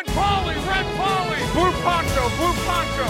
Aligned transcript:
Red 0.00 0.14
Polly, 0.16 0.54
Red 0.54 0.86
Polly, 0.96 1.40
Blue 1.52 1.72
Poncho, 1.84 2.22
Blue 2.38 2.54
Poncho. 2.66 3.06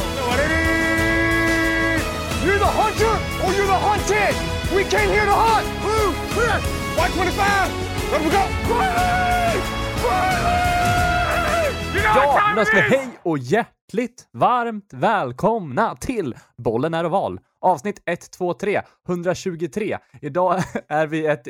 You're 2.44 2.58
the 2.58 2.64
hunter 2.64 3.14
or 3.44 3.52
you're 3.52 3.66
the 3.66 3.80
hunted! 3.88 4.34
We 4.74 4.82
came 4.84 5.08
here 5.08 5.24
to 5.24 5.32
hunt! 5.32 5.66
Blue, 5.82 6.12
clear. 6.34 6.58
White 6.96 7.12
25. 7.12 7.70
Let 8.12 8.20
we 8.22 8.30
go. 8.30 8.42
Riley! 8.74 9.60
Riley! 10.04 11.74
You 11.94 12.02
know 12.02 12.14
Ja, 12.16 12.52
då 12.56 12.64
ska 12.64 12.76
vi 12.76 12.82
hej 12.82 13.08
och 13.22 13.38
hjärtligt 13.38 14.28
varmt 14.32 14.90
välkomna 14.92 15.96
till 15.96 16.36
Bollen 16.58 16.94
är 16.94 17.06
oval. 17.06 17.40
Avsnitt 17.60 18.02
1, 18.06 18.30
2, 18.30 18.54
3, 18.54 18.82
123. 19.08 19.98
Idag 20.20 20.62
är 20.88 21.06
vi 21.06 21.26
ett... 21.26 21.48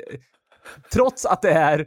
Trots 0.93 1.27
att 1.27 1.43
det 1.43 1.53
är... 1.53 1.87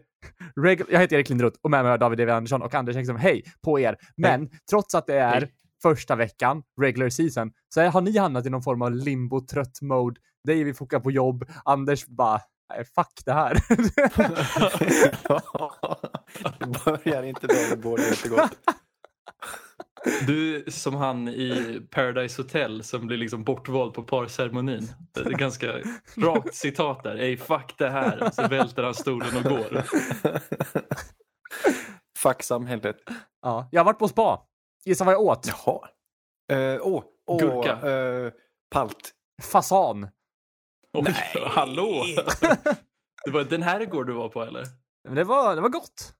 reg- 0.55 0.85
Jag 0.89 0.99
heter 0.99 1.15
Erik 1.15 1.29
Lindroth 1.29 1.57
och 1.61 1.71
med 1.71 1.83
mig 1.83 1.91
har 1.91 1.97
David 1.97 2.19
Evi 2.19 2.31
Andersson 2.31 2.61
och 2.61 2.75
Anders 2.75 2.95
Häggström. 2.95 3.17
Hej 3.17 3.43
på 3.63 3.79
er! 3.79 3.97
Men 4.17 4.49
trots 4.69 4.95
att 4.95 5.07
det 5.07 5.17
är 5.19 5.41
Hej. 5.41 5.51
första 5.81 6.15
veckan, 6.15 6.63
regular 6.81 7.09
season, 7.09 7.51
så 7.73 7.81
är- 7.81 7.89
har 7.89 8.01
ni 8.01 8.17
hamnat 8.17 8.45
i 8.45 8.49
någon 8.49 8.63
form 8.63 8.81
av 8.81 8.91
limbo-trött 8.91 9.81
mode. 9.81 10.19
Dig 10.47 10.63
vi 10.63 10.73
fokar 10.73 10.99
på 10.99 11.11
jobb, 11.11 11.45
Anders 11.65 12.05
bara 12.05 12.39
fuck 12.95 13.21
det 13.25 13.33
här. 13.33 13.53
det 16.59 16.85
börjar 16.85 17.23
inte 17.23 17.47
det 17.47 17.77
båda 17.81 18.07
inte 18.09 18.29
gott. 18.29 18.51
Du 20.27 20.63
som 20.67 20.95
han 20.95 21.27
i 21.27 21.81
Paradise 21.91 22.41
Hotel 22.41 22.83
som 22.83 23.07
blir 23.07 23.17
liksom 23.17 23.43
bortvald 23.43 23.93
på 23.93 24.03
parceremonin. 24.03 24.87
Det 25.13 25.19
är 25.19 25.29
ganska 25.29 25.73
rakt 26.17 26.55
citat 26.55 27.03
där. 27.03 27.15
Ey 27.15 27.37
fuck 27.37 27.75
det 27.77 27.89
här. 27.89 28.29
Så 28.33 28.47
välter 28.47 28.83
han 28.83 28.93
stolen 28.95 29.37
och 29.37 29.43
går. 29.43 29.83
Fuck 32.17 32.43
samhället. 32.43 32.97
ja, 33.41 33.67
jag 33.71 33.79
har 33.81 33.85
varit 33.85 33.99
på 33.99 34.07
spa. 34.07 34.41
Gissa 34.85 35.03
vad 35.05 35.13
jag 35.13 35.21
åt? 35.21 35.47
Jaha. 35.65 35.79
Uh, 36.51 36.79
åh, 36.83 37.03
åh, 37.27 37.39
Gurka. 37.39 37.89
eh, 37.89 38.31
palt. 38.71 39.11
Fasan. 39.41 40.07
Oj, 40.93 41.15
hallå! 41.45 42.03
Det 43.25 43.31
var 43.31 43.43
den 43.43 43.63
här 43.63 43.79
igår 43.79 44.03
du 44.03 44.13
var 44.13 44.29
på 44.29 44.43
eller? 44.43 44.63
Men 45.03 45.15
det 45.15 45.23
var, 45.23 45.55
det 45.55 45.61
var 45.61 45.69
gott. 45.69 46.13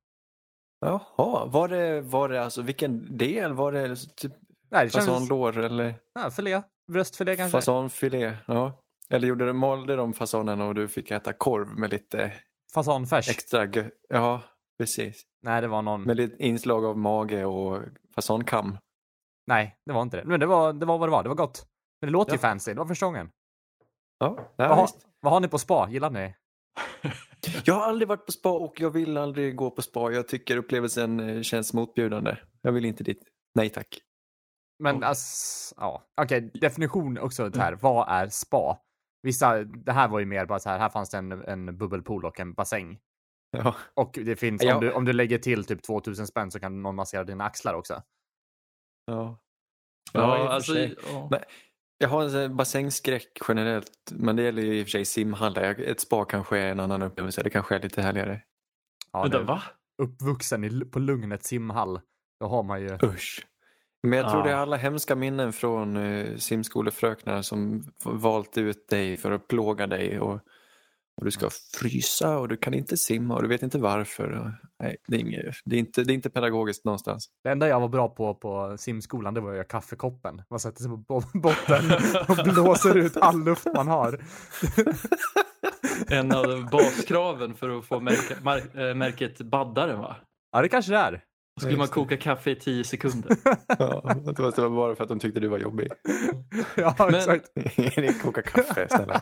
Jaha, 0.86 1.46
var 1.46 1.68
det, 1.68 2.02
var 2.02 2.30
det 2.30 2.44
alltså 2.44 2.62
vilken 2.62 3.18
del? 3.18 3.54
Var 3.54 3.72
det 3.72 3.96
typ 3.96 4.32
Nej, 4.70 4.86
det 4.86 4.92
kändes... 4.92 5.10
fasanlår 5.10 5.58
eller 5.58 5.96
Ja, 6.14 6.30
filé. 6.32 6.62
Bröstfilé 6.92 7.36
kanske. 7.36 7.58
fasanfilé? 7.58 8.38
Ja. 8.48 8.80
Eller 9.10 9.28
gjorde 9.28 9.46
de, 9.48 9.58
malde 9.58 9.96
de 9.96 10.14
fasanen 10.14 10.62
och 10.62 10.76
du 10.76 10.88
fick 10.88 11.12
äta 11.12 11.34
korv 11.34 11.68
med 11.80 11.90
lite 11.92 12.32
Fasanfärs. 12.74 13.30
extra 13.30 13.66
gö- 13.66 13.92
Ja, 14.10 14.42
precis. 14.80 15.22
Nej, 15.42 15.62
det 15.62 15.68
var 15.68 15.82
någon... 15.82 16.02
Med 16.04 16.18
lite 16.18 16.44
inslag 16.44 16.86
av 16.86 16.98
mage 16.98 17.46
och 17.46 17.82
fasankam. 18.16 18.78
Nej, 19.48 19.76
det 19.86 19.94
var 19.94 20.02
inte 20.02 20.18
det. 20.18 20.24
Men 20.26 20.40
det 20.40 20.46
var, 20.46 20.74
det 20.74 20.86
var 20.86 20.98
vad 20.98 21.08
det 21.08 21.12
var. 21.12 21.24
Det 21.24 21.30
var 21.30 21.36
gott. 21.36 21.66
Men 22.02 22.08
det 22.08 22.12
låter 22.12 22.32
ju 22.32 22.36
Ja. 22.36 22.42
fancy. 22.42 22.74
Det 22.74 22.80
var 22.80 22.86
första 22.86 23.06
gången. 23.06 23.30
Ja, 24.20 24.30
Vad 24.56 24.68
ja 24.70 24.74
har, 24.74 24.90
vad 25.22 25.34
har 25.34 25.40
ni 25.40 25.48
på 25.48 25.60
spa? 25.60 25.90
Gillar 25.90 26.10
ni? 26.10 26.36
Jag 27.66 27.74
har 27.74 27.82
aldrig 27.84 28.08
varit 28.08 28.26
på 28.26 28.32
spa 28.32 28.52
och 28.52 28.82
jag 28.82 28.90
vill 28.90 29.18
aldrig 29.18 29.56
gå 29.56 29.72
på 29.72 29.82
spa. 29.82 30.12
Jag 30.12 30.28
tycker 30.28 30.58
upplevelsen 30.58 31.20
eh, 31.20 31.42
känns 31.42 31.74
motbjudande. 31.74 32.38
Jag 32.62 32.72
vill 32.72 32.86
inte 32.86 33.04
dit. 33.04 33.24
Nej 33.56 33.70
tack. 33.70 34.00
Men 34.80 34.96
Oj. 34.98 35.04
ass, 35.04 35.74
ja. 35.78 36.04
Okej, 36.22 36.52
definition 36.54 37.18
också 37.18 37.44
det 37.50 37.56
Mm. 37.56 37.60
här. 37.66 37.74
Vad 37.74 38.10
är 38.10 38.28
spa? 38.30 38.80
Vissa, 39.22 39.64
det 39.64 39.92
här 39.92 40.08
var 40.08 40.20
ju 40.20 40.26
mer 40.26 40.46
bara 40.46 40.60
så 40.60 40.70
här, 40.70 40.80
här 40.80 40.90
fanns 40.90 41.10
det 41.10 41.18
en, 41.18 41.32
en 41.32 41.78
bubbelpool 41.78 42.26
och 42.26 42.40
en 42.40 42.54
bassäng. 42.54 43.00
Ja. 43.58 43.76
Och 43.94 44.12
det 44.26 44.36
finns, 44.36 44.64
Ja. 44.64 44.76
om, 44.76 44.82
du, 44.82 44.92
om 44.94 45.06
du 45.06 45.14
lägger 45.14 45.38
till 45.38 45.66
typ 45.66 45.84
2000 45.84 46.28
spänn 46.28 46.52
så 46.52 46.60
kan 46.60 46.82
någon 46.82 46.96
massera 46.96 47.24
dina 47.24 47.44
axlar 47.44 47.74
också. 47.74 48.04
Ja. 49.06 49.40
Ja, 50.14 50.20
för 50.38 50.48
alltså, 50.48 50.78
ja. 50.78 51.28
Men- 51.32 51.40
Jag 52.04 52.10
har 52.10 52.36
en 52.36 52.56
bassängskräck 52.56 53.38
generellt. 53.48 54.12
Men 54.12 54.36
det 54.36 54.44
gäller 54.44 54.62
ju 54.62 54.80
i 54.80 54.82
och 54.82 54.86
för 54.86 54.92
sig 54.92 55.06
simhallar. 55.06 55.80
Ett 55.80 56.00
spa 56.00 56.26
kanske 56.26 56.58
är 56.58 56.72
en 56.72 56.80
annan 56.80 57.02
upplevelse. 57.02 57.44
Det 57.44 57.50
kanske 57.50 57.76
är 57.76 57.80
lite 57.80 58.02
härligare. 58.02 58.42
Ja, 59.14 59.22
Vänta, 59.22 59.40
det- 59.40 59.44
va? 59.44 59.62
Uppvuxen 60.02 60.64
i, 60.64 60.86
på 60.86 61.00
Lugnet 61.00 61.44
simhall. 61.44 62.00
Då 62.40 62.48
har 62.48 62.64
man 62.64 62.82
ju... 62.82 62.98
Usch. 63.04 63.48
Men 64.04 64.20
jag 64.20 64.32
tror 64.32 64.44
det 64.44 64.52
är 64.52 64.56
alla 64.56 64.76
hemska 64.76 65.16
minnen 65.16 65.54
från 65.54 65.98
uh, 65.98 66.38
simskolefröknar 66.38 67.42
som 67.42 67.84
valt 68.04 68.58
ut 68.58 68.88
dig 68.88 69.18
för 69.18 69.32
att 69.32 69.48
plåga 69.48 69.88
dig. 69.88 70.20
Och, 70.20 70.40
och 71.18 71.26
du 71.26 71.32
ska 71.32 71.50
frysa 71.80 72.38
och 72.38 72.48
du 72.48 72.58
kan 72.58 72.74
inte 72.74 72.98
simma 72.98 73.36
och 73.36 73.42
du 73.42 73.48
vet 73.48 73.64
inte 73.64 73.78
varför. 73.78 74.54
Nej, 74.84 74.98
det 75.08 75.16
är, 75.16 75.20
inget, 75.20 75.56
det, 75.66 75.76
är 75.76 75.80
inte, 75.80 76.04
det 76.04 76.14
är 76.14 76.16
inte 76.16 76.30
pedagogiskt 76.30 76.86
någonstans. 76.86 77.28
Det 77.44 77.50
enda 77.50 77.68
jag 77.68 77.80
var 77.80 77.88
bra 77.88 78.08
på 78.10 78.36
på 78.36 78.76
simskolan, 78.80 79.34
det 79.34 79.42
var 79.42 79.50
att 79.50 79.56
göra 79.56 79.66
kaffekoppen. 79.66 80.42
Man 80.50 80.60
sätter 80.60 80.82
sig 80.82 80.90
på 80.90 80.98
bo- 80.98 81.40
botten 81.40 81.92
och 82.28 82.54
blåser 82.54 82.98
ut 82.98 83.18
all 83.18 83.44
luft 83.44 83.68
man 83.76 83.88
har. 83.88 84.20
En 86.08 86.32
av 86.32 86.70
baskraven 86.72 87.56
för 87.56 87.78
att 87.78 87.86
få 87.86 88.00
märka, 88.00 88.36
mar- 88.36 88.90
äh, 88.90 88.96
märket 88.96 89.38
baddaren 89.42 90.00
va? 90.00 90.16
Ja, 90.52 90.62
det 90.62 90.70
kanske 90.70 90.92
det 90.92 90.98
är. 90.98 91.24
Då 91.56 91.62
skulle 91.62 91.78
man 91.78 91.88
koka 91.88 92.18
kaffe 92.18 92.52
i 92.52 92.56
10 92.56 92.84
sekunder. 92.84 93.38
Ja, 93.80 94.16
det 94.26 94.58
var 94.58 94.70
bara 94.70 94.96
för 94.96 95.04
att 95.04 95.10
de 95.10 95.20
tyckte 95.20 95.40
du 95.40 95.48
var 95.48 95.60
jobbig. 95.60 95.88
Ja, 96.76 96.96
Men- 97.00 97.16
exakt. 97.16 97.48
Koka 98.24 98.42
kaffe 98.42 98.88
snälla. 98.90 99.22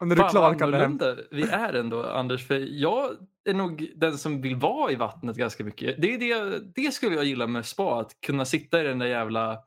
Och 0.00 0.08
när 0.08 0.16
du 0.16 0.22
är 0.22 0.28
klar 0.28 0.58
kan 0.58 0.70
du 0.70 1.28
vi 1.30 1.42
är 1.42 1.72
ändå 1.72 2.06
Anders. 2.06 2.46
För 2.46 2.80
jag 2.80 3.10
är 3.44 3.54
nog 3.54 3.92
den 3.96 4.18
som 4.18 4.40
vill 4.40 4.56
vara 4.56 4.92
i 4.92 4.94
vattnet 4.94 5.36
ganska 5.36 5.64
mycket. 5.64 6.02
Det, 6.02 6.14
är 6.14 6.18
det, 6.18 6.60
det 6.74 6.94
skulle 6.94 7.16
jag 7.16 7.24
gilla 7.24 7.46
med 7.46 7.66
spa. 7.66 8.00
Att 8.00 8.20
kunna 8.26 8.44
sitta 8.44 8.80
i 8.80 8.84
den 8.84 8.98
där 8.98 9.06
jävla 9.06 9.58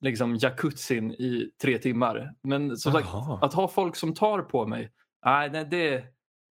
liksom, 0.00 0.36
jacuzzin 0.36 1.10
i 1.10 1.50
tre 1.62 1.78
timmar. 1.78 2.34
Men 2.42 2.76
som 2.76 2.92
sagt, 2.92 3.08
Jaha. 3.12 3.38
att 3.42 3.54
ha 3.54 3.68
folk 3.68 3.96
som 3.96 4.14
tar 4.14 4.42
på 4.42 4.66
mig. 4.66 4.92
Nej, 5.24 5.50
nej 5.50 5.64
det, 5.64 6.04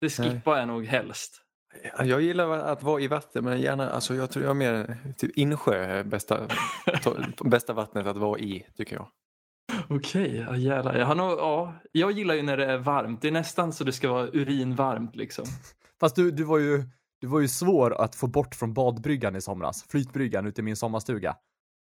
det 0.01 0.11
skippar 0.11 0.59
jag 0.59 0.69
nog 0.69 0.87
helst. 0.87 1.43
Jag 1.99 2.21
gillar 2.21 2.51
att 2.51 2.83
vara 2.83 3.01
i 3.01 3.09
vatten 3.09 3.45
men 3.45 3.61
gärna, 3.61 3.91
alltså 3.91 4.15
jag 4.15 4.31
tror 4.31 4.45
jag 4.45 4.51
är 4.51 4.55
mer 4.55 4.97
typ 5.17 5.31
insjö 5.39 5.75
är 5.75 6.05
bästa, 6.05 6.47
to- 6.87 7.49
bästa 7.51 7.73
vattnet 7.73 8.07
att 8.07 8.17
vara 8.17 8.39
i 8.39 8.67
tycker 8.77 8.97
jag. 8.97 9.09
Okej, 9.89 10.47
ja, 10.49 10.57
jävlar. 10.57 10.95
Jag, 10.97 11.07
har 11.07 11.15
nog, 11.15 11.31
ja, 11.31 11.75
jag 11.93 12.13
gillar 12.13 12.35
ju 12.35 12.43
när 12.43 12.57
det 12.57 12.67
är 12.67 12.79
varmt. 12.79 13.23
Det 13.23 13.29
är 13.29 13.33
nästan 13.33 13.73
så 13.73 13.85
det 13.85 13.93
ska 13.93 14.13
vara 14.13 14.27
urinvarmt 14.33 15.17
liksom. 15.17 15.45
Fast 16.01 16.17
du, 16.17 16.31
du, 16.31 16.45
var 16.45 16.59
ju, 16.59 16.85
du 17.21 17.27
var 17.27 17.41
ju 17.41 17.49
svår 17.49 17.95
att 18.01 18.15
få 18.15 18.27
bort 18.27 18.55
från 18.55 18.75
badbryggan 18.75 19.37
i 19.37 19.41
somras. 19.41 19.85
Flytbryggan 19.89 20.47
ute 20.47 20.61
i 20.61 20.65
min 20.65 20.77
sommarstuga. 20.77 21.37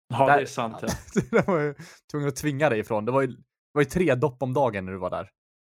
Ja, 0.09 0.25
Där- 0.27 0.35
det 0.37 0.41
är 0.41 0.45
sant. 0.45 0.77
Ja. 0.81 0.87
det 1.31 1.47
var 1.47 1.59
ju 1.59 1.75
tvungen 2.11 2.27
att 2.29 2.35
tvinga 2.35 2.69
dig 2.69 2.79
ifrån. 2.79 3.05
Det 3.05 3.11
var 3.11 3.21
ju, 3.21 3.27
det 3.27 3.35
var 3.73 3.81
ju 3.81 3.85
tre 3.89 4.15
dopp 4.15 4.43
om 4.43 4.53
dagen 4.53 4.85
när 4.85 4.91
du 4.91 4.97
var 4.97 5.09
där. 5.09 5.29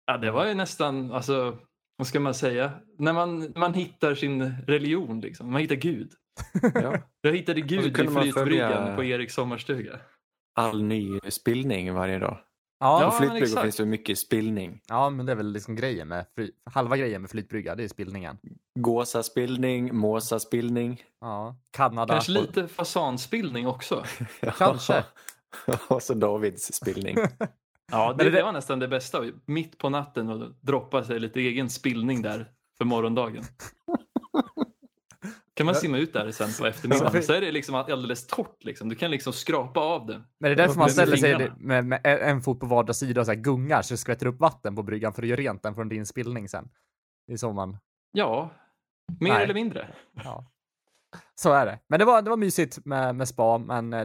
Ja, 0.06 0.19
det 0.19 0.30
var 0.30 0.46
ju 0.46 0.54
nästan, 0.54 1.12
alltså, 1.12 1.58
vad 2.02 2.06
ska 2.06 2.20
man 2.20 2.34
säga? 2.34 2.72
När 2.98 3.12
man, 3.12 3.52
man 3.56 3.74
hittar 3.74 4.14
sin 4.14 4.54
religion, 4.66 5.20
liksom. 5.20 5.52
man 5.52 5.60
hittar 5.60 5.74
Gud. 5.74 6.12
Ja. 6.74 6.98
Jag 7.20 7.32
hittade 7.32 7.60
Gud 7.60 8.00
i 8.00 8.06
flytbryggan 8.06 8.96
på 8.96 9.04
Eriks 9.04 9.34
sommarstuga. 9.34 9.98
All 10.54 10.82
ny 10.82 11.20
spillning 11.28 11.94
varje 11.94 12.18
dag. 12.18 12.38
Ja, 12.80 13.10
På 13.10 13.16
flytbryggor 13.16 13.62
finns 13.62 13.76
det 13.76 13.84
mycket 13.86 14.18
spillning. 14.18 14.80
ja 14.88 15.10
men 15.10 15.26
det 15.26 15.32
är 15.32 15.36
väl 15.36 15.52
liksom 15.52 15.76
grejen 15.76 16.08
med, 16.08 16.26
fly, 16.34 16.50
halva 16.70 16.96
grejen 16.96 17.20
med 17.20 17.30
flytbrygga, 17.30 17.74
det 17.74 17.84
är 17.84 17.88
spillningen. 17.88 18.38
Gåsaspillning, 18.78 19.96
måsaspillning. 19.96 21.02
Ja, 21.20 21.56
Kanada. 21.70 22.14
Kanske 22.14 22.32
lite 22.32 22.69
fasanspillning 22.69 23.66
också. 23.66 24.04
Kanske. 24.58 25.04
och 25.88 26.02
så 26.02 26.14
Davids 26.14 26.74
spillning. 26.74 27.16
Ja, 27.92 28.12
det, 28.19 28.30
det- 28.30 28.42
var 28.42 28.53
nästan 28.53 28.78
det 28.78 28.88
bästa. 28.88 29.22
Mitt 29.47 29.78
på 29.78 29.88
natten 29.88 30.28
och 30.28 30.53
droppa 30.60 31.04
sig 31.04 31.20
lite 31.20 31.41
egen 31.41 31.70
spillning 31.70 32.22
där 32.22 32.50
för 32.78 32.84
morgondagen. 32.84 33.44
Kan 35.54 35.66
man 35.66 35.75
simma 35.75 35.98
ut 35.98 36.12
där 36.12 36.31
sen 36.31 36.48
på 36.60 36.66
eftermiddagen 36.66 37.22
så 37.22 37.32
är 37.32 37.41
det 37.41 37.52
liksom 37.52 37.75
alldeles 37.75 38.26
torrt. 38.26 38.64
Liksom. 38.64 38.88
Du 38.88 38.94
kan 38.94 39.11
liksom 39.11 39.32
skrapa 39.32 39.81
av 39.81 40.06
det. 40.06 40.12
Men 40.38 40.49
det 40.49 40.50
är 40.50 40.56
därför 40.56 40.78
man 40.78 40.90
ställer 40.90 41.17
sig 41.17 41.50
med, 41.56 41.84
med 41.84 42.00
en 42.05 42.43
fot 42.43 42.61
på 42.61 42.67
vardera 42.67 42.94
sida 42.94 43.20
och 43.20 43.26
så 43.26 43.32
här 43.32 43.38
gungar 43.40 43.82
så 43.82 43.94
det 43.94 43.99
skvätter 43.99 44.26
upp 44.26 44.40
vatten 44.40 44.76
på 44.76 44.82
bryggan 44.82 45.12
för 45.12 45.22
att 45.22 45.28
göra 45.28 45.40
rent 45.40 45.62
den 45.62 45.75
från 45.75 45.88
din 45.88 46.06
spillning 46.06 46.49
sen. 46.49 46.69
Det 47.26 47.32
är 47.32 47.37
så 47.37 47.52
man, 47.52 47.76
Ja, 48.12 48.50
mer 49.20 49.32
Nej. 49.32 49.44
eller 49.44 49.55
mindre. 49.55 49.94
ja. 50.12 50.44
Så 51.34 51.52
är 51.52 51.67
det. 51.67 51.78
Men 51.88 51.99
det 51.99 52.05
var, 52.05 52.22
det 52.22 52.31
var 52.31 52.37
mysigt 52.37 52.84
med, 52.84 53.14
med 53.14 53.28
spa, 53.28 53.58
men 53.58 53.93
eh, 53.93 54.00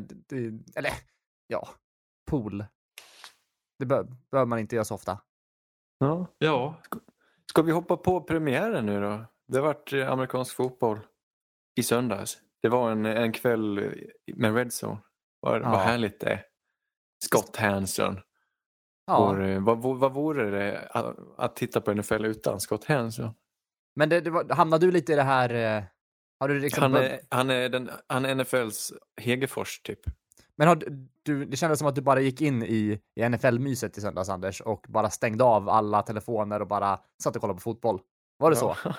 eller 0.76 0.92
ja, 1.48 1.70
pool. 2.30 2.66
Det 3.80 3.86
bör, 3.86 4.08
bör 4.32 4.46
man 4.46 4.60
inte 4.60 4.76
göra 4.76 4.86
så 4.86 4.96
ofta. 4.96 5.20
Ja. 5.98 6.28
Ja, 6.38 6.82
Ska 7.50 7.62
vi 7.62 7.72
hoppa 7.72 7.98
på 7.98 8.22
premiären 8.22 8.86
nu 8.86 9.02
då? 9.02 9.26
Det 9.48 9.58
har 9.58 9.66
varit 9.66 9.94
eh, 9.94 10.12
amerikansk 10.12 10.56
fotboll 10.56 11.00
i 11.76 11.84
söndags. 11.84 12.38
Det 12.62 12.70
var 12.70 12.92
en, 12.92 13.06
en 13.06 13.32
kväll 13.32 13.94
med 14.36 14.56
Red 14.56 14.72
Zone. 14.84 14.98
Vad, 15.40 15.62
Ja. 15.62 15.72
vad 15.72 15.80
härligt 15.80 16.20
det 16.20 16.30
är. 16.30 16.46
Scott 17.24 17.56
Hanson. 17.56 18.20
Ja, 19.06 19.20
Vår, 19.28 19.44
eh, 19.44 19.64
vad, 19.64 19.78
vad, 20.00 20.14
vore 20.14 20.50
det 20.52 20.88
att, 20.92 21.16
att 21.38 21.56
titta 21.56 21.82
på 21.82 21.94
NFL 21.94 22.26
utan 22.26 22.60
Scott 22.60 22.86
Hanson? 22.86 23.34
men 23.96 24.10
det, 24.10 24.22
det 24.22 24.30
var, 24.30 24.56
hamnade 24.56 24.86
du 24.86 24.92
lite 24.92 25.14
i 25.14 25.16
det 25.16 25.24
här, 25.24 25.78
eh, 25.78 25.84
Har 26.40 26.48
du 26.48 26.60
liksom 26.60 26.82
Han 26.82 26.96
är, 26.96 27.20
han, 27.30 27.50
är 27.50 27.70
den, 27.70 27.90
han 28.08 28.26
är 28.26 28.36
NFLs 28.36 28.94
Hegerfors 29.22 29.80
typ. 29.82 30.00
Men 30.58 30.68
har 30.68 30.84
du, 31.24 31.46
det 31.46 31.58
kändes 31.58 31.80
som 31.80 31.88
att 31.88 31.96
du 31.96 32.02
bara 32.02 32.20
gick 32.20 32.42
in 32.42 32.64
i, 32.64 33.02
i 33.16 33.30
NFL-myset 33.30 33.98
i 33.98 34.02
söndags, 34.02 34.30
Anders, 34.30 34.62
och 34.62 34.86
bara 34.90 35.10
stängde 35.10 35.44
av 35.44 35.70
alla 35.70 36.02
telefoner 36.02 36.62
och 36.62 36.68
bara 36.68 37.00
satt 37.24 37.36
och 37.36 37.42
kollade 37.42 37.58
på 37.58 37.62
fotboll. 37.62 38.02
Var 38.38 38.50
det 38.50 38.56
så? 38.56 38.76
Ja. 38.84 38.96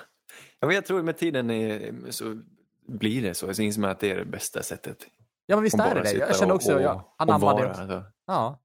Ja, 0.59 0.67
men 0.67 0.75
jag 0.75 0.85
tror 0.85 1.03
med 1.03 1.17
tiden 1.17 1.49
är, 1.49 1.93
så 2.11 2.41
blir 2.87 3.21
det 3.21 3.33
så. 3.33 3.53
Så 3.53 3.61
inser 3.61 3.83
att 3.83 3.99
det 3.99 4.11
är 4.11 4.15
det 4.15 4.25
bästa 4.25 4.63
sättet. 4.63 4.97
Ja, 5.45 5.55
men 5.55 5.63
visst 5.63 5.79
Att 5.79 5.91
är 5.91 5.95
det 5.95 6.01
det. 6.01 6.13
Jag 6.13 6.35
känner 6.35 6.53
också, 6.53 6.75
och, 6.75 6.81
jag 6.81 6.95
och 6.95 7.15
anammar 7.17 7.61
det 7.61 7.69
alltså. 7.69 8.03
Ja. 8.27 8.59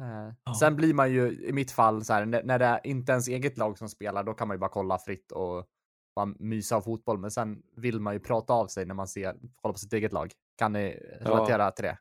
Eh, 0.00 0.54
Sen 0.54 0.76
blir 0.76 0.94
man 0.94 1.12
ju 1.12 1.32
i 1.32 1.52
mitt 1.52 1.70
fall 1.70 2.04
så 2.04 2.12
här, 2.12 2.26
när, 2.26 2.42
när 2.42 2.58
det 2.58 2.64
är 2.64 2.86
inte 2.86 3.12
ens 3.12 3.28
eget 3.28 3.58
lag 3.58 3.78
som 3.78 3.88
spelar, 3.88 4.24
då 4.24 4.34
kan 4.34 4.48
man 4.48 4.54
ju 4.54 4.58
bara 4.58 4.70
kolla 4.70 4.98
fritt 4.98 5.32
och 5.32 5.66
bara 6.14 6.26
mysa 6.38 6.76
av 6.76 6.82
fotboll. 6.82 7.18
Men 7.18 7.30
sen 7.30 7.62
vill 7.76 8.00
man 8.00 8.14
ju 8.14 8.20
prata 8.20 8.52
av 8.52 8.66
sig 8.66 8.86
när 8.86 8.94
man 8.94 9.08
ser, 9.08 9.36
kollar 9.56 9.72
på 9.72 9.78
sitt 9.78 9.92
eget 9.92 10.12
lag. 10.12 10.32
Kan 10.58 10.72
ni 10.72 10.98
relatera 11.20 11.70
till 11.70 11.84
det? 11.84 11.98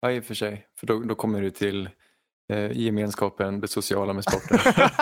Ja, 0.00 0.12
i 0.12 0.20
och 0.20 0.24
för 0.24 0.34
sig. 0.34 0.66
För 0.78 0.86
då, 0.86 1.00
då 1.00 1.14
kommer 1.14 1.42
du 1.42 1.50
till 1.50 1.90
eh, 2.52 2.72
gemenskapen, 2.72 3.60
det 3.60 3.68
sociala 3.68 4.12
med 4.12 4.24
sporten. 4.24 4.58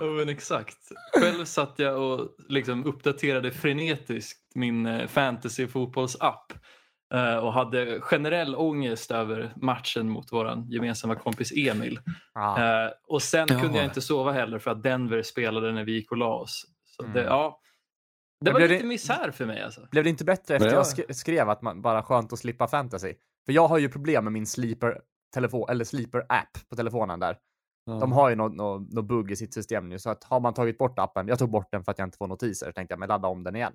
Ja, 0.00 0.06
men 0.06 0.28
exakt. 0.28 0.78
Själv 1.20 1.44
satt 1.44 1.78
jag 1.78 2.02
och 2.02 2.28
liksom 2.48 2.84
uppdaterade 2.84 3.50
frenetiskt 3.50 4.40
min 4.54 4.86
eh, 4.86 5.06
fantasy 5.06 5.66
fotbollsapp 5.66 6.52
eh, 6.52 6.58
och 7.42 7.52
hade 7.52 8.00
generell 8.00 8.54
ångest 8.56 9.10
över 9.10 9.52
matchen 9.56 10.08
mot 10.10 10.32
vår 10.32 10.64
gemensamma 10.68 11.14
kompis 11.14 11.52
Emil. 11.56 12.00
Ja. 12.34 12.84
Eh, 12.86 12.90
och 13.08 13.22
sen 13.22 13.46
Ja. 13.50 13.60
kunde 13.60 13.76
jag 13.78 13.84
inte 13.84 14.00
sova 14.00 14.32
heller 14.32 14.58
för 14.58 14.70
att 14.70 14.82
Denver 14.82 15.22
spelade 15.22 15.72
när 15.72 15.84
vi 15.84 15.92
gick 15.92 16.10
och 16.10 16.16
la 16.16 16.34
oss. 16.34 16.66
Så 16.84 17.02
det, 17.02 17.08
Mm. 17.08 17.24
ja, 17.24 17.60
det 18.44 18.52
var 18.52 18.60
lite 18.60 18.78
det- 18.78 18.84
misär 18.84 19.30
för 19.30 19.46
mig 19.46 19.62
alltså. 19.62 19.86
Blev 19.90 20.04
det 20.04 20.10
inte 20.10 20.24
bättre 20.24 20.54
efter 20.56 20.68
jag 20.68 20.76
jag- 20.76 20.84
sk- 20.84 21.12
skrev 21.12 21.50
att 21.50 21.62
man 21.62 21.82
bara 21.82 22.02
skönt 22.02 22.32
att 22.32 22.38
slippa 22.38 22.68
fantasy? 22.68 23.14
För 23.46 23.52
jag 23.52 23.68
har 23.68 23.78
ju 23.78 23.88
problem 23.88 24.24
med 24.24 24.32
min 24.32 24.46
sleeper 24.46 25.00
telefon 25.34 25.66
eller 25.70 25.84
sleeper 25.84 26.18
app 26.28 26.68
på 26.70 26.76
telefonen 26.76 27.20
där. 27.20 27.36
De 28.00 28.12
har 28.12 28.28
ju 28.30 28.36
någon 28.36 28.56
no, 28.56 28.86
no 28.90 29.02
bugg 29.02 29.30
i 29.30 29.36
sitt 29.36 29.54
system 29.54 29.88
nu, 29.88 29.98
så 29.98 30.10
att 30.10 30.24
har 30.24 30.40
man 30.40 30.54
tagit 30.54 30.78
bort 30.78 30.98
appen, 30.98 31.28
jag 31.28 31.38
tog 31.38 31.50
bort 31.50 31.68
den 31.72 31.84
för 31.84 31.92
att 31.92 31.98
jag 31.98 32.06
inte 32.06 32.18
får 32.18 32.26
notiser, 32.26 32.72
tänkte 32.72 32.92
jag, 32.92 32.98
men 32.98 33.08
ladda 33.08 33.28
om 33.28 33.44
den 33.44 33.56
igen. 33.56 33.72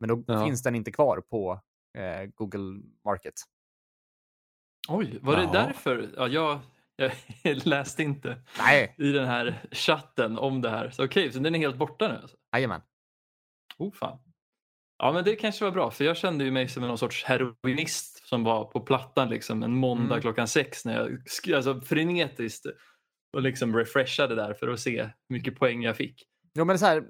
Men 0.00 0.08
då 0.08 0.24
Ja. 0.26 0.44
finns 0.44 0.62
den 0.62 0.74
inte 0.74 0.90
kvar 0.92 1.20
på 1.30 1.60
eh, 1.96 2.26
Google 2.34 2.82
Market. 3.04 3.34
Oj, 4.88 5.18
var 5.22 5.36
det 5.36 5.42
Ja. 5.42 5.52
därför? 5.52 6.10
Ja, 6.16 6.28
jag, 6.28 6.60
jag 6.96 7.12
läste 7.66 8.02
inte 8.02 8.42
Nej, 8.58 8.94
i 8.98 9.12
den 9.12 9.26
här 9.26 9.62
chatten 9.72 10.38
om 10.38 10.62
det 10.62 10.70
här. 10.70 10.90
Så 10.90 11.04
Okej, 11.04 11.32
så 11.32 11.38
den 11.38 11.54
är 11.54 11.58
helt 11.58 11.76
borta 11.76 12.08
nu? 12.08 12.14
Alltså. 12.14 12.36
jajamän. 12.52 12.80
Oh, 13.78 13.92
fan. 13.92 14.18
Ja, 14.98 15.12
men 15.12 15.24
det 15.24 15.36
kanske 15.36 15.64
var 15.64 15.72
bra, 15.72 15.90
för 15.90 16.04
jag 16.04 16.16
kände 16.16 16.44
ju 16.44 16.50
mig 16.50 16.68
som 16.68 16.82
någon 16.82 16.98
sorts 16.98 17.24
heroinist 17.24 18.28
som 18.28 18.44
var 18.44 18.64
på 18.64 18.80
plattan 18.80 19.28
liksom 19.28 19.62
en 19.62 19.74
måndag 19.76 20.04
Mm. 20.14 20.20
klockan 20.20 20.48
sex 20.48 20.84
när 20.84 20.94
jag 20.94 21.54
alltså, 21.56 21.80
frenetiskt 21.80 22.66
och 23.32 23.42
liksom 23.42 23.76
refreshade 23.76 24.34
där 24.34 24.54
för 24.54 24.68
att 24.68 24.80
se 24.80 25.02
hur 25.02 25.12
mycket 25.28 25.58
poäng 25.58 25.82
jag 25.82 25.96
fick. 25.96 26.22
Jo, 26.54 26.64
men 26.64 26.66
det 26.66 26.74
är 26.74 26.78
så 26.78 26.86
här, 26.86 27.04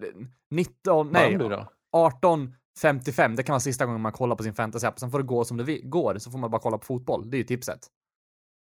19, 0.51 1.11
nej, 1.13 1.37
Vann 1.37 2.55
du 2.83 2.89
då? 2.89 2.93
18.55, 2.93 3.37
det 3.37 3.43
kan 3.43 3.53
vara 3.53 3.61
sista 3.61 3.87
gången 3.87 4.01
man 4.01 4.13
kollar 4.13 4.37
på 4.37 4.43
sin 4.43 4.55
fantasy-app. 4.55 4.99
Sen 4.99 5.11
får 5.11 5.19
det 5.19 5.25
gå 5.25 5.45
som 5.45 5.57
det 5.57 5.79
går, 5.79 6.19
så 6.19 6.31
får 6.31 6.39
man 6.39 6.51
bara 6.51 6.61
kolla 6.61 6.79
på 6.79 6.85
fotboll. 6.85 7.31
Det 7.31 7.37
är 7.37 7.39
ju 7.39 7.45
tipset. 7.45 7.81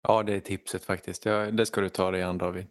Ja, 0.08 0.22
det 0.22 0.34
är 0.34 0.40
tipset 0.40 0.84
faktiskt. 0.84 1.24
Ja, 1.24 1.50
det 1.50 1.66
ska 1.66 1.80
du 1.80 1.88
ta 1.88 2.10
dig 2.10 2.22
an 2.22 2.38
David. 2.38 2.66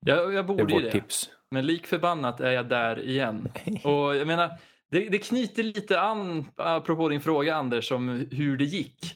Jag, 0.00 0.18
jag 0.18 0.32
Det 0.32 0.38
är 0.38 0.42
borde 0.42 0.72
ju 0.74 0.80
det, 0.80 0.90
tips. 0.90 1.30
men 1.50 1.66
lik 1.66 1.86
förbannat 1.86 2.40
är 2.40 2.50
jag 2.50 2.68
där 2.68 3.00
igen. 3.08 3.48
Och 3.84 4.16
jag 4.16 4.26
menar, 4.26 4.50
det, 4.90 5.08
det 5.08 5.18
knyter 5.18 5.62
lite 5.62 6.00
an, 6.00 6.44
apropå 6.56 7.08
din 7.08 7.20
fråga 7.20 7.54
Anders, 7.54 7.92
om 7.92 8.26
hur 8.30 8.56
det 8.56 8.64
gick 8.64 9.14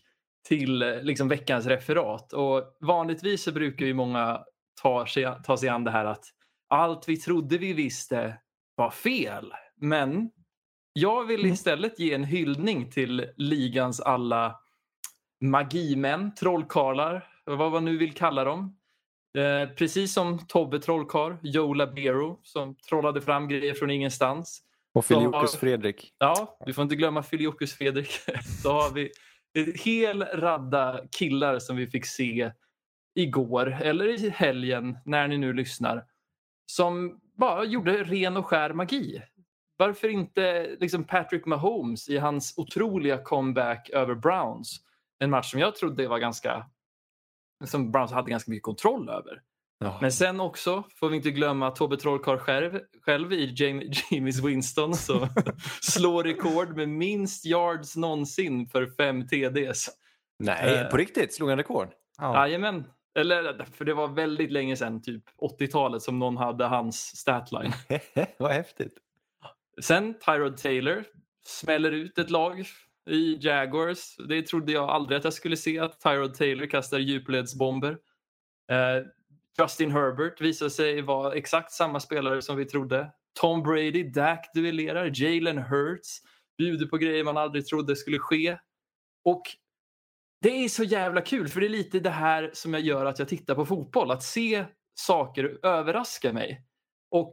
till 0.48 0.78
liksom, 1.02 1.28
veckans 1.28 1.66
referat. 1.66 2.32
Och 2.32 2.76
vanligtvis 2.80 3.42
så 3.42 3.52
brukar 3.52 3.86
ju 3.86 3.94
många 3.94 4.40
ta 4.82 5.06
sig, 5.06 5.28
ta 5.44 5.56
sig 5.56 5.68
an 5.68 5.84
det 5.84 5.90
här 5.90 6.04
att 6.04 6.24
allt 6.68 7.08
vi 7.08 7.16
trodde 7.16 7.58
vi 7.58 7.72
visste 7.72 8.38
var 8.74 8.90
fel. 8.90 9.52
Men 9.76 10.30
jag 10.92 11.24
vill 11.24 11.46
istället 11.46 11.98
ge 11.98 12.14
en 12.14 12.24
hyllning 12.24 12.90
till 12.90 13.26
ligans 13.36 14.00
alla 14.00 14.60
magimän, 15.40 16.34
trollkarlar, 16.34 17.28
vad 17.44 17.72
man 17.72 17.84
nu 17.84 17.96
vill 17.96 18.14
kalla 18.14 18.44
dem. 18.44 18.76
Eh, 19.38 19.74
precis 19.74 20.14
som 20.14 20.46
Tobbe 20.46 20.78
Trollkarl, 20.78 21.36
Joe 21.42 21.74
Labero 21.74 22.40
som 22.42 22.76
trollade 22.88 23.20
fram 23.20 23.48
grejer 23.48 23.74
från 23.74 23.90
ingenstans. 23.90 24.62
Och 24.94 25.04
Filiokus. 25.04 25.56
Fredrik. 25.56 26.14
Ja, 26.18 26.58
vi 26.66 26.72
får 26.72 26.82
inte 26.82 26.96
glömma 26.96 27.22
Filiokus 27.22 27.74
Fredrik. 27.74 28.10
Så 28.62 28.72
har 28.72 28.90
vi 28.90 29.10
en 29.54 29.72
hel 29.84 30.22
radda 30.22 31.00
killar 31.18 31.58
som 31.58 31.76
vi 31.76 31.86
fick 31.86 32.06
se 32.06 32.52
igår 33.14 33.78
eller 33.82 34.24
i 34.24 34.30
helgen 34.30 34.98
när 35.04 35.28
ni 35.28 35.38
nu 35.38 35.52
lyssnar. 35.52 36.04
Som 36.66 37.20
bara 37.38 37.64
gjorde 37.64 38.04
ren 38.04 38.36
och 38.36 38.46
skär 38.46 38.72
magi. 38.72 39.22
Varför 39.76 40.08
inte 40.08 40.76
liksom 40.80 41.04
Patrick 41.04 41.46
Mahomes 41.46 42.08
i 42.08 42.18
hans 42.18 42.54
otroliga 42.58 43.18
comeback 43.18 43.90
över 43.90 44.14
Browns? 44.14 44.80
En 45.18 45.30
match 45.30 45.50
som 45.50 45.60
jag 45.60 45.76
trodde 45.76 46.08
var 46.08 46.18
ganska 46.18 46.66
som 47.64 47.90
Browns 47.92 48.12
hade 48.12 48.30
ganska 48.30 48.50
mycket 48.50 48.62
kontroll 48.64 49.08
över. 49.08 49.40
Ja. 49.78 49.98
Men 50.00 50.12
sen 50.12 50.40
också 50.40 50.84
får 50.96 51.08
vi 51.08 51.16
inte 51.16 51.30
glömma 51.30 51.70
Tobbe 51.70 51.96
Trollkarl 51.96 52.38
själv, 52.38 52.80
själv 53.02 53.32
i 53.32 53.54
James 54.10 54.44
Winston 54.44 54.94
som 54.94 55.28
slår 55.82 56.24
rekord 56.24 56.76
med 56.76 56.88
minst 56.88 57.46
yards 57.46 57.96
någonsin 57.96 58.66
för 58.66 58.86
fem 58.86 59.26
TDs. 59.28 59.88
Nej, 60.38 60.74
Eh. 60.78 60.88
på 60.88 60.96
riktigt? 60.96 61.34
Slog 61.34 61.48
han 61.48 61.58
rekord? 61.58 61.88
Ja. 62.18 62.34
Jajamän. 62.46 62.84
Eller, 63.14 63.64
för 63.72 63.84
det 63.84 63.94
var 63.94 64.08
väldigt 64.08 64.52
länge 64.52 64.76
sedan, 64.76 65.02
typ 65.02 65.24
80-talet, 65.60 66.02
som 66.02 66.18
någon 66.18 66.36
hade 66.36 66.64
hans 66.64 67.16
statline. 67.16 67.72
Vad 68.38 68.52
häftigt. 68.52 68.94
Sen 69.80 70.14
Tyrod 70.18 70.56
Taylor 70.56 71.04
smäller 71.46 71.92
ut 71.92 72.18
ett 72.18 72.30
lag 72.30 72.64
i 73.10 73.38
Jaguars. 73.40 74.16
Det 74.28 74.42
trodde 74.42 74.72
jag 74.72 74.88
aldrig 74.88 75.18
att 75.18 75.24
jag 75.24 75.32
skulle 75.32 75.56
se, 75.56 75.78
att 75.78 76.00
Tyrod 76.00 76.34
Taylor 76.34 76.66
kastar 76.66 76.98
djupledsbomber. 76.98 77.98
Eh, 78.70 79.06
Justin 79.58 79.90
Herbert 79.90 80.40
visar 80.40 80.68
sig 80.68 81.02
vara 81.02 81.34
exakt 81.34 81.72
samma 81.72 82.00
spelare 82.00 82.42
som 82.42 82.56
vi 82.56 82.64
trodde. 82.64 83.10
Tom 83.40 83.62
Brady, 83.62 84.10
Dak 84.10 84.50
duellerar. 84.54 85.10
Jalen 85.14 85.58
Hurts 85.58 86.18
bjuder 86.58 86.86
på 86.86 86.96
grejer 86.96 87.24
man 87.24 87.36
aldrig 87.36 87.66
trodde 87.66 87.96
skulle 87.96 88.18
ske. 88.18 88.58
Och 89.24 89.42
det 90.40 90.64
är 90.64 90.68
så 90.68 90.84
jävla 90.84 91.20
kul, 91.20 91.48
för 91.48 91.60
det 91.60 91.66
är 91.66 91.68
lite 91.68 92.00
det 92.00 92.10
här 92.10 92.50
som 92.52 92.74
jag 92.74 92.82
gör 92.82 93.06
att 93.06 93.18
jag 93.18 93.28
tittar 93.28 93.54
på 93.54 93.66
fotboll. 93.66 94.10
Att 94.10 94.22
se 94.22 94.64
saker 94.94 95.58
överraska 95.62 96.32
mig. 96.32 96.66
Och 97.10 97.32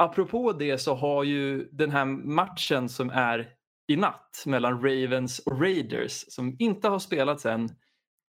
apropå 0.00 0.52
det 0.52 0.78
så 0.78 0.94
har 0.94 1.24
ju 1.24 1.68
den 1.72 1.90
här 1.90 2.04
matchen 2.04 2.88
som 2.88 3.10
är 3.10 3.48
i 3.88 3.96
natt 3.96 4.42
mellan 4.46 4.82
Ravens 4.82 5.38
och 5.38 5.60
Raiders 5.60 6.24
som 6.28 6.56
inte 6.58 6.88
har 6.88 6.98
spelats 6.98 7.46
än. 7.46 7.68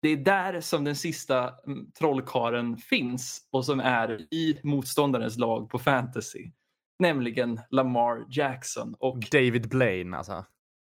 Det 0.03 0.09
är 0.09 0.17
där 0.17 0.61
som 0.61 0.85
den 0.85 0.97
sista 0.97 1.55
mm, 1.67 1.93
trollkaren 1.99 2.77
finns 2.77 3.49
och 3.53 3.65
som 3.65 3.81
är 3.81 4.35
i 4.35 4.61
motståndarens 4.63 5.39
lag 5.39 5.71
på 5.71 5.79
fantasy. 5.79 6.51
Nämligen 6.99 7.61
Lamar 7.71 8.25
Jackson. 8.29 8.95
Och 8.99 9.19
David 9.33 9.69
Blaine, 9.69 10.15
alltså. 10.15 10.45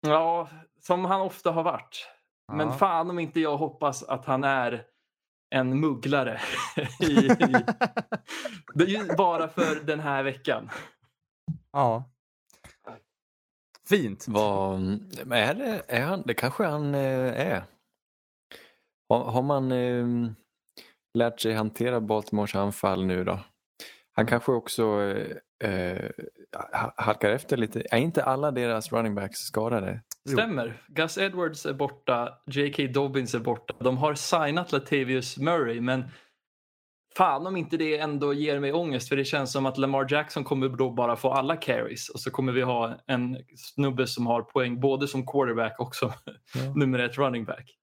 ja, 0.02 0.50
som 0.82 1.06
han 1.06 1.22
ofta 1.22 1.52
har 1.52 1.64
varit. 1.64 2.08
Men 2.54 2.68
Ja. 2.68 2.74
fan 2.74 3.10
om 3.10 3.20
inte 3.20 3.40
jag 3.40 3.58
hoppas 3.58 4.04
att 4.04 4.26
han 4.26 4.44
är 4.44 4.84
en 5.56 5.80
mugglare. 5.80 6.40
i, 7.00 7.06
i, 7.16 7.30
det 8.74 8.84
är 8.84 8.88
ju 8.88 9.16
bara 9.18 9.48
för 9.48 9.86
den 9.86 10.00
här 10.00 10.24
veckan. 10.24 10.70
ja. 11.72 12.04
Fint. 13.90 14.26
Vad, 14.28 14.80
men 15.26 15.32
är 15.32 15.54
det, 15.54 15.82
är 15.88 16.02
han, 16.02 16.24
det 16.26 16.34
kanske 16.34 16.64
han 16.66 16.96
eh, 16.96 17.40
är. 17.52 17.64
Har, 19.10 19.24
har 19.32 19.42
man 19.42 19.72
eh, 19.72 20.06
lärt 21.18 21.40
sig 21.40 21.54
hantera 21.54 22.02
Baltimores 22.02 22.56
anfall 22.56 23.06
nu 23.06 23.24
då? 23.24 23.40
Han 24.14 24.26
kanske 24.26 24.52
också 24.52 25.02
eh, 25.60 25.70
eh, 25.72 26.12
ha- 26.74 26.94
halkar 26.98 27.30
efter 27.30 27.58
lite. 27.58 27.84
Är 27.92 27.98
inte 27.98 28.24
alla 28.24 28.52
deras 28.52 28.92
running 28.92 29.16
backs 29.16 29.40
skadade? 29.40 30.02
Jo. 30.26 30.34
Stämmer. 30.38 30.82
Gus 30.88 31.18
Edwards 31.18 31.66
är 31.66 31.74
borta, 31.74 32.34
J.K. 32.46 32.84
Dobbins 32.94 33.36
är 33.36 33.40
borta. 33.40 33.74
De 33.80 33.98
har 33.98 34.14
signat 34.16 34.72
Latavius 34.72 35.38
Murray 35.38 35.82
men 35.82 36.04
fan 37.18 37.48
om 37.48 37.58
inte 37.58 37.78
det 37.78 37.98
ändå 37.98 38.34
ger 38.34 38.60
mig 38.60 38.74
ångest 38.74 39.10
för 39.10 39.16
det 39.16 39.26
känns 39.26 39.52
som 39.52 39.66
att 39.66 39.78
Lamar 39.78 40.08
Jackson 40.10 40.44
kommer 40.44 40.70
då 40.70 40.92
bara 40.92 41.16
få 41.16 41.32
alla 41.32 41.56
carries 41.56 42.10
och 42.10 42.20
så 42.20 42.32
kommer 42.32 42.52
vi 42.54 42.62
ha 42.62 42.98
en 43.08 43.38
snubbe 43.56 44.08
som 44.08 44.28
har 44.28 44.42
poäng 44.42 44.80
både 44.80 45.08
som 45.08 45.26
quarterback 45.26 45.80
och 45.80 45.96
som 45.96 46.12
nummer 46.76 47.00
ett 47.00 47.18
running 47.18 47.46
back. 47.46 47.76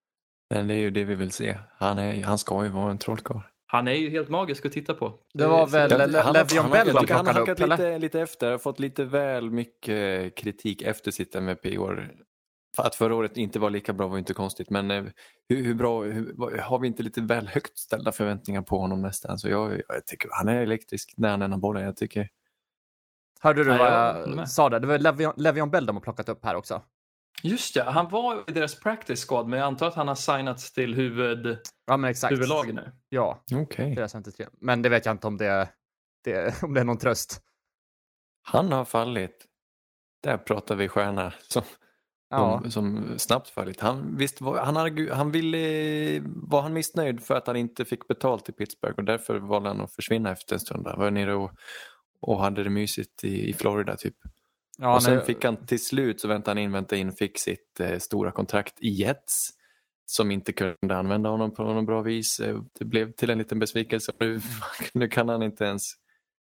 Men 0.54 0.68
det 0.68 0.74
är 0.74 0.78
ju 0.78 0.90
det 0.90 1.04
vi 1.04 1.14
vill 1.14 1.30
se. 1.30 1.58
Han, 1.78 1.98
är, 1.98 2.24
han 2.24 2.38
ska 2.38 2.64
ju 2.64 2.70
vara 2.70 2.90
en 2.90 2.98
trollkarl. 2.98 3.38
Han 3.66 3.88
är 3.88 3.92
ju 3.92 4.10
helt 4.10 4.28
magisk 4.28 4.66
att 4.66 4.72
titta 4.72 4.94
på. 4.94 5.14
Det 5.34 5.46
var 5.46 5.66
väl 5.66 5.90
Jag- 5.90 6.10
Le- 6.10 6.18
han 6.18 6.36
han 6.36 6.70
Bell 6.70 6.96
Han 7.10 7.26
har 7.26 7.34
hackat 7.34 7.58
lite, 7.68 7.98
lite 7.98 8.20
efter, 8.20 8.50
har 8.50 8.58
fått 8.58 8.78
lite 8.80 9.04
väl 9.04 9.50
mycket 9.50 10.34
kritik 10.36 10.82
efter 10.82 11.10
sitt 11.10 11.34
MVP 11.34 11.66
i 11.66 11.78
år. 11.78 11.94
För 11.94 12.31
Att 12.78 12.94
förra 12.94 13.14
året 13.14 13.36
inte 13.36 13.58
var 13.58 13.70
lika 13.70 13.92
bra 13.92 14.08
var 14.08 14.18
inte 14.18 14.34
konstigt, 14.34 14.70
men 14.70 14.90
eh, 14.90 15.04
hur, 15.48 15.64
hur 15.64 15.74
bra, 15.74 16.02
hur, 16.02 16.58
har 16.58 16.78
vi 16.78 16.86
inte 16.88 17.02
lite 17.02 17.20
väl 17.20 17.48
högt 17.48 17.78
ställda 17.78 18.12
förväntningar 18.12 18.62
på 18.62 18.78
honom 18.78 19.02
nästan? 19.02 19.38
Så 19.38 19.48
jag, 19.48 19.82
jag 19.88 20.06
tycker 20.06 20.28
han 20.32 20.48
är 20.48 20.62
elektrisk 20.62 21.14
när 21.16 21.30
han 21.38 21.52
har 21.52 21.58
bollen. 21.58 21.84
Jag 21.84 21.96
tycker, 21.96 22.28
Hörde 23.40 23.64
du 23.64 23.70
Nej, 23.70 23.78
vad 23.78 24.38
jag 24.38 24.48
sa 24.48 24.68
där? 24.68 24.80
Det 24.80 24.86
var 24.86 24.98
Le'Veon, 24.98 25.34
Le'Veon 25.34 25.70
Bell 25.70 25.86
de 25.86 25.96
har 25.96 26.00
plockat 26.00 26.28
upp 26.28 26.44
här 26.44 26.54
också. 26.54 26.82
Just 27.42 27.76
ja, 27.76 27.90
han 27.90 28.08
var 28.08 28.50
i 28.50 28.52
deras 28.52 28.80
practice 28.80 29.26
squad 29.26 29.48
men 29.48 29.58
jag 29.58 29.66
antar 29.66 29.88
att 29.88 29.94
han 29.94 30.08
har 30.08 30.14
signats 30.14 30.72
till 30.72 30.94
huvud, 30.94 31.58
Ja, 31.86 31.96
men 31.96 32.10
exakt. 32.10 32.32
huvudlagen 32.32 32.74
nu. 32.74 32.92
Ja, 33.08 33.44
deras 33.76 34.12
53. 34.12 34.46
Men 34.60 34.82
det 34.82 34.88
vet 34.88 35.06
jag 35.06 35.14
inte 35.14 35.26
om 35.26 35.36
det, 35.36 35.68
det, 36.24 36.62
om 36.62 36.74
det 36.74 36.80
är 36.80 36.84
någon 36.84 36.98
tröst. 36.98 37.42
Han 38.42 38.72
har 38.72 38.84
fallit. 38.84 39.46
Där 40.22 40.38
pratar 40.38 40.76
vi 40.76 40.88
stjärna 40.88 41.32
som, 41.48 41.62
Ja, 42.32 42.60
som, 42.62 42.70
som 42.70 43.18
snabbt 43.18 43.48
fallit. 43.48 43.80
Han, 43.80 44.16
visst 44.16 44.40
han, 44.40 44.76
argu- 44.76 45.12
han 45.12 45.30
ville, 45.30 46.20
var 46.26 46.62
han 46.62 46.72
missnöjd 46.72 47.22
för 47.22 47.34
att 47.34 47.46
han 47.46 47.56
inte 47.56 47.84
fick 47.84 48.08
betalt 48.08 48.48
i 48.48 48.52
Pittsburgh 48.52 48.98
och 48.98 49.04
därför 49.04 49.38
valde 49.38 49.68
han 49.68 49.80
att 49.80 49.92
försvinna 49.94 50.32
efter 50.32 50.54
en 50.54 50.60
stund. 50.60 50.86
Han 50.86 50.98
var 50.98 51.10
nere 51.10 51.34
och, 51.34 51.50
och 52.20 52.40
hade 52.40 52.62
det 52.64 52.70
mysigt 52.70 53.24
i, 53.24 53.48
i 53.48 53.52
Florida 53.52 53.96
typ. 53.96 54.14
ja 54.78 54.94
och 54.94 55.02
sen 55.02 55.16
nej, 55.16 55.24
fick 55.24 55.44
han 55.44 55.66
till 55.66 55.84
slut 55.84 56.20
så 56.20 56.28
väntade 56.28 56.50
han 56.50 56.58
in, 56.58 56.72
väntade 56.72 57.00
in, 57.00 57.12
fick 57.12 57.38
sitt 57.38 57.80
eh, 57.80 57.98
stora 57.98 58.30
kontrakt 58.30 58.74
i 58.80 58.88
Jets 58.88 59.48
som 60.06 60.30
inte 60.30 60.52
kunde 60.52 60.96
använda 60.96 61.30
honom 61.30 61.54
på 61.54 61.62
något 61.64 61.86
bra 61.86 62.02
vis. 62.02 62.40
Eh, 62.40 62.60
Det 62.78 62.84
blev 62.84 63.12
till 63.12 63.30
en 63.30 63.38
liten 63.38 63.58
besvikelse. 63.58 64.12
Nu, 64.20 64.40
nu 64.94 65.08
kan 65.08 65.28
han 65.28 65.42
inte 65.42 65.64
ens 65.64 65.82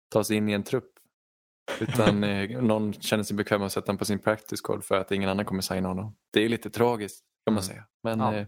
ta 0.08 0.24
sig 0.24 0.36
in 0.36 0.48
i 0.48 0.52
en 0.52 0.62
trupp. 0.62 0.92
Utan 1.80 2.24
eh, 2.24 2.62
någon 2.62 2.92
känner 2.92 3.24
sig 3.24 3.36
bekväm 3.36 3.62
att 3.62 3.72
sätta 3.72 3.86
honom 3.86 3.98
på 3.98 4.04
sin 4.04 4.18
practice 4.18 4.60
squad 4.64 4.84
för 4.84 5.00
att 5.00 5.12
ingen 5.12 5.28
annan 5.30 5.44
kommer 5.44 5.62
signa 5.62 5.88
honom. 5.88 6.16
Det 6.32 6.44
är 6.44 6.48
lite 6.48 6.70
tragiskt 6.70 7.24
kan 7.46 7.54
man 7.54 7.62
Mm. 7.62 7.74
säga. 7.74 7.84
Men 8.02 8.20
Ja. 8.20 8.34
eh, 8.34 8.46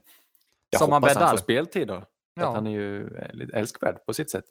jag 0.70 0.78
Som 0.78 0.92
hoppas 0.92 1.14
han 1.14 1.20
bäddar. 1.20 1.30
får 1.30 1.36
speltid 1.38 1.88
då. 1.88 2.04
Ja. 2.34 2.48
Att 2.48 2.54
han 2.54 2.66
är 2.66 2.70
ju 2.70 3.16
eh, 3.16 3.58
älskvärd 3.60 4.04
på 4.06 4.14
sitt 4.14 4.30
sätt. 4.30 4.44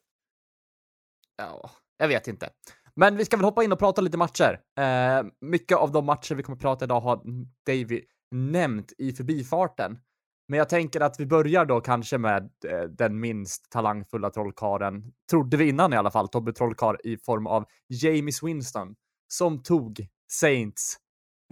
ja, 1.37 1.71
jag 1.97 2.07
vet 2.07 2.27
inte. 2.27 2.49
Men 2.95 3.17
vi 3.17 3.25
ska 3.25 3.37
väl 3.37 3.43
hoppa 3.43 3.63
in 3.63 3.71
och 3.71 3.79
prata 3.79 4.01
lite 4.01 4.17
matcher. 4.17 4.61
Eh, 4.79 5.23
mycket 5.41 5.77
av 5.77 5.91
de 5.91 6.05
matcher 6.05 6.35
vi 6.35 6.43
kommer 6.43 6.55
att 6.55 6.61
prata 6.61 6.85
idag 6.85 6.99
har 7.01 7.21
Davy 7.65 8.01
nämnt 8.31 8.93
i 8.97 9.13
förbifarten. 9.13 9.99
Men 10.47 10.57
jag 10.57 10.69
tänker 10.69 11.01
att 11.01 11.19
vi 11.19 11.25
börjar 11.25 11.65
då 11.65 11.81
kanske 11.81 12.17
med 12.17 12.49
eh, 12.67 12.81
den 12.81 13.19
minst 13.19 13.69
talangfulla 13.69 14.29
trollkaren, 14.29 15.13
trodde 15.29 15.57
vi 15.57 15.69
innan 15.69 15.93
i 15.93 15.97
alla 15.97 16.11
fall, 16.11 16.27
Tobbe 16.27 16.53
Trollkarl 16.53 16.95
i 17.03 17.17
form 17.17 17.47
av 17.47 17.65
James 17.87 18.43
Winston, 18.43 18.95
som 19.27 19.63
tog 19.63 20.07
Saints 20.31 20.97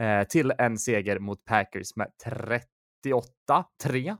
eh, 0.02 0.28
till 0.28 0.54
en 0.58 0.78
seger 0.78 1.20
mot 1.20 1.46
Packers 1.46 1.96
med 1.96 2.12
38-3. 2.26 4.10
Eh, 4.10 4.18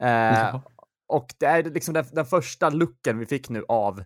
Ja. 0.00 0.62
Och 1.06 1.34
det 1.38 1.46
är 1.46 1.62
liksom 1.62 1.94
den, 1.94 2.04
den 2.12 2.24
första 2.24 2.70
looken 2.70 3.18
vi 3.18 3.26
fick 3.26 3.48
nu 3.48 3.64
av 3.68 4.04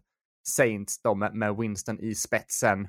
Saints 0.48 1.02
då 1.02 1.14
med, 1.14 1.34
med 1.34 1.56
Winston 1.56 2.00
i 2.00 2.14
spetsen 2.14 2.88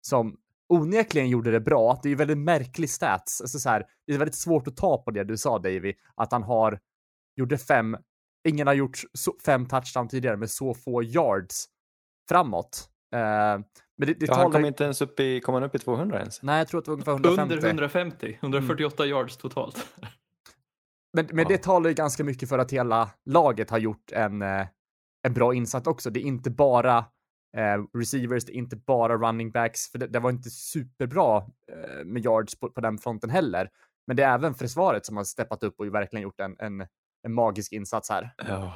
som 0.00 0.36
onekligen 0.70 1.28
gjorde 1.28 1.50
det 1.50 1.60
bra. 1.60 2.00
Det 2.02 2.08
är 2.08 2.10
ju 2.10 2.16
väldigt 2.16 2.38
märklig 2.38 2.90
stats. 2.90 3.40
Alltså 3.40 3.58
så 3.58 3.68
här, 3.68 3.86
det 4.06 4.14
är 4.14 4.18
väldigt 4.18 4.34
svårt 4.34 4.68
att 4.68 4.76
ta 4.76 5.02
på 5.02 5.10
det 5.10 5.24
du 5.24 5.36
sa 5.36 5.58
Davy, 5.58 5.94
att 6.14 6.32
han 6.32 6.42
har 6.42 6.78
gjorde 7.36 7.58
fem, 7.58 7.96
ingen 8.48 8.66
har 8.66 8.74
gjort 8.74 8.98
så, 9.12 9.34
fem 9.44 9.66
touchdown 9.66 10.08
tidigare 10.08 10.36
med 10.36 10.50
så 10.50 10.74
få 10.74 11.02
yards 11.02 11.64
framåt. 12.28 12.88
Eh, 13.14 13.20
men 13.20 13.64
det, 13.96 14.06
det 14.06 14.16
Ja, 14.26 14.34
han 14.34 14.42
talar... 14.42 14.52
kom 14.52 14.64
inte 14.64 14.84
ens 14.84 15.02
upp 15.02 15.20
i, 15.20 15.40
kom 15.40 15.54
han 15.54 15.62
upp 15.62 15.74
i 15.74 15.78
200 15.78 16.18
ens? 16.18 16.42
Nej, 16.42 16.58
jag 16.58 16.68
tror 16.68 16.78
att 16.78 16.84
det 16.84 16.90
var 16.90 16.96
ungefär 16.96 17.12
150. 17.12 17.54
Under 17.54 17.68
150, 17.68 18.38
148 18.40 19.06
yards 19.06 19.36
totalt. 19.36 19.86
Men, 21.12 21.28
men 21.32 21.46
det 21.48 21.62
talar 21.62 21.88
ju 21.88 21.94
ganska 21.94 22.24
mycket 22.24 22.48
för 22.48 22.58
att 22.58 22.72
hela 22.72 23.10
laget 23.24 23.70
har 23.70 23.78
gjort 23.78 24.12
en, 24.12 24.42
eh, 24.42 24.66
en 25.22 25.34
bra 25.34 25.54
insats 25.54 25.86
också. 25.86 26.10
Det 26.10 26.20
är 26.20 26.24
inte 26.24 26.50
bara 26.50 27.04
eh, 27.56 27.98
receivers, 27.98 28.44
det 28.44 28.52
är 28.52 28.56
inte 28.56 28.76
bara 28.76 29.16
running 29.16 29.50
backs, 29.50 29.90
för 29.90 29.98
det, 29.98 30.06
det 30.06 30.18
var 30.18 30.30
inte 30.30 30.50
superbra 30.50 31.36
eh, 31.72 32.04
med 32.04 32.24
yards 32.24 32.60
på, 32.60 32.70
på 32.70 32.80
den 32.80 32.98
fronten 32.98 33.30
heller. 33.30 33.70
Men 34.06 34.16
det 34.16 34.22
är 34.22 34.34
även 34.34 34.54
försvaret 34.54 35.06
som 35.06 35.16
har 35.16 35.24
steppat 35.24 35.62
upp 35.62 35.74
och 35.78 35.84
ju 35.84 35.90
verkligen 35.90 36.22
gjort 36.22 36.40
en, 36.40 36.56
en, 36.58 36.86
en 37.22 37.34
magisk 37.34 37.72
insats 37.72 38.10
här. 38.10 38.34
Ja. 38.48 38.74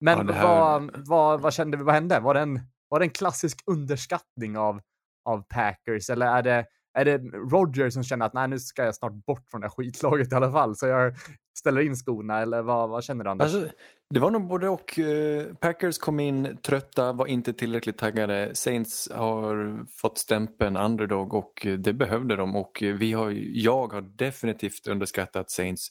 Men 0.00 0.26
Ja, 0.28 0.32
här- 0.34 0.42
vad, 0.42 1.06
vad, 1.08 1.40
vad 1.40 1.52
kände 1.52 1.76
vi, 1.76 1.82
vad 1.82 1.94
hände? 1.94 2.20
Var 2.20 2.34
det 2.34 2.40
en, 2.40 2.60
var 2.88 2.98
det 2.98 3.04
en 3.04 3.10
klassisk 3.10 3.62
underskattning 3.66 4.58
av, 4.58 4.80
av 5.24 5.44
Packers 5.48 6.10
eller 6.10 6.26
är 6.26 6.42
det, 6.42 6.66
är 6.98 7.04
det 7.04 7.18
Roger 7.52 7.90
som 7.90 8.02
känner 8.02 8.26
att 8.26 8.32
nej, 8.34 8.48
nu 8.48 8.58
ska 8.58 8.84
jag 8.84 8.94
snart 8.94 9.12
bort 9.12 9.48
från 9.50 9.60
det 9.60 9.66
här 9.66 9.70
skitlaget 9.74 10.32
i 10.32 10.34
alla 10.34 10.52
fall, 10.52 10.76
så 10.76 10.86
jag 10.86 11.14
ställer 11.58 11.80
in 11.80 11.96
skorna 11.96 12.40
eller 12.40 12.62
vad, 12.62 12.88
vad 12.90 13.04
känner 13.04 13.24
du 13.24 13.30
Anders? 13.30 13.54
Alltså, 13.54 13.70
det 14.14 14.20
var 14.20 14.30
nog 14.30 14.48
både 14.48 14.68
och. 14.68 14.98
eh, 14.98 15.54
Packers 15.54 15.98
kom 15.98 16.20
in 16.20 16.58
trötta, 16.62 17.12
var 17.12 17.26
inte 17.26 17.52
tillräckligt 17.52 17.98
taggade. 17.98 18.54
Saints 18.54 19.10
har 19.14 19.86
fått 20.00 20.18
stämpeln 20.18 20.76
underdog 20.76 21.34
och 21.34 21.66
det 21.78 21.92
behövde 21.92 22.36
de. 22.36 22.56
Och 22.56 22.78
vi 22.82 23.12
har, 23.12 23.30
jag 23.54 23.92
har 23.92 24.00
definitivt 24.00 24.86
underskattat 24.88 25.50
Saints, 25.50 25.88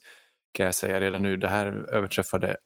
kan 0.52 0.66
jag 0.66 0.76
säga 0.76 1.00
redan 1.02 1.22
nu. 1.24 1.38
Det 1.38 1.48
här 1.48 1.68
överträffade 1.94 2.58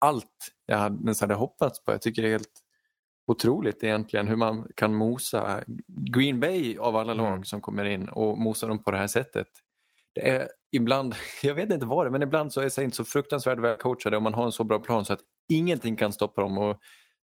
allt 0.00 0.26
jag 0.66 0.78
hade, 0.78 1.14
hade 1.20 1.34
hoppats 1.34 1.84
på. 1.84 1.92
Jag 1.92 2.02
tycker 2.02 2.22
det 2.22 2.28
är 2.28 2.32
helt 2.32 2.60
otroligt 3.26 3.84
egentligen 3.84 4.28
hur 4.28 4.36
man 4.36 4.68
kan 4.76 4.94
mosa 4.94 5.64
Green 5.88 6.40
Bay 6.40 6.78
av 6.78 6.96
alla 6.96 7.14
lag 7.14 7.26
Mm. 7.32 7.44
som 7.44 7.60
kommer 7.60 7.84
in 7.84 8.08
och 8.08 8.38
mosa 8.38 8.66
dem 8.66 8.82
på 8.82 8.90
det 8.90 8.98
här 8.98 9.06
sättet. 9.06 9.48
Är 10.22 10.48
ibland, 10.72 11.14
jag 11.42 11.54
vet 11.54 11.70
inte 11.70 11.86
vad 11.86 12.06
det 12.06 12.08
är, 12.08 12.10
men 12.10 12.22
ibland 12.22 12.52
så 12.52 12.60
är 12.60 12.68
Saints 12.68 12.96
så 12.96 13.04
fruktansvärt 13.04 13.58
väl 13.58 13.76
coachade 13.76 14.16
och 14.16 14.22
man 14.22 14.34
har 14.34 14.44
en 14.44 14.52
så 14.52 14.64
bra 14.64 14.78
plan 14.78 15.04
så 15.04 15.12
att 15.12 15.20
ingenting 15.48 15.96
kan 15.96 16.12
stoppa 16.12 16.40
dem. 16.42 16.58
Och 16.58 16.78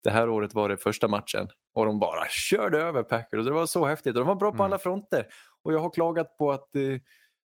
det 0.03 0.09
här 0.09 0.29
året 0.29 0.53
var 0.53 0.69
det 0.69 0.77
första 0.77 1.07
matchen 1.07 1.47
och 1.75 1.85
de 1.85 1.99
bara 1.99 2.27
körde 2.29 2.77
över 2.81 3.03
Packers 3.03 3.37
och 3.39 3.45
det 3.45 3.51
var 3.51 3.65
så 3.65 3.85
häftigt 3.85 4.15
och 4.15 4.19
de 4.21 4.27
var 4.27 4.35
bra 4.35 4.51
på 4.51 4.55
Mm. 4.55 4.65
alla 4.65 4.79
fronter. 4.79 5.27
Och 5.63 5.73
jag 5.73 5.79
har 5.79 5.89
klagat 5.89 6.37
på 6.37 6.51
att, 6.51 6.75
eh, 6.75 6.81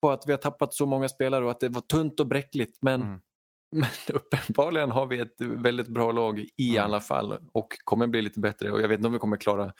på 0.01 0.11
att 0.11 0.23
vi 0.27 0.31
har 0.31 0.37
tappat 0.37 0.73
så 0.73 0.85
många 0.85 1.09
spelare 1.09 1.45
och 1.45 1.51
att 1.51 1.59
det 1.59 1.69
var 1.69 1.81
tunt 1.81 2.19
och 2.19 2.27
bräckligt 2.27 2.77
men, 2.81 3.01
Mm. 3.01 3.19
men 3.75 3.89
uppenbarligen 4.15 4.91
har 4.91 5.05
vi 5.05 5.19
ett 5.19 5.35
väldigt 5.41 5.87
bra 5.87 6.11
lag 6.11 6.39
i 6.57 6.69
Mm. 6.77 6.83
alla 6.85 6.99
fall 7.01 7.37
och 7.53 7.67
kommer 7.83 8.07
bli 8.07 8.21
lite 8.21 8.39
bättre 8.39 8.71
och 8.71 8.81
jag 8.81 8.87
vet 8.87 8.97
inte 8.99 9.07
om 9.07 9.13
vi 9.13 9.19
kommer 9.19 9.37
klara 9.37 9.73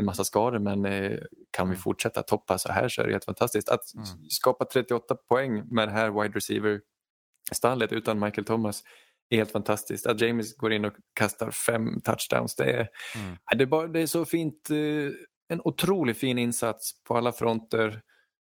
en 0.00 0.06
massa 0.06 0.24
skador 0.24 0.58
men 0.58 0.84
eh, 0.84 1.18
kan 1.50 1.68
vi 1.68 1.74
Mm. 1.74 1.82
fortsätta 1.82 2.22
toppa 2.22 2.58
så 2.58 2.72
här 2.72 2.88
så 2.88 3.02
är 3.02 3.06
det 3.06 3.12
helt 3.12 3.24
fantastiskt. 3.24 3.68
Att 3.68 3.94
Mm. 3.94 4.06
skapa 4.30 4.64
38 4.64 5.14
poäng 5.14 5.62
med 5.74 5.88
det 5.88 5.92
här 5.92 6.10
wide 6.22 6.34
receiver-stallet 6.36 7.92
utan 7.92 8.20
Michael 8.20 8.44
Thomas 8.44 8.82
är 9.28 9.36
helt 9.36 9.50
fantastiskt. 9.52 10.06
Att 10.06 10.20
James 10.20 10.56
går 10.56 10.72
in 10.72 10.84
och 10.84 10.92
kastar 11.14 11.50
fem 11.50 12.00
touchdowns, 12.00 12.56
det 12.56 12.64
är, 12.72 12.88
Mm. 13.16 13.36
Det 13.56 13.64
är, 13.64 13.66
bara, 13.66 13.86
det 13.86 14.00
är 14.00 14.06
så 14.06 14.24
fint. 14.24 14.70
eh, 14.70 15.12
En 15.52 15.60
otroligt 15.64 16.18
fin 16.18 16.38
insats 16.38 16.92
på 17.08 17.16
alla 17.16 17.32
fronter. 17.32 18.00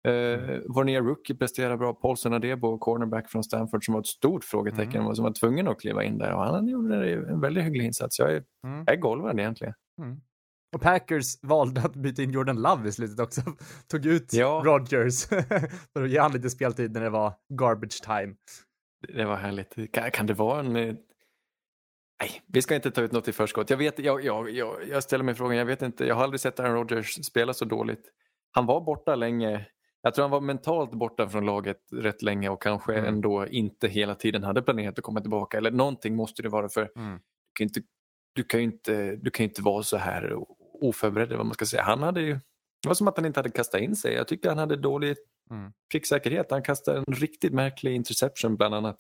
Uh, 0.08 0.60
vår 0.68 0.84
nya 0.84 1.00
rookie 1.02 1.36
presterar 1.36 1.78
bra. 1.78 1.94
Paulson 1.94 2.34
Adebo, 2.34 2.78
cornerback 2.78 3.30
från 3.30 3.44
Stanford 3.44 3.86
som 3.86 3.94
var 3.94 4.02
ett 4.02 4.08
stort 4.08 4.44
frågetecken 4.44 5.02
och 5.06 5.16
som 5.16 5.24
var 5.24 5.32
tvungen 5.32 5.68
att 5.68 5.80
kliva 5.82 6.04
in 6.04 6.18
där. 6.18 6.34
Och 6.34 6.42
han 6.44 6.68
gjorde 6.68 7.14
en 7.14 7.42
väldigt 7.42 7.64
hygglig 7.64 7.86
insats. 7.86 8.20
Jag 8.20 8.32
är, 8.34 8.44
Mm. 8.68 8.84
jag 8.88 8.96
är 8.96 9.00
golvad 9.00 9.40
egentligen. 9.40 9.74
Och 10.76 10.82
Packers 10.82 11.44
valde 11.44 11.82
att 11.82 11.96
byta 11.96 12.22
in 12.22 12.32
Jordan 12.32 12.62
Love 12.62 12.90
i 12.90 12.92
slutet 12.92 13.20
också. 13.20 13.42
Tog 13.88 14.06
ut 14.06 14.34
Ja. 14.34 14.62
Rodgers 14.66 15.26
för 15.94 16.04
att 16.04 16.10
ge 16.10 16.20
han 16.20 16.32
lite 16.32 16.50
speltid 16.50 16.92
när 16.92 17.02
det 17.02 17.10
var 17.10 17.34
garbage 17.54 18.02
time. 18.04 18.36
Det 19.16 19.26
var 19.26 19.36
härligt. 19.36 19.94
Kan, 19.94 20.12
kan 20.12 20.26
det 20.28 20.34
vara 20.34 20.60
en... 20.60 20.76
eh, 20.76 20.96
Nej, 22.22 22.42
vi 22.48 22.62
ska 22.62 22.76
inte 22.76 22.92
ta 22.92 23.02
ut 23.02 23.12
något 23.12 23.28
i 23.28 23.32
förskott. 23.32 23.70
Jag, 23.70 23.78
vet, 23.78 24.00
jag, 24.00 24.24
jag, 24.24 24.50
jag, 24.50 24.76
jag 24.90 25.04
ställer 25.04 25.24
mig 25.24 25.36
frågan, 25.36 25.58
jag 25.58 25.66
vet 25.66 25.82
inte. 25.82 26.06
Jag 26.06 26.16
har 26.16 26.24
aldrig 26.24 26.40
sett 26.40 26.60
Aaron 26.60 26.74
Rodgers 26.76 27.26
spela 27.26 27.54
så 27.54 27.66
dåligt. 27.66 28.04
Han 28.52 28.66
var 28.66 28.82
borta 28.82 29.16
länge. 29.16 29.66
Jag 30.02 30.14
tror 30.14 30.24
han 30.24 30.32
var 30.32 30.42
mentalt 30.42 30.92
borta 30.92 31.30
från 31.30 31.46
laget 31.46 31.78
rätt 31.94 32.22
länge 32.22 32.50
och 32.50 32.62
kanske 32.62 32.94
Mm. 32.94 33.06
ändå 33.06 33.48
inte 33.48 33.88
hela 33.88 34.16
tiden 34.16 34.44
hade 34.44 34.62
planerat 34.62 34.98
att 35.00 35.04
komma 35.04 35.22
tillbaka. 35.22 35.58
Eller 35.58 35.72
någonting 35.72 36.16
måste 36.16 36.42
det 36.42 36.50
vara 36.50 36.70
för 36.70 36.92
Mm. 36.96 37.14
du 37.14 37.20
kan 37.54 37.66
ju 37.66 37.68
inte, 37.68 37.82
du 38.34 38.44
kan 38.44 38.60
ju 38.60 38.66
inte, 38.66 39.16
du 39.16 39.32
kan 39.32 39.44
ju 39.44 39.50
inte 39.50 39.62
vara 39.62 39.84
så 39.84 39.98
här 39.98 40.36
oförberedd 40.82 41.34
vad 41.34 41.46
man 41.46 41.54
ska 41.54 41.66
säga. 41.66 41.84
Han 41.84 42.04
hade 42.04 42.22
ju, 42.22 42.34
det 42.82 42.88
var 42.88 42.94
som 42.94 43.08
att 43.08 43.18
han 43.18 43.26
inte 43.26 43.40
hade 43.40 43.50
kastat 43.50 43.82
in 43.82 43.96
sig. 43.96 44.14
Jag 44.14 44.28
tyckte 44.28 44.50
han 44.50 44.58
hade 44.58 44.76
dålig 44.76 45.18
Mm. 45.52 45.72
pricksäkerhet. 45.92 46.52
Han 46.52 46.64
kastade 46.64 46.98
en 46.98 47.14
riktigt 47.16 47.54
märklig 47.54 47.96
interception 47.96 48.56
bland 48.56 48.76
annat. 48.76 49.00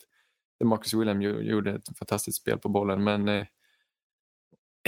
Där 0.60 0.66
Marcus 0.66 0.94
William 0.94 1.22
gjorde 1.22 1.72
ett 1.72 1.98
fantastiskt 1.98 2.38
spel 2.38 2.58
på 2.58 2.70
bollen 2.70 3.04
men 3.04 3.28
eh, 3.30 3.46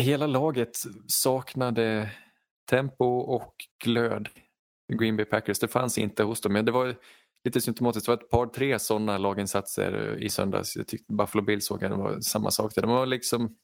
hela 0.02 0.28
laget 0.28 0.78
saknade 1.08 2.12
tempo 2.70 3.06
och 3.06 3.56
glöd. 3.84 4.30
Green 4.94 5.18
Bay 5.18 5.26
Packers, 5.26 5.60
det 5.60 5.68
fanns 5.68 5.98
inte 5.98 6.24
hos 6.24 6.42
dem. 6.42 6.54
Men 6.54 6.66
det 6.66 6.72
var 6.72 6.96
lite 7.46 7.62
symptomatiskt, 7.62 8.06
det 8.06 8.12
var 8.12 8.24
ett 8.24 8.30
par 8.30 8.46
tre 8.46 8.80
sådana 8.80 9.18
laginsatser 9.18 10.16
eh, 10.18 10.26
i 10.26 10.30
söndags. 10.30 10.76
Jag 10.76 10.88
tyckte 10.88 11.14
Buffalo 11.14 11.44
Bills 11.44 11.66
såg 11.66 11.80
det 11.80 11.90
var 11.90 12.20
samma 12.20 12.52
sak 12.52 12.76
där. 12.76 12.82
De 12.82 12.92
var 12.92 13.06
liksom 13.06 13.56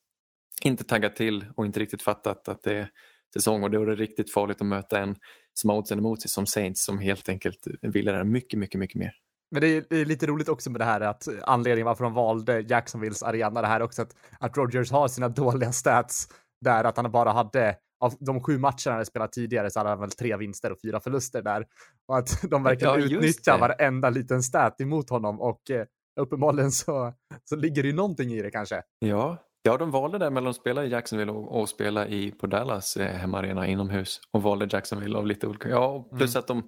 inte 0.64 0.84
taggat 0.84 1.16
till 1.16 1.46
och 1.56 1.66
inte 1.66 1.80
riktigt 1.80 2.02
fattat 2.02 2.48
att 2.48 2.64
det 2.64 2.90
säsong 3.34 3.64
och 3.64 3.72
då 3.72 3.82
är 3.82 3.86
det 3.86 3.96
riktigt 3.96 4.34
farligt 4.34 4.62
att 4.62 4.68
möta 4.68 5.00
en 5.00 5.16
som 5.54 5.70
har 5.70 5.78
oddsen 5.78 6.00
emot 6.00 6.22
sig 6.22 6.32
som 6.32 6.46
Saints 6.46 6.86
som 6.86 7.00
helt 7.00 7.30
enkelt 7.30 7.68
vill 7.82 8.06
det 8.06 8.12
där 8.12 8.24
mycket, 8.24 8.60
mycket, 8.60 8.80
mycket 8.80 8.96
mer. 8.96 9.12
Men 9.52 9.62
det 9.62 9.68
är, 9.68 9.86
det 9.90 9.98
är, 9.98 10.06
lite 10.06 10.28
roligt 10.28 10.50
också 10.50 10.70
med 10.70 10.82
det 10.82 10.86
här 10.86 11.02
att 11.02 11.28
anledningen 11.44 11.86
varför 11.86 12.04
de 12.04 12.14
valde 12.14 12.60
Jacksonvilles 12.60 13.24
arena, 13.24 13.62
det 13.62 13.68
här 13.68 13.82
också 13.82 14.02
att, 14.02 14.16
att 14.40 14.58
Rogers 14.58 14.92
har 14.92 15.08
sina 15.08 15.30
dåliga 15.30 15.72
stats 15.72 16.28
där 16.62 16.84
att 16.84 16.98
han 16.98 17.12
bara 17.12 17.32
hade 17.32 17.76
av 18.00 18.14
de 18.20 18.44
sju 18.44 18.58
matcherna 18.58 18.78
han 18.86 18.94
hade 18.94 19.06
spelat 19.06 19.32
tidigare 19.32 19.72
så 19.72 19.80
hade 19.80 19.90
han 19.90 20.00
väl 20.00 20.12
tre 20.12 20.38
vinster 20.38 20.72
och 20.72 20.78
fyra 20.82 21.00
förluster 21.00 21.42
där. 21.42 21.66
Och 22.08 22.18
att 22.18 22.42
de 22.50 22.64
verkligen 22.64 22.94
Ja, 22.94 23.00
just 23.00 23.14
utnyttjar 23.14 23.54
det. 23.54 23.60
varenda 23.60 24.10
liten 24.10 24.44
stat 24.44 24.82
emot 24.82 25.10
honom 25.10 25.42
och 25.42 25.72
eh, 25.72 25.86
uppenbarligen 26.20 26.72
så, 26.72 27.14
så 27.46 27.56
ligger 27.56 27.84
det 27.84 27.90
ju 27.90 27.96
någonting 27.96 28.34
i 28.34 28.42
det 28.42 28.52
kanske. 28.52 28.82
Ja, 29.00 29.38
ja 29.72 29.78
de 29.78 29.92
valde 29.92 30.18
där 30.18 30.30
mellan 30.30 30.50
att 30.50 30.56
spela 30.56 30.86
i 30.86 30.90
Jacksonville 30.90 31.32
och, 31.32 31.60
och 31.62 31.70
spela 31.70 32.08
i, 32.08 32.32
på 32.32 32.48
Dallas 32.48 32.98
eh, 32.98 33.16
hemmaarena 33.16 33.68
inomhus 33.68 34.22
och 34.32 34.44
valde 34.44 34.68
Jacksonville 34.72 35.18
av 35.18 35.28
lite 35.28 35.48
olika, 35.48 35.70
ja 35.70 35.88
och 35.88 36.18
plus 36.18 36.36
Mm. 36.36 36.40
att 36.40 36.48
de 36.48 36.68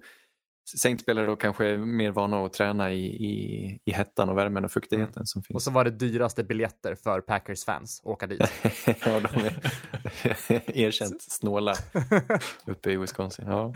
Saints-spelare 0.76 1.26
då 1.26 1.36
kanske 1.36 1.66
är 1.66 1.78
mer 1.78 2.10
vana 2.10 2.44
att 2.44 2.52
träna 2.52 2.92
i, 2.92 3.06
i, 3.06 3.78
i 3.84 3.92
hettan 3.92 4.28
och 4.28 4.38
värmen 4.38 4.64
och 4.64 4.72
fuktigheten 4.72 5.26
som 5.26 5.38
Och 5.40 5.46
finns. 5.46 5.64
så 5.64 5.70
var 5.70 5.84
det 5.84 5.90
dyraste 5.90 6.44
biljetter 6.44 6.94
för 6.94 7.20
Packers 7.20 7.64
fans 7.64 8.00
att 8.00 8.06
åka 8.06 8.26
dit. 8.26 8.40
ja, 8.86 9.20
de 9.20 9.40
är 9.44 9.60
erkänt 10.78 11.22
snåla 11.22 11.74
uppe 12.66 12.90
i 12.92 12.96
Wisconsin. 12.96 13.44
Ja. 13.48 13.74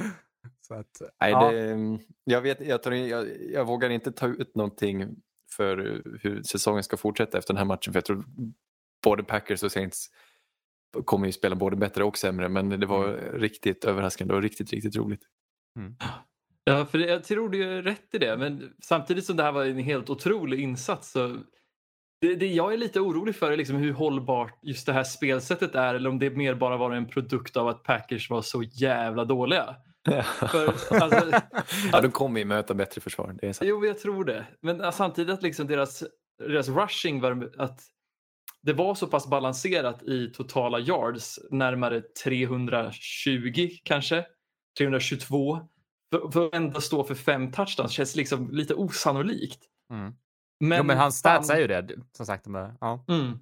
så 0.61 0.75
att, 0.75 1.03
Nej, 1.21 1.31
ja. 1.31 1.51
det, 1.53 1.99
jag, 2.25 2.41
vet, 2.41 2.61
jag, 2.67 2.83
tror, 2.83 2.95
jag, 2.97 3.27
jag 3.53 3.65
vågar 3.65 3.91
inte 3.91 4.13
ta 4.13 4.27
ut 4.27 4.55
någonting 4.55 5.17
för 5.57 6.03
hur 6.23 6.43
säsongen 6.43 6.83
ska 6.83 6.97
fortsätta 6.97 7.39
efter 7.39 7.55
den 7.55 7.59
här 7.59 7.65
matchen. 7.65 7.93
För 7.93 7.97
jag 7.99 8.05
tror 8.05 8.25
både 9.07 9.23
Packers 9.25 9.63
och 9.63 9.73
Saints 9.73 10.07
kommer 11.05 11.27
ju 11.27 11.33
spela 11.33 11.57
både 11.57 11.77
bättre 11.77 12.05
och 12.05 12.19
sämre. 12.19 12.49
Men 12.49 12.69
det 12.81 12.87
var 12.87 13.09
Mm. 13.09 13.41
riktigt 13.41 13.85
överraskande 13.85 14.35
och 14.35 14.43
riktigt, 14.43 14.71
riktigt 14.73 14.97
roligt. 14.97 15.21
Ja, 16.69 16.87
för 16.87 16.99
jag 16.99 17.25
tror 17.25 17.49
du 17.49 17.63
är 17.79 17.83
rätt 17.83 18.15
i 18.15 18.19
det. 18.19 18.37
Men 18.37 18.73
samtidigt 18.83 19.25
som 19.25 19.37
det 19.37 19.43
här 19.43 19.53
var 19.53 19.65
en 19.65 19.79
helt 19.79 20.11
otrolig 20.11 20.61
insats 20.61 21.11
så 21.11 21.37
det, 22.21 22.35
det 22.35 22.47
jag 22.47 22.73
är 22.73 22.77
lite 22.77 23.01
orolig 23.01 23.37
för 23.37 23.53
är 23.53 23.57
liksom 23.57 23.77
hur 23.77 23.93
hållbart 23.93 24.59
just 24.63 24.87
det 24.87 24.93
här 24.93 25.05
spelsättet 25.05 25.75
är 25.75 25.95
eller 25.95 26.11
om 26.11 26.19
det 26.19 26.31
mer 26.31 26.55
bara 26.55 26.77
var 26.77 26.91
en 26.91 27.07
produkt 27.09 27.57
av 27.57 27.69
att 27.69 27.83
Packers 27.83 28.31
var 28.31 28.43
så 28.43 28.63
jävla 28.63 29.25
dåliga. 29.25 29.77
För, 30.51 30.67
alltså, 31.03 31.41
ja, 31.93 32.01
de 32.01 32.11
kommer 32.11 32.39
ju 32.41 32.45
möta 32.47 32.75
bättre 32.75 33.01
försvar. 33.01 33.37
Det 33.41 33.47
är 33.49 33.53
sant. 33.53 33.69
Jo, 33.69 33.87
jag 33.87 33.99
tror 33.99 34.25
det. 34.25 34.47
Men 34.61 34.93
samtidigt 34.93 35.33
att 35.35 35.43
liksom 35.43 35.67
deras, 35.67 36.05
deras 36.39 36.69
rushing 36.69 37.21
var 37.21 37.51
att 37.59 37.81
det 38.67 38.73
var 38.73 38.95
så 38.95 39.07
pass 39.07 39.27
balanserat 39.27 40.03
i 40.03 40.31
totala 40.31 40.79
yards, 40.79 41.39
närmare 41.51 42.01
320 42.25 43.71
kanske, 43.85 44.25
322. 44.79 45.61
För, 46.13 46.31
för 46.31 46.47
att 46.47 46.55
ändå 46.55 46.81
stå 46.81 47.05
för 47.05 47.15
fem 47.15 47.53
touchdowns 47.53 47.93
känns 47.93 48.17
liksom 48.17 48.51
lite 48.51 48.75
osannolikt. 48.75 49.61
Mm. 49.93 50.15
Men, 50.61 50.79
jo, 50.79 50.85
men 50.85 50.99
hans 50.99 51.19
stats 51.19 51.51
är 51.51 51.59
ju 51.59 51.67
det, 51.67 51.89
som 52.17 52.27
sagt. 52.27 52.47
Är, 52.47 52.75
ja. 52.81 53.05
Mm. 53.09 53.39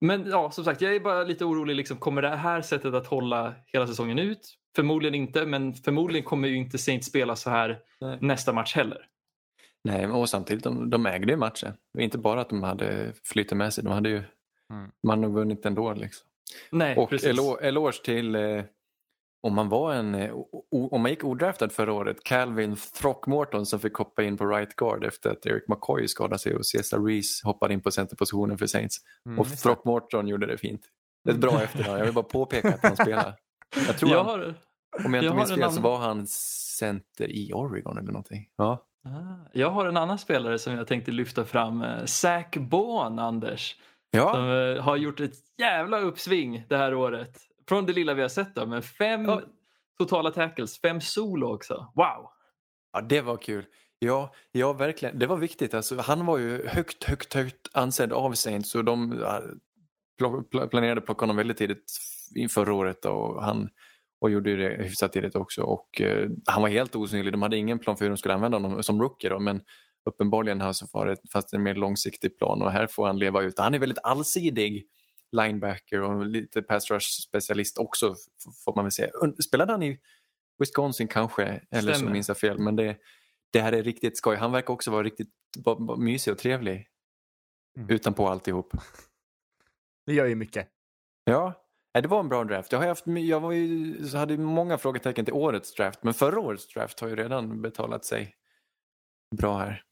Men 0.00 0.26
ja, 0.26 0.50
som 0.50 0.64
sagt, 0.64 0.80
jag 0.80 0.94
är 0.94 1.00
bara 1.00 1.24
lite 1.24 1.44
orolig. 1.44 1.76
Liksom, 1.76 1.96
kommer 1.96 2.22
det 2.22 2.36
här 2.36 2.62
sättet 2.62 2.94
att 2.94 3.06
hålla 3.06 3.54
hela 3.66 3.86
säsongen 3.86 4.18
ut? 4.18 4.54
Förmodligen 4.76 5.14
inte, 5.14 5.46
men 5.46 5.74
förmodligen 5.74 6.24
kommer 6.24 6.48
ju 6.48 6.56
inte 6.56 6.78
Saints 6.78 7.06
spela 7.06 7.36
så 7.36 7.50
här 7.50 7.78
Nej. 8.00 8.18
nästa 8.20 8.52
match 8.52 8.74
heller. 8.74 9.06
Nej, 9.84 10.06
och 10.06 10.28
samtidigt 10.28 10.64
de, 10.64 10.90
de 10.90 11.06
ägde 11.06 11.32
ju 11.32 11.36
matchen. 11.36 11.74
Inte 11.98 12.18
bara 12.18 12.40
att 12.40 12.48
de 12.50 12.62
hade 12.62 13.12
flyttat 13.24 13.58
med 13.58 13.74
sig. 13.74 13.84
De 13.84 13.92
hade 13.92 14.08
ju 14.08 14.22
Mm. 14.70 14.90
man 15.06 15.20
nog 15.20 15.34
vunnit 15.34 15.66
ändå. 15.66 15.92
Liksom. 15.94 16.26
Nej, 16.70 16.96
Och 16.96 17.10
precis. 17.10 17.28
elo- 17.28 17.58
eloge 17.60 18.02
till 18.04 18.34
eh, 18.34 18.64
om 19.42 19.54
man 19.54 19.68
var 19.68 19.94
en, 19.94 20.14
eh, 20.14 20.32
o- 20.34 20.88
om 20.92 21.00
man 21.02 21.10
gick 21.10 21.24
odraftad 21.24 21.68
förra 21.68 21.92
året, 21.92 22.24
Calvin 22.24 22.76
Throckmorton 23.00 23.66
som 23.66 23.80
fick 23.80 23.94
hoppa 23.94 24.22
in 24.22 24.36
på 24.36 24.46
right 24.46 24.76
guard 24.76 25.04
efter 25.04 25.30
att 25.30 25.46
Eric 25.46 25.68
McCoy 25.68 26.08
skadade 26.08 26.38
sig 26.38 26.56
och 26.56 26.66
Cesar 26.66 26.98
Reese 27.00 27.42
hoppade 27.44 27.74
in 27.74 27.80
på 27.80 27.90
centerpositionen 27.90 28.58
för 28.58 28.66
Saints. 28.66 28.96
Mm, 29.26 29.38
och. 29.38 29.46
Throckmorton 29.48 30.28
gjorde 30.28 30.46
det 30.46 30.58
fint. 30.58 30.82
Det 31.24 31.30
är 31.30 31.34
ett 31.34 31.40
bra 31.40 31.62
efternamn, 31.62 31.98
jag 31.98 32.04
vill 32.04 32.14
bara 32.14 32.24
påpeka 32.24 32.68
att 32.74 32.82
han 32.82 32.96
spelar. 32.96 33.34
Jag 33.86 33.98
tror 33.98 34.10
jag 34.10 34.24
han, 34.24 34.26
har, 34.40 34.54
om 35.04 35.14
jag 35.14 35.22
inte 35.24 35.28
har 35.32 35.36
minns 35.36 35.54
fel 35.54 35.72
så 35.72 35.80
var 35.80 35.98
han 35.98 36.26
center 36.26 37.30
i 37.30 37.52
Oregon 37.52 37.98
eller 37.98 38.12
någonting. 38.12 38.48
Ja. 38.56 38.86
Ah, 39.04 39.48
jag 39.52 39.70
har 39.70 39.86
en 39.86 39.96
annan 39.96 40.18
spelare 40.18 40.58
som 40.58 40.72
jag 40.74 40.86
tänkte 40.86 41.10
lyfta 41.10 41.44
fram. 41.44 41.82
eh, 41.82 42.04
Zach 42.04 42.56
Baun, 42.56 43.18
Anders. 43.18 43.76
Ja, 44.10 44.32
Som 44.34 44.50
eh, 44.76 44.82
har 44.84 44.96
gjort 44.96 45.20
ett 45.20 45.34
jävla 45.58 45.98
uppsving 46.00 46.64
det 46.68 46.76
här 46.76 46.94
året. 46.94 47.38
Från 47.68 47.86
det 47.86 47.92
lilla 47.92 48.14
vi 48.14 48.22
har 48.22 48.28
sett 48.28 48.54
då, 48.54 48.66
men 48.66 48.82
fem 48.82 49.24
Ja. 49.24 49.40
totala 49.98 50.30
tackles, 50.30 50.80
fem 50.80 51.00
solo 51.00 51.54
också. 51.54 51.74
Wow! 51.94 52.28
Ja, 52.92 53.00
det 53.00 53.20
var 53.20 53.36
kul. 53.36 53.64
Ja, 53.98 54.32
ja, 54.52 54.72
verkligen. 54.72 55.18
Det 55.18 55.26
var 55.26 55.36
viktigt. 55.36 55.74
Alltså, 55.74 56.00
han 56.00 56.26
var 56.26 56.38
ju 56.38 56.66
högt, 56.66 57.04
högt, 57.04 57.34
högt 57.34 57.68
ansedd 57.72 58.12
av 58.12 58.32
Saints 58.32 58.74
och 58.74 58.84
de 58.84 59.10
planerade 60.70 60.98
att 60.98 61.04
plocka 61.06 61.22
honom 61.22 61.36
väldigt 61.36 61.56
tidigt 61.56 61.92
in 62.36 62.48
förra 62.48 62.74
året 62.74 63.04
och 63.04 63.42
han 63.44 63.68
och 64.24 64.30
gjorde 64.30 64.56
det 64.56 64.84
hyfsat 64.84 65.12
tidigt 65.12 65.36
också. 65.36 65.62
Och, 65.62 66.00
eh, 66.00 66.28
han 66.46 66.62
var 66.62 66.68
helt 66.68 66.96
osynlig. 66.96 67.32
De 67.32 67.42
hade 67.42 67.56
ingen 67.56 67.78
plan 67.78 67.96
för 67.96 68.04
hur 68.04 68.10
de 68.10 68.16
skulle 68.16 68.34
använda 68.34 68.58
honom 68.58 68.82
som 68.82 69.02
rookie 69.02 69.30
då, 69.30 69.38
men 69.38 69.60
uppenbarligen 70.04 70.60
har 70.60 70.72
så 70.72 70.86
varit 70.92 71.20
fast 71.32 71.52
en 71.52 71.62
mer 71.62 71.74
långsiktig 71.74 72.38
plan 72.38 72.62
och 72.62 72.72
här 72.72 72.86
får 72.86 73.06
han 73.06 73.18
leva 73.18 73.42
ut. 73.42 73.58
Han 73.58 73.74
är 73.74 73.78
väldigt 73.78 73.98
allsidig 74.02 74.86
linebacker 75.32 76.02
och 76.02 76.26
lite 76.26 76.62
pass 76.62 76.90
rush 76.90 77.06
specialist 77.28 77.78
också 77.78 78.14
får 78.64 78.74
man 78.74 78.84
väl 78.84 78.92
säga. 78.92 79.08
Spelade 79.46 79.72
han 79.72 79.82
i 79.82 80.00
Wisconsin 80.58 81.08
kanske, 81.08 81.60
eller 81.70 81.92
så 81.92 82.04
minns 82.04 82.28
jag 82.28 82.38
fel, 82.38 82.58
men 82.58 82.76
det, 82.76 82.96
det 83.52 83.60
här 83.60 83.72
är 83.72 83.82
riktigt 83.82 84.18
skoj. 84.18 84.36
Han 84.36 84.52
verkar 84.52 84.74
också 84.74 84.90
vara 84.90 85.02
riktigt 85.02 85.28
mysig 85.98 86.32
och 86.32 86.38
trevlig 86.38 86.88
Mm. 87.76 87.90
utanpå 87.90 88.28
alltihop. 88.28 88.72
Det 90.06 90.12
gör 90.14 90.26
ju 90.26 90.34
mycket. 90.34 90.68
Ja, 91.24 91.63
nej, 91.94 92.02
det 92.02 92.08
var 92.08 92.20
en 92.20 92.28
bra 92.28 92.44
draft. 92.44 92.72
Jag, 92.72 92.78
har 92.78 92.86
haft, 92.86 93.06
jag 93.06 93.40
var 93.40 93.52
ju, 93.52 94.08
hade 94.16 94.38
många 94.38 94.78
frågetecken 94.78 95.24
till 95.24 95.34
årets 95.34 95.74
draft, 95.74 96.02
men 96.02 96.14
förra 96.14 96.40
årets 96.40 96.68
draft 96.74 97.00
har 97.00 97.08
ju 97.08 97.16
redan 97.16 97.62
betalat 97.62 98.04
sig 98.04 98.34
bra 99.36 99.58
här. 99.58 99.82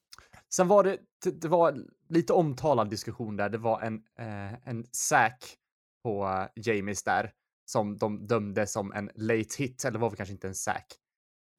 Sen 0.55 0.69
var 0.69 0.85
det, 0.85 0.99
det 1.25 1.49
var 1.49 1.79
lite 2.09 2.33
omtalad 2.33 2.91
diskussion 2.91 3.37
där. 3.37 3.49
Det 3.49 3.59
var 3.59 3.81
en, 3.81 4.03
eh, 4.19 4.69
en 4.69 4.87
sack 4.93 5.57
på 6.05 6.25
eh, 6.27 6.63
Jamies 6.75 7.03
där 7.05 7.33
som 7.65 7.99
de 7.99 8.27
dömde 8.27 8.67
som 8.67 8.93
en 8.93 9.11
late 9.15 9.49
hit, 9.59 9.85
eller 9.85 9.99
var 9.99 10.11
väl 10.11 10.17
kanske 10.17 10.33
inte 10.33 10.49
en 10.49 10.55
sack. 10.55 10.87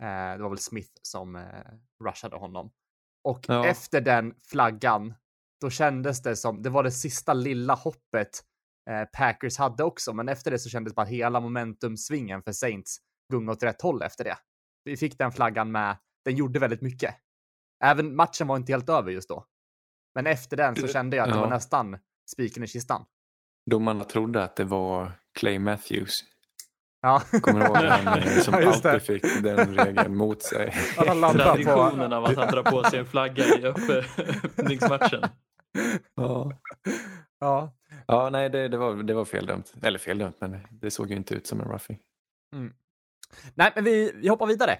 Eh, 0.03 0.37
det 0.37 0.43
var 0.43 0.49
väl 0.49 0.57
Smith 0.57 0.91
som 1.01 1.35
eh, 1.35 1.43
rushade 2.05 2.35
honom. 2.35 2.71
Och 3.23 3.45
Ja. 3.47 3.65
efter 3.65 4.01
den 4.01 4.33
flaggan, 4.47 5.13
då 5.61 5.69
kändes 5.69 6.21
det 6.21 6.35
som, 6.35 6.61
det 6.61 6.69
var 6.69 6.83
det 6.83 6.91
sista 6.91 7.33
lilla 7.33 7.73
hoppet 7.73 8.43
Packers 9.17 9.57
hade 9.57 9.83
också, 9.83 10.13
men 10.13 10.29
efter 10.29 10.51
det 10.51 10.59
så 10.59 10.69
kändes 10.69 10.95
bara 10.95 11.05
hela 11.05 11.39
momentumsvingen 11.39 12.43
för 12.43 12.51
Saints 12.51 12.97
gunga 13.31 13.51
åt 13.51 13.63
rätt 13.63 13.81
håll 13.81 14.01
efter 14.01 14.23
det. 14.23 14.37
Vi 14.83 14.97
fick 14.97 15.17
den 15.17 15.31
flaggan 15.31 15.71
med, 15.71 15.97
den 16.25 16.35
gjorde 16.35 16.59
väldigt 16.59 16.81
mycket. 16.81 17.15
Även 17.83 18.15
matchen 18.15 18.47
var 18.47 18.55
inte 18.57 18.71
helt 18.71 18.89
över 18.89 19.11
just 19.11 19.29
då. 19.29 19.45
Men 20.15 20.27
efter 20.27 20.57
den 20.57 20.75
så 20.75 20.87
kände 20.87 21.17
jag 21.17 21.23
att 21.23 21.29
det 21.33 21.37
Ja. 21.37 21.41
var 21.43 21.49
nästan 21.49 21.97
spiken 22.31 22.63
i 22.63 22.67
kistan. 22.67 23.05
Domarna 23.71 24.03
trodde 24.03 24.43
att 24.43 24.55
det 24.55 24.63
var 24.63 25.11
Clay 25.39 25.59
Matthews. 25.59 26.19
Ja. 27.01 27.21
Kommer 27.41 27.59
du 27.59 27.65
ihåg 27.65 27.75
han 27.89 28.19
eh, 28.19 28.23
som 28.25 28.53
Ja, 28.53 28.59
det. 28.59 28.67
alltid 28.91 29.01
fick 29.01 29.43
den 29.43 29.75
regeln 29.77 30.15
mot 30.17 30.43
sig? 30.43 30.73
Landade 30.97 31.33
på... 31.43 31.43
Traditionen 31.53 32.13
av 32.13 32.25
att 32.25 32.35
han 32.37 32.47
drar 32.51 32.63
på 32.63 32.83
sig 32.83 32.99
en 32.99 33.05
flagga 33.05 33.43
i 33.45 33.61
öpp- 33.61 34.03
öppningsmatchen. 34.45 35.21
Ja, 36.15 36.51
Ja. 37.39 37.73
Ja 38.07 38.29
nej 38.29 38.49
det, 38.49 38.67
det, 38.67 38.77
var, 38.77 39.03
det 39.03 39.13
var 39.13 39.25
feldömt. 39.25 39.73
Eller 39.81 39.99
feldömt, 39.99 40.35
men 40.39 40.59
det 40.71 40.91
såg 40.91 41.09
ju 41.09 41.15
inte 41.15 41.35
ut 41.35 41.47
som 41.47 41.61
en 41.61 41.67
roughing. 41.67 41.99
Nej, 43.55 43.71
men 43.75 43.83
vi, 43.83 44.11
vi 44.15 44.27
hoppar 44.27 44.47
vidare. 44.47 44.79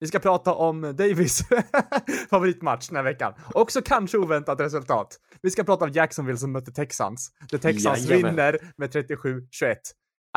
Vi 0.00 0.08
ska 0.08 0.18
prata 0.18 0.54
om 0.54 0.80
Davis 0.82 1.42
favoritmatch 2.30 2.88
den 2.88 2.96
här 2.96 3.02
veckan. 3.02 3.34
Också 3.54 3.82
kanske 3.82 4.18
oväntat 4.18 4.60
resultat. 4.60 5.18
Vi 5.42 5.50
ska 5.50 5.64
prata 5.64 5.84
om 5.84 5.90
Jacksonville 5.90 6.38
som 6.38 6.52
mötte 6.52 6.72
Texans. 6.72 7.32
Där 7.50 7.58
Texans 7.58 8.08
Jajamän. 8.08 8.30
vinner 8.30 8.58
med 8.76 8.90
37-21. 8.90 9.76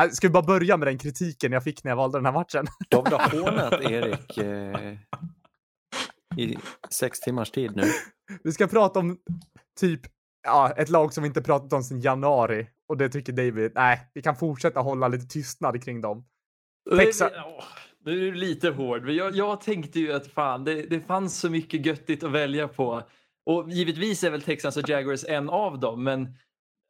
Äh, 0.02 0.10
Ska 0.10 0.26
vi 0.26 0.32
bara 0.32 0.42
börja 0.42 0.76
med 0.76 0.88
den 0.88 0.98
kritiken 0.98 1.52
jag 1.52 1.64
fick 1.64 1.84
när 1.84 1.90
jag 1.90 1.96
valde 1.96 2.18
den 2.18 2.26
här 2.26 2.32
matchen? 2.32 2.66
Du 2.88 2.96
har 2.96 3.40
hånat 3.40 3.72
Erik 3.72 4.38
eh, 4.38 4.98
i 6.36 6.58
sex 6.90 7.20
timmars 7.20 7.50
tid 7.50 7.76
nu? 7.76 7.82
Vi 8.44 8.52
ska 8.52 8.66
prata 8.66 8.98
om 8.98 9.18
typ 9.80 10.00
ja, 10.46 10.70
ett 10.76 10.88
lag 10.88 11.12
som 11.12 11.22
vi 11.22 11.26
inte 11.28 11.42
pratat 11.42 11.72
om 11.72 11.82
sedan 11.82 12.00
januari. 12.00 12.66
Och 12.88 12.96
det 12.96 13.08
tycker 13.08 13.32
David, 13.32 13.72
nej, 13.74 14.10
vi 14.14 14.22
kan 14.22 14.36
fortsätta 14.36 14.80
hålla 14.80 15.08
lite 15.08 15.26
tystnad 15.26 15.84
kring 15.84 16.00
dem. 16.00 16.24
Texas- 16.90 17.32
Nu 18.04 18.12
är 18.28 18.32
du 18.32 18.34
lite 18.34 18.70
hård. 18.70 19.10
Jag, 19.10 19.34
jag 19.36 19.60
tänkte 19.60 20.00
ju 20.00 20.12
att 20.12 20.26
fan, 20.26 20.64
det, 20.64 20.82
det 20.82 21.00
fanns 21.00 21.38
så 21.40 21.50
mycket 21.50 21.86
göttigt 21.86 22.24
att 22.24 22.30
välja 22.32 22.68
på. 22.68 23.02
Och 23.46 23.70
givetvis 23.70 24.24
är 24.24 24.30
väl 24.30 24.42
Texans 24.42 24.76
och 24.76 24.88
Jaguars 24.88 25.24
en 25.28 25.48
av 25.50 25.80
dem, 25.80 26.04
men 26.04 26.28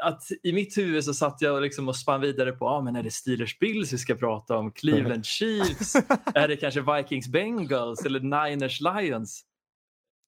att 0.02 0.22
i 0.42 0.52
mitt 0.52 0.78
huvud 0.78 1.04
så 1.04 1.14
satt 1.14 1.42
jag 1.42 1.62
liksom 1.62 1.88
och 1.88 1.96
spann 1.96 2.20
vidare 2.20 2.52
på, 2.52 2.68
ah, 2.68 2.80
men 2.82 2.96
är 2.96 3.02
det 3.02 3.10
Steelers 3.10 3.58
Bills 3.58 3.92
vi 3.92 3.98
ska 3.98 4.14
prata 4.14 4.56
om? 4.56 4.72
Cleveland 4.72 5.26
Chiefs? 5.26 5.94
är 6.34 6.48
det 6.48 6.56
kanske 6.56 6.80
Vikings 6.96 7.28
Bengals 7.28 8.04
eller 8.06 8.20
Niners 8.20 8.80
Lions? 8.80 9.44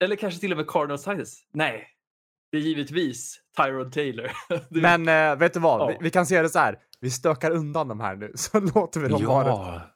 Eller 0.05 0.17
kanske 0.17 0.41
till 0.41 0.53
och 0.53 0.57
med 0.59 0.67
Cardinals 0.69 1.05
Titans? 1.05 1.45
Nej, 1.53 1.89
det 2.53 2.57
är 2.59 2.63
givetvis 2.63 3.41
Tyrod 3.57 3.93
Taylor. 3.93 4.31
Men 4.81 5.09
eh, 5.33 5.39
vet 5.39 5.55
du 5.55 5.61
vad? 5.61 5.81
Ja. 5.81 5.87
Vi, 5.87 5.97
vi 6.05 6.11
kan 6.11 6.27
se 6.27 6.43
det 6.43 6.49
så 6.49 6.59
här. 6.59 6.79
Vi 7.01 7.11
stökar 7.11 7.51
undan 7.51 7.89
de 7.89 8.01
här 8.01 8.17
nu, 8.17 8.33
så 8.37 8.61
låter 8.61 9.01
vi 9.01 9.09
dem 9.09 9.25
vara. 9.25 9.83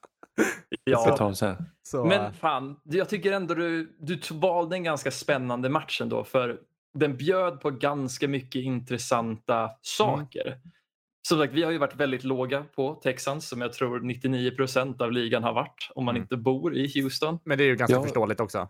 Ja, 0.68 0.92
ja. 0.92 0.98
ska 0.98 1.16
ta 1.16 1.24
dem 1.24 1.34
sen. 1.34 1.56
Så, 1.82 2.04
Men 2.04 2.32
fan, 2.34 2.76
jag 2.84 3.08
tycker 3.08 3.32
ändå 3.32 3.54
du, 3.54 3.96
du 4.00 4.20
valde 4.32 4.76
en 4.76 4.82
ganska 4.84 5.10
spännande 5.10 5.68
match 5.68 6.00
ändå 6.00 6.24
för 6.24 6.58
den 6.94 7.16
bjöd 7.16 7.60
på 7.60 7.70
ganska 7.70 8.28
mycket 8.28 8.62
intressanta 8.62 9.70
saker. 9.82 10.58
Som 11.28 11.38
sagt, 11.38 11.52
vi 11.52 11.62
har 11.62 11.70
ju 11.70 11.78
varit 11.78 11.96
väldigt 11.96 12.24
låga 12.24 12.64
på 12.76 12.94
Texans 12.94 13.48
som 13.48 13.60
jag 13.60 13.72
tror 13.72 14.00
99% 14.00 15.02
av 15.02 15.12
ligan 15.12 15.42
har 15.42 15.52
varit 15.52 15.90
om 15.94 16.04
man 16.04 16.14
Mm. 16.16 16.22
inte 16.22 16.36
bor 16.36 16.76
i 16.76 17.00
Houston. 17.02 17.38
men 17.44 17.58
det 17.58 17.64
är 17.64 17.68
ju 17.68 17.76
ganska 17.76 17.96
Ja. 17.96 18.02
förståeligt 18.02 18.40
också. 18.40 18.68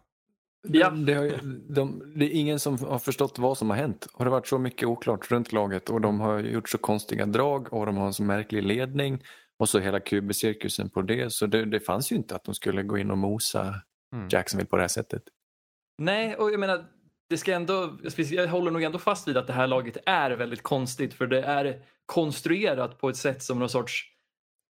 Ja. 0.62 0.90
Det, 0.90 1.14
har, 1.14 1.30
de, 1.74 2.12
det 2.16 2.24
är 2.24 2.30
ingen 2.40 2.58
som 2.58 2.78
har 2.78 2.98
förstått 2.98 3.38
vad 3.38 3.58
som 3.58 3.70
har 3.70 3.76
hänt. 3.76 4.06
Och 4.12 4.24
det 4.24 4.30
har 4.30 4.36
varit 4.36 4.46
så 4.46 4.58
mycket 4.58 4.88
oklart 4.88 5.30
runt 5.30 5.52
laget 5.52 5.90
och 5.90 6.00
de 6.00 6.20
har 6.20 6.38
gjort 6.40 6.68
så 6.68 6.78
konstiga 6.78 7.26
drag 7.26 7.72
och 7.72 7.86
de 7.86 7.96
har 7.96 8.06
en 8.06 8.12
så 8.14 8.22
märklig 8.22 8.62
ledning. 8.62 9.22
Och 9.58 9.68
så 9.68 9.78
hela 9.78 9.98
QB-cirkusen 10.00 10.88
på 10.90 11.02
det. 11.02 11.32
Så 11.32 11.46
det, 11.46 11.64
det 11.64 11.80
fanns 11.80 12.12
ju 12.12 12.16
inte 12.16 12.34
att 12.34 12.44
de 12.44 12.54
skulle 12.54 12.82
gå 12.82 12.98
in 12.98 13.10
och 13.10 13.18
mosa 13.18 13.74
Mm. 14.14 14.28
Jacksonville 14.30 14.68
på 14.68 14.76
det 14.76 14.82
här 14.82 14.88
sättet. 14.88 15.22
Nej, 15.98 16.34
och 16.36 16.52
jag 16.52 16.60
menar, 16.60 16.84
det 17.28 17.36
ska 17.36 17.52
ändå, 17.54 17.98
jag 18.30 18.48
håller 18.48 18.70
nog 18.70 18.82
ändå 18.82 18.98
fast 18.98 19.28
vid 19.28 19.36
att 19.36 19.46
det 19.46 19.52
här 19.52 19.66
laget 19.66 19.96
är 20.06 20.30
väldigt 20.30 20.62
konstigt 20.62 21.14
för 21.14 21.26
det 21.26 21.42
är 21.42 21.82
konstruerat 22.06 22.98
på 22.98 23.08
ett 23.08 23.16
sätt 23.16 23.42
som 23.42 23.58
någon 23.58 23.68
sorts 23.68 24.04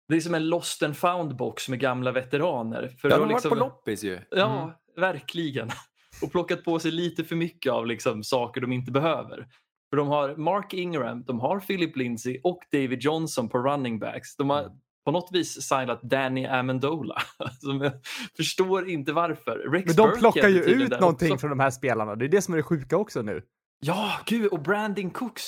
det 0.10 0.15
är 0.15 0.19
som 0.21 0.36
en 0.36 0.50
lost 0.50 0.84
and 0.84 0.97
found 0.97 1.36
box 1.36 1.69
med 1.69 1.80
gamla 1.80 2.12
veteraner. 2.12 2.88
För 3.02 3.10
Ja, 3.10 3.15
de 3.15 3.21
har 3.21 3.30
liksom- 3.30 3.50
varit 3.50 3.60
på 3.60 3.65
loppis 3.65 4.04
ju. 4.04 4.19
Ja, 4.32 4.62
Mm. 4.63 4.73
Verkligen. 4.98 5.70
Och 6.22 6.32
plockat 6.32 6.64
på 6.64 6.80
sig 6.80 6.92
lite 6.92 7.24
för 7.24 7.36
mycket 7.36 7.72
av 7.72 7.88
liksom, 7.88 8.24
saker 8.24 8.62
de 8.62 8.72
inte 8.72 8.92
behöver. 8.92 9.48
För 9.90 9.98
de 9.98 10.08
har 10.08 10.36
Mark 10.36 10.74
Ingram, 10.74 11.24
de 11.24 11.40
har 11.40 11.60
Philip 11.60 11.96
Lindsay 11.98 12.40
och 12.44 12.60
David 12.72 13.02
Johnson 13.02 13.50
på 13.50 13.58
running 13.58 14.00
backs. 14.00 14.36
De 14.36 14.50
har 14.50 14.60
Mm. 14.60 14.72
på 15.06 15.12
något 15.12 15.30
vis 15.32 15.62
signat 15.62 16.02
Danny 16.02 16.46
Amendola. 16.46 17.22
Som 17.60 17.82
jag 17.82 17.92
förstår 18.38 18.90
inte 18.90 19.14
varför. 19.14 19.58
Rex 19.72 19.86
Men 19.86 19.96
de 19.96 20.20
plockar 20.20 20.48
ju 20.50 20.60
ut 20.64 20.90
där 20.90 21.00
någonting 21.00 21.32
också. 21.34 21.42
från 21.42 21.50
de 21.50 21.60
här 21.60 21.70
spelarna. 21.70 22.16
Det 22.16 22.26
är 22.26 22.30
det 22.30 22.42
som 22.42 22.54
är 22.54 22.58
det 22.58 22.64
sjuka 22.64 22.98
också 22.98 23.22
nu. 23.22 23.42
Ja, 23.80 24.12
gud, 24.26 24.46
och 24.52 24.62
Brandon 24.62 25.10
Cooks. 25.10 25.44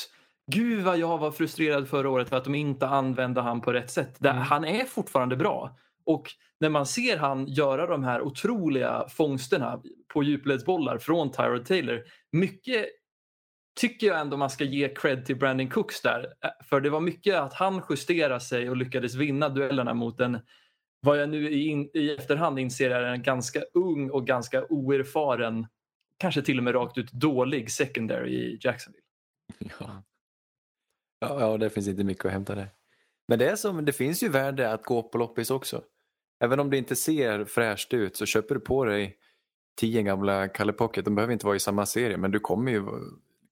Gud 0.52 0.84
vad 0.84 0.98
jag 0.98 1.18
var 1.18 1.32
frustrerad 1.32 1.88
förra 1.90 2.10
året 2.10 2.30
för 2.30 2.38
att 2.38 2.44
de 2.44 2.56
inte 2.56 2.88
använde 2.88 3.42
han 3.42 3.62
på 3.62 3.74
rätt 3.74 3.92
sätt. 3.92 4.26
Mm. 4.26 4.38
Han 4.38 4.66
är 4.66 4.86
fortfarande 4.86 5.36
bra. 5.36 5.78
Och 6.10 6.32
när 6.60 6.70
man 6.70 6.86
ser 6.86 7.18
han 7.18 7.48
göra 7.48 7.88
de 7.88 8.04
här 8.04 8.22
otroliga 8.22 9.06
fångsterna 9.10 9.82
på 10.14 10.24
djupledsbollar 10.24 10.98
från 10.98 11.32
Tyrod 11.32 11.66
Taylor. 11.66 12.04
Mycket 12.32 12.86
tycker 13.80 14.08
jag 14.08 14.20
ändå 14.20 14.38
man 14.38 14.50
ska 14.50 14.64
ge 14.64 14.90
cred 14.96 15.26
till 15.26 15.36
Brandon 15.36 15.70
Cooks 15.70 16.02
där. 16.02 16.34
För 16.64 16.82
det 16.82 16.90
var 16.90 17.02
mycket 17.02 17.36
att 17.36 17.54
han 17.54 17.82
justerade 17.90 18.40
sig 18.40 18.70
och 18.70 18.78
lyckades 18.78 19.16
vinna 19.16 19.50
duellerna 19.50 19.94
mot 19.94 20.20
en 20.20 20.40
vad 21.02 21.22
jag 21.22 21.30
nu 21.30 21.50
i, 21.52 21.90
i 21.94 22.16
efterhand 22.16 22.60
inser 22.60 22.90
är 22.90 23.04
en 23.04 23.24
ganska 23.24 23.62
ung 23.74 24.10
och 24.10 24.28
ganska 24.28 24.66
oerfaren, 24.70 25.68
kanske 26.18 26.42
till 26.42 26.58
och 26.58 26.64
med 26.64 26.76
rakt 26.76 26.98
ut 26.98 27.12
dålig 27.12 27.72
secondary 27.72 28.34
i 28.34 28.60
Jacksonville. 28.62 29.06
Ja. 29.80 30.04
Ja, 31.20 31.40
ja, 31.40 31.58
det 31.58 31.70
finns 31.70 31.88
inte 31.88 32.04
mycket 32.04 32.26
att 32.26 32.32
hämta 32.32 32.56
där. 32.56 32.70
Men 33.28 33.40
det, 33.40 33.50
är 33.50 33.56
som, 33.56 33.86
det 33.86 33.94
finns 33.94 34.24
ju 34.24 34.30
värde 34.30 34.72
att 34.74 34.84
gå 34.84 35.04
på 35.04 35.18
loppis 35.18 35.52
också. 35.52 35.84
Även 36.40 36.60
om 36.60 36.70
det 36.70 36.78
inte 36.78 36.96
ser 36.96 37.46
fräscht 37.46 37.94
ut 37.94 38.18
så 38.18 38.26
köper 38.26 38.56
du 38.56 38.62
på 38.62 38.86
dig 38.86 39.16
tio 39.80 40.02
gamla 40.02 40.48
Kalle 40.48 40.74
Pocket. 40.74 41.06
De 41.06 41.16
behöver 41.16 41.34
inte 41.34 41.46
vara 41.46 41.56
i 41.56 41.60
samma 41.60 41.86
serie 41.86 42.18
men 42.18 42.32
du 42.32 42.40
kommer 42.40 42.72
ju 42.72 42.84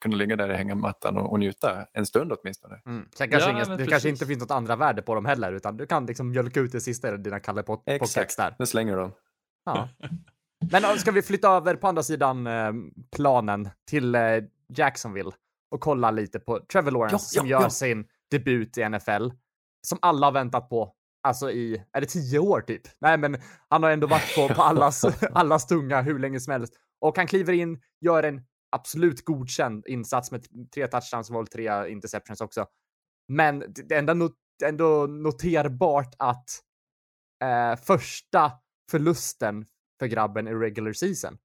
kunna 0.02 0.16
ligga 0.16 0.36
där 0.36 0.50
i 0.50 0.56
hängmattan 0.56 1.18
och, 1.18 1.32
och 1.32 1.40
njuta 1.40 1.86
en 1.94 2.06
stund 2.06 2.32
åtminstone. 2.34 2.82
Mm. 2.86 3.06
Sen 3.16 3.30
kanske 3.30 3.50
Ja, 3.50 3.56
ingen, 3.56 3.68
men 3.68 3.78
det 3.78 3.78
precis. 3.78 3.92
kanske 3.92 4.10
inte 4.10 4.26
finns 4.26 4.40
något 4.40 4.52
andra 4.52 4.76
värde 4.76 5.02
på 5.02 5.16
dem 5.16 5.26
heller, 5.26 5.54
utan 5.54 5.78
du 5.78 5.86
kan 5.86 6.06
liksom 6.06 6.30
mjölka 6.30 6.60
ut 6.60 6.72
det 6.72 6.82
sista 6.82 7.14
i 7.14 7.18
dina 7.18 7.40
Kalle 7.40 7.64
Pockets 7.64 8.02
Exakt, 8.02 8.38
där. 8.38 8.56
nu 8.60 8.66
slänger 8.66 8.98
de. 8.98 9.12
Ja. 9.66 9.90
Men 10.72 11.00
ska 11.00 11.12
vi 11.12 11.22
flytta 11.22 11.50
över 11.50 11.76
på 11.76 11.88
andra 11.88 12.04
sidan 12.04 12.48
eh, 12.48 12.72
planen 13.16 13.70
till 13.90 14.16
eh, 14.16 14.22
Jacksonville 14.70 15.32
och 15.72 15.82
kolla 15.82 16.12
lite 16.12 16.40
på 16.40 16.60
Trevor 16.60 16.92
Lawrence 16.92 17.16
Ja, 17.16 17.20
som 17.20 17.48
ja, 17.48 17.58
gör 17.58 17.66
ja. 17.66 17.70
sin 17.70 18.06
debut 18.32 18.78
i 18.78 18.90
NFL. 18.90 19.30
Som 19.82 19.98
alla 20.02 20.28
har 20.28 20.32
väntat 20.32 20.70
på. 20.70 20.94
Alltså 21.28 21.52
i, 21.52 21.84
är 21.94 22.02
det 22.02 22.08
tio 22.08 22.40
år 22.40 22.62
typ? 22.62 22.82
Nej, 23.00 23.18
men 23.18 23.38
han 23.70 23.84
har 23.84 23.92
ändå 23.92 24.08
varit 24.08 24.36
på, 24.36 24.48
på 24.48 24.62
allas, 24.62 25.06
allas 25.34 25.68
tunga 25.68 26.02
hur 26.02 26.20
länge 26.20 26.40
som 26.40 26.52
helst. 26.52 26.74
Och 27.02 27.18
han 27.18 27.28
kliver 27.28 27.54
in, 27.54 27.82
gör 28.02 28.24
en 28.24 28.42
absolut 28.72 29.26
godkänd 29.26 29.88
insats 29.88 30.32
med 30.32 30.46
tre 30.74 30.88
touchdowns, 30.88 31.30
var 31.30 31.40
väl 31.40 31.48
tre 31.48 31.90
interceptions 31.92 32.42
också. 32.42 32.66
Men 33.28 33.60
det 33.60 33.96
är 33.96 34.00
ändå, 34.00 34.14
not, 34.14 34.36
ändå 34.64 35.08
noterbart 35.08 36.16
att 36.20 36.50
eh, 37.44 37.76
första 37.76 38.52
förlusten 38.92 39.66
för 40.00 40.08
grabben 40.08 40.48
i 40.48 40.54
regular 40.54 40.94
season. 40.94 41.38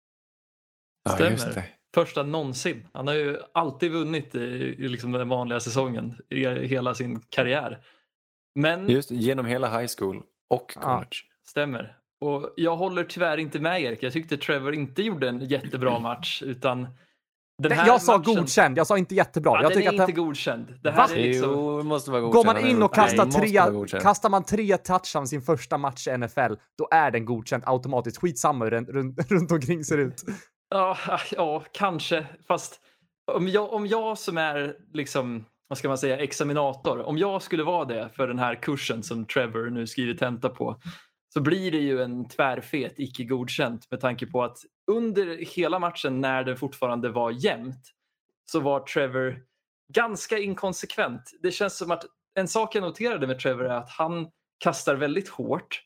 Ja, 1.05 1.11
Stämmer. 1.11 1.31
just 1.31 1.55
det. 1.55 1.65
Första 1.95 2.23
någonsin. 2.23 2.89
Han 2.93 3.07
har 3.07 3.15
ju 3.15 3.39
alltid 3.55 3.93
vunnit 3.93 4.35
i, 4.35 4.39
i 4.39 4.89
liksom 4.89 5.13
den 5.13 5.29
vanliga 5.29 5.61
säsongen 5.61 6.17
i 6.29 6.47
hela 6.47 6.95
sin 6.95 7.21
karriär. 7.21 7.85
Men 8.55 8.89
Just 8.89 9.11
genom 9.11 9.47
hela 9.47 9.79
high 9.81 9.91
school 9.99 10.23
och 10.51 10.73
Ja. 10.77 10.81
college. 10.83 11.17
stämmer. 11.47 11.97
Och 12.21 12.53
jag 12.57 12.77
håller 12.77 13.05
tyvärr 13.05 13.37
inte 13.39 13.61
med 13.61 13.83
Erik. 13.83 14.03
Jag 14.03 14.13
tyckte 14.13 14.37
Trevor 14.37 14.75
inte 14.75 15.03
gjorde 15.03 15.29
en 15.29 15.41
jättebra 15.41 15.99
match 15.99 16.43
utan 16.43 16.89
den 17.63 17.73
här 17.73 17.87
jag 17.87 18.03
sa 18.03 18.19
matchen, 18.19 18.35
godkänd, 18.35 18.79
jag 18.79 18.87
sa 18.87 18.99
inte 18.99 19.15
jättebra. 19.15 19.51
Ja, 19.53 19.63
jag 19.63 19.71
den 19.71 19.77
tycker 19.79 19.93
är 19.93 19.95
att 20.03 20.09
inte 20.09 20.19
den, 20.19 20.25
godkänd. 20.27 20.79
Det 20.83 20.91
Va? 20.91 20.97
här 21.09 21.17
är 21.17 21.23
liksom... 21.23 21.51
Jo, 21.51 21.83
måste 21.83 22.11
vara 22.11 22.21
Går 22.21 22.29
godkänd. 22.33 22.47
man 22.47 22.57
Han 22.57 22.65
är 22.65 22.71
in 22.71 22.83
och 22.83 22.95
kastar 22.95 23.25
Måste 23.25 23.41
tre, 23.41 24.01
kastar 24.01 24.29
man 24.31 24.45
tre 24.45 24.77
touchdowns 24.77 25.31
sin 25.31 25.43
första 25.43 25.79
match 25.79 26.09
i 26.09 26.19
NFL, 26.19 26.55
då 26.79 26.89
är 26.91 27.11
den 27.11 27.25
godkänd 27.25 27.63
automatiskt. 27.67 28.19
Skitsamma 28.21 28.65
hur 28.65 28.71
den 28.71 28.87
runt, 28.87 29.31
runt 29.31 29.53
omkring 29.53 29.85
ser 29.85 29.99
ut. 29.99 30.23
Ja, 30.71 30.97
ja, 31.33 31.65
kanske. 31.73 32.27
Fast 32.49 32.81
om 33.33 33.49
jag, 33.49 33.73
om 33.73 33.87
jag 33.87 34.19
som 34.19 34.39
är 34.39 34.75
liksom, 34.93 35.45
vad 35.73 35.79
ska 35.79 35.89
man 35.89 35.99
säga, 35.99 36.19
examinator, 36.19 37.03
om 37.03 37.19
jag 37.19 37.43
skulle 37.43 37.63
vara 37.63 37.85
det 37.85 38.11
för 38.17 38.29
den 38.29 38.39
här 38.39 38.63
kursen 38.63 39.03
som 39.03 39.27
Trevor 39.27 39.71
nu 39.71 39.87
skriver 39.87 40.15
tenta 40.15 40.49
på, 40.49 40.81
så 41.35 41.41
blir 41.41 41.73
det 41.73 41.79
ju 41.79 42.03
en 42.03 42.29
tvärfet 42.29 42.95
icke 42.97 43.25
godkänt 43.25 43.91
med 43.91 44.01
tanke 44.01 44.27
på 44.27 44.43
att 44.45 44.59
under 44.91 45.37
hela 45.57 45.79
matchen 45.79 46.21
när 46.21 46.45
det 46.45 46.57
fortfarande 46.57 47.09
var 47.09 47.31
jämnt 47.31 47.93
så 48.51 48.61
var 48.61 48.81
Trevor 48.81 49.39
ganska 49.93 50.39
inkonsekvent. 50.39 51.23
Det 51.43 51.51
känns 51.51 51.79
som 51.79 51.91
att 51.91 52.05
en 52.35 52.49
sak 52.49 52.75
jag 52.75 52.83
noterade 52.83 53.27
med 53.27 53.39
Trevor 53.39 53.65
är 53.65 53.75
att 53.75 53.91
han 53.91 54.29
kastar 54.59 54.95
väldigt 54.95 55.29
hårt 55.29 55.83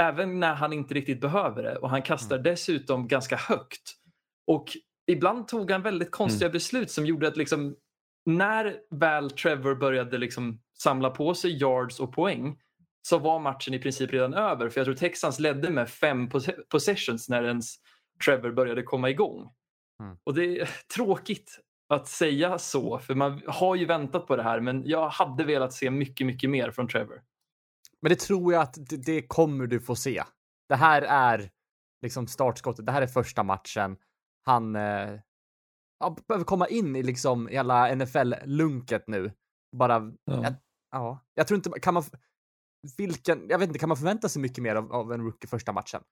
även 0.00 0.40
när 0.40 0.54
han 0.54 0.72
inte 0.72 0.94
riktigt 0.94 1.20
behöver 1.20 1.62
det 1.62 1.76
och 1.76 1.90
han 1.90 2.02
kastar 2.02 2.38
dessutom 2.38 3.08
ganska 3.08 3.36
högt. 3.36 3.94
Och 4.46 4.76
ibland 5.06 5.48
tog 5.48 5.70
han 5.70 5.82
väldigt 5.82 6.10
konstiga 6.10 6.50
beslut 6.50 6.90
som 6.90 7.06
gjorde 7.06 7.28
att 7.28 7.36
liksom, 7.36 7.76
när 8.28 8.76
väl 8.90 9.30
Trevor 9.30 9.74
började 9.74 10.18
liksom 10.18 10.60
samla 10.78 11.10
på 11.10 11.34
sig 11.34 11.62
yards 11.62 12.00
och 12.00 12.12
poäng 12.12 12.58
så 13.02 13.18
var 13.18 13.38
matchen 13.38 13.74
i 13.74 13.78
princip 13.78 14.12
redan 14.12 14.34
över. 14.34 14.68
För 14.68 14.80
jag 14.80 14.84
tror 14.84 14.94
Texans 14.94 15.38
ledde 15.38 15.70
med 15.70 15.90
fem 15.90 16.28
pos- 16.28 16.62
possessions 16.68 17.28
när 17.28 17.44
ens 17.44 17.74
Trevor 18.24 18.52
började 18.52 18.82
komma 18.82 19.10
igång. 19.10 19.50
Mm. 20.02 20.16
Och 20.24 20.34
det 20.34 20.60
är 20.60 20.70
tråkigt 20.94 21.60
att 21.88 22.08
säga 22.08 22.58
så, 22.58 22.98
för 22.98 23.14
man 23.14 23.42
har 23.46 23.74
ju 23.74 23.84
väntat 23.84 24.26
på 24.26 24.36
det 24.36 24.42
här 24.42 24.60
men 24.60 24.82
jag 24.86 25.08
hade 25.08 25.44
velat 25.44 25.72
se 25.72 25.90
mycket, 25.90 26.26
mycket 26.26 26.50
mer 26.50 26.70
från 26.70 26.88
Trevor. 26.88 27.22
Men 28.00 28.10
det 28.10 28.20
tror 28.20 28.52
jag 28.52 28.62
att 28.62 28.74
det, 28.90 28.96
det 28.96 29.22
kommer 29.22 29.66
du 29.66 29.80
få 29.80 29.96
se. 29.96 30.22
Det 30.68 30.76
här 30.76 31.02
är 31.02 31.50
liksom 32.02 32.26
startskottet. 32.26 32.86
Det 32.86 32.92
här 32.92 33.02
är 33.02 33.06
första 33.06 33.42
matchen. 33.42 33.96
Han 34.44 34.76
eh, 34.76 35.20
ja, 36.00 36.16
behöver 36.28 36.44
komma 36.44 36.66
in 36.68 36.96
i 36.96 37.02
liksom 37.02 37.46
hela 37.46 37.94
NFL-lunket 37.94 39.04
nu. 39.06 39.32
Bara, 39.76 40.12
Ja. 40.24 40.42
jag, 40.42 40.54
ja, 40.90 41.24
jag 41.34 41.46
tror 41.46 41.56
inte, 41.56 41.80
kan 41.80 41.94
man, 41.94 42.02
vilken, 42.96 43.48
jag 43.48 43.58
vet 43.58 43.66
inte, 43.68 43.78
kan 43.78 43.88
man 43.88 43.98
förvänta 43.98 44.28
sig 44.28 44.42
mycket 44.42 44.62
mer 44.62 44.74
av, 44.74 44.92
av 44.92 45.12
en 45.12 45.20
rookie 45.20 45.48
första 45.48 45.72
matchen? 45.72 46.02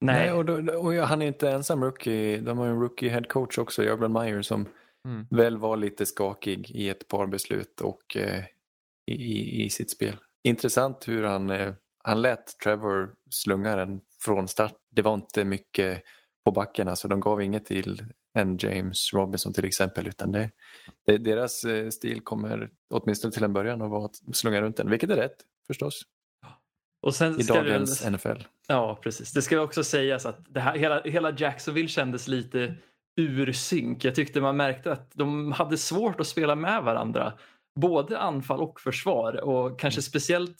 Nej, 0.00 0.32
och, 0.32 0.44
då, 0.44 0.74
och 0.78 0.92
han 0.94 1.22
är 1.22 1.26
inte 1.26 1.50
ensam 1.50 1.84
rookie. 1.84 2.40
De 2.40 2.58
har 2.58 2.66
en 2.66 2.80
rookie 2.80 3.10
head 3.10 3.22
coach 3.28 3.58
också, 3.58 3.82
Urban 3.82 4.12
Meyer, 4.12 4.42
som 4.42 4.68
Mm. 5.06 5.26
väl 5.30 5.58
var 5.58 5.76
lite 5.76 6.06
skakig 6.06 6.70
i 6.70 6.88
ett 6.88 7.08
par 7.08 7.26
beslut 7.26 7.80
och 7.80 8.16
eh, 8.16 8.44
i, 9.06 9.12
i, 9.14 9.64
i 9.64 9.70
sitt 9.70 9.90
spel. 9.90 10.16
Intressant 10.44 11.08
hur 11.08 11.22
han, 11.22 11.50
eh, 11.50 11.74
han 12.04 12.22
lät 12.22 12.58
Trevor 12.58 13.14
slunga 13.30 13.76
den 13.76 14.00
från 14.24 14.48
start. 14.48 14.74
Det 14.90 15.02
var 15.02 15.14
inte 15.14 15.44
mycket 15.44 16.02
på 16.44 16.52
backen. 16.52 16.88
Alltså, 16.88 17.08
de 17.08 17.20
gav 17.20 17.42
inget 17.42 17.64
till 17.66 18.04
en 18.36 18.56
James 18.56 19.12
Robinson 19.12 19.52
till 19.52 19.64
exempel 19.64 20.06
utan 20.06 20.32
det, 20.32 20.50
det, 21.06 21.18
deras 21.18 21.64
eh, 21.64 21.88
stil 21.88 22.20
kommer 22.20 22.70
åtminstone 22.90 23.32
till 23.32 23.44
en 23.44 23.52
början 23.52 23.82
att 23.82 23.90
vara 23.90 24.04
att 24.04 24.36
slunga 24.36 24.60
runt 24.60 24.76
den, 24.76 24.90
vilket 24.90 25.10
är 25.10 25.16
rätt 25.16 25.36
förstås. 25.66 26.02
Och 27.02 27.14
sen 27.14 27.40
I 27.40 27.42
dagens 27.42 28.04
väl- 28.04 28.12
NFL. 28.12 28.42
Ja, 28.68 28.98
precis. 29.02 29.32
Det 29.32 29.42
ska 29.42 29.60
också 29.60 29.84
sägas 29.84 30.26
att 30.26 30.46
det 30.48 30.60
här, 30.60 30.78
hela, 30.78 31.02
hela 31.02 31.32
Jacksonville 31.38 31.88
kändes 31.88 32.28
lite 32.28 32.74
ur 33.16 33.52
synk. 33.52 34.04
Jag 34.04 34.14
tyckte 34.14 34.40
man 34.40 34.56
märkte 34.56 34.92
att 34.92 35.10
de 35.14 35.52
hade 35.52 35.78
svårt 35.78 36.20
att 36.20 36.26
spela 36.26 36.54
med 36.54 36.82
varandra. 36.82 37.32
Både 37.80 38.18
anfall 38.18 38.60
och 38.60 38.80
försvar 38.80 39.44
och 39.44 39.80
kanske 39.80 40.02
speciellt 40.02 40.56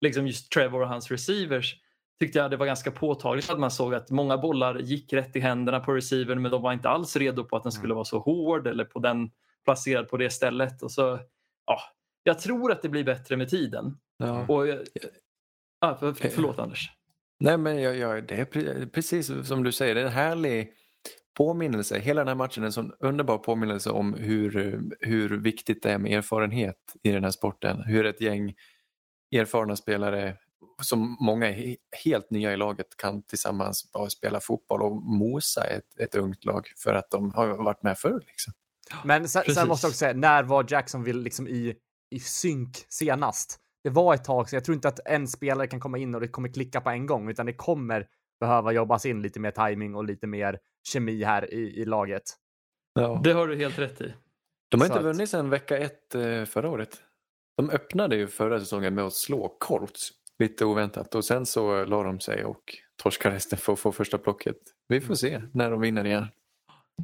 liksom 0.00 0.26
just 0.26 0.52
Trevor 0.52 0.82
och 0.82 0.88
hans 0.88 1.10
receivers 1.10 1.76
tyckte 2.20 2.38
jag 2.38 2.50
det 2.50 2.56
var 2.56 2.66
ganska 2.66 2.90
påtagligt 2.90 3.50
att 3.50 3.58
man 3.60 3.70
såg 3.70 3.94
att 3.94 4.10
många 4.10 4.38
bollar 4.38 4.78
gick 4.78 5.12
rätt 5.12 5.36
i 5.36 5.40
händerna 5.40 5.80
på 5.80 5.92
receivern 5.92 6.42
men 6.42 6.50
de 6.50 6.62
var 6.62 6.72
inte 6.72 6.88
alls 6.88 7.16
redo 7.16 7.44
på 7.44 7.56
att 7.56 7.62
den 7.62 7.72
skulle 7.72 7.94
vara 7.94 8.04
så 8.04 8.18
hård 8.18 8.66
eller 8.66 8.84
på 8.84 8.98
den 8.98 9.30
placerad 9.64 10.08
på 10.08 10.16
det 10.16 10.30
stället. 10.30 10.82
Och 10.82 10.92
så, 10.92 11.18
ja, 11.66 11.78
jag 12.22 12.38
tror 12.38 12.72
att 12.72 12.82
det 12.82 12.88
blir 12.88 13.04
bättre 13.04 13.36
med 13.36 13.48
tiden. 13.48 13.96
Ja. 14.16 14.46
Och, 14.48 14.68
jag- 14.68 14.82
ja, 15.80 15.96
för, 15.96 16.12
förlåt 16.12 16.58
Anders. 16.58 16.90
Nej 17.40 17.58
men 17.58 17.82
jag, 17.82 17.96
jag, 17.96 18.26
det 18.28 18.34
är 18.34 18.44
pre- 18.44 18.90
precis 18.90 19.30
som 19.48 19.62
du 19.62 19.72
säger, 19.72 19.94
det 19.94 20.00
är 20.00 20.04
en 20.06 20.12
härlig 20.12 20.72
påminnelse. 21.36 21.98
Hela 21.98 22.20
den 22.20 22.28
här 22.28 22.34
matchen 22.34 22.62
är 22.62 22.66
en 22.66 22.72
sån 22.72 22.92
underbar 23.00 23.38
påminnelse 23.38 23.90
om 23.90 24.14
hur, 24.14 24.80
hur 25.00 25.38
viktigt 25.38 25.82
det 25.82 25.90
är 25.90 25.98
med 25.98 26.12
erfarenhet 26.12 26.76
i 27.02 27.10
den 27.12 27.24
här 27.24 27.30
sporten. 27.30 27.82
Hur 27.82 28.06
ett 28.06 28.20
gäng 28.20 28.54
erfarna 29.36 29.76
spelare 29.76 30.36
som 30.82 31.16
många 31.20 31.48
är 31.48 31.76
helt 32.04 32.30
nya 32.30 32.52
i 32.52 32.56
laget 32.56 32.96
kan 32.96 33.22
tillsammans 33.22 33.92
bara 33.92 34.10
spela 34.10 34.40
fotboll 34.40 34.82
och 34.82 35.02
mosa 35.02 35.64
ett, 35.64 36.00
ett 36.00 36.14
ungt 36.14 36.44
lag 36.44 36.68
för 36.76 36.94
att 36.94 37.10
de 37.10 37.34
har 37.34 37.46
varit 37.46 37.82
med 37.82 37.98
förr. 37.98 38.22
Liksom. 38.26 38.52
Men 39.04 39.28
sen, 39.28 39.42
sen 39.42 39.68
måste 39.68 39.84
jag 39.84 39.90
också 39.90 39.98
säga, 39.98 40.12
när 40.12 40.42
var 40.42 40.66
Jacksonville 40.68 41.22
liksom 41.22 41.48
i, 41.48 41.74
i 42.10 42.20
synk 42.20 42.86
senast? 42.88 43.60
Det 43.84 43.90
var 43.90 44.14
ett 44.14 44.24
tag 44.24 44.48
sedan. 44.48 44.56
Jag 44.56 44.64
tror 44.64 44.74
inte 44.74 44.88
att 44.88 45.00
en 45.04 45.28
spelare 45.28 45.66
kan 45.66 45.80
komma 45.80 45.98
in 45.98 46.14
och 46.14 46.20
det 46.20 46.28
kommer 46.28 46.48
klicka 46.48 46.80
på 46.80 46.90
en 46.90 47.06
gång, 47.06 47.30
utan 47.30 47.46
det 47.46 47.52
kommer 47.52 48.08
behöva 48.40 48.72
jobbas 48.72 49.06
in 49.06 49.22
lite 49.22 49.40
mer 49.40 49.50
timing 49.50 49.94
och 49.94 50.04
lite 50.04 50.26
mer 50.26 50.58
kemi 50.92 51.24
här 51.24 51.54
i, 51.54 51.80
i 51.80 51.84
laget. 51.84 52.22
Ja. 52.94 53.20
Det 53.24 53.32
har 53.32 53.48
du 53.48 53.56
helt 53.56 53.78
rätt 53.78 54.00
i. 54.00 54.14
De 54.68 54.80
har 54.80 54.88
Så 54.88 54.92
inte 54.92 55.04
vunnit 55.04 55.30
sedan 55.30 55.50
vecka 55.50 55.78
ett 55.78 56.14
eh, 56.14 56.44
förra 56.44 56.70
året. 56.70 57.02
De 57.56 57.70
öppnade 57.70 58.16
ju 58.16 58.26
förra 58.26 58.60
säsongen 58.60 58.94
med 58.94 59.04
att 59.04 59.12
slå 59.12 59.56
Colts 59.58 60.12
lite 60.38 60.64
oväntat 60.64 61.14
och 61.14 61.24
sen 61.24 61.46
så 61.46 61.84
la 61.84 62.02
de 62.02 62.20
sig 62.20 62.44
och 62.44 62.62
torskade 63.02 63.34
resten 63.34 63.58
för 63.58 63.72
att 63.72 63.78
få 63.78 63.92
första 63.92 64.18
plocket. 64.18 64.56
Vi 64.88 65.00
får 65.00 65.14
se 65.14 65.42
när 65.54 65.70
de 65.70 65.80
vinner 65.80 66.04
igen. 66.04 66.26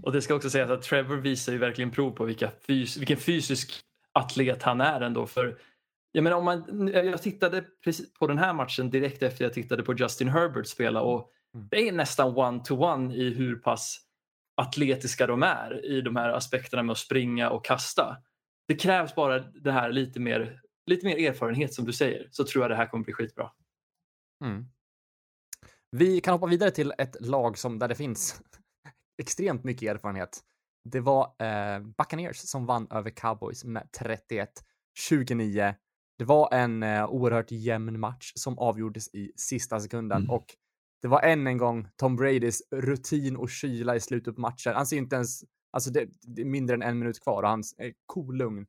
Och 0.02 0.12
det 0.12 0.22
ska 0.22 0.34
också 0.34 0.50
sägas 0.50 0.70
att 0.70 0.82
Trevor 0.82 1.16
visar 1.16 1.52
ju 1.52 1.58
verkligen 1.58 1.90
prov 1.90 2.10
på 2.10 2.24
vilka 2.24 2.50
fys 2.66 2.96
vilken 2.96 3.16
fysisk 3.16 3.80
atlet 4.12 4.62
han 4.62 4.80
är 4.80 5.00
ändå. 5.00 5.26
För, 5.26 5.58
jag, 6.12 6.24
menar, 6.24 6.36
om 6.36 6.44
man, 6.44 6.88
jag 6.92 7.22
tittade 7.22 7.64
på 8.18 8.26
den 8.26 8.38
här 8.38 8.52
matchen 8.52 8.90
direkt 8.90 9.22
efter 9.22 9.44
jag 9.44 9.52
tittade 9.52 9.82
på 9.82 9.94
Justin 9.94 10.28
Herbert 10.28 10.66
spela 10.66 11.02
och 11.02 11.32
Mm. 11.54 11.68
det 11.70 11.88
är 11.88 11.92
nästan 11.92 12.36
one-to-one 12.36 13.14
i 13.14 13.34
hur 13.34 13.56
pass 13.56 14.00
atletiska 14.56 15.26
de 15.26 15.42
är 15.42 15.84
i 15.84 16.00
de 16.00 16.16
här 16.16 16.28
aspekterna 16.28 16.82
med 16.82 16.92
att 16.92 16.98
springa 16.98 17.50
och 17.50 17.64
kasta. 17.64 18.16
Det 18.68 18.74
krävs 18.74 19.14
bara 19.14 19.38
det 19.38 19.72
här 19.72 19.92
lite 19.92 20.20
mer, 20.20 20.60
lite 20.92 21.06
mer 21.06 21.30
erfarenhet 21.30 21.74
som 21.74 21.84
du 21.84 21.92
säger 21.92 22.28
så 22.30 22.44
tror 22.44 22.64
jag 22.64 22.70
det 22.70 22.76
här 22.76 22.86
kommer 22.86 23.04
bli 23.04 23.12
skitbra. 23.12 23.50
Mm. 24.44 24.66
Vi 25.90 26.20
kan 26.20 26.32
hoppa 26.32 26.46
vidare 26.46 26.70
till 26.70 26.92
ett 26.98 27.16
lag 27.20 27.58
som 27.58 27.78
där 27.78 27.88
det 27.88 27.94
finns 27.94 28.42
extremt 29.22 29.64
mycket 29.64 29.90
erfarenhet. 29.94 30.40
Det 30.84 31.00
var 31.00 31.34
eh, 31.38 31.80
Buccaneers 31.80 32.36
som 32.36 32.66
vann 32.66 32.86
över 32.90 33.10
Cowboys 33.10 33.64
med 33.64 33.88
31-29. 35.10 35.74
Det 36.18 36.24
var 36.24 36.54
en 36.54 36.82
eh, 36.82 37.06
oerhört 37.06 37.50
jämn 37.50 38.00
match 38.00 38.32
som 38.34 38.58
avgjordes 38.58 39.14
i 39.14 39.32
sista 39.36 39.80
sekunden 39.80 40.18
Mm. 40.22 40.30
och 40.30 40.46
det 41.02 41.08
var 41.08 41.22
än 41.22 41.46
en 41.46 41.58
gång 41.58 41.88
Tom 41.96 42.16
Bradys 42.16 42.62
rutin 42.70 43.36
och 43.36 43.50
kyla 43.50 43.96
i 43.96 44.00
slutet 44.00 44.34
på 44.34 44.40
matchen. 44.40 44.74
Han 44.74 44.86
ser 44.86 44.96
inte 44.96 45.16
ens, 45.16 45.44
alltså 45.72 45.90
det, 45.90 46.08
det 46.22 46.42
är 46.42 46.46
mindre 46.46 46.74
än 46.74 46.82
en 46.82 46.98
minut 46.98 47.22
kvar 47.22 47.42
och 47.42 47.48
han 47.48 47.62
är 47.78 47.92
kolugn. 48.06 48.66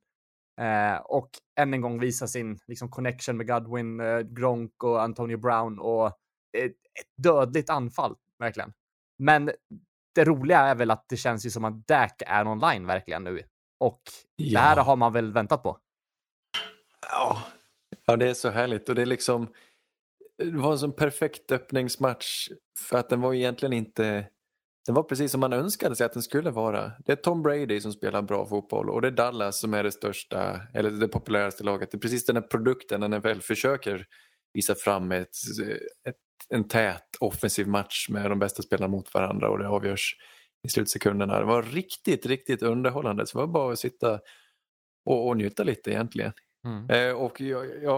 Eh, 0.60 0.96
och 0.96 1.30
än 1.60 1.74
en 1.74 1.80
gång 1.80 2.00
visa 2.00 2.26
sin 2.26 2.58
liksom, 2.66 2.90
connection 2.90 3.36
med 3.36 3.46
Godwin, 3.46 4.00
eh, 4.00 4.20
Gronk 4.20 4.84
och 4.84 5.02
Antonio 5.02 5.36
Brown 5.36 5.78
och 5.78 6.06
ett, 6.58 6.72
ett 7.00 7.22
dödligt 7.22 7.70
anfall, 7.70 8.16
verkligen. 8.38 8.72
Men 9.18 9.50
det 10.14 10.24
roliga 10.24 10.60
är 10.60 10.74
väl 10.74 10.90
att 10.90 11.08
det 11.08 11.16
känns 11.16 11.46
ju 11.46 11.50
som 11.50 11.64
att 11.64 11.86
Dak 11.86 12.22
är 12.26 12.46
online 12.46 12.86
verkligen 12.86 13.24
nu. 13.24 13.42
Och 13.80 14.02
det 14.52 14.58
här 14.58 14.76
har 14.76 14.96
man 14.96 15.12
väl 15.12 15.32
väntat 15.32 15.62
på. 15.62 15.78
Ja. 17.10 17.42
ja, 18.06 18.16
det 18.16 18.28
är 18.28 18.34
så 18.34 18.50
härligt 18.50 18.88
och 18.88 18.94
det 18.94 19.02
är 19.02 19.06
liksom 19.06 19.48
det 20.38 20.50
var 20.50 20.72
en 20.72 20.78
sån 20.78 20.92
perfekt 20.92 21.52
öppningsmatch 21.52 22.48
för 22.78 22.98
att 22.98 23.08
den 23.08 23.20
var 23.20 23.34
egentligen 23.34 23.72
inte 23.72 24.26
den 24.86 24.94
var 24.94 25.02
precis 25.02 25.32
som 25.32 25.40
man 25.40 25.52
önskade 25.52 25.96
sig 25.96 26.06
att 26.06 26.12
den 26.12 26.22
skulle 26.22 26.50
vara. 26.50 26.92
Det 27.06 27.12
är 27.12 27.16
Tom 27.16 27.42
Brady 27.42 27.80
som 27.80 27.92
spelar 27.92 28.22
bra 28.22 28.46
fotboll 28.46 28.90
och 28.90 29.02
det 29.02 29.08
är 29.08 29.12
Dallas 29.12 29.60
som 29.60 29.74
är 29.74 29.82
det 29.84 29.92
största, 29.92 30.60
eller 30.74 30.90
det 30.90 31.08
populäraste 31.08 31.64
laget. 31.64 31.90
Det 31.90 31.96
är 31.96 32.00
precis 32.00 32.26
den 32.26 32.36
här 32.36 32.42
produkten 32.42 33.00
NFL 33.00 33.40
försöker 33.40 34.06
visa 34.52 34.74
fram 34.74 35.12
ett, 35.12 35.28
ett, 36.08 36.16
en 36.48 36.68
tät 36.68 37.16
offensiv 37.20 37.68
match 37.68 38.08
med 38.08 38.30
de 38.30 38.38
bästa 38.38 38.62
spelarna 38.62 38.88
mot 38.88 39.14
varandra 39.14 39.50
och 39.50 39.58
det 39.58 39.68
avgörs 39.68 40.16
i 40.66 40.68
slutsekunderna. 40.68 41.38
Det 41.38 41.44
var 41.44 41.62
riktigt, 41.62 42.26
riktigt 42.26 42.62
underhållande 42.62 43.26
så 43.26 43.38
det 43.38 43.46
var 43.46 43.52
bara 43.52 43.72
att 43.72 43.78
sitta 43.78 44.20
och, 45.04 45.28
och 45.28 45.36
njuta 45.36 45.64
lite 45.64 45.90
egentligen. 45.90 46.32
Mm. 46.64 46.90
Eh, 46.90 47.14
och 47.14 47.40
ja, 47.40 47.64
ja, 47.64 47.96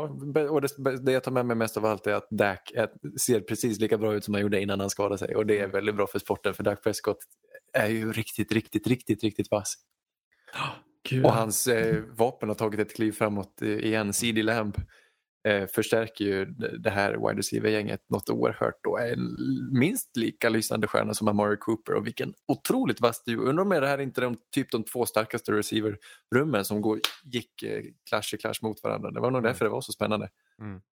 och 0.51 0.61
det, 0.61 0.69
det 1.03 1.13
jag 1.13 1.25
tar 1.25 1.33
med 1.33 1.47
mig 1.47 1.57
mest 1.57 1.77
av 1.77 1.85
allt 1.85 2.07
är 2.07 2.15
att 2.15 2.31
Dak 2.31 2.73
ser 3.21 3.41
precis 3.41 3.81
lika 3.81 3.99
bra 3.99 4.15
ut 4.15 4.25
som 4.25 4.35
han 4.35 4.43
gjorde 4.43 4.61
innan 4.61 4.81
han 4.81 4.91
skadade 4.91 5.19
sig 5.19 5.37
och 5.37 5.47
det 5.47 5.59
är 5.59 5.69
väldigt 5.69 5.97
bra 5.97 6.07
för 6.07 6.19
sporten 6.19 6.55
för 6.55 6.63
Dak 6.63 6.83
Prescott 6.83 7.19
är 7.73 7.89
ju 7.89 8.13
riktigt, 8.13 8.53
riktigt, 8.53 8.87
riktigt, 8.87 9.23
riktigt 9.23 9.51
vass. 9.51 9.75
Gud. 11.09 11.25
Och 11.25 11.33
hans 11.33 11.67
eh, 11.67 12.03
vapen 12.19 12.49
har 12.49 12.57
tagit 12.57 12.81
ett 12.81 12.97
kliv 12.97 13.13
framåt 13.13 13.63
eh, 13.63 13.69
igen. 13.69 14.13
CD 14.13 14.43
Lamb 14.43 14.77
eh, 15.47 15.67
förstärker 15.67 16.25
ju 16.25 16.45
det 16.79 16.91
här 16.91 17.13
wide 17.13 17.39
receiver-gänget 17.39 18.01
något 18.09 18.31
oerhört 18.31 18.87
och 18.87 19.01
är 19.01 19.13
en 19.13 19.37
minst 19.73 20.17
lika 20.17 20.49
lysande 20.49 20.87
stjärna 20.87 21.15
som 21.15 21.29
Amari 21.29 21.57
Cooper 21.57 21.95
och 21.95 22.07
vilken 22.07 22.35
otroligt 22.49 23.01
vass 23.01 23.23
du. 23.27 23.37
Undrar 23.37 23.63
om 23.63 23.69
det 23.69 23.89
här 23.89 23.99
är 23.99 24.03
inte 24.03 24.21
de, 24.21 24.37
typ 24.55 24.71
de 24.71 24.85
två 24.85 25.07
starkaste 25.07 25.53
receiver-rummen 25.53 26.65
som 26.65 26.81
går, 26.81 27.01
gick 27.25 27.63
eh, 27.63 27.83
clash 28.09 28.35
i 28.35 28.37
clash 28.37 28.63
mot 28.63 28.83
varandra. 28.83 29.11
Det 29.11 29.21
var 29.21 29.31
nog 29.31 29.43
därför 29.43 29.65
det 29.65 29.71
var 29.71 29.81
så 29.81 29.93
spännande. 29.93 30.29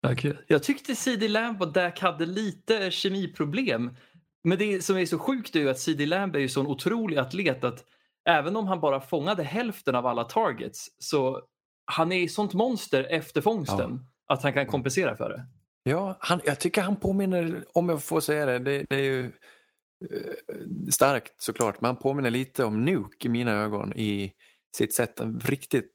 Ja, 0.02 0.16
kul. 0.16 0.38
Jag 0.48 0.64
tyckte 0.64 0.96
CD 0.96 1.28
Lamb 1.28 1.62
och 1.62 1.74
Dak 1.74 2.00
hade 2.00 2.26
lite 2.26 2.92
kemiproblem. 2.92 3.96
Men 4.44 4.58
det 4.58 4.84
som 4.84 4.98
är 4.98 5.06
så 5.06 5.20
sjukt 5.20 5.56
är 5.56 5.60
ju 5.60 5.70
att 5.70 5.80
CD 5.80 6.06
Lamb 6.06 6.36
är 6.36 6.40
ju 6.40 6.50
så 6.50 6.62
en 6.62 6.68
otrolig 6.68 7.18
atlet 7.18 7.64
att 7.64 7.84
även 8.30 8.56
om 8.56 8.68
han 8.68 8.80
bara 8.80 9.02
fångade 9.02 9.44
hälften 9.44 9.96
av 9.96 10.06
alla 10.06 10.24
targets 10.24 10.90
så 11.00 11.42
han 11.86 12.12
är 12.12 12.28
sånt 12.28 12.54
monster 12.54 13.04
efter 13.10 13.42
fångsten 13.42 14.00
att 14.28 14.44
han 14.44 14.54
kan 14.54 14.66
kompensera 14.66 15.16
för 15.16 15.30
det. 15.30 15.46
Ja, 15.84 16.18
han, 16.20 16.42
jag 16.46 16.60
tycker 16.60 16.82
han 16.82 16.96
påminner, 16.96 17.66
om 17.74 17.90
jag 17.90 18.04
får 18.04 18.22
säga 18.22 18.46
det, 18.46 18.60
det, 18.60 18.86
det 18.90 18.96
är 18.96 19.04
ju 19.04 19.26
eh, 19.26 20.92
starkt 20.92 21.42
såklart, 21.42 21.82
men 21.82 21.88
han 21.88 21.98
påminner 21.98 22.30
lite 22.30 22.64
om 22.64 22.86
Nuke 22.86 23.28
i 23.28 23.30
mina 23.30 23.52
ögon 23.52 23.94
i 23.94 24.34
sitt 24.78 24.94
sätt. 24.94 25.22
Riktigt 25.44 25.92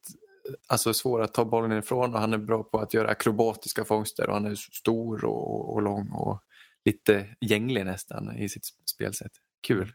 alltså, 0.66 0.94
svår 0.94 1.22
att 1.22 1.34
ta 1.34 1.44
bollen 1.44 1.78
ifrån 1.78 2.14
och 2.14 2.20
han 2.20 2.32
är 2.32 2.38
bra 2.38 2.62
på 2.62 2.78
att 2.78 2.94
göra 2.94 3.08
akrobatiska 3.08 3.84
fångster 3.84 4.28
och 4.28 4.34
han 4.34 4.46
är 4.46 4.54
stor 4.54 5.24
och, 5.24 5.74
och 5.74 5.82
lång 5.82 6.08
och 6.08 6.42
lite 6.84 7.36
gänglig 7.40 7.84
nästan 7.84 8.36
i 8.36 8.48
sitt 8.48 8.64
spelsätt. 8.94 9.32
Kul. 9.66 9.92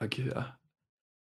Ja, 0.00 0.06
gud, 0.10 0.32
ja. 0.34 0.44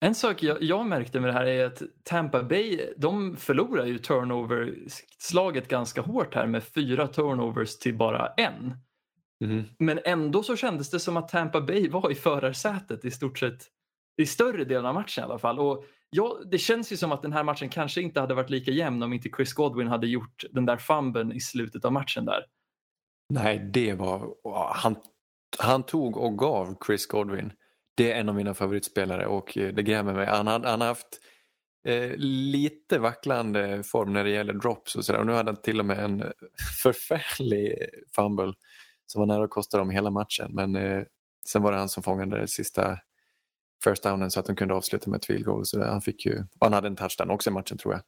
En 0.01 0.15
sak 0.15 0.43
jag, 0.43 0.63
jag 0.63 0.87
märkte 0.87 1.21
med 1.21 1.29
det 1.29 1.33
här 1.33 1.47
är 1.47 1.67
att 1.67 1.83
Tampa 2.03 2.43
Bay 2.43 2.93
de 2.97 3.37
förlorar 3.37 3.87
ju 3.87 3.99
turnover-slaget 3.99 5.69
ganska 5.69 6.01
hårt 6.01 6.35
här 6.35 6.47
med 6.47 6.65
fyra 6.65 7.07
turnovers 7.07 7.79
till 7.79 7.97
bara 7.97 8.27
en. 8.37 8.75
Men 9.79 10.01
ändå 10.05 10.43
så 10.43 10.57
kändes 10.57 10.91
det 10.91 11.01
som 11.01 11.17
att 11.17 11.29
Tampa 11.29 11.61
Bay 11.61 11.89
var 11.89 12.11
i 12.11 12.15
förarsätet 12.15 13.05
i 13.05 13.11
stort 13.11 13.39
sett 13.39 13.63
i 14.23 14.27
större 14.27 14.65
delen 14.65 14.87
av 14.87 14.95
matchen 14.95 15.23
i 15.23 15.25
alla 15.25 15.39
fall. 15.39 15.59
Och 15.59 15.85
ja, 16.11 16.39
det 16.51 16.59
känns 16.59 16.93
ju 16.93 16.97
som 16.97 17.13
att 17.13 17.23
den 17.23 17.33
här 17.33 17.45
matchen 17.45 17.69
kanske 17.69 18.01
inte 18.01 18.21
hade 18.21 18.35
varit 18.35 18.51
lika 18.51 18.71
jämn 18.71 19.03
om 19.03 19.13
inte 19.13 19.29
Chris 19.37 19.53
Godwin 19.53 19.89
hade 19.89 20.07
gjort 20.07 20.45
den 20.51 20.67
där 20.67 20.77
fumben 20.77 21.33
i 21.33 21.41
slutet 21.41 21.85
av 21.85 21.93
matchen 21.93 22.25
där. 22.25 22.45
Nej, 23.29 23.71
det 23.73 23.95
var... 23.95 24.35
Han, 24.75 24.97
han 25.59 25.83
tog 25.83 26.17
och 26.17 26.39
gav 26.39 26.77
Chris 26.87 27.07
Godwin. 27.07 27.53
Det 27.97 28.13
är 28.13 28.21
en 28.21 28.29
av 28.29 28.35
mina 28.35 28.55
favoritspelare 28.55 29.27
och 29.27 29.59
eh, 29.59 29.75
det 29.75 29.83
grämer 29.83 30.15
mig. 30.15 30.27
Han, 30.27 30.47
han 30.47 30.65
har 30.81 30.89
haft 30.89 31.21
eh, 31.85 32.13
lite 32.17 32.99
vacklande 32.99 33.83
form 33.83 34.13
när 34.13 34.25
det 34.25 34.31
gäller 34.31 34.53
drops 34.53 34.97
och 34.97 35.05
sådär. 35.05 35.21
Och 35.21 35.27
nu 35.27 35.33
hade 35.33 35.51
han 35.51 35.63
till 35.63 35.81
och 35.81 35.87
med 35.87 35.99
en 35.99 36.23
eh, 36.23 36.29
förfärlig 36.83 37.73
eh, 37.73 37.89
fumble 38.17 38.53
som 39.07 39.21
var 39.21 39.27
nära 39.27 39.45
att 39.45 39.51
kosta 39.51 39.79
dem 39.79 39.91
hela 39.91 40.11
matchen. 40.11 40.51
Men 40.55 40.77
eh, 40.77 41.03
sen 41.49 41.63
var 41.63 41.73
det 41.73 41.79
han 41.79 41.89
som 41.89 42.03
fångade 42.03 42.41
det 42.41 42.49
sista 42.49 42.99
first 43.85 44.03
downen 44.03 44.31
så 44.31 44.41
att 44.41 44.47
de 44.47 44.57
kunde 44.57 44.75
avsluta 44.75 45.11
med 45.11 45.19
ett 45.19 45.27
field 45.27 45.45
goal. 45.45 45.67
Så 45.67 45.85
han, 45.85 46.01
fick 46.01 46.27
ju, 46.27 46.45
han 46.61 46.73
hade 46.73 46.89
en 46.89 46.97
touchdown 46.97 47.31
också 47.31 47.51
i 47.51 47.53
matchen 47.53 47.79
tror 47.79 47.95
jag. 47.95 48.03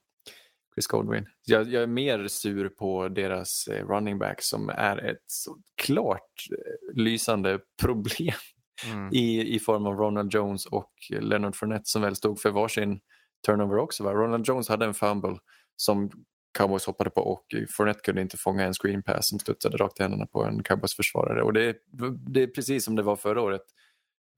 Chris 0.75 0.87
Goldwin. 0.87 1.27
Jag, 1.47 1.73
jag 1.73 1.83
är 1.83 1.87
mer 1.87 2.29
sur 2.29 2.69
på 2.69 3.09
deras 3.09 3.69
running 3.69 4.19
back 4.19 4.43
som 4.43 4.69
är 4.69 4.99
ett 4.99 5.25
så 5.27 5.57
klart 5.77 6.47
lysande 6.95 7.59
problem 7.83 8.35
Mm. 8.87 9.09
i, 9.13 9.55
i 9.55 9.59
form 9.59 9.87
av 9.87 9.95
Ronald 9.95 10.35
Jones 10.35 10.67
och 10.67 10.93
Leonard 11.11 11.57
Fournette 11.57 11.85
som 11.85 12.03
väl 12.03 12.17
stod 12.17 12.41
för 12.41 12.51
varsin 12.51 13.01
turnover 13.47 13.79
också. 13.79 14.05
Va? 14.05 14.13
Ronald 14.13 14.47
Jones 14.47 14.69
hade 14.69 14.85
en 14.85 14.95
fumble 14.95 15.39
som 15.77 16.11
Cowboys 16.59 16.87
hoppade 16.87 17.11
på 17.11 17.21
och 17.21 17.45
Fournette 17.77 18.01
kunde 18.01 18.23
inte 18.23 18.37
fånga 18.37 18.65
en 18.65 18.73
screen 18.75 19.03
pass 19.03 19.29
som 19.29 19.39
studsade 19.39 19.77
rakt 19.77 20.01
i 20.01 20.03
händerna 20.03 20.27
på 20.27 20.45
en 20.45 20.63
Cowboys-försvarare. 20.63 21.43
Och 21.43 21.53
det, 21.53 21.77
det 22.29 22.43
är 22.43 22.47
precis 22.47 22.85
som 22.85 22.97
det 22.97 23.03
var 23.03 23.17
förra 23.17 23.43
året. 23.43 23.63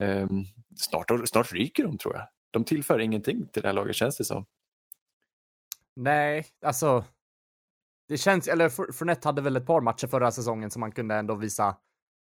Ehm, 0.02 0.44
snart, 0.76 1.10
snart 1.28 1.52
ryker 1.52 1.84
de 1.84 1.98
tror 1.98 2.14
jag. 2.14 2.26
De 2.50 2.64
tillför 2.64 2.98
ingenting 2.98 3.48
till 3.48 3.62
det 3.62 3.68
här 3.68 3.74
laget 3.74 3.96
känns 3.96 4.16
det 4.16 4.24
som. 4.24 4.46
Nej, 5.96 6.46
alltså. 6.64 7.04
Det 8.08 8.16
känns, 8.18 8.48
eller 8.48 8.68
Four- 8.68 8.92
Fournette 8.92 9.28
hade 9.28 9.42
väl 9.42 9.56
ett 9.56 9.66
par 9.66 9.80
matcher 9.80 10.06
förra 10.06 10.30
säsongen 10.30 10.70
som 10.70 10.80
man 10.80 10.92
kunde 10.92 11.14
ändå 11.14 11.34
visa, 11.34 11.76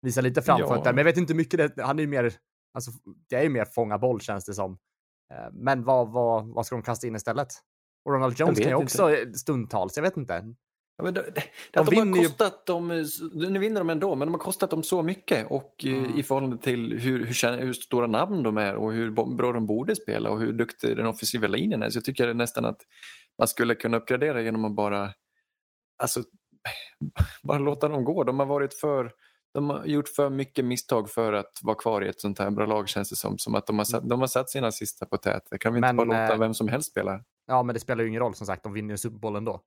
visa 0.01 0.21
lite 0.21 0.41
framför 0.41 0.75
Ja. 0.75 0.81
Men 0.85 0.97
jag 0.97 1.03
vet 1.05 1.17
inte 1.17 1.33
hur 1.33 1.37
mycket 1.37 1.75
det, 1.75 1.83
han 1.83 1.99
är 1.99 2.03
ju 2.03 2.07
mer, 2.09 2.33
alltså 2.73 2.91
det 3.29 3.35
är 3.35 3.43
ju 3.43 3.49
mer 3.49 3.65
fånga 3.65 3.97
boll 3.97 4.21
känns 4.21 4.45
det 4.45 4.53
som. 4.53 4.77
Eh, 5.33 5.51
Men 5.53 5.83
vad, 5.83 6.11
vad, 6.11 6.47
vad 6.47 6.65
ska 6.65 6.75
de 6.75 6.81
kasta 6.83 7.07
in 7.07 7.15
istället? 7.15 7.47
Och 8.05 8.13
Ronald 8.13 8.39
Jones 8.39 8.59
kan 8.59 8.69
ju 8.69 8.75
inte. 8.75 8.83
också 8.83 9.11
eh, 9.11 9.31
stundtals, 9.31 9.95
jag 9.97 10.03
vet 10.03 10.17
inte. 10.17 10.53
Ja, 10.97 11.03
men 11.03 11.13
det, 11.13 11.21
det, 11.35 11.43
De 11.71 11.85
de, 11.85 11.95
vinner 11.95 12.23
kostat 12.23 12.65
dem, 12.65 13.05
nu 13.33 13.59
vinner 13.59 13.81
de 13.81 13.89
ändå, 13.89 14.15
men 14.15 14.27
de 14.27 14.31
har 14.33 14.39
kostat 14.39 14.69
dem 14.69 14.83
så 14.83 15.03
mycket 15.03 15.51
och 15.51 15.85
eh, 15.85 15.93
Mm. 15.93 16.19
i 16.19 16.23
förhållande 16.23 16.57
till 16.57 16.99
hur, 16.99 17.25
hur, 17.25 17.57
hur 17.57 17.73
stora 17.73 18.07
namn 18.07 18.43
de 18.43 18.57
är 18.57 18.75
och 18.75 18.93
hur 18.93 19.11
bra 19.35 19.51
de 19.53 19.65
borde 19.65 19.95
spela 19.95 20.29
och 20.29 20.39
hur 20.39 20.53
duktig 20.53 20.97
den 20.97 21.05
offensiva 21.05 21.47
linjen 21.47 21.83
är. 21.83 21.89
Så 21.89 21.97
jag 21.97 22.05
tycker 22.05 22.33
nästan 22.33 22.65
att 22.65 22.81
man 23.37 23.47
skulle 23.47 23.75
kunna 23.75 23.97
uppgradera 23.97 24.41
genom 24.41 24.65
att 24.65 24.75
bara, 24.75 25.13
alltså, 26.03 26.23
bara 27.43 27.59
låta 27.59 27.87
dem 27.87 28.03
gå. 28.03 28.23
De 28.23 28.39
har 28.39 28.45
varit 28.45 28.73
för 28.73 29.11
de 29.53 29.69
har 29.69 29.85
gjort 29.85 30.09
för 30.09 30.29
mycket 30.29 30.65
misstag 30.65 31.09
för 31.09 31.33
att 31.33 31.59
vara 31.63 31.75
kvar 31.75 32.01
i 32.01 32.07
ett 32.09 32.21
sånt 32.21 32.39
här 32.39 32.51
bra 32.51 32.65
lag 32.65 32.89
känns 32.89 33.09
det 33.09 33.15
som. 33.15 33.37
Som 33.37 33.55
att 33.55 33.67
de 33.67 33.77
har 33.77 33.85
satt, 33.85 34.09
de 34.09 34.19
har 34.19 34.27
satt 34.27 34.49
sina 34.49 34.71
sista 34.71 35.05
på 35.05 35.17
tät. 35.17 35.43
Det 35.51 35.57
kan 35.57 35.73
vi 35.73 35.77
inte 35.77 35.87
Men, 35.93 35.95
bara 35.95 36.05
låta 36.05 36.33
eh, 36.33 36.39
vem 36.39 36.53
som 36.53 36.67
helst 36.67 36.91
spela. 36.91 37.23
Ja, 37.47 37.63
men 37.63 37.73
det 37.73 37.79
spelar 37.79 38.03
ju 38.03 38.09
ingen 38.09 38.21
roll 38.21 38.35
som 38.35 38.47
sagt, 38.47 38.63
de 38.63 38.73
vinner 38.73 38.93
ju 38.93 38.97
Super 38.97 39.17
Bowl 39.17 39.35
ändå. 39.35 39.61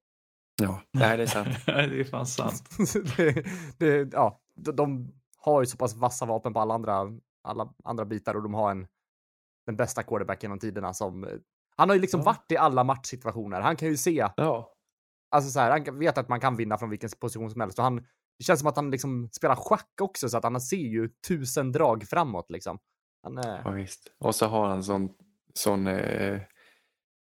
Ja, 0.63 0.81
nej 0.93 1.17
det 1.17 1.23
är 1.23 1.27
sant. 1.27 1.49
det 1.67 2.01
är 2.01 2.05
fan 2.05 2.27
sant. 2.27 2.63
det, 3.17 3.45
det, 3.79 4.13
ja, 4.13 4.41
de, 4.55 4.77
de 4.77 5.13
har 5.37 5.61
ju 5.63 5.67
så 5.67 5.77
pass 5.77 5.95
vassa 5.95 6.27
vapen 6.27 6.53
på 6.53 6.61
alla 6.61 6.75
andra, 6.75 7.07
alla 7.43 7.75
andra 7.85 8.05
bitar 8.05 8.35
och 8.35 8.43
de 8.43 8.55
har 8.55 8.71
en, 8.71 8.87
den 9.67 9.77
bästa 9.77 10.03
quarterback 10.03 10.43
genom 10.43 10.59
tiderna 10.59 10.95
som, 10.95 11.41
han 11.77 11.89
har 11.89 11.97
ju 11.97 12.01
liksom 12.01 12.21
Ja. 12.21 12.25
varit 12.25 12.53
i 12.53 12.57
alla 12.57 12.85
matchsituationer. 12.85 13.61
Han 13.61 13.77
kan 13.77 13.89
ju 13.89 13.97
se, 13.97 14.29
Ja, 14.37 14.73
alltså 15.31 15.51
så 15.51 15.61
här, 15.61 15.71
han 15.71 15.99
vet 15.99 16.19
att 16.19 16.29
man 16.29 16.41
kan 16.41 16.57
vinna 16.57 16.79
från 16.79 16.91
vilken 16.91 17.11
position 17.21 17.51
som 17.51 17.61
helst 17.61 17.79
och 17.79 17.85
han, 17.85 18.07
det 18.41 18.45
känns 18.45 18.61
som 18.61 18.69
att 18.69 18.77
han 18.77 18.91
liksom 18.91 19.29
spelar 19.33 19.55
schack 19.55 19.93
också 20.03 20.29
så 20.29 20.37
att 20.39 20.45
han 20.45 20.61
ser 20.61 20.77
ju 20.77 21.09
tusen 21.29 21.73
drag 21.73 22.05
framåt 22.05 22.51
liksom. 22.51 22.79
Han, 23.23 23.39
är- 23.39 23.63
Ja, 23.65 23.71
visst. 23.71 24.13
Och 24.21 24.35
så 24.35 24.47
har 24.47 24.69
han 24.69 24.83
sån, 24.83 25.09
sån 25.55 25.87
eh, 25.87 26.41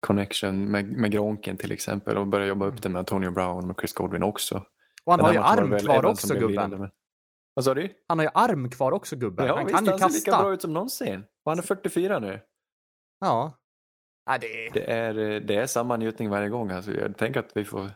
connection 0.06 0.70
med, 0.70 0.84
med 0.92 1.12
Gronken 1.12 1.56
till 1.56 1.72
exempel 1.72 2.16
och 2.18 2.26
börjar 2.26 2.46
jobba 2.46 2.66
upp 2.66 2.82
det 2.82 2.88
med 2.88 2.98
Antonio 2.98 3.30
Brown 3.30 3.70
och 3.70 3.80
Chris 3.80 3.92
Godwin 3.94 4.22
också. 4.22 4.64
och 5.04 5.12
han 5.12 5.18
Den 5.18 5.26
har 5.26 5.32
ju 5.32 5.38
arm 5.38 5.78
kvar 5.78 6.04
också 6.06 6.34
gubben. 6.34 6.90
Vad 7.54 7.64
sa 7.64 7.74
du? 7.74 7.88
Han 8.08 8.18
har 8.18 8.24
ju 8.24 8.30
arm 8.34 8.70
kvar 8.70 8.92
också 8.92 9.16
gubben. 9.16 9.46
Ja, 9.46 9.56
han 9.56 9.66
visst, 9.66 9.76
kan 9.76 9.84
ju 9.84 9.90
han 9.90 9.98
ser 9.98 10.18
lika 10.18 10.30
kasta. 10.30 10.42
bra 10.44 10.52
ut 10.54 10.62
som 10.62 10.72
någonsin. 10.72 11.24
Och 11.44 11.52
han 11.52 11.58
är 11.58 11.62
44 11.62 12.18
nu. 12.18 12.40
Ja. 13.20 13.52
Ja, 14.26 14.38
det 14.38 14.66
är... 14.66 14.72
Det 14.72 14.90
är, 14.92 15.18
eh, 15.18 15.40
det 15.40 15.54
är 15.56 15.66
samma 15.66 15.96
njutning 15.96 16.28
varje 16.30 16.48
gång. 16.48 16.70
Alltså, 16.70 16.92
jag 16.92 17.16
tänker 17.16 17.40
att 17.40 17.50
vi 17.56 17.64
får... 17.64 17.90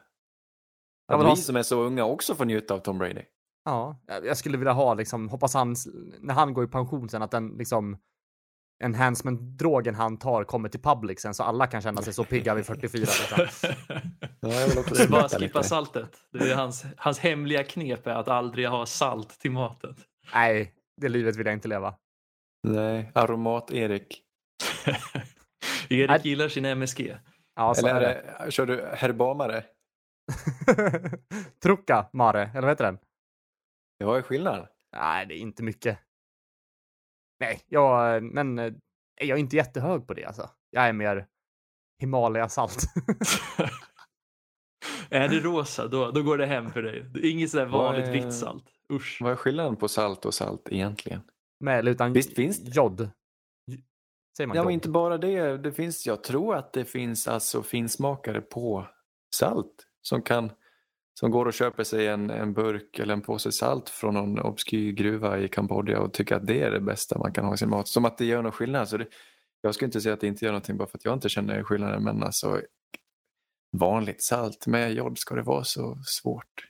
Ja, 1.06 1.14
Att 1.14 1.20
men 1.20 1.30
vi 1.30 1.36
som 1.36 1.56
är 1.56 1.62
så 1.62 1.80
unga 1.82 2.04
också 2.04 2.34
får 2.34 2.44
njuta 2.44 2.74
av 2.74 2.78
Tom 2.78 2.98
Brady. 2.98 3.22
Ja, 3.64 3.96
jag 4.06 4.36
skulle 4.36 4.58
vilja 4.58 4.72
ha 4.72 4.94
liksom, 4.94 5.28
hoppas 5.28 5.54
han, 5.54 5.76
när 6.20 6.34
han 6.34 6.54
går 6.54 6.64
i 6.64 6.68
pension 6.68 7.08
sen, 7.08 7.22
att 7.22 7.30
den 7.30 7.48
liksom 7.48 7.96
enhancement-drogen 8.84 9.94
han 9.94 10.16
tar 10.18 10.44
kommer 10.44 10.68
till 10.68 10.80
public 10.80 11.20
sen 11.20 11.34
så 11.34 11.42
alla 11.42 11.66
kan 11.66 11.82
känna 11.82 12.02
sig 12.02 12.12
så 12.12 12.24
pigga 12.24 12.54
vid 12.54 12.66
44. 12.66 13.00
Liksom. 13.00 13.68
Ja, 14.40 14.48
jag 14.52 14.68
vill 14.68 14.78
också 14.78 15.08
bara 15.10 15.28
skippa 15.28 15.38
lite. 15.38 15.62
saltet. 15.62 16.10
Det 16.32 16.50
är 16.50 16.56
hans, 16.56 16.84
hans 16.96 17.18
hemliga 17.18 17.64
knep 17.64 18.06
är 18.06 18.10
att 18.14 18.28
aldrig 18.28 18.68
ha 18.68 18.86
salt 18.86 19.28
till 19.40 19.50
maten. 19.50 19.94
Nej, 20.34 20.72
det 21.00 21.08
livet 21.08 21.36
vill 21.36 21.46
jag 21.46 21.52
inte 21.54 21.68
leva. 21.68 21.94
Nej, 22.68 23.10
Aromat-Erik. 23.14 24.20
Erik 25.88 26.24
gillar 26.24 26.48
sin 26.48 26.64
MSG. 26.64 27.16
Ja, 27.56 27.74
så 27.74 27.86
Eller 27.86 28.00
är 28.00 28.00
är 28.00 28.14
det. 28.38 28.44
det, 28.44 28.50
kör 28.50 28.66
du 28.66 28.86
herbamare? 28.96 29.64
Trucka 31.62 32.08
Mare, 32.12 32.42
eller 32.50 32.60
vad 32.60 32.70
heter 32.70 32.84
den? 32.84 32.98
Ja, 33.98 34.06
vad 34.06 34.18
är 34.18 34.22
skillnaden? 34.22 34.66
Nej, 34.92 35.26
det 35.26 35.34
är 35.34 35.38
inte 35.38 35.62
mycket. 35.62 35.98
Nej, 37.40 37.60
jag, 37.68 38.22
men 38.22 38.58
eh, 38.58 38.72
jag 39.20 39.30
är 39.30 39.40
inte 39.40 39.56
jättehög 39.56 40.06
på 40.06 40.14
det 40.14 40.24
alltså. 40.24 40.50
Jag 40.70 40.88
är 40.88 40.92
mer 40.92 41.26
Himalaya-salt. 42.00 42.76
är 45.10 45.28
det 45.28 45.40
rosa, 45.40 45.88
då, 45.88 46.10
då 46.10 46.22
går 46.22 46.38
det 46.38 46.46
hem 46.46 46.70
för 46.70 46.82
dig. 46.82 47.02
Det 47.14 47.28
inget 47.28 47.50
sådär 47.50 47.66
vanligt 47.66 48.06
är- 48.08 48.12
vitt 48.12 48.34
salt. 48.34 48.64
Usch. 48.92 49.18
Vad 49.22 49.32
är 49.32 49.36
skillnaden 49.36 49.76
på 49.76 49.88
salt 49.88 50.24
och 50.24 50.34
salt 50.34 50.68
egentligen? 50.70 51.20
Med 51.60 51.78
eller 51.78 51.90
utan 51.92 52.12
Visst 52.12 52.34
finns 52.34 52.60
det? 52.64 52.70
jod. 52.76 53.10
Säger 54.36 54.48
man 54.48 54.56
Ja, 54.56 54.60
jod? 54.60 54.66
men 54.66 54.74
inte 54.74 54.88
bara 54.88 55.18
det. 55.18 55.56
det 55.58 55.72
finns, 55.72 56.06
jag 56.06 56.24
tror 56.24 56.56
att 56.56 56.72
det 56.72 56.84
finns 56.84 57.28
alltså 57.28 57.62
finsmakare 57.62 58.40
på 58.40 58.86
salt 59.36 59.86
som 60.08 60.22
kan 60.22 60.52
som 61.20 61.30
går 61.30 61.46
och 61.46 61.54
köper 61.54 61.84
sig 61.84 62.06
en, 62.06 62.30
en 62.30 62.52
burk 62.54 62.98
eller 62.98 63.14
en 63.14 63.22
påse 63.22 63.52
salt 63.52 63.88
från 63.88 64.14
någon 64.14 64.38
obskyr 64.38 64.92
gruva 64.92 65.38
i 65.38 65.48
Kambodja 65.48 66.00
och 66.00 66.12
tycker 66.12 66.36
att 66.36 66.46
det 66.46 66.60
är 66.60 66.70
det 66.70 66.80
bästa 66.80 67.18
man 67.18 67.32
kan 67.32 67.44
ha 67.44 67.54
i 67.54 67.56
sin 67.56 67.70
mat. 67.70 67.88
Som 67.88 68.04
att 68.04 68.18
det 68.18 68.24
gör 68.24 68.42
någon 68.42 68.52
skillnad. 68.52 68.88
Så 68.88 68.96
det, 68.96 69.06
jag 69.60 69.74
skulle 69.74 69.86
inte 69.86 70.00
säga 70.00 70.14
att 70.14 70.20
det 70.20 70.26
inte 70.26 70.44
gör 70.44 70.52
någonting 70.52 70.76
bara 70.76 70.88
för 70.88 70.98
att 70.98 71.04
jag 71.04 71.14
inte 71.14 71.28
känner 71.28 71.62
skillnaden 71.62 72.04
men 72.04 72.22
alltså 72.22 72.60
vanligt 73.78 74.22
salt 74.22 74.66
med 74.66 74.94
jod 74.94 75.18
ska 75.18 75.34
det 75.34 75.42
vara 75.42 75.64
så 75.64 75.98
svårt. 76.04 76.68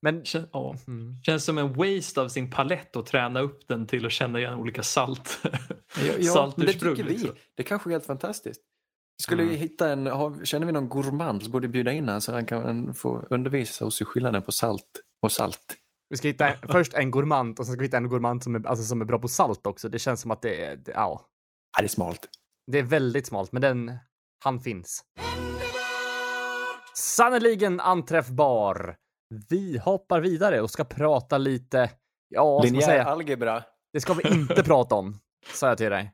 Men 0.00 0.24
Kän, 0.24 0.48
ja. 0.52 0.76
mm. 0.86 1.22
Känns 1.22 1.44
som 1.44 1.58
en 1.58 1.72
waste 1.72 2.20
av 2.20 2.28
sin 2.28 2.50
palett 2.50 2.96
att 2.96 3.06
träna 3.06 3.40
upp 3.40 3.68
den 3.68 3.86
till 3.86 4.06
att 4.06 4.12
känna 4.12 4.38
igen 4.38 4.54
olika 4.54 4.82
salt. 4.82 5.38
Ja, 5.42 6.12
ja, 6.18 6.52
men 6.56 6.66
det 6.66 6.72
tycker 6.72 6.94
vi. 6.94 7.02
liksom. 7.02 7.30
Det 7.54 7.62
kanske 7.62 7.90
är 7.90 7.92
helt 7.92 8.06
fantastiskt. 8.06 8.62
Skulle 9.22 9.42
Mm. 9.42 9.54
vi 9.54 9.58
hitta 9.60 9.92
en, 9.92 10.06
har, 10.06 10.44
känner 10.44 10.66
vi 10.66 10.72
någon 10.72 10.88
gourmand 10.88 11.42
så 11.42 11.50
borde 11.50 11.66
vi 11.66 11.72
bjuda 11.72 11.92
in 11.92 12.04
honom 12.08 12.20
så 12.20 12.32
han 12.32 12.46
kan 12.46 12.94
få 12.94 13.26
undervisa 13.30 13.84
oss 13.86 14.00
i 14.00 14.04
skillnaden 14.04 14.42
på 14.42 14.52
salt 14.52 14.84
och 15.22 15.32
salt. 15.32 15.76
vi 16.08 16.16
ska 16.16 16.28
hitta 16.28 16.52
först 16.68 16.94
en 16.94 17.10
gourmand 17.10 17.58
och 17.60 17.66
sen 17.66 17.72
ska 17.72 17.80
vi 17.80 17.86
hitta 17.86 17.96
en 17.96 18.08
gourmand 18.08 18.42
som 18.42 18.54
är, 18.54 18.66
alltså, 18.66 18.84
som 18.84 19.00
är 19.00 19.04
bra 19.04 19.18
på 19.18 19.28
salt 19.28 19.66
också. 19.66 19.88
Det 19.88 19.98
känns 19.98 20.20
som 20.20 20.30
att 20.30 20.42
det 20.42 20.64
är, 20.64 20.76
det, 20.76 20.92
ja, 20.92 21.26
Ja, 21.76 21.80
det 21.82 21.86
är 21.86 21.88
smalt. 21.88 22.28
det 22.72 22.78
är 22.78 22.82
väldigt 22.82 23.26
smalt, 23.26 23.52
men 23.52 23.62
den, 23.62 23.92
han 24.44 24.60
finns. 24.60 25.04
Sannerligen 26.94 27.80
anträffbar. 27.80 28.96
Vi 29.48 29.78
hoppar 29.78 30.20
vidare 30.20 30.60
och 30.60 30.70
ska 30.70 30.84
prata 30.84 31.38
lite, 31.38 31.90
ja, 32.28 32.62
Linjär 32.62 32.98
algebra. 33.04 33.62
Det 33.92 34.00
ska 34.00 34.14
vi 34.14 34.28
inte 34.28 34.62
prata 34.62 34.94
om, 34.94 35.18
sa 35.54 35.68
jag 35.68 35.78
till 35.78 35.90
dig. 35.90 36.12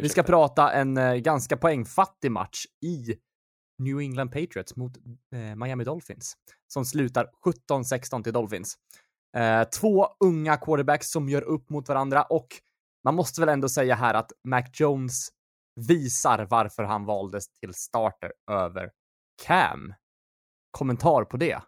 Vi 0.00 0.08
ska 0.08 0.22
prata 0.22 0.72
en 0.72 0.96
eh, 0.96 1.14
ganska 1.14 1.56
poängfattig 1.56 2.32
match 2.32 2.64
i 2.82 3.16
New 3.78 3.98
England 4.00 4.28
Patriots 4.28 4.76
mot 4.76 4.96
eh, 5.34 5.56
Miami 5.56 5.84
Dolphins 5.84 6.36
som 6.66 6.84
slutar 6.84 7.30
17-16 7.70 8.22
till 8.22 8.32
Dolphins. 8.32 8.78
Eh, 9.36 9.62
två 9.64 10.08
unga 10.24 10.56
quarterbacks 10.56 11.10
som 11.10 11.28
gör 11.28 11.42
upp 11.42 11.70
mot 11.70 11.88
varandra 11.88 12.22
och 12.22 12.48
man 13.04 13.14
måste 13.14 13.40
väl 13.40 13.48
ändå 13.48 13.68
säga 13.68 13.94
här 13.94 14.14
att 14.14 14.32
Mac 14.44 14.62
Jones 14.72 15.28
visar 15.88 16.46
varför 16.50 16.82
han 16.82 17.04
valdes 17.04 17.48
till 17.48 17.74
starter 17.74 18.32
över 18.50 18.90
Cam. 19.46 19.94
Kommentar 20.70 21.24
på 21.24 21.36
det? 21.36 21.60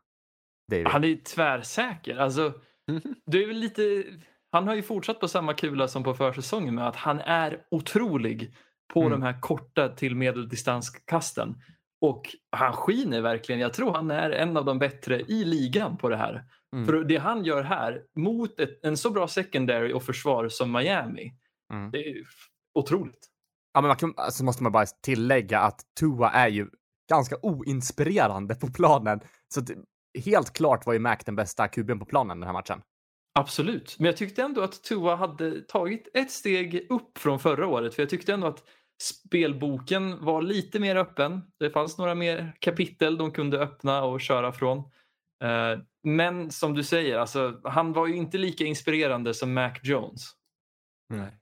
David. 0.70 0.86
Han 0.86 1.04
är 1.04 1.16
tvärsäker. 1.16 2.16
Alltså, 2.16 2.52
det 3.26 3.42
är 3.42 3.46
väl 3.46 3.56
lite... 3.56 4.04
Han 4.52 4.68
har 4.68 4.74
ju 4.74 4.82
fortsatt 4.82 5.20
på 5.20 5.28
samma 5.28 5.54
kula 5.54 5.88
som 5.88 6.02
på 6.04 6.14
försäsongen 6.14 6.74
med 6.74 6.88
att 6.88 6.96
han 6.96 7.20
är 7.20 7.62
otrolig 7.70 8.54
på 8.92 9.00
Mm. 9.00 9.12
de 9.12 9.22
här 9.22 9.40
korta 9.40 9.88
till 9.88 10.16
medeldistanskasten. 10.16 11.54
Och 12.00 12.22
han 12.56 12.72
skiner 12.72 13.20
verkligen. 13.20 13.60
Jag 13.60 13.72
tror 13.72 13.94
han 13.94 14.10
är 14.10 14.30
en 14.30 14.56
av 14.56 14.64
de 14.64 14.78
bättre 14.78 15.20
i 15.20 15.44
ligan 15.44 15.96
på 15.96 16.08
det 16.08 16.16
här. 16.16 16.44
Mm. 16.74 16.86
För 16.86 17.04
det 17.04 17.16
han 17.16 17.44
gör 17.44 17.62
här 17.62 18.02
mot 18.16 18.60
ett, 18.60 18.84
en 18.84 18.96
så 18.96 19.10
bra 19.10 19.28
secondary 19.28 19.92
och 19.92 20.02
försvar 20.02 20.48
som 20.48 20.72
Miami. 20.72 21.32
Mm. 21.72 21.90
Det 21.90 21.98
är 21.98 22.14
otroligt. 22.74 23.26
Ja, 23.72 23.80
men 23.80 23.88
man 23.88 23.96
kan, 23.96 24.14
alltså 24.16 24.44
måste 24.44 24.62
man 24.62 24.72
bara 24.72 24.86
tillägga 24.86 25.60
att 25.60 25.80
Tua 26.00 26.30
är 26.30 26.48
ju 26.48 26.68
ganska 27.10 27.36
oinspirerande 27.42 28.54
på 28.54 28.66
planen. 28.72 29.20
Så 29.54 29.60
det, 29.60 29.74
helt 30.24 30.52
klart 30.52 30.86
var 30.86 30.92
ju 30.92 30.98
Mac 30.98 31.16
den 31.26 31.36
bästa 31.36 31.68
kuben 31.68 31.98
på 31.98 32.04
planen 32.04 32.40
den 32.40 32.46
här 32.46 32.52
matchen. 32.52 32.82
Absolut, 33.32 33.96
men 33.98 34.06
jag 34.06 34.16
tyckte 34.16 34.42
ändå 34.42 34.60
att 34.60 34.82
Tua 34.82 35.14
hade 35.16 35.60
tagit 35.60 36.08
ett 36.14 36.30
steg 36.30 36.86
upp 36.90 37.18
från 37.18 37.40
förra 37.40 37.66
året. 37.66 37.94
För 37.94 38.02
jag 38.02 38.10
tyckte 38.10 38.32
ändå 38.34 38.46
att 38.46 38.64
spelboken 39.02 40.24
var 40.24 40.42
lite 40.42 40.80
mer 40.80 40.96
öppen. 40.96 41.40
Det 41.58 41.70
fanns 41.70 41.98
några 41.98 42.14
mer 42.14 42.52
kapitel 42.58 43.16
de 43.18 43.30
kunde 43.32 43.58
öppna 43.58 44.04
och 44.04 44.20
köra 44.20 44.52
från. 44.52 44.78
Eh, 45.44 45.78
men 46.02 46.50
som 46.50 46.74
du 46.74 46.82
säger, 46.84 47.18
alltså, 47.18 47.60
han 47.64 47.92
var 47.92 48.06
ju 48.06 48.16
inte 48.16 48.38
lika 48.38 48.64
inspirerande 48.64 49.34
som 49.34 49.54
Mac 49.54 49.72
Jones. 49.82 50.30
Nej. 51.08 51.36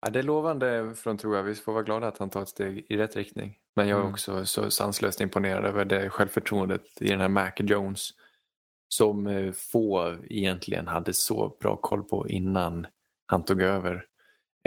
Ja, 0.00 0.10
det 0.10 0.18
är 0.18 0.22
lovande 0.22 0.94
från 0.96 1.18
Tua. 1.18 1.42
Vi 1.42 1.54
får 1.54 1.72
vara 1.72 1.82
glada 1.82 2.08
att 2.08 2.18
han 2.18 2.30
tar 2.30 2.42
ett 2.42 2.48
steg 2.48 2.86
i 2.88 2.96
rätt 2.96 3.16
riktning. 3.16 3.56
Men 3.76 3.88
jag 3.88 3.96
är 3.96 4.00
Mm. 4.00 4.12
också 4.12 4.46
så 4.46 4.70
sanslöst 4.70 5.20
imponerad 5.20 5.64
över 5.64 5.84
det 5.84 6.10
självförtroendet 6.10 6.82
i 7.00 7.08
den 7.08 7.20
här 7.20 7.28
Mac 7.28 7.52
Jones 7.56 8.10
som 8.88 9.26
eh, 9.26 9.52
få 9.52 10.16
egentligen 10.24 10.86
hade 10.88 11.12
så 11.14 11.56
bra 11.60 11.76
koll 11.76 12.04
på 12.04 12.28
innan 12.28 12.86
han 13.26 13.44
tog 13.44 13.62
över 13.62 14.04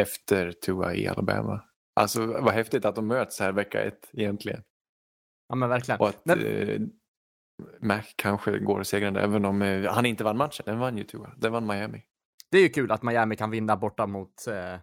efter 0.02 0.52
Tua 0.52 0.94
i 0.96 1.08
Alabama. 1.08 1.64
Alltså 1.96 2.26
vad 2.26 2.54
häftigt 2.54 2.86
att 2.86 2.96
de 2.96 3.08
möts 3.08 3.40
här 3.40 3.52
vecka 3.52 3.82
ett 3.84 4.10
egentligen. 4.14 4.64
Ja 5.50 5.56
men 5.56 5.70
verkligen. 5.70 6.00
Och 6.00 6.10
att 6.10 6.26
Men- 6.26 6.46
eh, 6.46 6.82
Mac 7.82 8.02
kanske 8.16 8.60
går 8.60 8.84
segrande 8.84 9.22
även 9.22 9.46
om 9.46 9.62
eh, 9.62 9.92
han 9.94 10.06
inte 10.06 10.24
vann 10.24 10.38
matchen. 10.38 10.64
Den 10.66 10.80
vann 10.80 10.98
ju 10.98 11.04
Tua. 11.04 11.34
Den 11.38 11.52
vann 11.52 11.68
Miami. 11.68 12.04
Det 12.52 12.58
är 12.58 12.62
ju 12.62 12.70
kul 12.70 12.92
att 12.92 13.04
Miami 13.04 13.36
kan 13.36 13.52
vinna 13.52 13.78
borta 13.78 14.08
mot, 14.08 14.48
eh, 14.48 14.76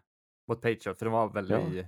mot 0.48 0.62
Patriot, 0.62 0.98
för 0.98 1.04
det 1.06 1.10
var 1.10 1.28
väl 1.28 1.50
Ja. 1.50 1.58
i, 1.58 1.78
i 1.78 1.86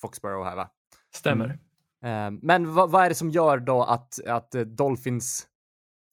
Foxborough 0.00 0.48
här 0.48 0.56
va? 0.56 0.70
Stämmer. 1.14 1.58
Eh, 2.04 2.30
men 2.42 2.74
vad, 2.74 2.90
vad 2.90 3.04
är 3.04 3.08
det 3.08 3.14
som 3.14 3.30
gör 3.30 3.58
då 3.58 3.82
att, 3.82 4.24
att 4.26 4.50
Dolphins 4.50 5.46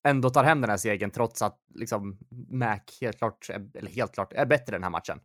ändå 0.09 0.29
tar 0.29 0.43
hem 0.43 0.61
den 0.61 0.69
här 0.69 0.77
segern 0.77 1.11
trots 1.11 1.41
att 1.41 1.59
liksom 1.75 2.17
Mac 2.49 2.79
helt 3.01 3.17
klart, 3.17 3.49
är- 3.49 3.77
eller 3.77 3.91
helt 3.91 4.13
klart, 4.13 4.33
är 4.33 4.45
bättre 4.45 4.71
den 4.75 4.83
här 4.83 4.89
matchen? 4.89 5.19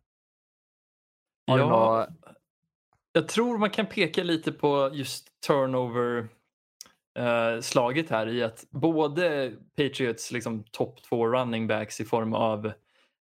Har 1.47 1.59
Ja, 1.59 1.69
något- 1.69 2.09
jag 3.13 3.27
tror 3.27 3.57
man 3.57 3.69
kan 3.69 3.85
peka 3.85 4.23
lite 4.23 4.51
på 4.51 4.89
just 4.93 5.27
turnover 5.47 6.27
eh, 7.19 7.61
slaget 7.61 8.09
här 8.09 8.27
i 8.27 8.43
att 8.43 8.65
både 8.69 9.53
Patriots 9.77 10.31
liksom 10.31 10.63
topp 10.63 11.03
två 11.03 11.27
running 11.27 11.67
backs 11.67 12.01
i 12.01 12.05
form 12.05 12.33
av 12.33 12.65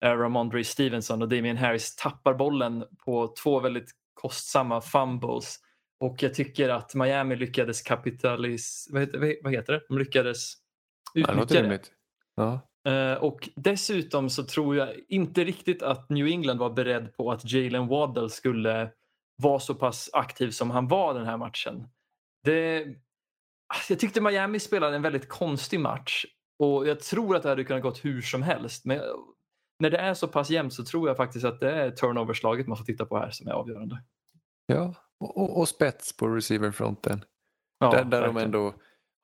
eh, 0.06 0.12
Ramondre 0.12 0.64
Stevenson 0.64 1.22
och 1.22 1.30
Damien 1.30 1.58
Harris 1.58 1.96
tappar 1.96 2.34
bollen 2.34 2.84
på 3.06 3.28
två 3.44 3.60
väldigt 3.60 3.92
kostsamma 4.14 4.82
fumbles. 4.82 5.60
Och 6.00 6.24
jag 6.24 6.34
tycker 6.34 6.70
att 6.70 6.96
Miami 6.96 7.36
lyckades 7.36 7.82
kapitalis... 7.82 8.88
Vad 8.92 9.02
heter, 9.02 9.36
vad 9.44 9.54
heter 9.54 9.74
det? 9.74 9.82
De 9.90 9.98
lyckades 9.98 10.54
Det 11.26 11.32
utnyttja 11.32 11.54
det. 11.54 11.62
rimligt. 11.62 11.92
Ja. 12.36 12.60
Eh, 12.92 13.14
och 13.14 13.50
dessutom 13.56 14.30
så 14.30 14.44
tror 14.44 14.76
jag 14.76 14.90
inte 15.08 15.44
riktigt 15.44 15.84
att 15.84 16.10
New 16.10 16.28
England 16.28 16.58
var 16.58 16.70
beredd 16.70 17.18
på 17.18 17.32
att 17.32 17.52
Jalen 17.52 17.88
Waddle 17.88 18.30
skulle 18.30 18.92
vara 19.44 19.60
så 19.60 19.76
pass 19.76 20.10
aktiv 20.14 20.50
som 20.52 20.72
han 20.72 20.88
var 20.88 21.14
den 21.14 21.26
här 21.26 21.38
matchen. 21.38 21.88
Det, 22.44 22.86
alltså, 23.74 23.94
jag 23.94 24.00
tyckte 24.00 24.22
Miami 24.22 24.60
spelade 24.60 24.96
en 24.96 25.02
väldigt 25.02 25.30
konstig 25.30 25.80
match 25.80 26.26
och 26.64 26.88
jag 26.88 27.00
tror 27.00 27.36
att 27.36 27.44
det 27.44 27.50
hade 27.50 27.64
kunnat 27.64 27.84
gått 27.84 28.06
hur 28.06 28.22
som 28.22 28.42
helst. 28.42 28.86
Men 28.86 29.02
när 29.80 29.90
det 29.90 29.98
är 29.98 30.14
så 30.14 30.28
pass 30.28 30.50
jämnt 30.50 30.74
så 30.74 30.86
tror 30.86 31.08
jag 31.08 31.18
faktiskt 31.18 31.46
att 31.46 31.60
det 31.60 31.72
är 31.72 31.92
turnoverslaget 31.92 32.68
man 32.68 32.78
får 32.78 32.86
titta 32.86 33.06
på 33.06 33.18
här 33.18 33.32
som 33.32 33.48
är 33.48 33.52
avgörande. 33.52 34.04
Ja, 34.66 34.94
och, 35.20 35.60
och, 35.60 35.68
spets 35.68 36.18
på 36.18 36.28
receiverfronten. 36.28 37.26
Ja, 37.80 37.92
där 37.92 38.06
där 38.06 38.22
de 38.22 38.38
ändå 38.38 38.74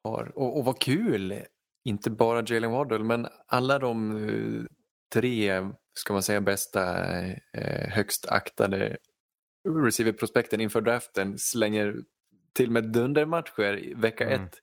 har, 0.04 0.32
och, 0.36 0.58
och 0.58 0.66
vad 0.66 0.80
kul, 0.80 1.44
inte 1.86 2.12
bara 2.12 2.44
Jalen 2.48 2.72
Waddle 2.72 3.00
men 3.04 3.28
alla 3.48 3.80
de 3.80 4.18
eh, 4.30 4.64
tre, 5.14 5.70
ska 5.94 6.14
man 6.14 6.24
säga 6.24 6.42
bästa, 6.42 6.96
eh, 7.54 7.90
högst 7.90 8.26
aktade 8.30 8.98
receiverprospekten 9.86 10.62
inför 10.62 10.82
draften 10.82 11.38
slänger 11.38 11.96
till 12.54 12.72
med 12.72 12.92
dundermatcher 12.92 13.96
vecka 14.02 14.30
Mm. 14.30 14.44
ett. 14.46 14.54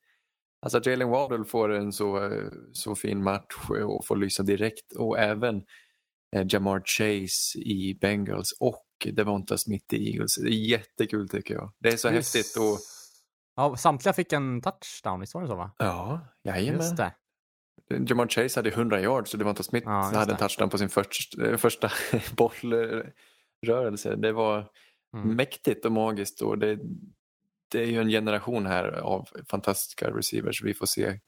Alltså 0.62 0.78
att 0.78 0.86
Jalen 0.86 1.08
Waddle 1.08 1.44
får 1.44 1.72
en 1.72 1.92
så, 1.92 2.24
eh, 2.24 2.48
så 2.72 2.94
fin 2.94 3.22
match 3.22 3.54
och 3.84 4.06
får 4.06 4.16
lysa 4.16 4.42
direkt 4.42 4.92
och 4.96 5.18
även 5.18 5.62
Jamar 6.48 6.82
Chase 6.84 7.58
i 7.58 7.98
Bengals 8.00 8.52
och 8.60 8.86
Devonta 9.12 9.58
Smith 9.58 9.94
i 9.94 10.10
Eagles. 10.12 10.36
Det 10.36 10.48
är 10.48 10.68
jättekul 10.68 11.28
tycker 11.28 11.54
jag. 11.54 11.72
Det 11.78 11.88
är 11.88 11.96
så 11.96 12.08
Just- 12.10 12.34
häftigt 12.34 12.56
och 12.56 12.78
Ja, 13.60 13.76
samtliga 13.76 14.12
fick 14.12 14.32
en 14.32 14.60
touchdown, 14.60 15.20
visst 15.20 15.34
var 15.34 15.42
det 15.42 15.48
så 15.48 15.56
va? 15.56 15.70
ja, 15.78 16.20
jajamän. 16.44 16.80
Just 16.80 16.96
det. 16.96 17.12
Jamar 18.08 18.26
Chase 18.28 18.58
hade 18.60 18.70
100 18.70 19.00
yards 19.00 19.32
och 19.32 19.38
Devonta 19.38 19.62
Smith 19.62 19.86
Ja, 19.88 20.02
just 20.04 20.14
hade 20.16 20.32
en 20.32 20.36
det. 20.36 20.42
touchdown 20.42 20.70
på 20.70 20.78
sin 20.78 20.88
första, 20.88 21.44
eh, 21.50 21.56
första 21.56 21.90
bollrörelse. 22.36 24.16
Det 24.16 24.32
var 24.32 24.68
Mm. 25.14 25.36
mäktigt 25.36 25.84
och 25.84 25.92
magiskt 25.92 26.40
och 26.42 26.58
det, 26.58 26.78
det 27.72 27.82
är 27.82 27.86
ju 27.86 28.00
en 28.00 28.08
generation 28.08 28.66
här 28.66 28.84
av 28.92 29.28
fantastiska 29.50 30.10
receivers 30.10 30.62
vi 30.62 30.74
får 30.74 30.86
se 30.86 31.20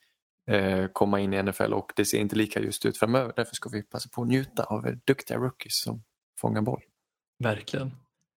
eh, 0.47 0.87
komma 0.93 1.21
in 1.21 1.35
i 1.35 1.43
NFL 1.43 1.73
och 1.73 1.93
det 1.97 2.05
ser 2.05 2.19
inte 2.19 2.37
lika 2.37 2.61
just 2.61 2.87
ut 2.87 2.99
framöver. 2.99 3.33
Därför 3.37 3.55
ska 3.55 3.69
vi 3.69 3.83
passa 3.83 4.09
på 4.13 4.23
att 4.23 4.29
njuta 4.29 4.65
av 4.65 4.97
duktiga 5.05 5.37
rookies 5.39 5.81
som 5.83 6.03
fångar 6.41 6.63
boll. 6.63 6.83
Verkligen. 7.39 7.91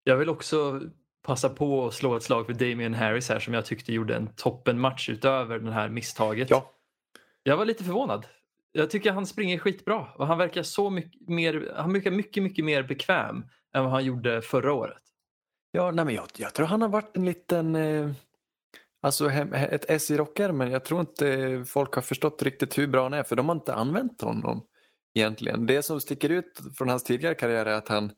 Jag 0.03 0.17
vill 0.17 0.29
också 0.29 0.81
passa 1.25 1.49
på 1.49 1.87
att 1.87 1.93
slå 1.93 2.15
ett 2.15 2.23
slag 2.23 2.45
för 2.45 2.53
Damien 2.53 2.93
Harris 2.93 3.29
här 3.29 3.39
som 3.39 3.53
jag 3.53 3.65
tyckte 3.65 3.93
gjorde 3.93 4.15
en 4.15 4.27
toppenmatch 4.35 5.09
utöver 5.09 5.59
det 5.59 5.71
här 5.71 5.89
misstaget. 5.89 6.49
Ja. 6.49 6.71
Jag 7.43 7.57
var 7.57 7.65
lite 7.65 7.83
förvånad. 7.83 8.25
Jag 8.71 8.89
tycker 8.89 9.11
han 9.11 9.25
springer 9.25 9.59
skitbra 9.59 10.07
och 10.15 10.27
han 10.27 10.37
verkar 10.37 10.63
så 10.63 10.89
mycket 10.89 11.27
mer, 11.29 11.73
han 11.75 11.93
verkar 11.93 12.11
mycket, 12.11 12.43
mycket 12.43 12.65
mer 12.65 12.83
bekväm 12.83 13.45
än 13.75 13.83
vad 13.83 13.91
han 13.91 14.05
gjorde 14.05 14.41
förra 14.41 14.73
året. 14.73 15.01
Ja, 15.71 15.91
nej, 15.91 16.05
men 16.05 16.15
jag, 16.15 16.25
jag 16.37 16.53
tror 16.53 16.65
han 16.65 16.81
har 16.81 16.89
varit 16.89 17.17
en 17.17 17.25
liten, 17.25 17.75
eh, 17.75 18.11
alltså 19.01 19.27
he- 19.27 19.53
he- 19.53 19.73
ett 19.73 19.85
S 19.89 20.11
i 20.11 20.17
rockärmen. 20.17 20.71
Jag 20.71 20.85
tror 20.85 20.99
inte 20.99 21.63
folk 21.67 21.93
har 21.93 22.01
förstått 22.01 22.43
riktigt 22.43 22.77
hur 22.77 22.87
bra 22.87 23.03
han 23.03 23.13
är 23.13 23.23
för 23.23 23.35
de 23.35 23.49
har 23.49 23.55
inte 23.55 23.73
använt 23.73 24.21
honom 24.21 24.65
egentligen. 25.13 25.65
Det 25.65 25.83
som 25.83 26.01
sticker 26.01 26.29
ut 26.29 26.59
från 26.77 26.89
hans 26.89 27.03
tidigare 27.03 27.35
karriär 27.35 27.65
är 27.65 27.75
att 27.75 27.87
han 27.87 28.11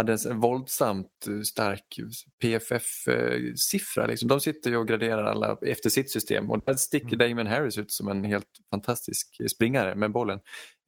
hade 0.00 0.16
en 0.30 0.40
våldsamt 0.40 1.28
stark 1.44 1.96
PFF-siffra. 2.42 4.06
Liksom. 4.06 4.28
De 4.28 4.40
sitter 4.40 4.70
ju 4.70 4.76
och 4.76 4.88
graderar 4.88 5.24
alla 5.24 5.58
efter 5.62 5.90
sitt 5.90 6.10
system 6.10 6.50
och 6.50 6.60
där 6.66 6.74
sticker 6.74 7.16
Damon 7.16 7.46
Harris 7.46 7.78
ut 7.78 7.90
som 7.90 8.08
en 8.08 8.24
helt 8.24 8.46
fantastisk 8.70 9.50
springare 9.50 9.94
med 9.94 10.12
bollen. 10.12 10.40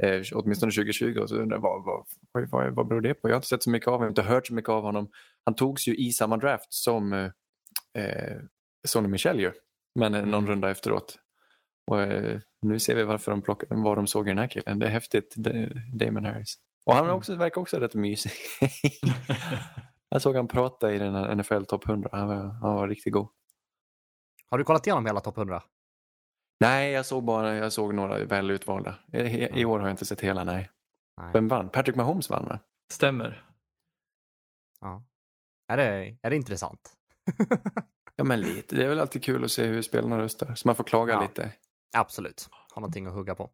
Eh, 0.02 0.22
åtminstone 0.32 0.72
2020 0.72 1.18
och 1.18 1.28
så 1.28 1.36
undrar 1.36 1.56
jag 1.56 1.62
vad, 1.62 1.84
vad, 1.84 2.50
vad, 2.50 2.74
vad, 2.74 2.88
beror 2.88 3.00
det 3.00 3.14
på? 3.14 3.28
Jag 3.28 3.34
har 3.34 3.38
inte 3.38 3.48
sett 3.48 3.62
så 3.62 3.70
mycket 3.70 3.88
av 3.88 3.94
honom, 3.94 4.08
inte 4.08 4.22
hört 4.22 4.46
så 4.46 4.54
mycket 4.54 4.68
av 4.68 4.82
honom. 4.82 5.08
Han 5.44 5.54
togs 5.54 5.88
ju 5.88 5.96
i 5.96 6.12
samma 6.12 6.36
draft 6.36 6.72
som 6.72 7.12
eh, 7.12 7.30
eh, 7.98 8.38
Sonny 8.88 9.08
Michel 9.08 9.40
ju, 9.40 9.52
men 9.94 10.14
eh, 10.14 10.26
någon 10.26 10.46
runda 10.46 10.70
efteråt. 10.70 11.18
Och, 11.90 12.00
eh, 12.00 12.40
nu 12.62 12.78
ser 12.78 12.94
vi 12.94 13.02
varför 13.02 13.30
de 13.30 13.42
plockade, 13.42 13.82
vad 13.82 13.98
de 13.98 14.06
såg 14.06 14.26
i 14.26 14.30
den 14.30 14.38
här 14.38 14.48
killen. 14.48 14.78
Det 14.78 14.86
är 14.86 14.90
häftigt, 14.90 15.34
Damon 15.92 16.24
Harris. 16.24 16.58
Och 16.84 16.94
han 16.94 17.06
är 17.06 17.12
också, 17.12 17.36
verkar 17.36 17.60
också 17.60 17.76
rätt 17.80 17.94
mysig. 17.94 18.32
jag 20.08 20.22
såg 20.22 20.36
han 20.36 20.48
prata 20.48 20.92
i 20.92 20.98
den 20.98 21.14
här 21.14 21.34
NFL 21.34 21.64
Top 21.64 21.88
100, 21.88 22.08
han 22.12 22.28
var, 22.28 22.36
han 22.36 22.74
var 22.74 22.88
riktigt 22.88 23.12
god. 23.12 23.28
Har 24.50 24.58
du 24.58 24.64
kollat 24.64 24.86
igenom 24.86 25.06
hela 25.06 25.20
topp 25.20 25.36
100? 25.38 25.62
Nej, 26.60 26.92
jag 26.92 27.06
såg 27.06 27.24
bara 27.24 27.54
jag 27.54 27.72
såg 27.72 27.94
några 27.94 28.24
väl 28.24 28.50
utvalda. 28.50 28.94
I, 29.12 29.60
I 29.60 29.64
år 29.64 29.78
har 29.78 29.86
jag 29.86 29.92
inte 29.92 30.04
sett 30.06 30.20
hela, 30.20 30.44
nej. 30.44 30.70
Nej. 31.20 31.30
Vem 31.32 31.48
vann? 31.48 31.68
Patrick 31.68 31.96
Mahomes 31.96 32.30
vann 32.30 32.44
va? 32.44 32.58
Stämmer. 32.92 33.44
Ja. 34.80 35.02
Är 35.68 35.76
det, 35.76 36.16
är 36.22 36.30
det 36.30 36.36
intressant? 36.36 36.92
Ja 38.16 38.24
men 38.24 38.40
lite, 38.40 38.76
det 38.76 38.84
är 38.84 38.88
väl 38.88 39.00
alltid 39.00 39.24
kul 39.24 39.44
att 39.44 39.50
se 39.50 39.66
hur 39.66 39.82
spelarna 39.82 40.18
röstar. 40.18 40.54
Så 40.54 40.68
man 40.68 40.74
får 40.76 40.84
klaga 40.84 41.12
Ja. 41.14 41.22
lite. 41.22 41.52
Absolut. 41.96 42.48
Har 42.50 42.80
någonting 42.80 43.06
att 43.06 43.12
hugga 43.12 43.34
på. 43.34 43.50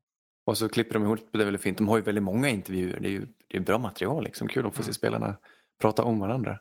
Och 0.49 0.59
så 0.59 0.69
klipper 0.69 0.95
de 0.95 1.05
ihop 1.05 1.19
det, 1.33 1.45
väldigt 1.45 1.63
fint. 1.63 1.79
De 1.79 1.89
har 1.89 1.97
ju 1.97 2.03
väldigt 2.03 2.25
många 2.25 2.49
intervjuer. 2.49 3.01
Det 3.01 3.09
är 3.09 3.11
ju 3.11 3.27
det 3.49 3.57
är 3.57 3.61
bra 3.61 3.79
material 3.79 4.25
liksom. 4.25 4.49
Kul 4.49 4.67
att 4.67 4.75
få 4.75 4.83
se 4.83 4.93
spelarna 4.95 5.37
prata 5.81 6.05
om 6.05 6.21
varandra. 6.21 6.59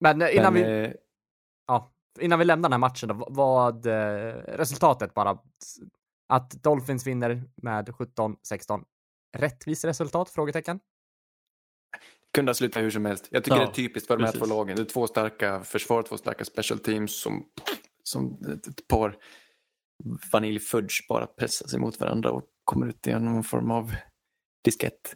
Men 0.00 0.22
eh, 0.22 0.36
innan, 0.36 0.52
Men, 0.52 0.62
vi, 0.62 0.84
eh, 0.84 0.92
ja, 1.66 1.92
innan 2.20 2.38
vi 2.38 2.44
lämnar 2.44 2.68
den 2.68 2.72
här 2.72 2.88
matchen, 2.88 3.08
då, 3.08 3.26
vad 3.30 3.86
eh, 3.86 4.32
resultatet 4.46 5.14
bara? 5.14 5.38
Att 6.28 6.50
Dolphins 6.50 7.06
vinner 7.06 7.44
med 7.62 7.88
17-16. 7.88 8.84
Rättvist 9.36 9.84
resultat? 9.84 10.30
Frågetecken. 10.30 10.80
kunde 12.34 12.50
ha 12.50 12.54
slutat 12.54 12.82
hur 12.82 12.90
som 12.90 13.04
helst. 13.04 13.28
Jag 13.30 13.44
tycker 13.44 13.56
Ja, 13.56 13.62
det 13.64 13.70
är 13.70 13.74
typiskt 13.74 14.06
för 14.06 14.16
de 14.16 14.24
här 14.24 14.32
precis. 14.32 14.48
två 14.48 14.54
lagen. 14.54 14.76
Det 14.76 14.82
är 14.82 14.86
två 14.86 15.06
starka 15.06 15.64
försvar, 15.64 16.02
två 16.02 16.16
starka 16.16 16.44
special 16.44 16.78
teams 16.78 17.20
som, 17.20 17.44
som 18.02 18.38
ett, 18.54 18.88
par 18.88 19.16
vaniljfudge 20.32 21.06
bara 21.08 21.26
pressas 21.26 21.74
emot 21.74 22.00
varandra 22.00 22.30
och 22.30 22.44
kommer 22.68 22.86
ut 22.86 23.06
i 23.06 23.12
någon 23.12 23.44
form 23.44 23.70
av 23.70 23.94
diskett. 24.64 25.12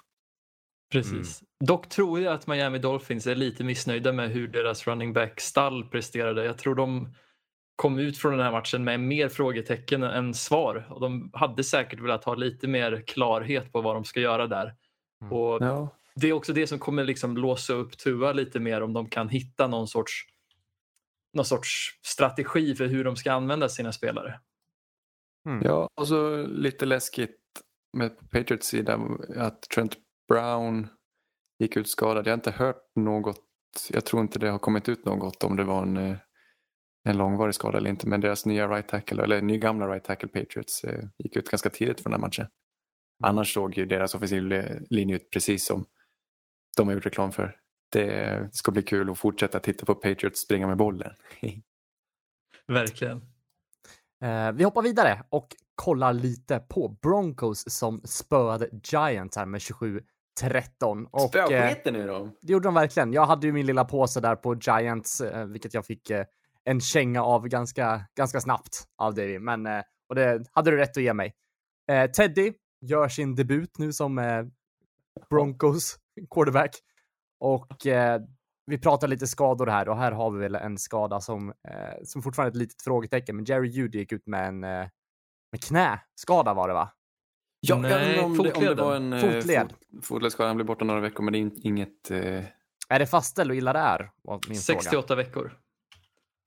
Precis. 0.93 1.43
Dock 1.65 1.89
tror 1.89 2.21
jag 2.21 2.35
att 2.35 2.47
Miami 2.47 2.79
Dolphins 2.79 3.27
är 3.27 3.35
lite 3.35 3.65
missnöjda 3.65 4.13
med 4.13 4.31
hur 4.31 4.49
deras 4.49 4.87
running 4.87 5.13
back 5.13 5.41
stall 5.41 5.85
presterade. 5.85 6.45
Jag 6.45 6.59
tror 6.59 6.75
de 6.75 7.15
kom 7.77 7.99
ut 7.99 8.19
från 8.19 8.33
den 8.33 8.41
här 8.41 8.53
matchen 8.53 8.85
med 8.85 9.01
mer 9.01 9.29
frågetecken 9.29 10.03
än 10.03 10.35
svar 10.35 10.87
och 10.91 11.01
de 11.01 11.31
hade 11.33 11.65
säkert 11.65 12.01
velat 12.01 12.25
ha 12.25 12.35
lite 12.35 12.69
mer 12.69 13.05
klarhet 13.07 13.73
på 13.73 13.81
vad 13.81 13.97
de 13.97 14.05
ska 14.05 14.21
göra 14.21 14.47
där. 14.47 14.75
Mm. 15.23 15.33
Och 15.33 15.63
Ja. 15.63 15.89
Det 16.15 16.29
är 16.29 16.33
också 16.33 16.53
det 16.53 16.67
som 16.67 16.79
kommer 16.79 17.05
liksom 17.05 17.37
låsa 17.37 17.73
upp 17.73 17.99
Tua 17.99 18.33
lite 18.33 18.61
mer 18.61 18.83
om 18.83 18.93
de 18.93 19.09
kan 19.09 19.29
hitta 19.29 19.67
någon 19.67 19.89
sorts, 19.89 20.27
någon 21.33 21.45
sorts 21.45 21.99
strategi 22.03 22.75
för 22.75 22.87
hur 22.87 23.05
de 23.05 23.17
ska 23.17 23.33
använda 23.33 23.69
sina 23.69 23.93
spelare. 23.93 24.41
Mm. 25.49 25.63
Ja, 25.65 25.89
och 25.95 26.09
så 26.09 26.47
lite 26.47 26.87
läskigt 26.87 27.39
med 27.93 28.31
Patriots 28.31 28.67
sida 28.67 29.01
att 29.37 29.63
Trent 29.63 29.97
Brown 30.29 30.89
gick 31.59 31.77
ut 31.77 31.89
skadad. 31.89 32.27
Jag 32.27 32.33
har 32.33 32.37
inte 32.37 32.51
hört 32.51 32.83
något. 32.97 33.45
Jag 33.91 34.05
tror 34.05 34.23
inte 34.23 34.39
det 34.39 34.51
har 34.51 34.59
kommit 34.59 34.89
ut 34.89 35.05
något 35.05 35.45
om 35.45 35.57
det 35.57 35.65
var 35.65 35.83
en, 35.83 35.97
eh, 35.97 36.17
en 37.09 37.17
långvarig 37.17 37.55
skada 37.55 37.79
eller 37.79 37.91
inte. 37.91 38.09
Men 38.09 38.21
deras 38.21 38.47
nya 38.47 38.69
right 38.69 38.89
tackle, 38.89 39.23
eller 39.23 39.43
ny 39.43 39.59
gamla 39.59 39.89
right 39.89 40.05
tackle 40.05 40.29
Patriots 40.29 40.85
eh, 40.85 41.05
gick 41.19 41.37
ut 41.37 41.51
ganska 41.51 41.71
tidigt 41.71 42.01
för 42.01 42.11
den 42.11 42.21
här 42.21 42.29
matchen. 42.29 42.47
Annars 43.25 43.55
såg 43.55 43.79
ju 43.79 43.87
deras 43.87 44.15
offensiv 44.15 44.43
linje 44.91 45.17
ut 45.17 45.31
precis 45.31 45.67
som 45.67 45.85
de 46.77 46.87
har 46.87 46.95
gjort 46.95 47.07
reklam 47.07 47.33
för. 47.33 47.57
Det 47.93 48.49
ska 48.53 48.73
bli 48.73 48.83
kul 48.83 49.11
att 49.11 49.19
fortsätta 49.19 49.61
titta 49.61 49.87
på 49.87 49.95
Patriots 49.95 50.41
springa 50.41 50.67
med 50.67 50.77
bollen. 50.77 51.13
Verkligen. 52.67 53.21
Eh, 54.23 54.53
vi 54.53 54.65
hoppar 54.65 54.83
vidare 54.83 55.23
och 55.31 55.47
kollar 55.75 56.13
lite 56.13 56.59
på 56.59 56.89
Broncos 56.89 57.65
som 57.71 58.01
spöade 58.05 58.69
Giants 58.85 59.37
här 59.37 59.47
med 59.47 59.61
27-13. 59.61 61.07
Och, 61.11 61.37
eh, 61.37 61.47
Spösketen 61.47 61.95
nu 61.95 62.07
då. 62.07 62.31
det 62.43 62.53
gjorde 62.53 62.69
de 62.69 62.75
verkligen. 62.75 63.13
Jag 63.13 63.27
hade 63.27 63.47
ju 63.47 63.53
min 63.53 63.67
lilla 63.67 63.85
påse 63.85 64.21
där 64.21 64.37
på 64.37 64.55
Giants, 64.55 65.21
eh, 65.21 65.47
vilket 65.47 65.75
jag 65.75 65.87
fick 65.87 66.11
eh, 66.11 66.25
en 66.65 66.81
känga 66.81 67.23
av 67.23 67.49
ganska, 67.49 68.05
ganska 68.17 68.41
snabbt 68.41 68.85
av 68.99 69.15
Davy. 69.15 69.39
Men, 69.39 69.67
eh, 69.67 69.83
och 70.09 70.15
det 70.15 70.47
hade 70.53 70.71
du 70.71 70.77
rätt 70.77 70.97
att 70.97 71.03
ge 71.03 71.15
mig. 71.15 71.35
Eh, 71.91 72.11
Teddy 72.11 72.53
gör 72.81 73.09
sin 73.09 73.35
debut 73.35 73.79
nu 73.79 73.93
som 73.93 74.19
eh, 74.19 74.45
Broncos 75.31 75.97
quarterback. 76.31 76.77
Och 77.41 77.87
eh, 77.87 78.21
vi 78.67 78.79
pratar 78.79 79.09
lite 79.09 79.27
skador 79.27 79.67
här 79.67 79.89
och 79.89 79.97
här 79.97 80.13
har 80.13 80.31
vi 80.31 80.39
väl 80.41 80.55
en 80.55 80.79
skada 80.79 81.21
som, 81.21 81.49
eh, 81.69 82.03
som 82.05 82.23
fortfarande 82.23 82.49
är 82.49 82.53
ett 82.53 82.57
litet 82.57 82.83
frågetecken. 82.83 83.37
Men 83.37 83.45
Jerry 83.45 83.69
Judy 83.69 83.99
gick 83.99 84.13
ut 84.13 84.27
med 84.27 84.49
en 84.49 84.65
eh, 84.65 84.89
med 85.53 85.63
knäskada 85.65 86.55
var 86.55 86.69
det 86.69 86.75
va? 86.75 86.93
Ja, 87.61 87.77
Nej, 87.79 88.21
om, 88.25 88.39
det, 88.39 88.53
om 88.53 88.65
det 88.65 88.75
var 88.75 88.97
en 88.97 89.13
eh, 89.13 89.21
Fotled. 89.21 89.71
fot, 89.71 90.05
fotledsskada. 90.07 90.49
Han 90.49 90.57
blev 90.57 90.67
borta 90.67 90.85
några 90.85 91.01
veckor 91.01 91.23
men 91.25 91.33
det 91.33 91.39
är 91.39 91.41
in- 91.41 91.61
inget... 91.63 92.11
Eh, 92.11 92.45
Är 92.89 92.99
det 92.99 93.07
fastställt 93.07 93.51
hur 93.51 93.57
illa 93.57 93.73
det 93.73 93.79
är? 93.79 94.11
Var 94.23 94.41
min 94.49 94.59
Sex 94.59 94.81
till 94.85 94.91
fråga. 94.91 95.05
åtta 95.05 95.15
veckor. 95.15 95.59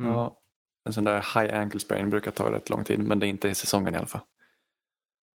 Mm. 0.01 0.11
ja, 0.13 0.41
en 0.85 0.93
sån 0.93 1.03
där 1.03 1.15
high 1.41 1.59
ankle 1.59 1.79
sprain 1.79 2.09
brukar 2.09 2.31
ta 2.31 2.51
rätt 2.51 2.69
lång 2.69 2.83
tid 2.83 2.99
men 2.99 3.19
det 3.19 3.27
är 3.27 3.29
inte 3.29 3.49
i 3.49 3.55
säsongen 3.55 3.93
i 3.93 3.97
alla 3.97 4.07
fall. 4.07 4.21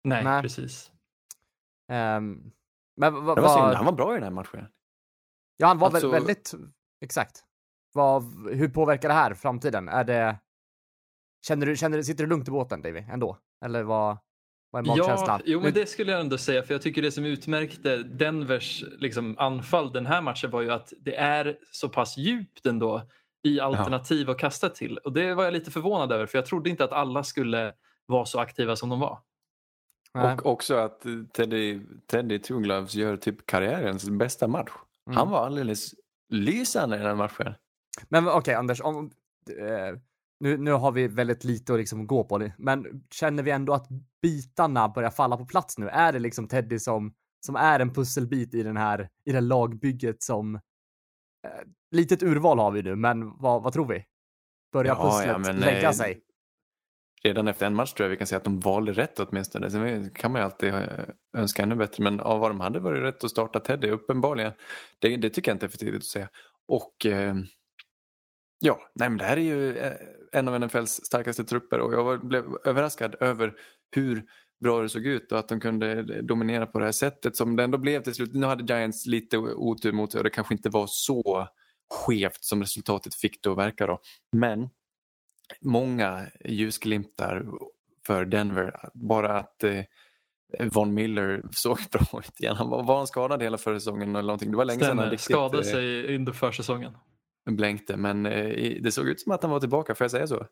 Nej, 0.04 0.24
Nej. 0.24 0.42
precis. 0.42 0.92
Ehm, 1.92 2.52
men 2.96 3.24
vad... 3.24 3.36
Det 3.36 3.40
var 3.40 3.62
synd, 3.62 3.76
han 3.76 3.84
var 3.84 3.92
bra 3.92 4.10
i 4.12 4.14
den 4.14 4.22
här 4.22 4.30
matchen. 4.30 4.66
Ja, 5.60 5.66
han 5.66 5.78
var 5.78 5.86
Alltså- 5.86 6.10
väl 6.10 6.20
väldigt... 6.20 6.54
Exakt. 7.00 7.44
Vad, 7.92 8.22
hur 8.52 8.68
påverkar 8.68 9.08
det 9.08 9.14
här 9.14 9.34
framtiden? 9.34 9.88
Är 9.88 10.04
det... 10.04 10.38
Känner 11.46 11.66
du, 11.66 11.76
känner 11.76 11.96
du, 11.96 12.04
sitter 12.04 12.24
du 12.24 12.30
lugnt 12.30 12.48
i 12.48 12.50
båten, 12.50 12.82
Davy, 12.82 13.04
ändå? 13.10 13.38
Eller 13.64 13.82
vad, 13.82 14.18
vad 14.70 14.82
är 14.82 14.86
magkänslan? 14.86 15.40
Ja, 15.44 15.52
jo, 15.52 15.60
men 15.60 15.72
det 15.72 15.86
skulle 15.86 16.12
jag 16.12 16.20
ändå 16.20 16.38
säga. 16.38 16.62
För 16.62 16.74
jag 16.74 16.82
tycker 16.82 17.02
det 17.02 17.12
som 17.12 17.24
utmärkte 17.24 17.96
Denvers 17.96 18.84
liksom, 18.98 19.38
anfall 19.38 19.92
den 19.92 20.06
här 20.06 20.22
matchen 20.22 20.50
var 20.50 20.60
ju 20.60 20.70
att 20.70 20.92
det 21.00 21.16
är 21.16 21.58
så 21.72 21.88
pass 21.88 22.16
djupt 22.16 22.66
ändå 22.66 23.02
i 23.42 23.60
alternativ 23.60 24.30
att 24.30 24.38
kasta 24.38 24.68
till. 24.68 24.98
Och 24.98 25.12
det 25.12 25.34
var 25.34 25.44
jag 25.44 25.52
lite 25.52 25.70
förvånad 25.70 26.12
över 26.12 26.26
för 26.26 26.38
jag 26.38 26.46
trodde 26.46 26.70
inte 26.70 26.84
att 26.84 26.92
alla 26.92 27.24
skulle 27.24 27.74
vara 28.06 28.24
så 28.24 28.38
aktiva 28.38 28.76
som 28.76 28.88
de 28.88 29.00
var. 29.00 29.18
Nej. 30.14 30.34
Och 30.34 30.46
också 30.46 30.74
att 30.74 31.04
Teddy, 31.32 31.80
Teddy 32.06 32.38
Two 32.38 32.58
Gloves 32.58 32.94
gör 32.94 33.16
typ 33.16 33.46
karriärens 33.46 34.10
bästa 34.10 34.48
match. 34.48 34.70
Mm. 35.06 35.16
Han 35.16 35.30
var 35.30 35.46
alldeles 35.46 35.94
lysande 36.28 36.96
i 36.96 37.02
den 37.02 37.16
matchen. 37.16 37.54
Men 38.08 38.28
okej, 38.28 38.54
Anders, 38.54 38.80
om, 38.80 39.10
eh, 39.58 39.98
nu, 40.40 40.56
nu 40.56 40.72
har 40.72 40.92
vi 40.92 41.08
väldigt 41.08 41.44
lite 41.44 41.72
att 41.72 41.78
liksom 41.78 42.06
gå 42.06 42.24
på, 42.24 42.38
det, 42.38 42.52
men 42.58 43.04
känner 43.10 43.42
vi 43.42 43.50
ändå 43.50 43.72
att 43.72 43.88
bitarna 44.22 44.88
börjar 44.88 45.10
falla 45.10 45.36
på 45.36 45.46
plats 45.46 45.78
nu? 45.78 45.88
Är 45.88 46.12
det 46.12 46.18
liksom 46.18 46.48
Teddy 46.48 46.78
som, 46.78 47.14
som 47.46 47.56
är 47.56 47.80
en 47.80 47.92
pusselbit 47.94 48.54
i 48.54 48.62
den 48.62 48.76
här, 48.76 49.00
i 49.24 49.30
det 49.30 49.36
här 49.36 49.40
lagbygget 49.40 50.22
som... 50.22 50.54
Eh, 50.54 50.60
litet 51.90 52.22
urval 52.22 52.58
har 52.58 52.70
vi 52.70 52.82
nu, 52.82 52.96
men 52.96 53.38
vad, 53.38 53.62
vad 53.62 53.72
tror 53.72 53.86
vi? 53.86 54.04
Börjar 54.72 54.94
Ja, 54.94 55.02
pusslet 55.02 55.26
ja, 55.28 55.38
men, 55.38 55.56
lägga 55.56 55.88
eh, 55.88 55.92
sig? 55.92 56.20
Redan 57.24 57.48
efter 57.48 57.66
en 57.66 57.74
match 57.74 57.92
tror 57.92 58.04
jag 58.04 58.10
vi 58.10 58.16
kan 58.16 58.26
säga 58.26 58.36
att 58.36 58.44
de 58.44 58.60
valde 58.60 58.92
rätt 58.92 59.20
åtminstone. 59.20 59.70
Sen 59.70 60.10
kan 60.10 60.32
man 60.32 60.40
ju 60.40 60.44
alltid 60.44 60.74
eh, 60.74 60.88
önska 61.36 61.62
ännu 61.62 61.74
bättre 61.74 62.04
men 62.04 62.20
av 62.20 62.40
vad 62.40 62.50
de 62.50 62.60
hade 62.60 62.80
var 62.80 62.94
det 62.94 63.02
rätt 63.02 63.24
att 63.24 63.30
starta 63.30 63.60
Teddy 63.60 63.90
uppenbarligen. 63.90 64.52
Det, 64.98 65.16
det 65.16 65.30
tycker 65.30 65.50
jag 65.50 65.54
inte 65.54 65.66
är 65.66 65.70
för 65.70 65.78
tidigt 65.78 65.96
att 65.96 66.04
säga. 66.04 66.28
Och 66.68 67.06
eh, 67.06 67.34
ja, 68.60 68.80
nej 68.94 69.08
men 69.08 69.18
det 69.18 69.24
här 69.24 69.36
är 69.36 69.40
ju 69.40 69.78
eh, 69.78 69.92
en 70.32 70.48
av 70.48 70.60
NFLs 70.60 70.90
starkaste 71.04 71.44
trupper 71.44 71.78
och 71.80 71.94
jag 71.94 72.04
var, 72.04 72.18
blev 72.18 72.44
överraskad 72.64 73.16
över 73.20 73.54
hur 73.96 74.24
bra 74.60 74.82
det 74.82 74.88
såg 74.88 75.06
ut 75.06 75.32
och 75.32 75.38
att 75.38 75.48
de 75.48 75.60
kunde 75.60 75.92
eh, 75.92 76.22
dominera 76.22 76.66
på 76.66 76.78
det 76.78 76.84
här 76.84 76.92
sättet 76.92 77.36
som 77.36 77.56
det 77.56 77.64
ändå 77.64 77.78
blev 77.78 78.02
till 78.02 78.14
slut. 78.14 78.34
Nu 78.34 78.46
hade 78.46 78.74
Giants 78.74 79.06
lite 79.06 79.38
otur 79.38 79.92
mot 79.92 80.12
sig 80.12 80.18
och 80.18 80.24
det 80.24 80.30
kanske 80.30 80.54
inte 80.54 80.68
var 80.68 80.86
så 80.86 81.48
skevt 81.94 82.44
som 82.44 82.60
resultatet 82.60 83.14
fick 83.14 83.42
det 83.42 83.50
att 83.50 83.58
verka 83.58 83.86
då. 83.86 84.00
Men 84.32 84.68
många 85.60 86.26
ljusglimtar 86.44 87.46
för 88.06 88.24
Denver. 88.24 88.76
Bara 88.94 89.38
att 89.38 89.64
eh, 89.64 89.80
Von 90.72 90.94
Miller 90.94 91.42
såg 91.52 91.78
bra 91.92 92.20
ut 92.20 92.40
igen. 92.40 92.56
Han 92.56 92.68
var, 92.70 92.82
var 92.82 92.96
han 92.96 93.06
skadad 93.06 93.42
hela 93.42 93.58
förra 93.58 93.80
säsongen 93.80 94.10
eller 94.16 94.26
någonting? 94.26 94.50
Det 94.50 94.56
var 94.56 94.64
länge 94.64 94.78
sedan 94.80 94.88
han 94.88 94.96
Stämmer. 94.96 95.10
riktigt 95.10 95.24
Skadade 95.34 95.58
eh, 95.58 95.72
sig 95.72 96.16
under 96.16 96.32
försäsongen. 96.32 96.92
blänkte 97.50 97.96
men 97.96 98.26
eh, 98.26 98.76
det 98.82 98.92
såg 98.92 99.08
ut 99.08 99.20
som 99.20 99.32
att 99.32 99.42
han 99.42 99.50
var 99.52 99.60
tillbaka, 99.60 99.94
får 99.94 100.04
jag 100.04 100.10
säga 100.10 100.26
så? 100.26 100.46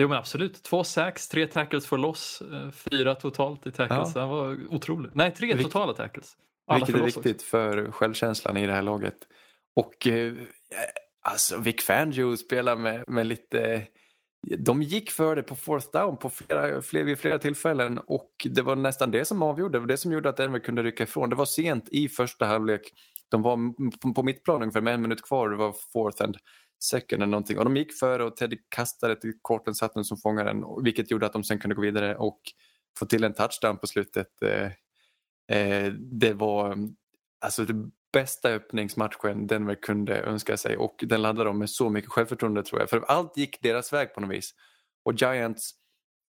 Jo 0.00 0.08
men 0.08 0.18
absolut. 0.18 0.62
Två 0.62 0.84
sacks, 0.84 1.28
tre 1.28 1.46
tackles 1.46 1.86
för 1.86 1.96
loss, 1.98 2.42
eh, 2.52 2.70
fyra 2.70 3.14
totalt 3.14 3.66
i 3.66 3.70
tackles. 3.72 4.12
Ja. 4.14 4.20
Han 4.20 4.28
var 4.30 4.58
otrolig. 4.74 5.10
Nej, 5.14 5.34
tre 5.34 5.54
Vil- 5.54 5.62
totala 5.62 5.92
tackles. 5.92 6.36
Alla 6.66 6.78
Vilket 6.78 6.94
är 6.94 6.98
loss 6.98 7.16
också. 7.16 7.28
viktigt 7.28 7.42
för 7.46 7.90
självkänslan 7.92 8.56
i 8.56 8.66
det 8.66 8.72
här 8.72 8.82
laget. 8.82 9.16
Och 9.76 10.06
eh, 10.06 10.32
alltså 11.22 11.58
Vic 11.60 11.84
Fangio 11.84 12.36
spelar 12.36 12.76
med, 12.76 13.04
med 13.08 13.26
lite 13.26 13.86
de 14.58 14.82
gick 14.82 15.10
för 15.10 15.36
det 15.36 15.42
på 15.42 15.56
fourth 15.56 15.90
down 15.92 16.16
på 16.16 16.30
flera, 16.30 16.82
flera, 16.82 17.04
vid 17.04 17.18
flera 17.18 17.38
tillfällen 17.38 17.98
och 17.98 18.30
det 18.44 18.62
var 18.62 18.76
nästan 18.76 19.10
det 19.10 19.24
som 19.24 19.42
avgjorde. 19.42 19.72
Det 19.72 19.80
var 19.80 19.86
det 19.86 19.96
som 19.96 20.12
gjorde 20.12 20.28
att 20.28 20.36
Denver 20.36 20.58
kunde 20.58 20.82
rycka 20.82 21.04
ifrån. 21.04 21.30
Det 21.30 21.36
var 21.36 21.44
sent 21.44 21.88
i 21.88 22.08
första 22.08 22.46
halvlek. 22.46 22.92
De 23.28 23.42
var 23.42 23.56
på, 23.98 24.14
på 24.14 24.22
mittplan 24.22 24.62
ungefär 24.62 24.80
med 24.80 24.94
en 24.94 25.02
minut 25.02 25.22
kvar. 25.22 25.50
Det 25.50 25.56
var 25.56 25.74
fourth 25.92 26.24
and 26.24 26.36
second 26.84 27.22
eller 27.22 27.30
någonting. 27.30 27.58
Och 27.58 27.64
de 27.64 27.76
gick 27.76 27.98
före 27.98 28.24
och 28.24 28.36
Teddy 28.36 28.56
kastade 28.68 29.16
till 29.16 29.32
Cortland 29.42 29.76
Sutton 29.76 30.04
som 30.04 30.16
fångade 30.16 30.50
den. 30.50 30.64
Vilket 30.84 31.10
gjorde 31.10 31.26
att 31.26 31.32
de 31.32 31.44
sen 31.44 31.58
kunde 31.58 31.74
gå 31.74 31.82
vidare 31.82 32.16
och 32.16 32.40
få 32.98 33.06
till 33.06 33.24
en 33.24 33.34
touchdown 33.34 33.78
på 33.78 33.86
slutet. 33.86 34.42
Eh, 34.42 35.58
eh, 35.58 35.92
det 35.92 36.32
var 36.32 36.76
alltså 37.40 37.64
det 37.64 37.90
bästa 38.12 38.48
öppningsmatchen 38.48 39.46
Denver 39.46 39.74
kunde 39.74 40.20
önska 40.20 40.56
sig 40.56 40.76
och 40.76 40.96
den 41.00 41.22
laddade 41.22 41.48
de 41.48 41.58
med 41.58 41.70
så 41.70 41.90
mycket 41.90 42.10
självförtroende 42.10 42.62
tror 42.62 42.80
jag. 42.80 42.90
För 42.90 43.00
allt 43.00 43.36
gick 43.36 43.62
deras 43.62 43.92
väg 43.92 44.14
på 44.14 44.20
något 44.20 44.30
vis. 44.30 44.54
Och 45.04 45.14
Giants 45.14 45.74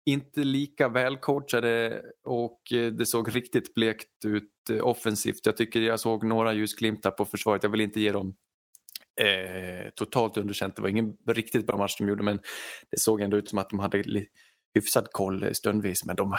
inte 0.06 0.44
lika 0.44 0.90
välcoachade 0.90 2.02
och 2.24 2.74
eh, 2.74 2.92
det 2.92 3.06
såg 3.06 3.36
riktigt 3.36 3.74
blekt 3.74 4.26
ut 4.26 4.70
eh, 4.72 4.88
offensivt. 4.88 5.46
Jag 5.46 5.58
tycker 5.58 5.82
jag 5.82 6.00
såg 6.00 6.24
några 6.24 6.54
ljusglimtar 6.54 7.12
på 7.12 7.26
försvaret. 7.26 7.64
Jag 7.64 7.70
vill 7.70 7.82
inte 7.82 8.00
ge 8.00 8.12
dem 8.12 8.36
eh, 9.22 9.90
totalt 9.96 10.38
underkänt. 10.38 10.76
Det 10.76 10.82
var 10.82 10.90
ingen 10.90 11.14
riktigt 11.28 11.68
bra 11.68 11.78
match 11.78 11.98
de 11.98 12.08
gjorde 12.08 12.24
men 12.24 12.40
det 12.92 13.00
såg 13.00 13.22
ändå 13.22 13.38
ut 13.38 13.50
som 13.50 13.60
att 13.60 13.70
de 13.70 13.80
hade 13.80 14.04
hyfsad 14.74 15.08
koll 15.12 15.44
eh, 15.44 15.52
stundvis 15.52 16.06
men 16.06 16.16
de, 16.16 16.36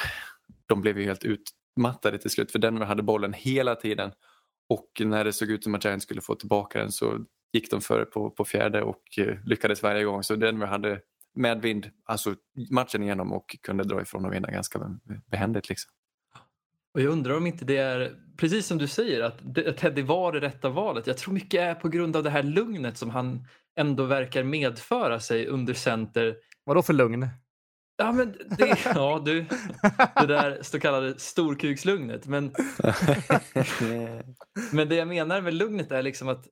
de 0.66 0.80
blev 0.80 0.98
ju 0.98 1.04
helt 1.04 1.24
utmattade 1.24 2.18
till 2.18 2.30
slut 2.30 2.52
för 2.52 2.58
Denver 2.58 2.86
hade 2.86 3.02
bollen 3.02 3.32
hela 3.32 3.74
tiden 3.74 4.12
och 4.70 5.00
när 5.00 5.24
det 5.24 5.32
såg 5.32 5.50
ut 5.50 5.64
som 5.64 5.74
att 5.74 5.84
Giants 5.84 6.04
skulle 6.04 6.20
få 6.20 6.34
tillbaka 6.34 6.78
den 6.78 6.92
så 6.92 7.18
gick 7.52 7.70
de 7.70 7.80
före 7.80 8.04
på, 8.04 8.30
på 8.30 8.44
fjärde 8.44 8.82
och 8.82 9.02
eh, 9.18 9.36
lyckades 9.44 9.82
varje 9.82 10.04
gång. 10.04 10.22
Så 10.22 10.36
Denver 10.36 10.66
hade 10.66 11.00
medvind 11.34 11.90
alltså 12.04 12.34
matchen 12.70 13.02
igenom 13.02 13.32
och 13.32 13.56
kunde 13.62 13.84
dra 13.84 14.02
ifrån 14.02 14.24
och 14.24 14.32
vinna 14.32 14.50
ganska 14.50 14.98
behändigt. 15.30 15.68
Liksom. 15.68 15.90
Och 16.94 17.00
jag 17.00 17.12
undrar 17.12 17.36
om 17.36 17.46
inte 17.46 17.64
det 17.64 17.76
är, 17.76 18.12
precis 18.36 18.66
som 18.66 18.78
du 18.78 18.88
säger, 18.88 19.22
att 19.22 19.38
Teddy 19.76 20.02
var 20.02 20.32
det 20.32 20.40
rätta 20.40 20.68
valet. 20.68 21.06
Jag 21.06 21.18
tror 21.18 21.34
mycket 21.34 21.60
är 21.60 21.74
på 21.74 21.88
grund 21.88 22.16
av 22.16 22.22
det 22.22 22.30
här 22.30 22.42
lugnet 22.42 22.98
som 22.98 23.10
han 23.10 23.46
ändå 23.76 24.04
verkar 24.04 24.42
medföra 24.42 25.20
sig 25.20 25.46
under 25.46 25.74
center. 25.74 26.36
Vadå 26.64 26.82
för 26.82 26.92
lugn? 26.92 27.28
Ja, 28.00 28.12
men 28.12 28.34
det, 28.58 28.78
ja 28.94 29.22
du, 29.24 29.44
det 30.16 30.26
där 30.26 30.58
så 30.62 30.80
kallade 30.80 31.18
storkukslugnet. 31.18 32.26
Men, 32.26 32.52
men 34.72 34.88
det 34.88 34.94
jag 34.94 35.08
menar 35.08 35.40
med 35.40 35.54
lugnet 35.54 35.92
är 35.92 36.02
liksom 36.02 36.28
att 36.28 36.46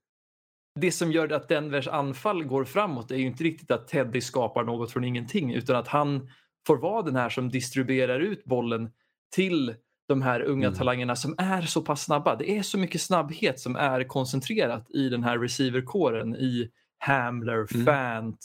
det 0.81 0.93
som 0.93 1.13
gör 1.13 1.33
att 1.33 1.49
Denvers 1.49 1.89
anfall 1.89 2.45
går 2.45 2.65
framåt 2.65 3.11
är 3.11 3.17
ju 3.17 3.27
inte 3.27 3.45
riktigt 3.45 3.71
att 3.71 3.89
Teddy 3.89 4.21
skapar 4.21 4.65
något 4.65 4.93
från 4.93 5.05
ingenting 5.05 5.55
utan 5.55 5.77
att 5.77 5.89
han 5.89 6.29
får 6.67 6.77
vara 6.77 7.03
den 7.03 7.17
här 7.17 7.29
som 7.29 7.49
distribuerar 7.49 8.21
ut 8.21 8.45
bollen 8.45 8.91
till 9.35 9.75
de 10.09 10.23
här 10.23 10.41
unga 10.41 10.67
Mm. 10.67 10.79
talangerna 10.79 11.17
som 11.17 11.35
är 11.39 11.63
så 11.63 11.83
pass 11.83 12.03
snabba. 12.05 12.37
Det 12.37 12.51
är 12.51 12.63
så 12.63 12.79
mycket 12.79 13.01
snabbhet 13.01 13.61
som 13.61 13.77
är 13.77 14.05
koncentrerat 14.05 14.91
i 14.91 15.09
den 15.09 15.25
här 15.25 15.39
receiverkåren 15.39 16.37
i 16.37 16.71
Hamler, 16.99 17.67
Mm. 17.75 17.87
Fant, 17.87 18.39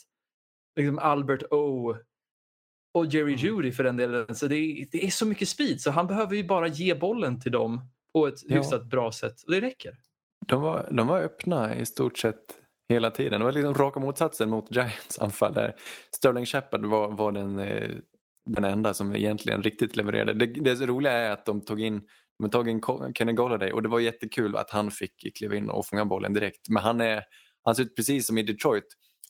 liksom 0.76 1.00
Albert 1.00 1.44
O 1.52 1.96
och 2.94 3.06
Jerry 3.06 3.34
Mm. 3.34 3.46
Judy 3.46 3.72
för 3.72 3.84
den 3.84 3.98
delen. 3.98 4.36
Så 4.36 4.48
det 4.48 4.56
är, 4.56 4.86
det 4.92 5.06
är 5.06 5.10
så 5.10 5.26
mycket 5.26 5.50
speed 5.50 5.82
så 5.82 5.92
han 5.92 6.08
behöver 6.08 6.36
ju 6.36 6.44
bara 6.44 6.68
ge 6.68 6.96
bollen 6.96 7.40
till 7.40 7.52
dem 7.52 7.82
på 8.14 8.28
ett 8.28 8.40
Ja. 8.48 8.56
hyfsat 8.56 8.86
bra 8.86 9.12
sätt 9.12 9.44
och 9.46 9.52
det 9.52 9.62
räcker. 9.62 9.98
De 10.48 10.62
var, 10.62 10.88
de 10.92 11.08
var 11.08 11.22
öppna 11.22 11.76
i 11.76 11.86
stort 11.86 12.18
sett 12.18 12.40
hela 12.90 13.12
tiden. 13.12 13.40
Det 13.40 13.46
var 13.46 13.52
liksom 13.52 13.74
raka 13.74 14.00
motsatsen 14.00 14.50
mot 14.50 14.72
Giants 14.76 15.20
anfall 15.20 15.54
där 15.54 15.76
Sterling 16.16 16.46
Shepard 16.46 16.86
var, 16.86 17.12
var 17.12 17.32
den, 17.32 17.60
eh, 17.60 17.90
den 18.50 18.64
enda 18.64 18.94
som 18.94 19.16
egentligen 19.16 19.64
riktigt 19.64 19.96
levererade. 19.96 20.34
Det, 20.34 20.46
det 20.76 20.86
roliga 20.86 21.14
är 21.14 21.32
att 21.32 21.46
de 21.46 21.62
tog 21.62 21.82
in 21.82 22.02
de 22.40 22.50
tog 22.50 22.70
in 22.70 22.82
Kenny 23.16 23.34
Golladay 23.34 23.72
och 23.72 23.84
det 23.84 23.90
var 23.90 24.00
jättekul 24.00 24.56
att 24.56 24.70
han 24.70 24.92
fick 24.92 25.38
kliva 25.38 25.56
in 25.56 25.70
och 25.70 25.86
fånga 25.86 26.06
bollen 26.06 26.34
direkt. 26.34 26.70
Men 26.70 26.84
han, 26.84 27.02
är, 27.02 27.24
han 27.64 27.76
ser 27.76 27.84
ut 27.84 27.96
precis 27.96 28.28
som 28.28 28.38
i 28.38 28.44
Detroit. 28.44 28.84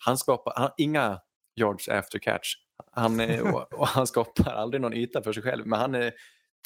Han 0.05 0.17
skapar 0.17 0.53
han, 0.55 0.69
inga 0.77 1.19
yards 1.59 1.89
after 1.89 2.19
catch. 2.19 2.55
Han, 2.91 3.19
är, 3.19 3.55
och, 3.55 3.73
och 3.73 3.87
han 3.87 4.07
skapar 4.07 4.53
aldrig 4.53 4.81
någon 4.81 4.93
yta 4.93 5.21
för 5.21 5.33
sig 5.33 5.43
själv. 5.43 5.67
Men 5.67 5.79
han 5.79 5.95
är 5.95 6.13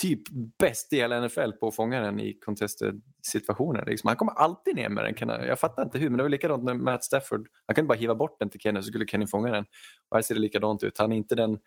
typ 0.01 0.21
bäst 0.59 0.93
i 0.93 0.95
hela 0.95 1.27
NFL 1.27 1.51
på 1.51 1.67
att 1.67 1.75
fånga 1.75 2.01
den 2.01 2.19
i 2.19 2.33
contested 2.33 3.01
situationer. 3.27 3.85
Liksom. 3.85 4.07
Han 4.07 4.17
kommer 4.17 4.33
alltid 4.33 4.75
ner 4.75 4.89
med 4.89 5.05
den. 5.05 5.29
Jag, 5.29 5.47
jag 5.47 5.59
fattar 5.59 5.83
inte 5.83 5.99
hur, 5.99 6.09
men 6.09 6.17
det 6.17 6.23
var 6.23 6.29
likadant 6.29 6.63
med 6.63 6.79
Matt 6.79 7.03
Stafford. 7.03 7.47
Han 7.65 7.75
kunde 7.75 7.87
bara 7.87 7.97
hiva 7.97 8.15
bort 8.15 8.39
den 8.39 8.49
till 8.49 8.59
Kenny 8.59 8.81
så 8.81 8.87
skulle 8.87 9.07
Kenny 9.07 9.27
fånga 9.27 9.51
den. 9.51 9.65
Och 10.09 10.17
här 10.17 10.21
ser 10.21 10.35
det 10.35 10.41
likadant 10.41 10.83
ut. 10.83 10.97
Han 10.97 11.11
är 11.11 11.17
inte 11.17 11.35
den 11.35 11.59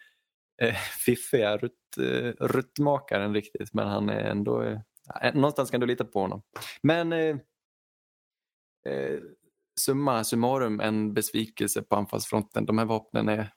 eh, 0.62 0.74
fiffiga 1.04 1.56
rutt, 1.56 1.98
eh, 1.98 2.46
ruttmakaren 2.46 3.34
riktigt, 3.34 3.74
men 3.74 3.88
han 3.88 4.08
är 4.08 4.20
ändå... 4.20 4.62
Eh, 4.62 4.78
någonstans 5.34 5.70
kan 5.70 5.80
du 5.80 5.86
lita 5.86 6.04
på 6.04 6.20
honom. 6.20 6.42
Men 6.82 7.12
eh, 7.12 7.36
eh, 8.86 9.20
summa 9.80 10.24
summarum 10.24 10.80
en 10.80 11.14
besvikelse 11.14 11.82
på 11.82 11.96
anfallsfronten. 11.96 12.66
De 12.66 12.78
här 12.78 12.84
vapnen 12.84 13.28
är 13.28 13.52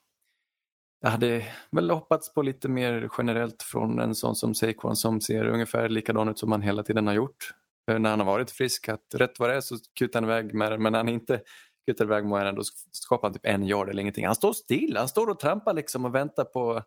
jag 1.04 1.10
hade 1.10 1.44
väl 1.70 1.90
hoppats 1.90 2.34
på 2.34 2.42
lite 2.42 2.68
mer 2.68 3.08
generellt 3.18 3.62
från 3.62 3.98
en 3.98 4.14
sån 4.14 4.36
som 4.36 4.54
Saquon 4.54 4.96
som 4.96 5.20
ser 5.20 5.46
ungefär 5.46 5.88
likadan 5.88 6.28
ut 6.28 6.38
som 6.38 6.52
han 6.52 6.62
hela 6.62 6.82
tiden 6.82 7.06
har 7.06 7.14
gjort. 7.14 7.54
När 7.86 8.10
han 8.10 8.20
har 8.20 8.26
varit 8.26 8.50
frisk, 8.50 8.88
att 8.88 9.14
rätt 9.14 9.38
vad 9.38 9.50
det 9.50 9.56
är 9.56 9.60
så 9.60 9.76
kutar 9.98 10.20
han 10.20 10.30
iväg 10.30 10.54
med 10.54 10.72
det. 10.72 10.78
Men 10.78 10.92
när 10.92 10.98
han 10.98 11.08
inte 11.08 11.40
kutar 11.86 12.04
iväg 12.04 12.24
med 12.24 12.46
den 12.46 12.54
då 12.54 12.62
skapar 12.92 13.28
han 13.28 13.34
typ 13.34 13.46
en 13.46 13.64
yard 13.64 13.88
eller 13.88 14.00
ingenting. 14.00 14.26
Han 14.26 14.34
står 14.34 14.52
still, 14.52 14.96
han 14.96 15.08
står 15.08 15.30
och 15.30 15.38
trampar 15.38 15.74
liksom 15.74 16.04
och 16.04 16.14
väntar 16.14 16.44
på, 16.44 16.82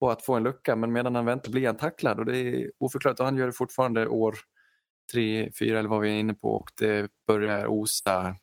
på 0.00 0.10
att 0.10 0.24
få 0.24 0.34
en 0.34 0.42
lucka. 0.42 0.76
Men 0.76 0.92
medan 0.92 1.14
han 1.14 1.24
väntar 1.24 1.50
blir 1.50 1.66
han 1.66 1.76
tacklad 1.76 2.18
och 2.18 2.24
det 2.24 2.38
är 2.38 2.70
oförklarat. 2.78 3.20
Och 3.20 3.26
han 3.26 3.36
gör 3.36 3.46
det 3.46 3.52
fortfarande 3.52 4.08
år 4.08 4.34
tre, 5.12 5.52
fyra 5.58 5.78
eller 5.78 5.88
vad 5.88 6.00
vi 6.00 6.08
är 6.08 6.20
inne 6.20 6.34
på 6.34 6.48
och 6.48 6.70
det 6.78 7.10
börjar 7.26 7.66
osa. 7.66 8.36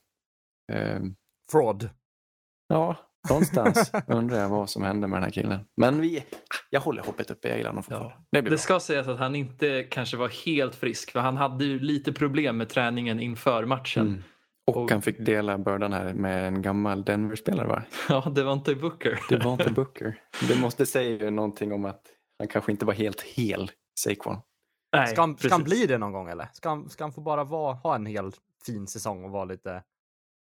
Eh, 0.71 1.01
Fraud. 1.51 1.89
Ja, 2.67 2.95
någonstans 3.29 3.91
undrar 4.07 4.37
jag 4.37 4.49
vad 4.49 4.69
som 4.69 4.83
hände 4.83 5.07
med 5.07 5.17
den 5.17 5.23
här 5.23 5.31
killen. 5.31 5.59
Men 5.77 6.01
vi, 6.01 6.23
jag 6.69 6.81
håller 6.81 7.03
hoppet 7.03 7.31
uppe, 7.31 7.47
jag 7.47 7.57
gillar 7.57 7.69
honom 7.69 7.83
fortfarande. 7.83 8.15
Ja. 8.29 8.41
Det 8.41 8.49
Det 8.49 8.57
ska 8.57 8.79
sägas 8.79 9.07
att 9.07 9.19
han 9.19 9.35
inte 9.35 9.83
kanske 9.83 10.17
var 10.17 10.29
helt 10.45 10.75
frisk 10.75 11.11
för 11.11 11.19
han 11.19 11.37
hade 11.37 11.65
ju 11.65 11.79
lite 11.79 12.13
problem 12.13 12.57
med 12.57 12.69
träningen 12.69 13.19
inför 13.19 13.65
matchen. 13.65 14.07
Mm. 14.07 14.23
Och, 14.67 14.77
Och- 14.77 14.91
han 14.91 15.01
fick 15.01 15.25
dela 15.25 15.57
bördan 15.57 15.93
här 15.93 16.13
med 16.13 16.47
en 16.47 16.61
gammal 16.61 17.03
Denver-spelare 17.03 17.67
va? 17.67 17.83
Ja, 18.09 18.31
det 18.35 18.43
var 18.43 18.53
inte 18.53 18.75
Booker. 18.75 19.19
Det 19.29 19.37
var 19.37 19.51
inte 19.53 19.71
Booker. 19.71 20.19
Det 20.47 20.59
måste 20.61 20.85
säga 20.85 21.09
ju 21.25 21.29
någonting 21.31 21.73
om 21.73 21.85
att 21.85 22.01
han 22.39 22.47
kanske 22.47 22.71
inte 22.71 22.85
var 22.85 22.93
helt 22.93 23.21
hel, 23.21 23.71
Saquon. 23.99 24.37
Nej, 24.95 25.07
Ska 25.07 25.21
han, 25.21 25.37
ska 25.37 25.49
han 25.49 25.63
bli 25.63 25.85
det 25.85 25.97
någon 25.97 26.11
gång 26.11 26.29
eller? 26.29 26.47
Ska 26.53 26.69
han, 26.69 26.89
ska 26.89 27.03
han 27.03 27.13
få 27.13 27.21
bara 27.21 27.43
vara, 27.43 27.73
ha 27.73 27.95
en 27.95 28.05
helt 28.05 28.35
fin 28.65 28.87
säsong 28.87 29.23
och 29.23 29.31
vara 29.31 29.45
lite, 29.45 29.83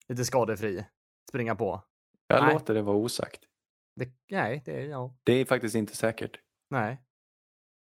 lite 0.09 0.25
skadefri? 0.25 0.85
Springa 1.29 1.55
på? 1.55 1.81
Jag 2.31 2.43
Nej. 2.43 2.53
låter 2.53 2.73
det 2.73 2.81
vara 2.81 2.97
osagt. 2.97 3.41
Det, 3.95 4.09
nej, 4.31 4.61
det 4.65 4.71
är, 4.71 4.85
ja, 4.85 5.15
Det 5.23 5.33
är 5.33 5.45
faktiskt 5.45 5.75
inte 5.75 5.95
säkert. 5.95 6.39
nej. 6.69 7.01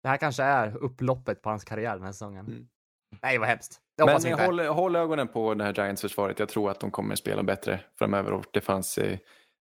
Det 0.02 0.08
här 0.08 0.16
kanske 0.16 0.42
är 0.42 0.76
upploppet 0.76 1.42
på 1.42 1.50
hans 1.50 1.64
karriär 1.64 1.94
den 1.94 2.04
här 2.04 2.12
säsongen. 2.12 2.46
Mm. 2.46 2.68
Nej, 3.22 3.38
vad 3.38 3.48
hemskt. 3.48 3.80
Men 3.98 4.08
jag 4.08 4.26
inte. 4.26 4.44
håll, 4.44 4.60
håll 4.60 4.96
ögonen 4.96 5.28
på 5.28 5.54
det 5.54 5.64
här 5.64 5.74
Giants-försvaret. 5.74 6.38
Jag 6.38 6.48
tror 6.48 6.70
att 6.70 6.80
de 6.80 6.90
kommer 6.90 7.14
spela 7.14 7.42
bättre 7.42 7.80
framöver 7.98 8.32
och 8.32 8.46
det 8.52 8.60
fanns, 8.60 8.98
eh, 8.98 9.18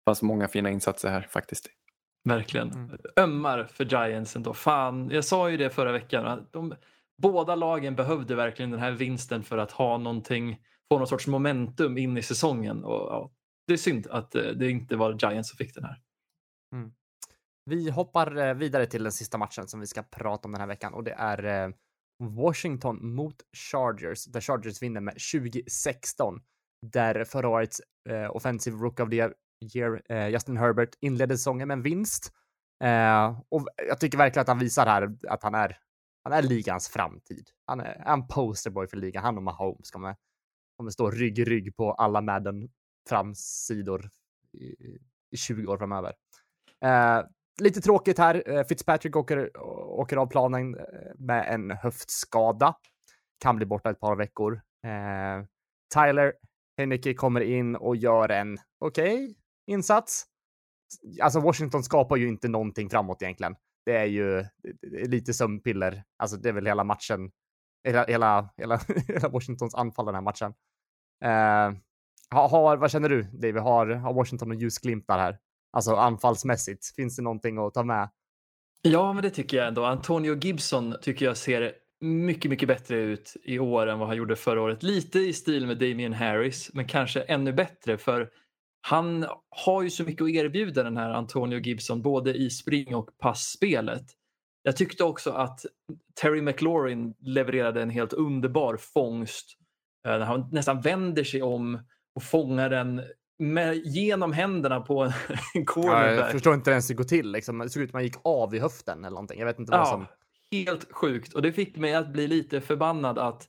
fanns 0.06 0.22
många 0.22 0.48
fina 0.48 0.70
insatser 0.70 1.10
här 1.10 1.22
faktiskt. 1.22 1.70
Verkligen. 2.30 2.72
Mm. 2.72 2.98
Ömmar 3.20 3.64
för 3.64 3.86
Giants 3.86 4.36
ändå. 4.36 4.54
Fan, 4.54 5.10
jag 5.10 5.26
sa 5.26 5.50
ju 5.50 5.58
det 5.58 5.70
förra 5.70 5.92
veckan. 5.92 6.26
att 6.26 6.54
De, 6.54 6.76
båda 7.22 7.56
lagen 7.56 7.96
behövde 7.96 8.36
verkligen 8.36 8.72
den 8.72 8.80
här 8.80 8.92
vinsten 8.92 9.44
för 9.44 9.58
att 9.58 9.72
ha 9.72 9.98
någonting, 9.98 10.58
få 10.92 10.98
någon 10.98 11.08
sorts 11.08 11.28
momentum 11.28 11.98
in 11.98 12.18
i 12.18 12.22
säsongen. 12.22 12.84
Och, 12.84 12.94
ja, 12.94 13.32
det 13.68 13.74
är 13.74 13.78
synd 13.78 14.08
att 14.08 14.36
eh, 14.36 14.44
det 14.44 14.70
inte 14.70 14.96
var 14.96 15.18
Giants 15.22 15.50
som 15.50 15.58
fick 15.58 15.76
den 15.76 15.84
här. 15.84 16.02
Mm. 16.76 16.92
Vi 17.66 17.90
hoppar 17.90 18.38
eh, 18.38 18.54
vidare 18.54 18.86
till 18.86 19.04
den 19.04 19.12
sista 19.12 19.38
matchen 19.38 19.68
som 19.68 19.80
vi 19.80 19.88
ska 19.88 20.04
prata 20.04 20.48
om 20.48 20.52
den 20.52 20.62
här 20.62 20.68
veckan 20.68 20.94
och 20.94 21.04
det 21.04 21.14
är 21.14 21.44
eh, 21.44 21.70
Washington 22.24 23.16
mot 23.16 23.36
Chargers 23.72 24.26
där 24.26 24.42
Chargers 24.42 24.82
vinner 24.82 25.02
med 25.02 25.14
2016 25.14 26.42
där 26.92 27.24
förra 27.24 27.50
årets 27.50 27.82
eh, 28.10 28.36
offensive 28.36 28.78
rook 28.78 29.00
of 29.00 29.10
the 29.10 29.30
year 29.76 30.02
eh, 30.10 30.28
Justin 30.28 30.58
Herbert 30.58 30.96
inledde 31.02 31.38
säsongen 31.38 31.68
med 31.68 31.76
en 31.76 31.82
vinst. 31.82 32.34
Eh, 32.84 33.40
och 33.50 33.68
jag 33.88 34.00
tycker 34.00 34.18
verkligen 34.18 34.42
att 34.42 34.48
han 34.48 34.60
visar 34.60 34.86
här 34.86 35.18
att 35.28 35.44
han 35.44 35.56
är, 35.56 35.78
han 36.24 36.34
är 36.34 36.42
ligans 36.42 36.90
framtid. 36.90 37.50
Han 37.66 37.80
är 37.80 38.04
en 38.06 38.28
posterboy 38.28 38.88
för 38.88 38.98
ligan. 38.98 39.24
Han 39.24 39.38
och 39.38 39.44
Mahomes 39.44 39.92
kommer, 39.92 40.16
kommer 40.78 40.92
stå 40.92 41.12
rygg 41.12 41.40
i 41.40 41.46
rygg 41.46 41.76
på 41.76 41.94
alla 41.94 42.22
Madden 42.22 42.70
framsidor 43.10 44.10
i, 44.54 44.66
i 45.32 45.38
20 45.38 45.68
år 45.68 45.78
framöver. 45.78 46.14
Eh, 46.86 47.22
lite 47.62 47.82
tråkigt 47.82 48.18
här. 48.18 48.50
Eh, 48.50 48.64
Fitzpatrick 48.64 49.16
åker, 49.16 49.58
åker 50.00 50.18
av 50.18 50.26
planen 50.26 50.76
eh, 50.76 50.84
med 51.18 51.54
en 51.54 51.72
höftskada. 51.72 52.76
Kan 53.40 53.56
bli 53.56 53.66
borta 53.66 53.90
ett 53.90 54.00
par 54.00 54.16
veckor. 54.16 54.62
Eh, 54.86 55.46
Tyler 55.94 56.34
Henneke 56.78 57.14
kommer 57.14 57.42
in 57.42 57.76
och 57.76 57.96
gör 57.96 58.30
en 58.30 58.58
okej 58.80 59.36
insats. 59.68 60.26
Alltså 61.22 61.40
Washington 61.40 61.84
skapar 61.84 62.16
ju 62.16 62.28
inte 62.28 62.48
någonting 62.48 62.90
framåt 62.90 63.22
egentligen. 63.22 63.56
Det 63.86 63.98
är 63.98 64.06
ju 64.06 64.46
det 64.82 65.02
är 65.02 65.08
lite 65.08 65.34
sömnpiller. 65.34 66.04
Alltså 66.18 66.38
det 66.38 66.50
är 66.50 66.54
väl 66.54 66.66
hela 66.66 66.84
matchen. 66.84 67.32
Hela, 67.84 68.06
hela, 68.06 68.50
hela, 68.58 68.80
hela 69.08 69.30
Washingtons 69.30 69.76
anfall 69.76 70.06
den 70.06 70.16
här 70.16 70.22
matchen. 70.22 70.54
Eh, 71.24 71.80
har, 72.34 72.50
har, 72.50 72.78
vad 72.78 72.92
känner 72.92 73.10
du 73.10 73.24
David? 73.24 73.58
Har, 73.58 73.88
har 73.88 74.14
Washington 74.14 74.52
och 74.52 74.58
ljusglimtar 74.58 75.20
här? 75.20 75.38
Alltså 75.72 75.96
anfallsmässigt, 75.96 76.96
finns 76.96 77.16
det 77.16 77.22
någonting 77.22 77.58
att 77.58 77.74
ta 77.74 77.84
med? 77.84 78.10
Ja, 78.82 79.14
men 79.14 79.24
det 79.24 79.30
tycker 79.30 79.58
jag 79.58 79.68
ändå. 79.68 79.86
Antonio 79.86 80.36
Gibson 80.36 80.96
tycker 81.02 81.26
jag 81.26 81.38
ser 81.38 81.74
mycket, 82.02 82.52
mycket 82.52 82.68
bättre 82.68 82.98
ut 82.98 83.34
i 83.44 83.60
år 83.60 83.88
än 83.88 84.00
vad 84.00 84.08
han 84.08 84.18
gjorde 84.18 84.36
förra 84.36 84.62
året. 84.62 84.84
Lite 84.84 85.20
i 85.20 85.34
stil 85.34 85.68
med 85.68 85.78
Damien 85.78 86.14
Harris, 86.14 86.70
men 86.74 86.88
kanske 86.88 87.22
ännu 87.22 87.54
bättre 87.54 87.98
för 87.98 88.30
han 88.82 89.26
har 89.50 89.82
ju 89.82 89.90
så 89.90 90.04
mycket 90.04 90.22
att 90.22 90.30
erbjuda 90.30 90.84
den 90.84 90.98
här 90.98 91.10
Antonio 91.10 91.60
Gibson, 91.60 92.02
både 92.02 92.34
i 92.34 92.50
spring 92.50 92.96
och 92.96 93.18
passspelet. 93.18 94.06
Jag 94.64 94.78
tyckte 94.78 95.04
också 95.04 95.32
att 95.32 95.66
Terry 96.22 96.42
McLaurin 96.42 97.14
levererade 97.20 97.82
en 97.82 97.90
helt 97.90 98.14
underbar 98.14 98.78
fångst. 98.78 99.58
Eh, 100.08 100.12
när 100.12 100.26
han 100.26 100.50
nästan 100.52 100.82
vänder 100.82 101.24
sig 101.24 101.42
om 101.42 101.80
och 102.16 102.24
fångar 102.24 102.70
den 102.70 103.02
med, 103.40 103.76
genom 103.76 104.34
händerna 104.34 104.80
på 104.80 105.04
en 105.04 105.12
Jag 105.54 105.66
cornerback. 105.68 106.32
förstår 106.32 106.54
inte 106.54 106.72
ens 106.72 106.90
hur 106.90 106.94
det 106.96 106.98
går 106.98 107.04
till. 107.04 107.32
Liksom. 107.32 107.58
Det 107.60 107.70
såg 107.70 107.84
ut 107.84 107.90
som 107.90 107.98
man 107.98 108.04
gick 108.04 108.16
av 108.24 108.56
i 108.56 108.60
höften 108.60 109.00
eller 109.00 109.10
någonting. 109.16 109.40
Jag 109.40 109.46
vet 109.46 109.60
inte 109.60 109.72
vad 109.72 109.80
Ja, 109.80 109.86
som... 109.86 110.06
helt 110.52 110.92
sjukt. 110.94 111.34
Och 111.34 111.42
det 111.42 111.54
fick 111.54 111.78
mig 111.78 111.94
att 111.96 112.08
bli 112.14 112.28
lite 112.28 112.62
förbannad 112.62 113.20
att 113.20 113.48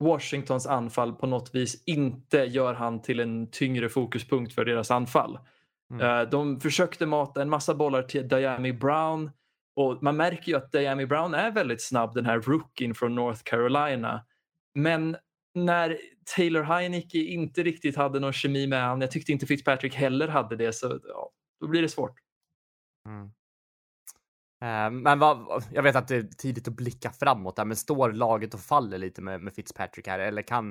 Washingtons 0.00 0.66
anfall 0.66 1.12
på 1.12 1.26
något 1.26 1.54
vis 1.54 1.82
inte 1.86 2.38
gör 2.38 2.74
han 2.74 3.02
till 3.02 3.20
en 3.20 3.50
tyngre 3.50 3.88
fokuspunkt 3.88 4.54
för 4.54 4.64
deras 4.64 4.90
anfall. 4.90 5.38
Mm. 5.90 6.06
Eh, 6.20 6.28
De 6.30 6.60
försökte 6.60 7.06
mata 7.06 7.42
en 7.42 7.50
massa 7.50 7.74
bollar 7.74 8.02
till 8.02 8.28
Diami 8.28 8.72
Brown 8.72 9.30
och 9.76 10.02
man 10.02 10.16
märker 10.16 10.48
ju 10.52 10.56
att 10.58 10.72
Diami 10.72 11.06
Brown 11.06 11.34
är 11.34 11.50
väldigt 11.50 11.82
snabb, 11.82 12.14
den 12.14 12.26
här 12.26 12.40
rookien 12.40 12.94
från 12.94 13.14
North 13.14 13.40
Carolina. 13.44 14.24
Men 14.74 15.16
när 15.54 15.98
Taylor 16.36 16.62
Heineke 16.62 17.18
inte 17.18 17.62
riktigt 17.62 17.96
hade 17.96 18.20
någon 18.20 18.32
kemi 18.32 18.66
med 18.66 18.82
han, 18.82 19.00
jag 19.00 19.10
tyckte 19.10 19.32
inte 19.32 19.46
Fitzpatrick 19.46 19.94
heller 19.94 20.28
hade 20.28 20.56
det, 20.56 20.72
så 20.72 21.00
ja, 21.04 21.30
då 21.60 21.66
blir 21.66 21.82
det 21.82 21.88
svårt. 21.88 22.18
Mm. 23.08 23.30
Eh, 24.64 24.90
men 24.90 25.18
vad, 25.18 25.64
jag 25.72 25.82
vet 25.82 25.96
att 25.96 26.08
det 26.08 26.16
är 26.16 26.22
tidigt 26.22 26.68
att 26.68 26.74
blicka 26.74 27.10
framåt 27.10 27.56
där, 27.56 27.64
men 27.64 27.76
står 27.76 28.12
laget 28.12 28.54
och 28.54 28.60
faller 28.60 28.98
lite 28.98 29.22
med, 29.22 29.40
med 29.40 29.54
Fitzpatrick 29.54 30.06
här? 30.06 30.18
Eller 30.18 30.42
kan 30.42 30.70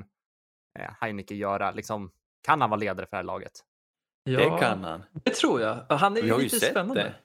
eh, 0.80 0.92
Heineke 1.02 1.36
göra, 1.36 1.72
liksom, 1.72 2.12
kan 2.42 2.62
han 2.62 2.70
vara 2.70 2.80
ledare 2.80 3.06
för 3.06 3.12
det 3.12 3.18
här 3.18 3.24
laget? 3.24 3.64
Ja, 4.24 4.40
Det 4.40 4.60
kan 4.60 4.84
han. 4.84 5.04
Det 5.24 5.36
tror 5.36 5.62
jag. 5.62 5.86
Han 5.90 6.18
är 6.18 6.22
ju 6.22 6.38
lite 6.38 6.60
spännande. 6.60 7.04
det. 7.04 7.16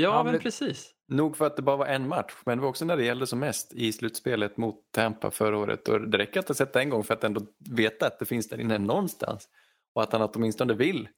Ja, 0.00 0.24
men 0.24 0.38
precis. 0.38 0.90
Nog 1.08 1.36
för 1.36 1.46
att 1.46 1.56
det 1.56 1.62
bara 1.62 1.76
var 1.76 1.86
en 1.86 2.08
match, 2.08 2.32
men 2.46 2.58
det 2.58 2.62
var 2.62 2.68
också 2.68 2.84
när 2.84 2.96
det 2.96 3.04
gällde 3.04 3.26
som 3.26 3.38
mest 3.38 3.72
i 3.72 3.92
slutspelet 3.92 4.56
mot 4.56 4.92
Tampa 4.92 5.30
förra 5.30 5.58
året. 5.58 5.88
Och 5.88 6.10
det 6.10 6.18
räcker 6.18 6.40
att 6.40 6.48
ha 6.48 6.54
sett 6.54 6.72
det 6.72 6.80
en 6.80 6.90
gång 6.90 7.04
för 7.04 7.14
att 7.14 7.24
ändå 7.24 7.40
veta 7.70 8.06
att 8.06 8.18
det 8.18 8.26
finns 8.26 8.48
där 8.48 8.60
inne 8.60 8.78
någonstans. 8.78 9.48
Och 9.94 10.02
att 10.02 10.12
han 10.12 10.22
åtminstone 10.22 10.74
vill. 10.74 11.08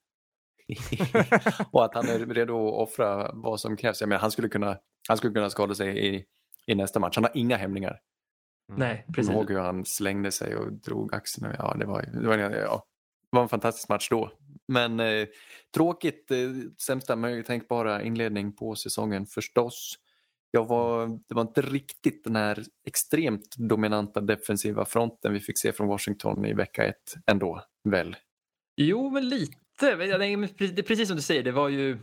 och 1.70 1.84
att 1.84 1.94
han 1.94 2.08
är 2.08 2.18
redo 2.18 2.68
att 2.68 2.88
offra 2.88 3.30
vad 3.34 3.60
som 3.60 3.76
krävs. 3.76 4.00
Jag 4.00 4.08
menar, 4.08 4.20
han, 4.20 4.30
skulle 4.30 4.48
kunna, 4.48 4.78
han 5.08 5.16
skulle 5.16 5.34
kunna 5.34 5.50
skada 5.50 5.74
sig 5.74 6.14
i, 6.14 6.24
i 6.66 6.74
nästa 6.74 7.00
match. 7.00 7.16
Han 7.16 7.24
har 7.24 7.32
inga 7.34 7.56
hämningar. 7.56 8.00
Nej, 8.76 9.06
precis. 9.14 9.32
ihåg 9.32 9.50
hur 9.50 9.58
han 9.58 9.84
slängde 9.84 10.32
sig 10.32 10.56
och 10.56 10.72
drog 10.72 11.14
axeln. 11.14 11.54
Ja, 11.58 11.76
det, 11.78 11.86
var, 11.86 12.02
det, 12.02 12.28
var, 12.28 12.38
ja, 12.38 12.84
var 13.30 13.42
en 13.42 13.48
fantastisk 13.48 13.88
match 13.88 14.08
då. 14.10 14.32
Men 14.68 15.00
eh, 15.00 15.26
tråkigt, 15.74 16.30
eh, 16.30 16.38
sämsta 16.82 17.16
möjliga 17.16 17.44
tänkbara 17.44 18.02
inledning 18.02 18.52
på 18.52 18.74
säsongen 18.74 19.26
förstås. 19.26 19.98
Jag 20.50 20.66
var, 20.66 21.06
det 21.28 21.34
var 21.34 21.42
inte 21.42 21.62
riktigt 21.62 22.24
den 22.24 22.36
här 22.36 22.64
extremt 22.86 23.56
dominanta 23.56 24.20
defensiva 24.20 24.84
fronten 24.84 25.32
vi 25.32 25.40
fick 25.40 25.58
se 25.58 25.72
från 25.72 25.88
Washington 25.88 26.44
i 26.44 26.54
vecka 26.54 26.84
ett 26.84 27.14
ändå, 27.26 27.62
väl? 27.84 28.16
Jo, 28.76 29.10
men 29.10 29.28
lite. 29.28 29.56
Det 29.80 29.86
är 29.86 30.82
precis 30.82 31.08
som 31.08 31.16
du 31.16 31.22
säger, 31.22 31.42
det 31.42 31.52
var 31.52 31.68
ju 31.68 31.98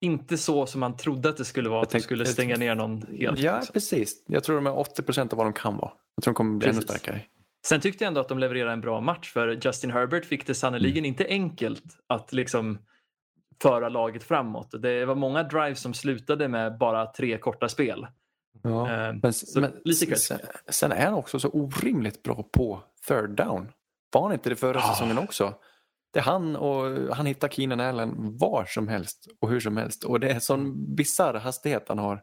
inte 0.00 0.38
så 0.38 0.66
som 0.66 0.80
man 0.80 0.96
trodde 0.96 1.28
att 1.28 1.36
det 1.36 1.44
skulle 1.44 1.68
vara, 1.68 1.82
att 1.82 1.90
de 1.90 2.00
skulle 2.00 2.26
stänga 2.26 2.56
ner 2.56 2.74
någon 2.74 3.02
helt. 3.02 3.38
ja, 3.38 3.56
liksom. 3.56 3.72
precis. 3.72 4.24
Jag 4.26 4.44
tror 4.44 4.56
de 4.56 4.66
är 4.66 4.78
80 4.78 5.02
procent 5.02 5.32
av 5.32 5.36
vad 5.36 5.46
de 5.46 5.52
kan 5.52 5.76
vara. 5.76 5.92
Jag 6.14 6.24
tror 6.24 6.32
de 6.32 6.36
kommer 6.36 6.58
bli 6.58 6.68
ännu 6.68 6.80
Precis. 6.80 6.90
starkare. 6.90 7.22
Sen 7.66 7.80
tyckte 7.80 8.04
jag 8.04 8.08
ändå 8.08 8.20
att 8.20 8.28
de 8.28 8.38
levererade 8.38 8.72
en 8.72 8.80
bra 8.80 9.00
match 9.00 9.32
för 9.32 9.48
Justin 9.66 9.90
Herbert 9.90 10.24
fick 10.24 10.46
det 10.46 10.54
sannoliken 10.54 10.98
Mm. 10.98 11.04
inte 11.04 11.26
enkelt 11.28 11.84
att 12.06 12.32
liksom 12.32 12.78
föra 13.62 13.88
laget 13.88 14.24
framåt. 14.24 14.70
Det 14.82 15.04
var 15.04 15.14
många 15.14 15.42
drives 15.42 15.80
som 15.80 15.94
slutade 15.94 16.48
med 16.48 16.78
bara 16.78 17.06
tre 17.12 17.38
korta 17.38 17.68
spel. 17.68 18.06
Ja. 18.62 18.90
Eh, 18.92 18.96
Men, 18.98 19.20
men 19.22 19.32
sen, 19.32 20.38
sen 20.68 20.92
är 20.92 21.04
han 21.04 21.14
också 21.14 21.38
så 21.38 21.48
orimligt 21.48 22.22
bra 22.22 22.42
på 22.52 22.82
third 23.08 23.30
down. 23.30 23.72
Var 24.12 24.22
han 24.22 24.32
inte 24.32 24.48
det 24.50 24.56
förra 24.56 24.78
Ah. 24.78 24.92
säsongen 24.94 25.18
också? 25.18 25.54
Det 26.12 26.18
är 26.18 26.22
han 26.22 26.56
och 26.56 27.14
han 27.16 27.26
hittar 27.26 27.48
Keenan 27.48 27.80
Allen 27.80 28.38
var 28.38 28.64
som 28.68 28.88
helst 28.88 29.26
och 29.40 29.50
hur 29.50 29.60
som 29.60 29.76
helst. 29.76 30.04
Och 30.04 30.20
det 30.20 30.30
är 30.30 30.38
sån 30.38 30.94
bisarr 30.94 31.34
hastighet 31.34 31.84
han 31.88 31.98
har. 31.98 32.22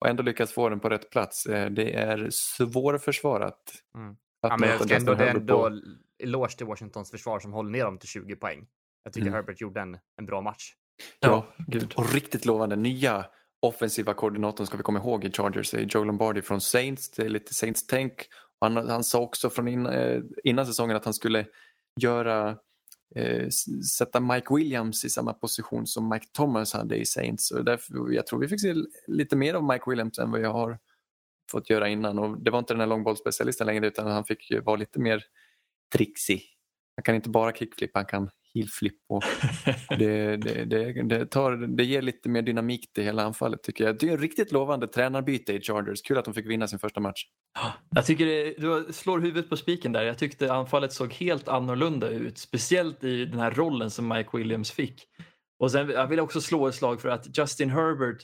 Och 0.00 0.08
ändå 0.08 0.22
lyckats 0.22 0.52
få 0.52 0.68
den 0.68 0.80
på 0.80 0.88
rätt 0.88 1.10
plats. 1.10 1.46
Eh, 1.46 1.70
Det 1.70 1.94
är 1.94 2.28
svårförsvarat. 2.30 3.72
Mm. 3.94 4.16
Ja, 4.42 4.56
men 4.56 4.68
jag 4.68 4.84
ska 4.84 4.96
ändå, 4.96 5.14
det 5.14 5.24
är 5.24 5.34
ändå 5.34 5.70
på. 5.70 5.80
eloge 6.22 6.56
till 6.56 6.66
Washingtons 6.66 7.10
försvar 7.10 7.40
som 7.40 7.52
håller 7.52 7.70
ner 7.70 7.84
dem 7.84 7.98
till 7.98 8.08
20 8.08 8.36
poäng. 8.36 8.66
Jag 9.04 9.12
tycker 9.12 9.26
Mm. 9.26 9.34
Herbert 9.34 9.60
gjorde 9.60 9.80
en, 9.80 9.98
en 10.16 10.26
bra 10.26 10.40
match. 10.40 10.74
Ja, 11.20 11.46
gud. 11.66 11.92
och 11.96 12.12
riktigt 12.12 12.44
lovande. 12.44 12.76
Nya 12.76 13.26
offensiva 13.60 14.14
koordinatorn 14.14 14.66
ska 14.66 14.76
vi 14.76 14.82
komma 14.82 14.98
ihåg 14.98 15.24
i 15.24 15.30
Chargers 15.30 15.74
är 15.74 15.80
Joe 15.80 16.04
Lombardi 16.04 16.42
från 16.42 16.60
Saints. 16.60 17.10
Det 17.10 17.22
är 17.22 17.28
lite 17.28 17.54
Saints-tänk. 17.54 18.12
Han, 18.60 18.76
han 18.76 19.04
sa 19.04 19.20
också 19.20 19.50
från 19.50 19.68
in, 19.68 19.86
eh, 19.86 20.20
innan 20.44 20.66
säsongen 20.66 20.96
att 20.96 21.04
han 21.04 21.14
skulle 21.14 21.46
göra 22.00 22.56
eh, 23.14 23.48
sätta 23.98 24.20
Mike 24.20 24.54
Williams 24.54 25.04
i 25.04 25.10
samma 25.10 25.32
position 25.32 25.86
som 25.86 26.08
Mike 26.08 26.26
Thomas 26.32 26.72
hade 26.72 26.96
i 26.96 27.04
Saints. 27.04 27.50
Och 27.50 27.64
därför, 27.64 28.12
jag 28.12 28.26
tror 28.26 28.40
vi 28.40 28.48
fick 28.48 28.60
se 28.60 28.74
lite 29.06 29.36
mer 29.36 29.54
av 29.54 29.64
Mike 29.64 29.84
Williams 29.86 30.18
än 30.18 30.30
vad 30.30 30.40
jag 30.40 30.52
har 30.52 30.78
fått 31.50 31.70
göra 31.70 31.88
innan. 31.88 32.18
Och 32.18 32.42
det 32.42 32.50
var 32.50 32.58
inte 32.58 32.74
den 32.74 32.80
här 32.80 32.86
långbollsspecialisten 32.86 33.66
längre 33.66 33.86
utan 33.86 34.06
han 34.06 34.24
fick 34.24 34.52
vara 34.64 34.76
lite 34.76 35.00
mer 35.00 35.22
trixig. 35.94 36.42
Han 36.96 37.02
kan 37.02 37.14
inte 37.14 37.28
bara 37.28 37.52
kickflip, 37.52 37.90
han 37.94 38.06
kan 38.06 38.30
heelflip. 38.54 38.94
Och 39.08 39.22
det, 39.98 40.36
det, 40.36 40.64
det, 40.64 41.02
det, 41.02 41.26
tar, 41.26 41.56
det 41.76 41.84
ger 41.84 42.02
lite 42.02 42.28
mer 42.28 42.42
dynamik 42.42 42.92
till 42.92 43.04
hela 43.04 43.22
anfallet 43.22 43.62
tycker 43.62 43.84
jag. 43.84 43.98
Det 43.98 44.08
är 44.08 44.12
en 44.12 44.18
riktigt 44.18 44.52
lovande 44.52 44.86
tränarbyte 44.86 45.52
i 45.52 45.60
Chargers. 45.60 46.02
Kul 46.02 46.18
att 46.18 46.24
de 46.24 46.34
fick 46.34 46.46
vinna 46.46 46.68
sin 46.68 46.78
första 46.78 47.00
match. 47.00 47.24
Jag 47.94 48.06
tycker 48.06 48.26
det, 48.26 48.54
du 48.58 48.92
slår 48.92 49.20
huvudet 49.20 49.50
på 49.50 49.56
spiken 49.56 49.92
där. 49.92 50.02
Jag 50.02 50.18
tyckte 50.18 50.52
anfallet 50.52 50.92
såg 50.92 51.12
helt 51.12 51.48
annorlunda 51.48 52.08
ut. 52.08 52.38
Speciellt 52.38 53.04
i 53.04 53.24
den 53.24 53.38
här 53.38 53.50
rollen 53.50 53.90
som 53.90 54.08
Mike 54.08 54.36
Williams 54.36 54.70
fick. 54.70 55.02
Och 55.58 55.70
sen, 55.70 55.90
jag 55.90 56.06
vill 56.06 56.20
också 56.20 56.40
slå 56.40 56.68
ett 56.68 56.74
slag 56.74 57.00
för 57.00 57.08
att 57.08 57.38
Justin 57.38 57.70
Herbert, 57.70 58.22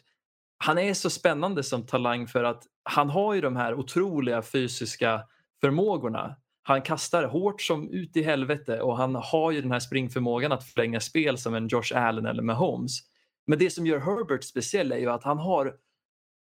han 0.58 0.78
är 0.78 0.94
så 0.94 1.10
spännande 1.10 1.62
som 1.62 1.86
talang 1.86 2.26
för 2.26 2.44
att 2.44 2.64
han 2.82 3.10
har 3.10 3.34
ju 3.34 3.40
de 3.40 3.56
här 3.56 3.74
otroliga 3.74 4.42
fysiska 4.42 5.22
förmågorna. 5.60 6.36
Han 6.62 6.82
kastar 6.82 7.24
hårt 7.24 7.62
som 7.62 7.90
ut 7.90 8.16
i 8.16 8.22
helvete 8.22 8.80
och 8.80 8.96
han 8.96 9.14
har 9.14 9.52
ju 9.52 9.60
den 9.60 9.72
här 9.72 9.80
springförmågan 9.80 10.52
att 10.52 10.64
förlänga 10.64 11.00
spel 11.00 11.38
som 11.38 11.54
en 11.54 11.68
Josh 11.68 11.92
Allen 11.94 12.26
eller 12.26 12.42
Mahomes. 12.42 12.98
Men 13.46 13.58
det 13.58 13.70
som 13.70 13.86
gör 13.86 13.98
Herbert 13.98 14.44
speciell 14.44 14.92
är 14.92 14.98
ju 14.98 15.10
att 15.10 15.24
han 15.24 15.38
har 15.38 15.74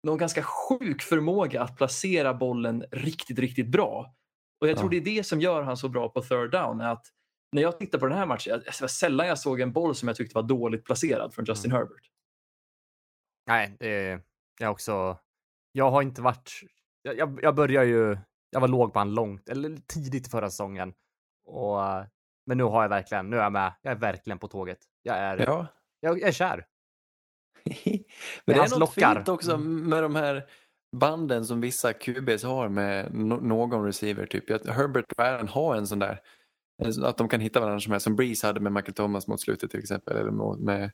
någon 0.03 0.19
ganska 0.19 0.43
sjuk 0.43 1.03
förmåga 1.03 1.63
att 1.63 1.77
placera 1.77 2.35
bollen 2.35 2.85
riktigt, 2.91 3.39
riktigt 3.39 3.69
bra. 3.69 4.15
Och 4.61 4.69
jag 4.69 4.79
tror 4.79 4.91
det 4.91 4.97
är 4.97 5.17
det 5.17 5.27
som 5.27 5.41
gör 5.41 5.63
han 5.63 5.77
så 5.77 5.89
bra 5.89 6.09
på 6.09 6.23
third 6.23 6.51
down. 6.51 6.81
Att 6.81 7.07
när 7.53 7.63
jag 7.63 7.79
tittar 7.79 7.99
på 7.99 8.07
den 8.07 8.19
här 8.19 8.27
matchen, 8.27 8.63
det 8.65 8.81
var 8.81 8.89
sällan 8.89 9.27
jag 9.27 9.39
såg 9.39 9.61
en 9.61 9.73
boll 9.73 9.95
som 9.95 10.09
jag 10.09 10.17
tyckte 10.17 10.35
var 10.35 10.43
dåligt 10.43 10.85
placerad 10.85 11.35
från 11.35 11.45
Justin 11.45 11.73
Herbert. 11.73 12.11
Nej, 13.47 13.77
det 13.79 13.89
är 13.89 14.23
jag 14.61 14.71
också. 14.71 15.19
Jag 15.73 15.91
har 15.91 16.03
inte 16.03 16.23
varit. 16.23 16.53
Jag, 17.03 17.19
jag, 17.19 17.41
jag 17.43 17.55
börjar 17.55 17.85
ju. 17.85 18.19
Jag 18.51 18.61
var 18.61 18.69
låg 18.69 18.93
på 18.93 18.99
han 18.99 19.15
långt 19.15 19.49
eller 19.49 19.77
tidigt 19.87 20.31
förra 20.31 20.51
säsongen 20.51 20.95
och 21.45 21.79
men 22.47 22.59
nu 22.59 22.65
har 22.65 22.83
jag 22.83 22.89
verkligen. 22.89 23.31
Nu 23.31 23.37
är 23.37 23.43
jag 23.43 23.53
med. 23.53 23.73
Jag 23.83 23.91
är 23.91 23.97
verkligen 23.97 24.39
på 24.39 24.49
tåget. 24.49 24.79
Jag 25.03 25.17
är. 25.17 25.39
Ja. 25.39 25.67
Jag, 26.01 26.23
är 26.23 26.33
kär. 26.33 26.67
Men 28.45 28.57
Det 28.57 28.63
är 28.63 28.71
något 28.71 28.79
lockar. 28.79 29.15
fint 29.15 29.29
också 29.29 29.59
med 29.59 30.03
de 30.03 30.15
här 30.15 30.47
banden 30.97 31.45
som 31.45 31.61
vissa 31.61 31.93
QBs 31.93 32.45
har 32.45 32.69
med 32.69 33.15
någon 33.15 33.85
receiver. 33.85 34.27
Typ. 34.27 34.69
Herbert 34.69 35.13
och 35.13 35.25
Allen 35.25 35.49
har 35.49 35.77
en 35.77 35.87
sån 35.87 35.99
där. 35.99 36.21
Att 37.03 37.17
de 37.17 37.29
kan 37.29 37.41
hitta 37.41 37.61
varandra 37.61 37.81
som, 37.81 37.93
är, 37.93 37.99
som 37.99 38.17
Breeze 38.17 38.47
hade 38.47 38.61
med 38.61 38.73
Michael 38.73 38.95
Thomas 38.95 39.27
mot 39.27 39.41
slutet 39.41 39.71
till 39.71 39.81
exempel. 39.81 40.17
Eller 40.17 40.57
med 40.57 40.91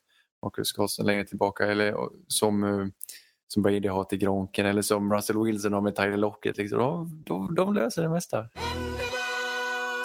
Marcus 0.47 0.73
Carlsen 0.73 1.07
längre 1.07 1.25
tillbaka. 1.25 1.67
Eller 1.67 1.95
som, 2.29 2.65
eh, 2.65 2.87
som 3.49 3.63
Brady 3.63 3.89
har 3.89 4.05
till 4.05 4.19
Gronken. 4.19 4.67
Eller 4.67 4.83
som 4.83 5.13
Russell 5.13 5.45
Wilson 5.45 5.73
har 5.73 5.81
med 5.81 5.97
Tyler 5.97 6.17
Lockett. 6.17 6.57
Liksom. 6.57 6.79
De, 6.79 7.23
de, 7.27 7.55
de 7.55 7.75
löser 7.75 8.03
det 8.03 8.09
mesta. 8.09 8.49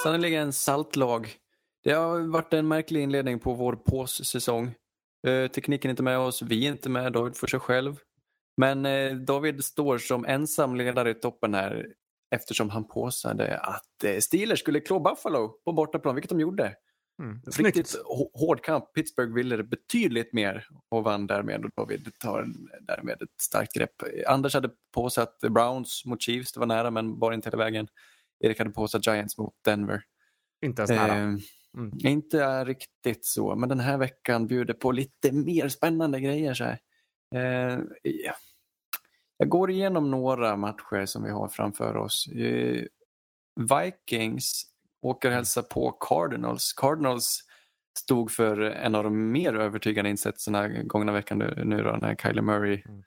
Sannerligen 0.03 0.53
saltlag. 0.53 1.35
Det 1.83 1.91
har 1.91 2.19
varit 2.19 2.53
en 2.53 2.67
märklig 2.67 3.01
inledning 3.01 3.39
på 3.39 3.53
vår 3.53 3.73
påssäsong. 3.73 4.73
Eh, 5.27 5.47
tekniken 5.51 5.89
är 5.89 5.91
inte 5.91 6.03
med 6.03 6.19
oss, 6.19 6.41
vi 6.41 6.67
är 6.67 6.71
inte 6.71 6.89
med, 6.89 7.13
David 7.13 7.35
får 7.35 7.47
sig 7.47 7.59
själv. 7.59 7.95
Men 8.57 8.85
eh, 8.85 9.15
David 9.15 9.63
står 9.63 9.97
som 9.97 10.25
ensam 10.25 10.75
ledare 10.75 11.09
i 11.09 11.13
toppen 11.13 11.53
här 11.53 11.87
eftersom 12.35 12.69
han 12.69 12.87
påsade 12.87 13.57
att 13.57 14.03
eh, 14.03 14.17
Steelers 14.17 14.59
skulle 14.59 14.79
klå 14.79 14.99
Buffalo 14.99 15.49
på 15.65 15.73
bortaplan, 15.73 16.15
vilket 16.15 16.29
de 16.29 16.39
gjorde. 16.39 16.75
Mm. 17.21 17.41
Riktigt 17.57 17.87
Snyggt. 17.87 18.05
hård 18.33 18.63
kamp. 18.63 18.93
Pittsburgh 18.93 19.33
ville 19.33 19.57
det 19.57 19.63
betydligt 19.63 20.33
mer 20.33 20.67
och 20.89 21.03
vann 21.03 21.27
därmed 21.27 21.65
och 21.65 21.71
David 21.75 22.11
tar 22.19 22.47
därmed 22.81 23.21
ett 23.21 23.41
starkt 23.41 23.73
grepp. 23.73 24.03
Anders 24.27 24.53
hade 24.53 24.69
påsatt 24.93 25.39
Browns 25.39 26.05
mot 26.05 26.21
Chiefs, 26.21 26.51
det 26.51 26.59
var 26.59 26.67
nära 26.67 26.91
men 26.91 27.19
bara 27.19 27.33
inte 27.33 27.49
hela 27.49 27.63
vägen. 27.63 27.87
Erik 28.39 28.59
hade 28.59 28.71
påsatt 28.71 29.07
Giants 29.07 29.37
mot 29.37 29.53
Denver. 29.65 30.03
Inte 30.61 30.81
ens 30.81 30.91
nära. 30.91 31.17
Eh, 31.17 31.35
Mm. 31.77 31.91
Inte 31.99 32.65
riktigt 32.65 33.25
så, 33.25 33.55
men 33.55 33.69
den 33.69 33.79
här 33.79 33.97
veckan 33.97 34.47
bjuder 34.47 34.73
på 34.73 34.91
lite 34.91 35.31
mer 35.31 35.67
spännande 35.67 36.19
grejer. 36.19 36.53
Så 36.53 36.63
här. 36.63 36.79
Eh, 37.35 37.79
ja. 38.03 38.33
jag 39.37 39.49
går 39.49 39.71
igenom 39.71 40.11
några 40.11 40.57
matcher 40.57 41.05
som 41.05 41.23
vi 41.23 41.29
har 41.29 41.47
framför 41.47 41.97
oss. 41.97 42.27
Eh, 42.27 42.85
Vikings 43.55 44.70
åker 45.01 45.29
och 45.29 45.35
hälsar 45.35 45.61
på 45.61 45.91
Cardinals. 45.91 46.73
Cardinals 46.73 47.39
stod 47.99 48.31
för 48.31 48.61
en 48.61 48.95
av 48.95 49.03
de 49.03 49.31
mer 49.31 49.53
övertygande 49.53 50.09
insatserna 50.09 50.67
gångna 50.67 51.11
veckan 51.11 51.37
nu, 51.37 51.83
då, 51.83 51.97
när 52.01 52.15
Kyler 52.15 52.41
Murray 52.41 52.83
Mm. 52.85 53.03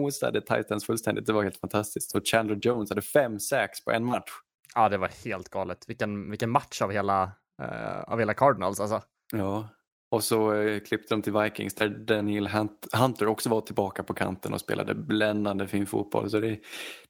mosade 0.00 0.40
Titans 0.40 0.84
fullständigt. 0.84 1.26
Det 1.26 1.32
var 1.32 1.42
helt 1.42 1.60
fantastiskt. 1.60 2.14
Och 2.14 2.22
Chandler 2.24 2.58
Jones 2.62 2.90
hade 2.90 3.02
fem 3.02 3.40
sacks 3.40 3.84
på 3.84 3.90
en 3.90 4.04
match. 4.04 4.30
Ja, 4.74 4.88
det 4.88 4.98
var 4.98 5.08
helt 5.24 5.48
galet. 5.48 5.84
Vilken, 5.88 6.30
vilken 6.30 6.50
match 6.50 6.82
av 6.82 6.92
hela, 6.92 7.22
eh, 7.62 8.00
av 8.00 8.18
hela 8.18 8.34
Cardinals 8.34 8.80
alltså. 8.80 9.02
Ja, 9.32 9.68
och 10.10 10.24
så 10.24 10.54
eh, 10.54 10.80
klippte 10.80 11.14
de 11.14 11.22
till 11.22 11.32
Vikings 11.32 11.74
där 11.74 11.88
Daniel 11.88 12.46
Hunt, 12.48 12.86
Hunter 12.92 13.26
också 13.26 13.48
var 13.50 13.60
tillbaka 13.60 14.02
på 14.02 14.14
kanten 14.14 14.52
och 14.52 14.60
spelade 14.60 14.94
bländande 14.94 15.66
fin 15.66 15.86
fotboll. 15.86 16.30
Så 16.30 16.40
det, 16.40 16.60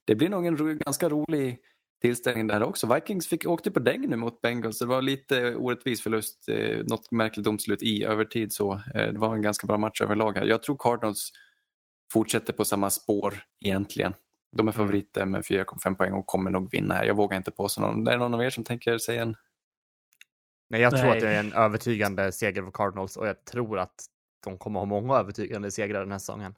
det 0.05 0.15
blir 0.15 0.29
nog 0.29 0.47
en 0.47 0.57
ro, 0.57 0.67
ganska 0.75 1.09
rolig 1.09 1.59
tillställning 2.01 2.47
där 2.47 2.63
också. 2.63 2.95
Vikings 2.95 3.29
fick, 3.29 3.47
åkte 3.47 3.71
på 3.71 3.81
däng 3.81 4.09
nu 4.09 4.17
mot 4.17 4.41
Bengals. 4.41 4.79
Det 4.79 4.87
var 4.87 5.03
lite 5.03 5.55
orättvis 5.55 6.03
förlust, 6.03 6.49
eh, 6.49 6.79
något 6.85 7.11
märkligt 7.11 7.45
domslut 7.45 7.83
i 7.83 8.05
övertid. 8.05 8.53
Så, 8.53 8.73
eh, 8.73 9.13
det 9.13 9.19
var 9.19 9.35
en 9.35 9.43
ganska 9.43 9.67
bra 9.67 9.79
match 9.79 10.01
överlag 10.01 10.37
här. 10.37 10.45
Jag 10.45 10.63
tror 10.63 10.77
Cardinals 10.79 11.33
fortsätter 12.13 12.53
på 12.53 12.65
samma 12.65 12.91
spår 12.91 13.43
egentligen. 13.65 14.15
De 14.57 14.69
är 14.69 14.73
favoriter 14.73 15.27
med 15.27 15.47
4,5 15.47 15.95
poäng 15.95 16.13
och 16.13 16.27
kommer 16.27 16.51
nog 16.51 16.71
vinna 16.71 16.95
här. 16.95 17.05
Jag 17.05 17.15
vågar 17.15 17.37
inte 17.37 17.51
påstå 17.51 17.81
någon. 17.81 18.07
Är 18.07 18.13
det 18.13 18.19
någon 18.19 18.35
av 18.35 18.43
er 18.43 18.51
som 18.51 18.65
tänker 18.65 18.99
säga 18.99 19.23
en 19.23 19.37
Nej, 20.71 20.81
jag 20.81 20.91
tror 20.97 21.09
Nej. 21.09 21.17
att 21.17 21.21
det 21.21 21.29
är 21.29 21.41
en 21.41 21.53
övertygande 21.53 22.33
seger 22.33 22.63
för 22.63 22.71
Cardinals 22.71 23.17
och 23.17 23.27
jag 23.27 23.45
tror 23.45 23.79
att 23.79 23.95
de 24.45 24.59
kommer 24.59 24.81
ha 24.81 24.87
många 24.87 25.15
övertygande 25.15 25.71
segrar 25.71 26.01
den 26.01 26.13
här 26.13 26.19
säsongen. 26.19 26.55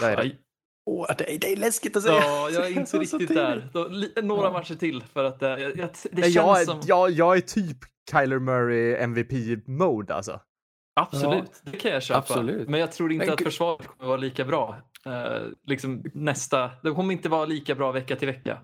Jag 0.00 0.12
är 0.12 0.16
det. 0.16 0.22
Aj. 0.22 0.40
Åh, 0.88 1.06
det, 1.18 1.34
är, 1.34 1.38
det 1.38 1.52
är 1.52 1.56
läskigt 1.56 1.96
att 1.96 2.02
säga. 2.02 2.14
Ja, 2.14 2.50
jag 2.50 2.66
är 2.66 2.70
inte 2.78 2.90
Så 2.90 2.98
riktigt 2.98 3.28
där. 3.28 3.70
Då, 3.72 3.88
li, 3.88 4.12
några 4.22 4.52
matcher 4.52 4.74
till 4.74 5.02
för 5.02 5.24
att 5.24 5.42
eh, 5.42 5.48
jag, 5.48 5.76
jag, 5.76 5.90
det 6.12 6.22
känns 6.22 6.34
jag, 6.34 6.64
som... 6.64 6.78
är, 6.78 6.82
jag, 6.86 7.10
jag 7.10 7.36
är 7.36 7.40
typ 7.40 7.78
Kyler 8.10 8.38
Murray 8.38 8.94
MVP-mode 8.94 10.14
alltså. 10.14 10.40
Absolut, 11.00 11.62
det 11.62 11.76
kan 11.76 11.90
jag 11.90 12.02
köpa. 12.02 12.18
absolut. 12.18 12.68
Men 12.68 12.80
jag 12.80 12.92
tror 12.92 13.12
inte 13.12 13.26
Men 13.26 13.34
att 13.34 13.42
försvaret 13.42 13.86
kommer 13.86 14.08
vara 14.08 14.16
lika 14.20 14.44
bra. 14.44 14.76
Eh, 15.06 15.42
liksom 15.66 16.04
nästa, 16.14 16.70
det 16.82 16.90
kommer 16.90 17.12
inte 17.12 17.28
vara 17.28 17.44
lika 17.44 17.74
bra 17.74 17.92
vecka 17.92 18.16
till 18.16 18.28
vecka. 18.28 18.58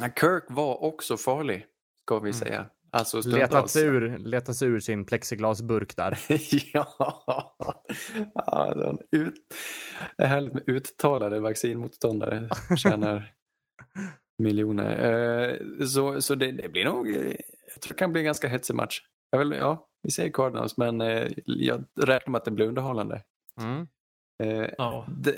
Ja, 0.00 0.08
Kirk 0.20 0.44
var 0.48 0.84
också 0.84 1.16
farlig, 1.16 1.66
ska 2.02 2.18
vi 2.18 2.32
säga. 2.32 2.66
Alltså. 2.98 3.20
Letat 3.28 3.70
sig 3.70 3.84
ur, 3.84 4.18
letat 4.18 4.56
sig 4.56 4.68
ur 4.68 4.80
sin 4.80 5.04
plexiglasburk 5.04 5.96
där. 5.96 6.18
ja, 6.72 7.56
ja 8.34 8.98
ut, 9.12 9.34
det 10.16 10.24
är 10.24 10.28
härligt 10.28 10.52
med 10.54 10.68
uttalade 10.68 11.40
vaccinmotståndare. 11.40 12.48
Tjänar 12.76 13.32
miljoner. 14.42 14.90
Eh, 15.50 15.86
så 15.86 16.20
så 16.22 16.34
det, 16.34 16.52
det 16.52 16.68
blir 16.68 16.84
nog, 16.84 17.08
eh, 17.10 17.34
jag 17.74 17.82
tror 17.82 17.88
det 17.88 17.98
kan 17.98 18.12
bli 18.12 18.20
en 18.20 18.24
ganska 18.26 18.48
hetsig 18.48 18.74
match. 18.74 19.00
Jag 19.30 19.38
vill, 19.38 19.52
ja, 19.52 19.88
vi 20.02 20.10
säger 20.10 20.32
Cardinals 20.32 20.76
men 20.76 21.00
eh, 21.00 21.28
jag 21.44 21.84
räknar 22.00 22.30
med 22.32 22.38
att 22.38 22.44
det 22.44 22.50
blir 22.50 22.66
underhållande. 22.66 23.22
Mm. 23.60 23.86
Eh, 24.42 24.70
Ja. 24.78 25.06
det, 25.22 25.36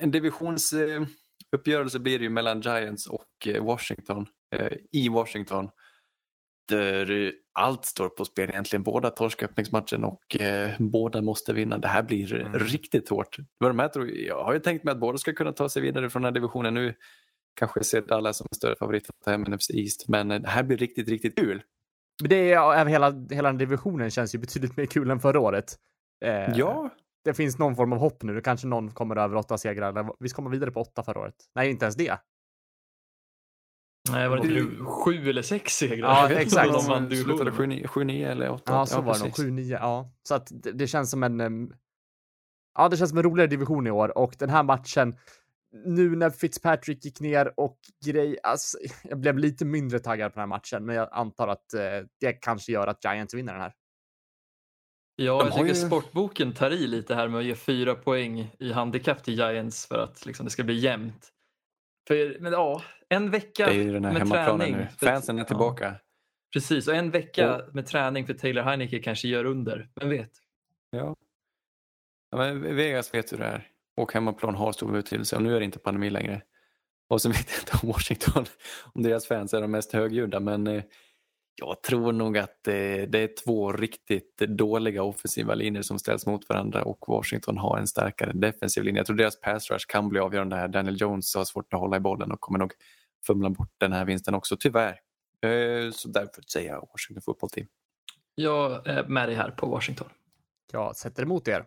en 0.00 0.10
divisionsuppgörelse 0.10 1.14
uppgörelse 1.56 1.98
blir 1.98 2.18
det 2.18 2.24
ju 2.24 2.30
mellan 2.30 2.60
Giants 2.60 3.06
och 3.06 3.48
Washington. 3.60 4.26
I 4.92 5.08
Washington. 5.08 5.70
Där 6.70 7.32
allt 7.52 7.84
står 7.84 8.08
på 8.08 8.24
spel 8.24 8.50
egentligen. 8.50 8.82
Båda 8.82 9.10
torskar 9.10 9.46
öppningsmatchen 9.46 10.04
och 10.04 10.40
eh, 10.40 10.70
båda 10.78 11.22
måste 11.22 11.52
vinna. 11.52 11.78
Det 11.78 11.88
här 11.88 12.02
blir 12.02 12.34
Mm. 12.34 12.58
riktigt 12.58 13.08
hårt. 13.08 13.36
De 13.60 13.78
här 13.78 13.88
tror, 13.88 14.10
jag 14.10 14.44
har 14.44 14.52
ju 14.52 14.58
tänkt 14.60 14.84
mig 14.84 14.92
att 14.92 15.00
båda 15.00 15.18
ska 15.18 15.32
kunna 15.32 15.52
ta 15.52 15.68
sig 15.68 15.82
vidare 15.82 16.10
från 16.10 16.22
den 16.22 16.26
här 16.34 16.34
divisionen. 16.40 16.74
Nu 16.74 16.94
kanske 17.54 17.78
jag 17.80 17.86
ser 17.86 18.02
Dallas 18.02 18.36
som 18.38 18.46
en 18.50 18.56
större 18.56 18.76
favorit 18.76 19.08
att 19.08 19.24
ta 19.24 19.30
hem 19.30 19.40
NFC 19.42 19.70
East. 19.70 20.08
Men 20.08 20.30
eh, 20.30 20.40
det 20.40 20.48
här 20.48 20.62
blir 20.62 20.76
riktigt, 20.76 21.08
riktigt 21.08 21.36
kul. 21.38 21.62
Det 22.24 22.34
är, 22.36 22.52
ja, 22.52 22.84
hela, 22.84 23.26
hela 23.30 23.48
den 23.48 23.58
divisionen 23.58 24.10
känns 24.10 24.34
ju 24.34 24.38
betydligt 24.38 24.76
mer 24.76 24.86
kul 24.86 25.10
än 25.10 25.20
förra 25.20 25.40
året. 25.40 25.74
Eh, 26.24 26.50
Ja, 26.56 26.90
Det 27.24 27.34
finns 27.34 27.58
någon 27.58 27.76
form 27.76 27.92
av 27.92 27.98
hopp 27.98 28.22
nu. 28.22 28.40
Kanske 28.40 28.66
någon 28.66 28.90
kommer 28.90 29.16
över 29.16 29.36
åtta 29.36 29.58
segrar. 29.58 29.88
Eller, 29.88 30.06
vi 30.18 30.28
kom 30.28 30.50
vidare 30.50 30.70
på 30.70 30.80
åtta 30.80 31.02
förra 31.02 31.20
året. 31.20 31.34
Nej, 31.54 31.70
inte 31.70 31.84
ens 31.84 31.96
det. 31.96 32.18
Nej, 34.10 34.28
var 34.28 34.36
det 34.36 34.58
inte 34.60 34.84
sju 34.84 35.30
eller 35.30 35.42
sex 35.42 35.76
segrar? 35.76 36.08
Ja, 36.08 36.30
exakt. 36.30 36.68
om 36.68 36.74
de 36.74 36.86
vann 36.86 37.08
de 37.08 37.16
slutade 37.16 37.50
divisionen. 37.50 37.78
7-9 37.84 38.30
eller 38.30 38.50
8. 38.50 38.72
Ja, 38.72 38.86
så 38.86 39.00
var 39.00 39.14
det 39.14 39.20
nog. 39.20 39.30
7-9. 39.30 39.60
Ja, 39.70 40.12
så 40.22 40.34
att 40.34 40.48
det, 40.50 40.72
det 40.72 40.86
känns 40.86 41.10
som 41.10 41.22
en... 41.22 41.72
Ja, 42.74 42.88
det 42.88 42.96
känns 42.96 43.10
som 43.10 43.18
en 43.18 43.24
roligare 43.24 43.50
division 43.50 43.86
i 43.86 43.90
år 43.90 44.18
och 44.18 44.34
den 44.38 44.50
här 44.50 44.62
matchen 44.62 45.16
nu 45.72 46.16
när 46.16 46.30
Fitzpatrick 46.30 47.04
gick 47.04 47.20
ner 47.20 47.52
och 47.60 47.78
grej, 48.06 48.38
alltså, 48.42 48.78
jag 49.02 49.20
blev 49.20 49.38
lite 49.38 49.64
mindre 49.64 49.98
taggad 49.98 50.32
på 50.32 50.40
den 50.40 50.50
här 50.50 50.56
matchen, 50.56 50.86
men 50.86 50.96
jag 50.96 51.08
antar 51.12 51.48
att 51.48 51.74
eh, 51.74 51.80
det 52.20 52.32
kanske 52.32 52.72
gör 52.72 52.86
att 52.86 53.04
Giants 53.04 53.34
vinner 53.34 53.52
den 53.52 53.62
här. 53.62 53.72
Ja, 55.16 55.38
De 55.38 55.44
jag 55.46 55.52
tycker 55.54 55.66
ju- 55.66 55.74
sportboken 55.74 56.52
tar 56.52 56.70
i 56.70 56.86
lite 56.86 57.14
här 57.14 57.28
med 57.28 57.38
att 57.38 57.44
ge 57.44 57.54
fyra 57.54 57.94
poäng 57.94 58.54
i 58.58 58.72
handikapp 58.72 59.24
till 59.24 59.34
Giants 59.34 59.86
för 59.86 59.98
att 59.98 60.26
liksom, 60.26 60.44
det 60.44 60.50
ska 60.50 60.64
bli 60.64 60.78
jämnt. 60.78 61.28
För, 62.10 62.36
men 62.40 62.52
ja, 62.52 62.82
en 63.08 63.30
vecka 63.30 63.66
Det 63.66 63.72
är 63.72 63.82
ju 63.82 63.92
den 63.92 64.04
här 64.04 64.12
med 64.12 64.22
hemmaplanen 64.22 64.58
träning. 64.58 64.76
nu. 64.76 65.06
Fansen 65.06 65.36
är 65.36 65.40
ja, 65.40 65.46
tillbaka. 65.46 65.94
precis, 66.52 66.88
och 66.88 66.94
en 66.94 67.10
vecka 67.10 67.62
med 67.72 67.86
träning 67.86 68.26
för 68.26 68.34
Taylor 68.34 68.62
Heineke 68.62 68.98
kanske 68.98 69.28
gör 69.28 69.44
under. 69.44 69.88
Vem 69.94 70.08
vet? 70.08 70.30
Ja. 70.90 71.16
ja 72.30 72.38
men 72.38 72.76
Vegas 72.76 73.14
vet 73.14 73.32
hur 73.32 73.38
det 73.38 73.44
är. 73.44 73.68
Och 73.96 74.12
hemmaplan 74.12 74.54
har 74.54 74.72
stor 74.72 74.92
betydelse 74.92 75.36
och 75.36 75.42
nu 75.42 75.56
är 75.56 75.58
det 75.58 75.64
inte 75.64 75.78
pandemi 75.78 76.10
längre. 76.10 76.42
Och 77.08 77.22
så 77.22 77.28
vet 77.28 77.50
jag 77.50 77.60
inte 77.60 77.86
om 77.86 77.92
Washington, 77.92 78.44
om 78.94 79.02
deras 79.02 79.26
fans 79.26 79.54
är 79.54 79.60
de 79.60 79.70
mest 79.70 79.92
högljudda 79.92 80.40
men 80.40 80.66
eh, 80.66 80.82
jag 81.54 81.82
tror 81.82 82.12
nog 82.12 82.38
att 82.38 82.68
eh, 82.68 82.74
det 83.08 83.18
är 83.18 83.44
två 83.44 83.72
riktigt 83.72 84.36
dåliga 84.38 85.02
offensiva 85.02 85.54
linjer 85.54 85.82
som 85.82 85.98
ställs 85.98 86.26
mot 86.26 86.48
varandra 86.48 86.82
och 86.82 87.04
Washington 87.08 87.58
har 87.58 87.78
en 87.78 87.86
starkare 87.86 88.32
defensiv 88.32 88.84
linje. 88.84 88.98
Jag 88.98 89.06
tror 89.06 89.16
deras 89.16 89.40
pass 89.40 89.70
rush 89.70 89.84
kan 89.88 90.08
bli 90.08 90.20
avgörande 90.20 90.56
här. 90.56 90.68
Daniel 90.68 91.00
Jones 91.00 91.34
har 91.34 91.44
svårt 91.44 91.72
att 91.74 91.80
hålla 91.80 91.96
i 91.96 92.00
bollen 92.00 92.32
och 92.32 92.40
kommer 92.40 92.58
nog 92.58 92.72
fumla 93.26 93.50
bort 93.50 93.72
den 93.78 93.92
här 93.92 94.04
vinsten 94.04 94.34
också, 94.34 94.56
tyvärr. 94.60 95.00
Eh, 95.42 95.90
Så 95.92 96.08
därför 96.08 96.42
säger 96.42 96.70
jag 96.72 96.88
Washington 96.92 97.22
Football 97.22 97.50
Team. 97.50 97.66
Jag 98.34 98.86
är 98.86 99.04
med 99.04 99.28
dig 99.28 99.36
här 99.36 99.50
på 99.50 99.66
Washington. 99.66 100.08
Jag 100.72 100.96
sätter 100.96 101.22
emot 101.22 101.48
er. 101.48 101.66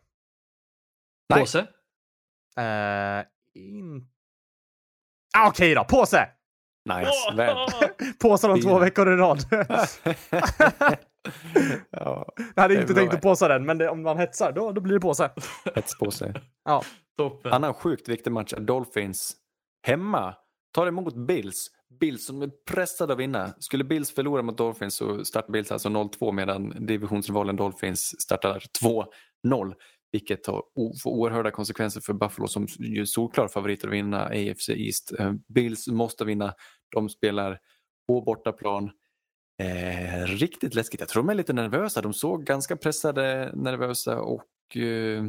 Nej. 1.30 1.40
Påse? 1.40 1.60
Eh, 2.58 3.26
in... 3.54 4.08
ah, 5.38 5.48
Okej 5.50 5.76
då, 5.76 5.84
påse! 5.84 6.30
Nice, 6.86 7.36
väl. 7.36 7.56
Påsa 8.22 8.48
de 8.48 8.62
två 8.62 8.80
veckor 8.80 9.14
i 9.14 9.16
rad. 9.16 9.40
ja, 11.90 12.28
jag 12.56 12.62
hade 12.62 12.82
inte 12.82 12.94
tänkt 12.94 13.14
att 13.14 13.22
påsa 13.22 13.48
den, 13.48 13.66
men 13.66 13.78
det, 13.78 13.90
om 13.90 14.04
man 14.04 14.18
hetsar, 14.18 14.52
då, 14.52 14.72
då 14.72 14.82
blir 14.82 14.94
det 14.94 15.00
påse. 15.00 15.32
hets 15.76 15.98
på 15.98 16.12
sig. 16.12 16.34
Ja, 16.66 16.84
Toppen. 17.18 17.54
Annan 17.54 17.74
sjukt 17.74 18.10
viktig 18.10 18.32
match 18.32 18.54
är 18.54 18.60
Dolphins 18.60 19.36
hemma. 19.88 20.36
Tar 20.74 20.88
emot 20.88 21.16
Bills. 21.16 21.68
Bills 22.00 22.26
som 22.26 22.42
är 22.42 22.50
pressade 22.72 23.14
att 23.14 23.20
vinna. 23.20 23.54
Skulle 23.60 23.84
Bills 23.84 24.16
förlora 24.16 24.42
mot 24.42 24.58
Dolphins 24.58 24.96
så 24.96 25.26
startar 25.26 25.52
Bills 25.52 25.72
alltså 25.72 25.90
0-2 25.90 26.32
medan 26.32 26.86
divisionsrivalen 26.86 27.56
Dolphins 27.56 28.22
startar 28.22 28.64
2-0. 29.46 29.74
Vilket 30.14 30.48
har 30.48 30.64
får 31.04 31.12
oerhörda 31.12 31.52
konsekvenser 31.52 32.02
för 32.02 32.14
Buffalo 32.14 32.48
som 32.48 32.68
ju 32.80 33.06
solklar 33.06 33.48
favoriter 33.48 33.88
att 33.88 33.94
vinna 33.94 34.26
AFC 34.26 34.70
East. 34.70 35.14
Eh, 35.20 35.34
Bills 35.48 35.88
måste 35.88 36.26
vinna. 36.26 36.54
De 36.90 37.10
spelar 37.10 37.60
på 38.08 38.22
bortaplan. 38.22 38.92
Eh, 39.60 40.26
riktigt 40.26 40.76
läskigt. 40.76 41.00
Jag 41.00 41.10
tror 41.10 41.24
de 41.24 41.30
är 41.30 41.36
lite 41.36 41.54
nervösa. 41.54 42.02
De 42.02 42.14
såg 42.14 42.46
ganska 42.46 42.76
pressade, 42.76 43.52
nervösa 43.56 44.22
och 44.22 44.78
eh, 44.78 45.24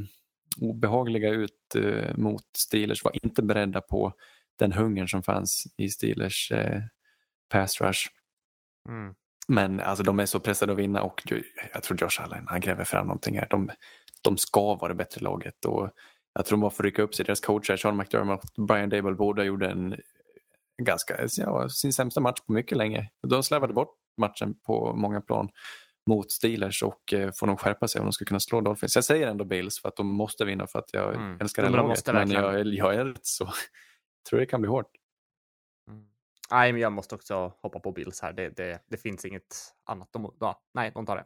obehagliga 0.61 1.31
ut 1.31 1.75
eh, 1.77 2.17
mot 2.17 2.45
Steelers. 2.57 3.05
Var 3.05 3.25
inte 3.25 3.43
beredda 3.43 3.81
på 3.81 4.13
den 4.59 4.73
hungern 4.73 5.09
som 5.09 5.23
fanns 5.23 5.65
i 5.77 5.89
Steelers 5.89 6.53
eh, 6.53 6.83
pass 7.49 7.81
rush. 7.81 8.09
mm. 8.89 9.15
Men 9.49 9.81
alltså, 9.81 10.05
de 10.05 10.21
är 10.21 10.27
så 10.27 10.41
pressade 10.41 10.73
att 10.73 10.79
vinna 10.79 11.03
och 11.03 11.23
jag 11.73 11.83
tror 11.83 12.03
Josh 12.03 12.23
Allen 12.23 12.45
han 12.49 12.61
gräver 12.61 12.85
fram 12.85 13.07
någonting 13.07 13.39
här. 13.39 13.47
De, 13.51 13.71
de 14.25 14.37
ska 14.37 14.75
vara 14.75 14.89
det 14.89 14.95
bättre 14.95 15.21
laget 15.21 15.65
och 15.65 15.91
jag 16.35 16.47
tror 16.47 16.57
de 16.57 16.61
bara 16.61 16.71
får 16.71 16.85
rycka 16.85 17.03
upp 17.03 17.15
sig. 17.15 17.25
Deras 17.25 17.41
coacher 17.41 17.77
Sean 17.77 17.97
McDermott 17.97 18.59
och 18.59 18.67
Brian 18.67 18.89
Dable 18.89 19.15
båda 19.15 19.45
gjorde 19.45 19.69
en 19.71 19.97
ganska, 20.83 21.27
ja, 21.37 21.69
sin 21.69 21.93
sämsta 21.93 22.21
match 22.21 22.41
på 22.47 22.53
mycket 22.53 22.79
länge. 22.79 23.11
De 23.27 23.43
slarvade 23.43 23.73
bort 23.75 23.95
matchen 24.17 24.55
på 24.67 24.93
många 24.97 25.21
plan 25.21 25.49
mot 26.11 26.31
Steelers 26.33 26.83
och 26.83 27.13
eh, 27.13 27.33
får 27.35 27.47
nog 27.47 27.61
skärpa 27.61 27.89
sig 27.89 27.99
om 28.01 28.07
de 28.07 28.13
ska 28.13 28.25
kunna 28.25 28.41
slå 28.41 28.61
Dolphins. 28.61 28.95
Jag 28.95 29.05
säger 29.05 29.27
ändå 29.27 29.45
Bills 29.45 29.81
för 29.81 29.89
att 29.89 29.97
de 29.97 30.07
måste 30.07 30.45
vinna 30.45 30.67
för 30.67 30.79
att 30.79 30.93
jag 30.93 31.15
Mm. 31.15 31.41
älskar 31.41 31.63
det 31.63 31.69
de 31.69 31.77
laget. 31.77 31.89
måste 31.89 32.13
Men 32.13 32.31
jag, 32.31 32.67
jag 32.67 32.95
är 32.95 33.05
rätt 33.05 33.27
så 33.27 33.49
tror 34.31 34.41
det 34.41 34.47
kan 34.47 34.61
bli 34.61 34.71
hårt. 34.71 34.91
Mm. 35.91 36.05
Nej, 36.51 36.73
men 36.73 36.81
jag 36.83 36.93
måste 36.93 37.15
också 37.15 37.53
hoppa 37.63 37.81
på 37.81 37.93
Bills 37.93 38.21
här. 38.21 38.33
Det, 38.33 38.49
det, 38.49 38.83
det 38.87 38.97
finns 38.97 39.25
inget 39.25 39.75
annat. 39.85 40.09
De, 40.13 40.35
ja, 40.41 40.63
nej, 40.75 40.91
de 40.95 41.07
tar 41.07 41.17
det. 41.17 41.25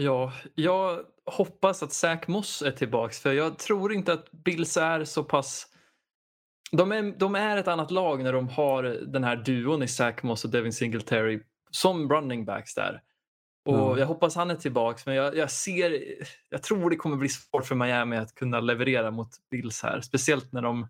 Ja, 0.00 0.32
jag 0.54 1.04
hoppas 1.24 1.82
att 1.82 1.92
Zach 1.92 2.28
Moss 2.28 2.62
är 2.62 2.70
tillbaks 2.70 3.20
för 3.20 3.32
jag 3.32 3.58
tror 3.58 3.92
inte 3.92 4.12
att 4.12 4.30
Bills 4.30 4.76
är 4.76 5.04
så 5.04 5.24
pass... 5.24 5.66
De 6.72 6.92
är, 6.92 7.18
de 7.18 7.34
är 7.34 7.56
ett 7.56 7.68
annat 7.68 7.90
lag 7.90 8.22
när 8.22 8.32
de 8.32 8.48
har 8.48 8.82
den 8.82 9.24
här 9.24 9.36
duon 9.36 9.82
i 9.82 9.88
Zach 9.88 10.22
Moss 10.22 10.44
och 10.44 10.50
Devin 10.50 10.72
Singletary 10.72 11.40
som 11.70 12.08
running 12.12 12.44
backs 12.44 12.74
där. 12.74 13.02
Och 13.66 13.74
Ja. 13.74 13.98
Jag 13.98 14.06
hoppas 14.06 14.36
han 14.36 14.50
är 14.50 14.54
tillbaks 14.54 15.06
men 15.06 15.14
jag, 15.14 15.36
jag 15.36 15.50
ser... 15.50 16.02
Jag 16.48 16.62
tror 16.62 16.90
det 16.90 16.96
kommer 16.96 17.16
bli 17.16 17.28
svårt 17.28 17.64
för 17.64 17.74
Miami 17.74 18.16
att 18.16 18.34
kunna 18.34 18.60
leverera 18.60 19.10
mot 19.10 19.30
Bills 19.50 19.82
här. 19.82 20.00
Speciellt 20.00 20.52
när 20.52 20.62
de 20.62 20.88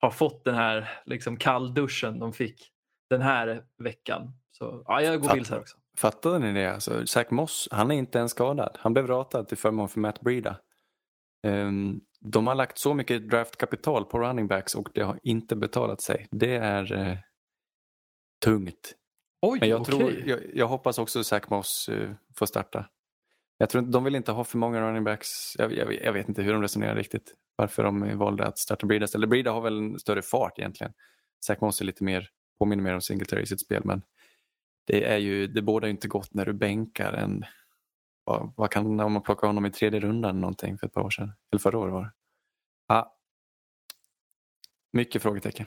har 0.00 0.10
fått 0.10 0.44
den 0.44 0.54
här 0.54 0.90
liksom, 1.06 1.36
kallduschen 1.36 2.18
de 2.18 2.32
fick 2.32 2.70
den 3.10 3.22
här 3.22 3.64
veckan. 3.78 4.32
Så 4.52 4.84
ja, 4.86 5.02
jag 5.02 5.20
går 5.22 5.34
Bills 5.34 5.50
här 5.50 5.60
också. 5.60 5.76
Fattade 5.96 6.38
ni 6.38 6.52
det? 6.52 6.74
Alltså, 6.74 7.06
Zach 7.06 7.30
Moss, 7.30 7.68
han 7.70 7.90
är 7.90 7.94
inte 7.94 8.18
ens 8.18 8.30
skadad. 8.30 8.76
Han 8.80 8.92
blev 8.92 9.06
ratad 9.06 9.48
till 9.48 9.58
förmån 9.58 9.88
för 9.88 10.00
Matt 10.00 10.20
Breida. 10.20 10.60
Ehm, 11.42 12.00
de 12.20 12.46
har 12.46 12.54
lagt 12.54 12.78
så 12.78 12.94
mycket 12.94 13.30
draftkapital 13.30 14.04
på 14.04 14.18
running 14.18 14.48
backs 14.48 14.74
och 14.74 14.88
det 14.94 15.02
har 15.02 15.18
inte 15.22 15.56
betalat 15.56 16.00
sig. 16.00 16.28
Det 16.30 16.56
är 16.56 16.92
eh, 16.92 17.16
tungt. 18.44 18.94
Oj, 19.42 19.58
Men 19.60 19.68
jag, 19.68 19.80
okej. 19.80 19.98
tror, 19.98 20.12
jag, 20.26 20.40
jag 20.54 20.68
hoppas 20.68 20.98
också 20.98 21.24
Zach 21.24 21.48
Moss 21.50 21.88
eh, 21.88 22.10
får 22.36 22.46
starta. 22.46 22.86
Jag 23.58 23.70
tror 23.70 23.82
inte, 23.82 23.92
de 23.92 24.04
vill 24.04 24.14
inte 24.14 24.32
ha 24.32 24.44
för 24.44 24.58
många 24.58 24.80
running 24.80 25.04
backs. 25.04 25.56
Jag, 25.58 25.72
jag, 25.72 25.94
jag 25.94 26.12
vet 26.12 26.28
inte 26.28 26.42
hur 26.42 26.52
de 26.52 26.62
resonerar 26.62 26.94
riktigt. 26.96 27.34
Varför 27.56 27.84
de 27.84 28.18
valde 28.18 28.46
att 28.46 28.58
starta 28.58 28.86
Breida. 28.86 29.06
Eller 29.14 29.26
Breida 29.26 29.52
har 29.52 29.60
väl 29.60 29.78
en 29.78 29.98
större 29.98 30.22
fart 30.22 30.58
egentligen. 30.58 30.92
Zach 31.46 31.60
Moss 31.60 31.80
är 31.80 31.84
lite 31.84 32.04
mer, 32.04 32.28
påminner 32.58 32.82
mer 32.82 32.94
om 32.94 33.00
Singletary 33.00 33.42
i 33.42 33.46
sitt 33.46 33.60
spel. 33.60 33.82
Men 33.84 34.02
det 34.84 35.04
är 35.04 35.18
ju, 35.18 35.46
det 35.46 35.62
båda 35.62 35.88
inte 35.88 36.08
gott 36.08 36.34
när 36.34 36.44
du 36.44 36.52
bänkar 36.52 37.12
en, 37.12 37.44
vad, 38.24 38.52
vad 38.56 38.70
kan 38.70 39.00
om 39.00 39.12
man 39.12 39.22
plockar 39.22 39.46
honom 39.46 39.66
i 39.66 39.70
tredje 39.70 40.00
rundan 40.00 40.40
någonting 40.40 40.78
för 40.78 40.86
ett 40.86 40.92
par 40.92 41.00
år 41.02 41.10
sedan. 41.10 41.32
Eller 41.52 41.60
förra 41.60 41.78
året 41.78 41.92
var 41.92 42.02
det. 42.02 42.12
Ja. 42.88 43.16
Mycket 44.92 45.22
frågetecken. 45.22 45.66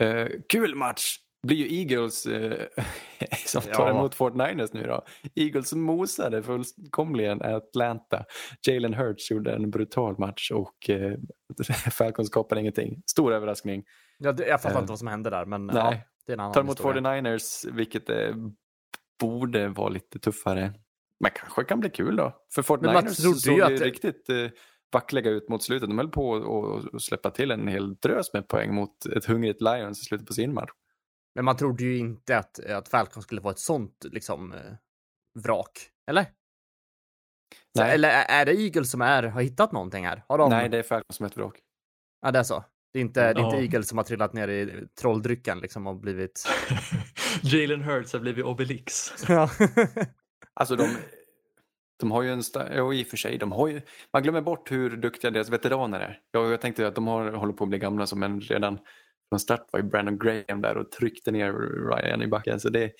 Eh, 0.00 0.28
kul 0.48 0.74
match! 0.74 1.16
blir 1.42 1.56
ju 1.56 1.78
Eagles 1.80 2.26
eh, 2.26 2.66
som 3.46 3.62
tar 3.62 3.70
Ja. 3.88 3.90
emot 3.90 4.14
Fort 4.14 4.34
Niners 4.34 4.72
nu 4.72 4.82
då. 4.82 5.04
Eagles 5.34 5.72
mosade 5.72 6.42
fullkomligen 6.42 7.42
Atlanta. 7.42 8.24
Jalen 8.66 8.94
Hurts 8.94 9.30
gjorde 9.30 9.54
en 9.54 9.70
brutal 9.70 10.18
match 10.18 10.50
och 10.50 10.90
eh, 10.90 11.18
Falcons 11.92 12.28
skapade 12.28 12.60
ingenting. 12.60 13.02
Stor 13.06 13.32
överraskning. 13.32 13.84
Ja, 14.18 14.34
jag 14.38 14.62
fattar 14.62 14.74
Eh, 14.76 14.80
inte 14.80 14.90
vad 14.92 14.98
som 14.98 15.08
hände 15.08 15.30
där, 15.30 15.44
men 15.44 15.66
nej. 15.66 15.76
ja, 15.76 15.94
det 16.26 16.32
är 16.32 16.34
en 16.34 16.40
annan 16.40 16.52
Tar 16.52 16.60
emot 16.60 16.78
historia. 16.78 17.02
49ers, 17.02 17.72
vilket 17.72 18.08
eh, 18.10 18.34
borde 19.20 19.68
vara 19.68 19.88
lite 19.88 20.18
tuffare. 20.18 20.74
Men 21.20 21.30
kanske 21.34 21.64
kan 21.64 21.80
bli 21.80 21.90
kul 21.90 22.16
då. 22.16 22.36
För 22.54 22.78
Men 22.80 22.92
man 22.94 23.04
49ers 23.04 23.22
trodde 23.22 23.38
såg 23.38 23.56
ju 23.56 23.62
att 23.62 23.80
riktigt 23.80 24.28
eh, 24.28 24.46
vackliga 24.92 25.30
ut 25.30 25.48
mot 25.48 25.62
slutet. 25.62 25.88
De 25.88 25.98
höll 25.98 26.08
på 26.10 26.34
att- 26.94 27.02
släppa 27.02 27.30
till 27.30 27.50
en 27.50 27.68
hel 27.68 27.94
drös 27.94 28.32
med 28.32 28.48
poäng 28.48 28.74
mot 28.74 29.06
ett 29.06 29.24
hungrigt 29.24 29.62
Lions 29.62 30.00
i 30.02 30.04
slutet 30.04 30.26
på 30.26 30.32
sin 30.32 30.54
match. 30.54 30.70
Men 31.34 31.44
man 31.44 31.56
trodde 31.56 31.84
ju 31.84 31.98
inte 31.98 32.38
att, 32.38 32.60
att 32.64 32.88
Falcon 32.88 33.22
skulle 33.22 33.40
vara 33.40 33.52
ett 33.52 33.58
sånt 33.58 34.04
liksom 34.10 34.52
eh, 34.52 34.60
vrak. 35.44 35.70
Eller? 36.06 36.26
Så, 37.76 37.82
eller 37.82 38.08
är 38.08 38.44
det 38.46 38.52
Eagles 38.52 38.90
som 38.90 39.00
är, 39.00 39.22
har 39.22 39.40
hittat 39.42 39.72
någonting 39.72 40.06
här? 40.06 40.24
Har 40.28 40.38
de... 40.38 40.50
Nej, 40.50 40.68
det 40.68 40.78
är 40.78 40.82
Falcons 40.82 41.16
som 41.16 41.24
är 41.24 41.30
ett 41.30 41.36
vrak. 41.36 41.58
Ja, 42.22 42.30
det 42.30 42.38
är 42.38 42.42
så. 42.42 42.64
Det 42.92 42.98
är 42.98 43.00
inte, 43.00 43.20
det 43.20 43.40
är 43.40 43.44
inte 43.44 43.56
Ja. 43.56 43.62
Eagles 43.62 43.88
som 43.88 43.98
har 43.98 44.04
trillat 44.04 44.32
ner 44.32 44.48
i 44.48 44.86
trolldrycken 45.00 45.58
liksom 45.58 45.86
och 45.86 45.96
blivit... 46.00 46.44
Jalen 47.42 47.82
Hurts 47.82 48.12
har 48.12 48.20
blivit 48.20 48.44
Obelix. 48.44 49.12
Ja. 49.28 49.50
Alltså 50.54 50.76
de, 50.76 50.88
de 52.00 52.10
har 52.10 52.22
ju 52.22 52.32
en 52.32 52.40
sta- 52.40 52.72
jo, 52.76 52.94
i 52.94 53.02
och 53.02 53.06
för 53.06 53.16
sig, 53.16 53.38
de 53.38 53.52
har 53.52 53.68
ju, 53.68 53.80
man 54.12 54.22
glömmer 54.22 54.40
bort 54.40 54.70
hur 54.72 54.96
duktiga 54.96 55.30
deras 55.30 55.48
veteraner 55.50 56.00
är. 56.00 56.20
Jag, 56.30 56.52
jag 56.52 56.60
tänkte 56.60 56.86
att 56.86 56.94
de 56.94 57.06
har, 57.06 57.30
håller 57.32 57.52
på 57.52 57.64
att 57.64 57.70
bli 57.70 57.78
gamla 57.78 58.06
som 58.06 58.22
en 58.22 58.40
redan 58.40 58.78
från 59.28 59.40
start 59.40 59.66
var 59.72 59.80
ju 59.80 59.86
Brandon 59.86 60.18
Graham 60.18 60.60
där 60.62 60.76
och 60.76 60.90
tryckte 60.90 61.30
ner 61.30 61.52
Ryan 61.90 62.22
i 62.22 62.26
backen. 62.26 62.60
Så 62.60 62.68
det, 62.68 62.92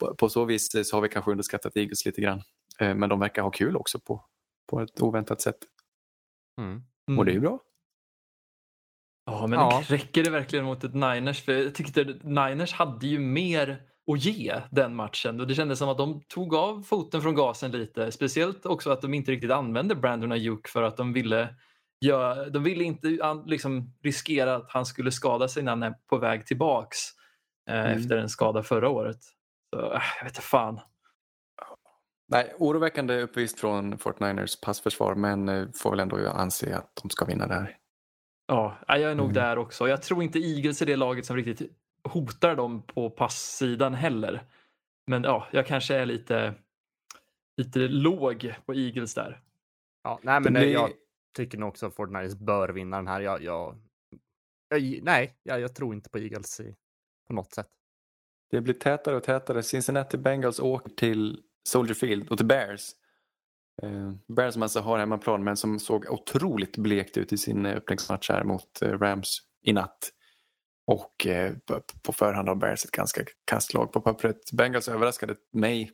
på, 0.00 0.14
på 0.14 0.28
så 0.28 0.44
vis 0.44 0.88
så 0.88 0.96
har 0.96 1.00
vi 1.00 1.08
kanske 1.08 1.30
underskattat 1.30 1.76
Eagles 1.76 2.06
lite 2.06 2.20
grann. 2.20 2.42
Eh, 2.80 2.94
Men 2.94 3.08
de 3.08 3.20
verkar 3.20 3.42
ha 3.42 3.50
kul 3.50 3.76
också 3.76 4.00
på, 4.00 4.24
på 4.70 4.80
ett 4.80 5.02
oväntat 5.02 5.40
sätt. 5.40 5.58
Mm. 6.60 7.18
Och 7.18 7.24
det 7.24 7.30
är 7.30 7.34
ju 7.34 7.40
bra. 7.40 7.60
Ja, 9.30 9.46
men 9.46 9.58
Ja. 9.58 9.82
räcker 9.88 10.22
det 10.24 10.30
verkligen 10.30 10.64
mot 10.64 10.84
ett 10.84 10.94
Niners? 10.94 11.44
För 11.44 11.52
jag 11.52 11.74
tyckte 11.74 12.00
att 12.00 12.22
Niners 12.22 12.72
hade 12.72 13.06
ju 13.06 13.18
mer 13.18 13.82
att 14.12 14.24
ge 14.24 14.60
den 14.70 14.94
matchen 14.94 15.40
och 15.40 15.46
det 15.46 15.54
kändes 15.54 15.78
som 15.78 15.88
att 15.88 15.98
de 15.98 16.22
tog 16.28 16.54
av 16.54 16.82
foten 16.82 17.22
från 17.22 17.34
gasen 17.34 17.70
lite. 17.70 18.12
Speciellt 18.12 18.66
också 18.66 18.90
att 18.90 19.00
de 19.02 19.14
inte 19.14 19.30
riktigt 19.32 19.50
använde 19.50 19.94
Brandon 19.94 20.32
Ayuk 20.32 20.68
för 20.68 20.82
att 20.82 20.96
de 20.96 21.12
ville 21.12 21.54
göra, 22.04 22.48
de 22.50 22.62
ville 22.62 22.84
inte 22.84 23.08
liksom 23.46 23.94
riskera 24.02 24.54
att 24.56 24.70
han 24.70 24.86
skulle 24.86 25.12
skada 25.12 25.48
sig 25.48 25.62
när 25.62 25.72
han 25.72 25.82
är 25.82 25.94
på 26.10 26.18
väg 26.18 26.46
tillbaks 26.46 26.98
eh, 27.70 27.78
Mm. 27.80 27.98
efter 27.98 28.16
en 28.16 28.28
skada 28.28 28.62
förra 28.62 28.88
året. 28.88 29.18
Så, 29.76 29.80
äh, 29.92 30.02
jag 30.18 30.24
vet 30.24 30.32
inte 30.32 30.42
fan. 30.42 30.80
Nej, 32.30 32.54
oroväckande 32.58 33.20
uppvisst 33.22 33.60
från 33.60 33.98
49ers 33.98 34.60
passförsvar 34.62 35.14
men 35.14 35.48
eh, 35.48 35.66
får 35.74 35.90
väl 35.90 36.00
ändå 36.00 36.28
anse 36.30 36.76
att 36.76 36.90
de 37.02 37.10
ska 37.10 37.24
vinna 37.24 37.46
där. 37.46 37.76
Ja, 38.50 38.78
jag 38.88 39.00
är 39.00 39.14
nog 39.14 39.24
Mm. 39.24 39.34
där 39.34 39.58
också. 39.58 39.88
Jag 39.88 40.02
tror 40.02 40.22
inte 40.22 40.38
Eagles 40.38 40.82
är 40.82 40.86
det 40.86 40.96
laget 40.96 41.26
som 41.26 41.36
riktigt 41.36 41.70
hotar 42.04 42.56
dem 42.56 42.82
på 42.82 43.10
passsidan 43.10 43.94
heller. 43.94 44.42
Men 45.06 45.22
ja, 45.24 45.46
jag 45.52 45.66
kanske 45.66 45.94
är 45.96 46.06
lite, 46.06 46.54
lite 47.56 47.78
låg 47.78 48.54
på 48.66 48.74
Eagles 48.74 49.14
där. 49.14 49.40
ja, 50.02 50.20
nej, 50.22 50.40
men 50.40 50.52
blir- 50.52 50.72
jag 50.72 50.90
tycker 51.36 51.58
nog 51.58 51.68
också 51.68 51.86
att 51.86 51.94
Fortnite 51.94 52.36
bör 52.36 52.68
vinna 52.68 52.96
den 52.96 53.06
här. 53.08 53.20
Jag, 53.20 53.42
jag, 53.42 53.76
jag, 54.68 55.00
nej, 55.02 55.36
jag, 55.42 55.60
jag 55.60 55.74
tror 55.74 55.94
inte 55.94 56.10
på 56.10 56.18
Eagles 56.18 56.60
i, 56.60 56.74
på 57.26 57.32
något 57.34 57.52
sätt. 57.52 57.68
Det 58.50 58.60
blir 58.60 58.74
tätare 58.74 59.16
och 59.16 59.22
tätare. 59.22 59.62
Cincinnati 59.62 60.18
Bengals 60.18 60.60
åker 60.60 60.90
till 60.90 61.42
Soldier 61.68 61.94
Field 61.94 62.28
och 62.30 62.36
till 62.36 62.46
Bears. 62.46 62.90
Eh, 63.82 64.12
Bears 64.26 64.54
som 64.54 64.62
alltså 64.62 64.80
har 64.80 64.98
hemmaplan 64.98 65.44
men 65.44 65.56
som 65.56 65.78
såg 65.78 66.06
otroligt 66.10 66.76
blekt 66.76 67.16
ut 67.16 67.32
i 67.32 67.38
sin 67.38 67.66
eh, 67.66 67.76
öppningsmatch 67.76 68.30
här 68.30 68.44
mot 68.44 68.82
eh, 68.82 68.98
Rams 68.98 69.38
i 69.62 69.72
natt. 69.72 70.12
Och 70.86 71.26
eh, 71.26 71.52
på- 72.02 72.12
förhand 72.12 72.48
har 72.48 72.54
Bears 72.54 72.84
ett 72.84 72.90
ganska 72.90 73.22
kastlag 73.44 73.92
på 73.92 74.00
pappret. 74.00 74.52
Bengals 74.52 74.88
överraskade 74.88 75.34
mig. 75.52 75.92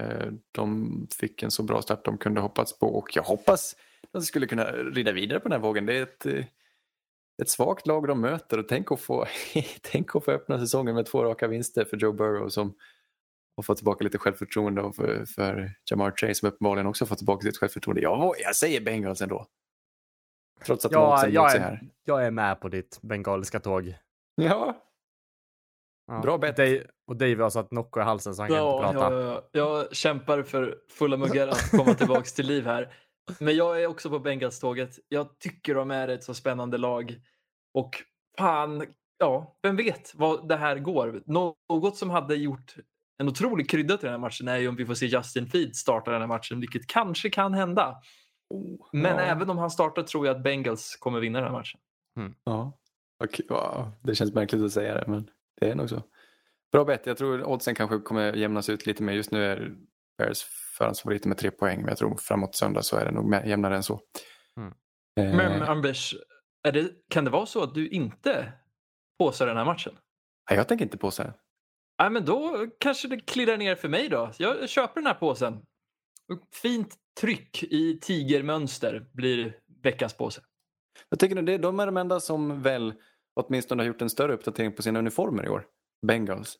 Eh, 0.00 0.26
de 0.52 1.06
fick 1.20 1.42
en 1.42 1.50
så 1.50 1.62
bra 1.62 1.82
start 1.82 2.04
de 2.04 2.18
kunde 2.18 2.40
hoppats 2.40 2.78
på 2.78 2.86
och 2.86 3.16
jag 3.16 3.22
hoppas 3.22 3.76
de 4.12 4.22
skulle 4.22 4.46
kunna 4.46 4.64
rida 4.72 5.12
vidare 5.12 5.40
på 5.40 5.48
den 5.48 5.52
här 5.60 5.68
vågen. 5.68 5.86
Det 5.86 5.96
är 5.96 6.02
ett, 6.02 6.26
eh, 6.26 6.44
ett 7.42 7.48
svagt 7.50 7.86
lag 7.86 8.06
de 8.08 8.20
möter 8.20 8.58
och 8.58 8.68
tänk 8.68 8.92
att, 8.92 9.00
få, 9.00 9.26
tänk 9.82 10.16
att 10.16 10.24
få 10.24 10.30
öppna 10.30 10.58
säsongen 10.58 10.94
med 10.94 11.06
två 11.06 11.24
raka 11.24 11.48
vinster 11.48 11.84
för 11.84 11.96
Joe 11.96 12.12
Burrow 12.12 12.48
som 12.48 12.74
har 13.58 13.62
fått 13.62 13.76
tillbaka 13.76 14.04
lite 14.04 14.18
självförtroende 14.18 14.82
och 14.82 14.96
för, 14.96 15.24
för 15.26 15.70
Jamar 15.90 16.12
Chase 16.16 16.34
som 16.34 16.48
uppenbarligen 16.48 16.86
också 16.86 17.06
fått 17.06 17.18
tillbaka 17.18 17.42
sitt 17.42 17.58
självförtroende. 17.58 18.02
Jag, 18.02 18.34
jag 18.38 18.56
säger 18.56 18.80
Bengals 18.80 19.22
ändå. 19.22 19.46
Trots 20.64 20.84
att 20.84 20.92
Ja, 20.92 21.26
jag 21.26 21.54
är, 21.56 21.60
här. 21.60 21.80
jag 22.04 22.26
är 22.26 22.30
med 22.30 22.60
på 22.60 22.68
ditt 22.68 22.98
bengaliska 23.02 23.60
tåg. 23.60 23.94
Ja, 24.34 24.84
Ja. 26.10 26.20
Bra 26.20 26.38
bett. 26.38 26.56
Dave, 26.56 26.82
och 27.06 27.16
Dave 27.16 27.42
har 27.42 27.50
satt 27.50 27.70
Nocco 27.70 28.00
i 28.00 28.02
halsen 28.02 28.34
så 28.34 28.42
han 28.42 28.48
kan 28.48 28.56
Ja, 28.58 28.88
inte 28.88 28.98
prata. 29.00 29.14
ja, 29.20 29.32
ja. 29.32 29.42
Jag 29.52 29.96
kämpar 29.96 30.42
för 30.42 30.78
fulla 30.88 31.16
muggar 31.16 31.48
att 31.48 31.70
komma 31.70 31.94
tillbaks 31.94 32.34
till 32.34 32.46
liv 32.46 32.64
här. 32.64 32.92
Men 33.40 33.56
jag 33.56 33.82
är 33.82 33.86
också 33.86 34.10
på 34.10 34.18
Bengals-tåget. 34.18 34.98
Jag 35.08 35.38
tycker 35.38 35.74
de 35.74 35.90
är 35.90 36.08
ett 36.08 36.24
så 36.24 36.34
spännande 36.34 36.78
lag. 36.78 37.20
Och 37.74 37.90
fan, 38.38 38.86
ja, 39.18 39.58
vem 39.62 39.76
vet 39.76 40.12
vad 40.14 40.48
det 40.48 40.56
här 40.56 40.78
går. 40.78 41.22
Något 41.26 41.96
som 41.96 42.10
hade 42.10 42.34
gjort 42.36 42.74
en 43.18 43.28
otrolig 43.28 43.70
krydda 43.70 43.96
till 43.96 44.04
den 44.04 44.12
här 44.12 44.18
matchen 44.20 44.48
är 44.48 44.56
ju 44.56 44.68
om 44.68 44.76
vi 44.76 44.86
får 44.86 44.94
se 44.94 45.06
Justin 45.06 45.46
Field 45.46 45.76
starta 45.76 46.10
den 46.10 46.20
här 46.20 46.28
matchen, 46.28 46.60
vilket 46.60 46.86
kanske 46.86 47.30
kan 47.30 47.54
hända. 47.54 47.96
Men 48.92 49.16
ja. 49.16 49.20
även 49.20 49.50
om 49.50 49.58
han 49.58 49.70
startar 49.70 50.02
tror 50.02 50.26
jag 50.26 50.36
att 50.36 50.42
Bengals 50.42 50.96
kommer 50.96 51.20
vinna 51.20 51.38
den 51.38 51.48
här 51.48 51.58
matchen. 51.58 51.80
Ja. 52.44 52.78
Okej, 53.24 53.46
wow. 53.48 53.90
Det 54.02 54.14
känns 54.14 54.34
märkligt 54.34 54.62
att 54.62 54.72
säga 54.72 54.94
det 54.94 55.04
men 55.06 55.30
det 55.60 55.70
är 55.70 55.74
nog 55.74 55.88
så. 55.88 56.02
Bra 56.72 56.84
bett. 56.84 57.06
Jag 57.06 57.18
tror 57.18 57.44
oddsen 57.44 57.74
kanske 57.74 57.98
kommer 57.98 58.32
jämnas 58.32 58.68
ut 58.68 58.86
lite 58.86 59.02
mer. 59.02 59.12
Just 59.12 59.30
nu 59.30 59.44
är 59.44 59.76
Bears 60.18 60.42
förhandsfavoriter 60.78 61.28
med 61.28 61.38
tre 61.38 61.50
poäng 61.50 61.78
men 61.78 61.88
jag 61.88 61.98
tror 61.98 62.16
framåt 62.16 62.54
söndag 62.54 62.82
så 62.82 62.96
är 62.96 63.04
det 63.04 63.10
nog 63.10 63.34
jämnare 63.46 63.76
än 63.76 63.82
så. 63.82 64.00
Mm. 64.56 64.72
Eh, 65.20 65.36
Men 65.36 65.62
Anders, 65.62 66.14
är 66.62 66.72
det, 66.72 66.90
kan 67.10 67.24
det 67.24 67.30
vara 67.30 67.46
så 67.46 67.62
att 67.62 67.74
du 67.74 67.88
inte 67.88 68.52
påsar 69.18 69.46
den 69.46 69.56
här 69.56 69.64
matchen? 69.64 69.92
nej, 70.50 70.58
jag 70.58 70.68
tänker 70.68 70.84
inte 70.84 70.98
på 70.98 71.10
så 71.10 71.22
Nej, 71.98 72.10
men 72.10 72.24
då 72.24 72.66
kanske 72.80 73.08
det 73.08 73.20
klirrar 73.20 73.56
ner 73.56 73.74
för 73.74 73.88
mig 73.88 74.08
då. 74.08 74.30
Jag 74.38 74.68
köper 74.68 74.94
den 74.94 75.06
här 75.06 75.14
påsen. 75.14 75.62
Fint 76.52 76.96
tryck 77.20 77.62
i 77.62 77.98
tigermönster 78.02 79.06
blir 79.12 79.56
veckans 79.82 80.14
påse. 80.14 80.40
Jag 81.08 81.18
tycker 81.18 81.42
det, 81.42 81.58
de 81.58 81.80
är 81.80 81.86
de 81.86 81.96
enda 81.96 82.20
som 82.20 82.62
väl 82.62 82.94
åtminstone 83.34 83.82
har 83.82 83.86
gjort 83.86 84.02
en 84.02 84.10
större 84.10 84.32
uppdatering 84.34 84.72
på 84.72 84.82
sina 84.82 84.98
uniformer 84.98 85.46
i 85.46 85.48
år. 85.48 85.66
Bengals. 86.06 86.56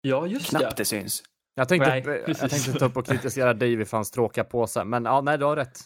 Ja, 0.00 0.26
just 0.26 0.50
Knappt 0.50 0.64
det. 0.64 0.74
det 0.76 0.84
syns. 0.84 1.22
Jag 1.54 1.68
tänkte, 1.68 1.88
Nej, 1.88 2.24
jag 2.26 2.50
tänkte 2.50 2.72
ta 2.72 2.86
upp 2.86 2.96
och 2.96 3.06
kritisera 3.06 3.54
Dave 3.54 3.84
för 3.84 3.96
hans 3.96 4.10
tråkiga 4.10 4.44
påse, 4.44 4.84
men 4.84 5.04
ja, 5.04 5.20
nej, 5.20 5.38
du 5.38 5.44
har 5.44 5.56
rätt. 5.56 5.80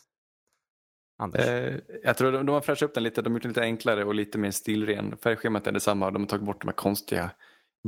Anders. 1.18 1.46
Eh, 1.46 1.78
jag 2.02 2.16
tror 2.16 2.32
de, 2.32 2.46
de 2.46 2.52
har 2.52 2.60
fräschat 2.60 2.88
upp 2.88 2.94
den 2.94 3.02
lite. 3.02 3.22
De 3.22 3.32
har 3.32 3.36
gjort 3.36 3.42
den 3.42 3.50
lite 3.50 3.60
enklare 3.60 4.04
och 4.04 4.14
lite 4.14 4.38
mer 4.38 4.50
stilren. 4.50 5.16
Färgschemat 5.16 5.66
är 5.66 5.72
detsamma. 5.72 6.10
De 6.10 6.22
har 6.22 6.28
tagit 6.28 6.46
bort 6.46 6.60
de 6.60 6.68
här 6.68 6.74
konstiga 6.74 7.30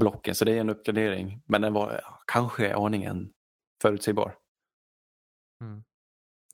blocken. 0.00 0.34
Så 0.34 0.44
det 0.44 0.52
är 0.52 0.60
en 0.60 0.70
uppgradering. 0.70 1.42
Men 1.46 1.62
den 1.62 1.72
var 1.72 2.04
kanske 2.26 2.74
aningen 2.74 3.32
förutsägbar. 3.82 4.34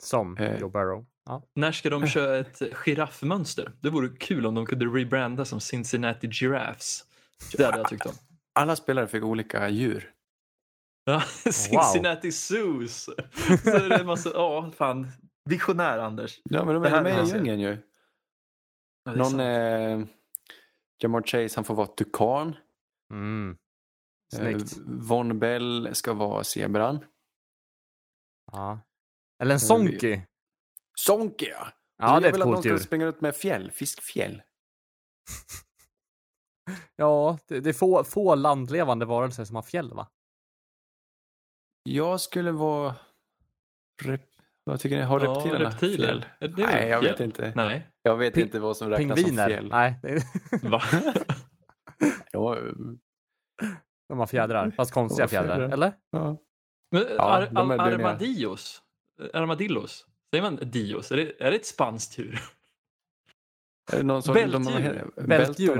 Som 0.00 0.36
eh, 0.36 0.60
Joe 0.60 0.68
Burrow. 0.68 1.06
Ja. 1.24 1.42
När 1.54 1.72
ska 1.72 1.90
de 1.90 2.06
köra 2.06 2.38
ett 2.38 2.62
giraffmönster? 2.72 3.72
Det 3.80 3.90
vore 3.90 4.08
kul 4.08 4.46
om 4.46 4.54
de 4.54 4.66
kunde 4.66 4.86
rebranda 4.86 5.44
som 5.44 5.60
Cincinnati 5.60 6.28
Giraffes. 6.28 7.04
Det 7.56 7.64
hade 7.64 7.78
jag 7.78 7.88
tyckt 7.88 8.06
om. 8.06 8.12
Alla 8.52 8.76
spelare 8.76 9.06
fick 9.06 9.24
olika 9.24 9.68
djur. 9.68 10.12
Ja, 11.04 11.20
Cincinnati 11.52 12.32
Zoos. 12.32 13.04
Så 13.64 13.78
det 13.78 14.04
massa, 14.04 14.30
ja, 14.34 14.70
fan. 14.76 15.08
Visionär 15.44 15.98
Anders. 15.98 16.40
Ja, 16.44 16.64
men 16.64 16.74
de 16.74 16.82
Det 16.82 16.88
är 16.88 16.92
här 16.92 17.02
med 17.02 17.26
i 17.26 17.30
djungeln 17.30 17.60
ju. 17.60 17.78
Ja, 19.04 19.12
Någon, 19.12 19.40
eh, 19.40 20.06
Jamar 20.98 21.22
Chase, 21.22 21.52
han 21.56 21.64
får 21.64 21.74
vara 21.74 21.86
tukan. 21.86 22.56
Mm. 23.10 23.50
Eh, 24.32 24.38
Snyggt. 24.38 24.76
Von 24.86 25.38
Bell 25.38 25.88
ska 25.92 26.12
vara 26.12 26.44
zebran. 26.44 27.04
Ja. 28.52 28.80
Eller 29.42 29.54
en 29.54 29.60
Sonky. 29.60 30.20
Sonke 30.94 31.44
ja! 31.46 31.68
Ja, 31.98 32.14
jag 32.14 32.22
det 32.22 32.28
är 32.28 32.32
vill 32.32 32.40
ett 32.40 32.46
att 32.46 32.48
de 32.48 32.52
coolt 32.54 32.60
ska 32.64 32.68
djur. 32.68 32.78
springa 32.78 33.06
ut 33.06 33.20
med 33.20 33.36
fjäll, 33.36 33.70
fiskfjäll. 33.70 34.42
Ja, 36.96 37.38
det, 37.48 37.60
det 37.60 37.68
är 37.70 37.74
få, 37.74 38.04
få 38.04 38.34
landlevande 38.34 39.04
varelser 39.06 39.44
som 39.44 39.56
har 39.56 39.62
fjäll, 39.62 39.94
va? 39.94 40.08
Jag 41.82 42.20
skulle 42.20 42.52
vara... 42.52 42.94
Rep... 44.02 44.22
Vad 44.64 44.80
tycker 44.80 44.96
ni? 44.96 45.02
Har 45.02 45.20
Ja, 45.20 45.30
reptilerna 45.34 45.70
reptiler. 45.70 46.34
fjäll? 46.40 46.54
Nej, 46.56 46.88
jag 46.88 47.02
fjäll? 47.02 47.12
vet 47.12 47.20
inte. 47.20 47.52
Nej. 47.56 47.90
Jag 48.02 48.16
vet 48.16 48.34
Ping- 48.34 48.40
inte 48.42 48.60
vad 48.60 48.76
som 48.76 48.90
räknas 48.90 49.18
som 49.20 49.24
Pingviner? 49.24 49.48
fjäll. 49.48 49.68
Nej, 49.68 49.98
Va? 50.62 50.82
Ja, 52.32 52.56
de 54.08 54.18
har 54.18 54.26
fjädrar. 54.26 54.70
Fast 54.76 54.92
konstiga 54.92 55.28
fjädrar. 55.28 55.56
fjädrar. 55.56 55.72
Eller? 55.72 55.92
ja. 56.10 56.36
Men, 56.90 57.02
Ja, 57.16 57.22
ar, 57.22 57.48
de 57.50 57.70
är 57.70 57.78
ar, 57.78 57.92
armadillos? 57.92 58.82
Armadillos? 59.32 60.06
Säger 60.30 60.42
man 60.42 60.56
dios? 60.56 61.12
Är 61.12 61.16
det, 61.16 61.42
är 61.42 61.50
det 61.50 61.56
ett 61.56 61.66
spanskt 61.66 62.18
djur? 62.18 62.40
Är 63.92 63.96
det 63.96 64.02
någon 64.02 64.22
som, 64.22 64.34
Bältdjur. 64.34 65.12
De, 65.16 65.26
Bältdjur. 65.26 65.78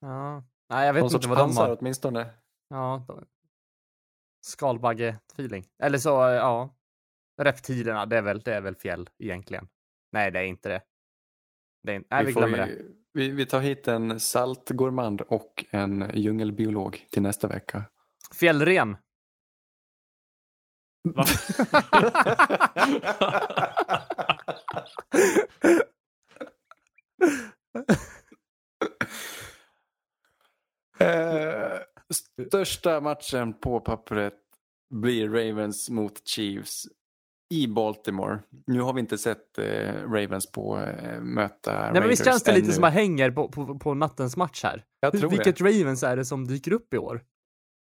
Ja. 0.00 0.44
Nej, 0.68 0.86
jag 0.86 0.94
vet 0.94 1.02
någon 1.02 1.14
inte 1.14 1.28
vad 1.28 1.38
de 1.38 1.56
har. 1.56 1.76
åtminstone. 1.80 2.30
Ja, 2.68 3.04
de... 3.08 3.26
Skalbagge-feeling. 4.46 5.64
Eller 5.82 5.98
så, 5.98 6.10
ja. 6.10 6.76
Reptilerna, 7.42 8.06
det 8.06 8.16
är, 8.16 8.22
väl, 8.22 8.40
det 8.40 8.54
är 8.54 8.60
väl 8.60 8.76
fjäll 8.76 9.10
egentligen. 9.18 9.68
Nej, 10.12 10.30
det 10.30 10.38
är 10.38 10.44
inte 10.44 10.68
det. 10.68 10.82
det 11.82 11.94
är, 11.94 12.04
nej, 12.10 12.24
vi, 12.24 12.32
får 12.32 12.40
glömmer 12.40 12.58
det. 12.58 12.82
Vi, 13.16 13.30
vi 13.30 13.46
tar 13.46 13.60
hit 13.60 13.88
en 13.88 14.20
saltgourmand 14.20 15.20
och 15.20 15.64
en 15.70 16.10
djungelbiolog 16.14 17.06
till 17.10 17.22
nästa 17.22 17.48
vecka. 17.48 17.84
Fjällren. 18.34 18.96
Va? 21.04 21.24
Eh, 30.98 31.78
största 32.48 33.00
matchen 33.00 33.60
på 33.60 33.80
pappret 33.80 34.34
blir 34.90 35.28
Ravens 35.28 35.90
mot 35.90 36.28
Chiefs 36.28 36.86
i 37.50 37.66
Baltimore. 37.66 38.38
Nu 38.66 38.80
har 38.80 38.92
vi 38.92 39.00
inte 39.00 39.18
sett 39.18 39.58
eh, 39.58 40.10
Ravens 40.10 40.52
på 40.52 40.78
eh, 40.78 41.20
möta 41.20 41.72
Nej, 41.72 41.92
men 41.92 42.08
visst 42.08 42.20
Raiders 42.20 42.24
känns 42.24 42.42
det 42.42 42.52
lite 42.52 42.64
ännu. 42.64 42.72
som 42.72 42.84
att 42.84 42.92
hänger 42.92 43.30
på, 43.30 43.48
på, 43.48 43.78
på 43.78 43.94
nattens 43.94 44.36
match 44.36 44.62
här? 44.62 44.84
Jag 45.00 45.18
tror 45.18 45.30
vilket 45.30 45.56
det. 45.56 45.64
Ravens 45.64 46.02
är 46.02 46.16
det 46.16 46.24
som 46.24 46.46
dyker 46.46 46.72
upp 46.72 46.94
i 46.94 46.98
år? 46.98 47.24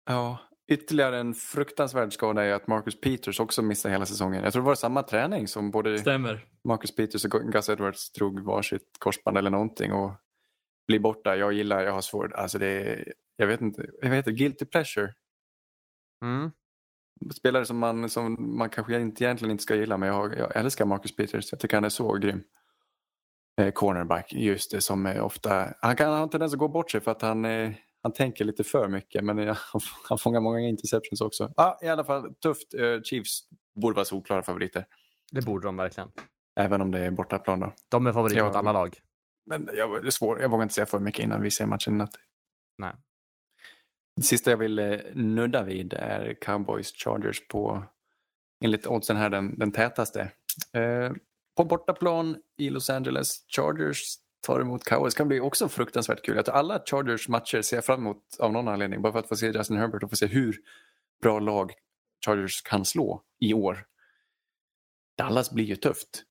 Ja, 0.05 0.37
ytterligare 0.71 1.19
en 1.19 1.33
fruktansvärd 1.33 2.13
skada 2.13 2.43
är 2.43 2.53
att 2.53 2.67
Marcus 2.67 3.01
Peters 3.01 3.39
också 3.39 3.61
missar 3.61 3.89
hela 3.89 4.05
säsongen. 4.05 4.43
Jag 4.43 4.53
tror 4.53 4.63
det 4.63 4.67
var 4.67 4.75
samma 4.75 5.03
träning 5.03 5.47
som 5.47 5.71
både 5.71 5.99
Stämmer. 5.99 6.45
Marcus 6.63 6.95
Peters 6.95 7.25
och 7.25 7.31
Gus 7.31 7.69
Edwards 7.69 8.11
drog 8.11 8.39
varsitt 8.39 8.87
korsband 8.99 9.37
eller 9.37 9.49
någonting 9.49 9.93
och 9.93 10.11
blir 10.87 10.99
borta. 10.99 11.35
Jag 11.35 11.53
gillar, 11.53 11.81
jag 11.81 11.93
har 11.93 12.01
svårt, 12.01 12.33
alltså 12.33 12.59
det 12.59 12.67
är, 12.67 13.13
jag 13.35 13.47
vet 13.47 13.61
inte, 13.61 13.89
jag 14.01 14.09
vet 14.09 14.27
inte, 14.27 14.43
guilty 14.43 14.65
pleasure. 14.65 15.13
Mm. 16.25 16.51
Spelare 17.35 17.65
som 17.65 17.77
man, 17.77 18.09
som 18.09 18.57
man 18.57 18.69
kanske 18.69 19.01
inte, 19.01 19.23
egentligen 19.23 19.51
inte 19.51 19.63
ska 19.63 19.75
gilla 19.75 19.97
men 19.97 20.09
jag, 20.09 20.37
jag 20.37 20.55
älskar 20.55 20.85
Marcus 20.85 21.15
Peters. 21.15 21.51
Jag 21.51 21.59
tycker 21.59 21.77
han 21.77 21.83
är 21.83 21.89
så 21.89 22.13
grym. 22.13 22.43
Eh, 23.61 23.71
cornerback, 23.71 24.33
just 24.33 24.71
det 24.71 24.81
som 24.81 25.05
är 25.05 25.21
ofta, 25.21 25.73
han 25.81 25.95
kan 25.95 26.09
ha 26.09 26.23
en 26.23 26.29
tendens 26.29 26.53
att 26.53 26.59
gå 26.59 26.67
bort 26.67 26.91
sig 26.91 27.01
för 27.01 27.11
att 27.11 27.21
han, 27.21 27.45
eh, 27.45 27.71
han 28.03 28.13
tänker 28.13 28.45
lite 28.45 28.63
för 28.63 28.87
mycket 28.87 29.23
men 29.23 29.39
eh, 29.39 29.57
han, 30.09 30.17
fångar 30.17 30.39
många 30.39 30.59
interceptions 30.59 31.21
också. 31.21 31.53
Ja, 31.55 31.79
i 31.81 31.87
alla 31.87 32.03
fall 32.03 32.33
tufft. 32.35 32.73
Eh, 32.73 33.01
Chiefs 33.01 33.39
borde 33.81 33.95
vara 33.95 34.05
solklara 34.05 34.43
favoriter. 34.43 34.85
Det 35.31 35.41
borde 35.41 35.67
de 35.67 35.77
verkligen. 35.77 36.09
Även 36.55 36.81
om 36.81 36.91
det 36.91 36.99
är 36.99 37.11
bortaplan 37.11 37.59
då. 37.59 37.73
De 37.89 38.07
är 38.07 38.13
favoriter 38.13 38.43
mot 38.43 38.55
alla 38.55 38.71
lag. 38.71 38.97
Men 39.45 39.69
jag, 39.73 40.01
det 40.01 40.07
är 40.07 40.11
svårt, 40.11 40.41
jag 40.41 40.49
vågar 40.49 40.63
inte 40.63 40.75
säga 40.75 40.85
för 40.85 40.99
mycket 40.99 41.23
innan 41.23 41.41
vi 41.41 41.51
ser 41.51 41.65
matchen 41.65 41.93
i 41.93 41.97
natt. 41.97 42.15
Nej. 42.77 42.93
Det 44.15 44.23
sista 44.23 44.49
jag 44.49 44.57
vill 44.57 44.79
eh, 44.79 44.99
nudda 45.13 45.63
vid 45.63 45.93
är 45.93 46.33
Cowboys 46.41 46.93
Chargers 46.93 47.47
på, 47.47 47.83
enligt 48.63 48.87
oddsen 48.87 49.17
här, 49.17 49.29
den, 49.29 49.59
den 49.59 49.71
tätaste. 49.71 50.31
Eh, 50.73 51.11
på 51.57 51.65
bortaplan 51.65 52.37
i 52.57 52.69
Los 52.69 52.89
Angeles, 52.89 53.45
Chargers 53.47 54.15
tar 54.41 54.59
emot 54.59 54.83
Cowboys. 54.83 55.13
Det 55.13 55.17
kan 55.17 55.27
bli 55.27 55.39
också 55.39 55.69
fruktansvärt 55.69 56.25
kul. 56.25 56.35
Jag 56.35 56.45
tror 56.45 56.55
alla 56.55 56.81
Chargers 56.85 57.27
matcher 57.27 57.61
ser 57.61 57.77
jag 57.77 57.85
fram 57.85 57.99
emot 57.99 58.23
av 58.39 58.53
någon 58.53 58.67
anledning. 58.67 59.01
Bara 59.01 59.13
för 59.13 59.19
att 59.19 59.27
få 59.27 59.35
se 59.35 59.47
Justin 59.47 59.77
Herbert 59.77 60.03
och 60.03 60.09
få 60.09 60.15
se 60.15 60.25
hur 60.25 60.57
bra 61.21 61.39
lag 61.39 61.73
Chargers 62.25 62.61
kan 62.61 62.85
slå 62.85 63.21
i 63.39 63.53
år. 63.53 63.85
Dallas 65.17 65.51
blir 65.51 65.65
ju 65.65 65.75
tufft. 65.75 66.23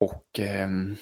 Och 0.00 0.38
ehm, 0.38 0.96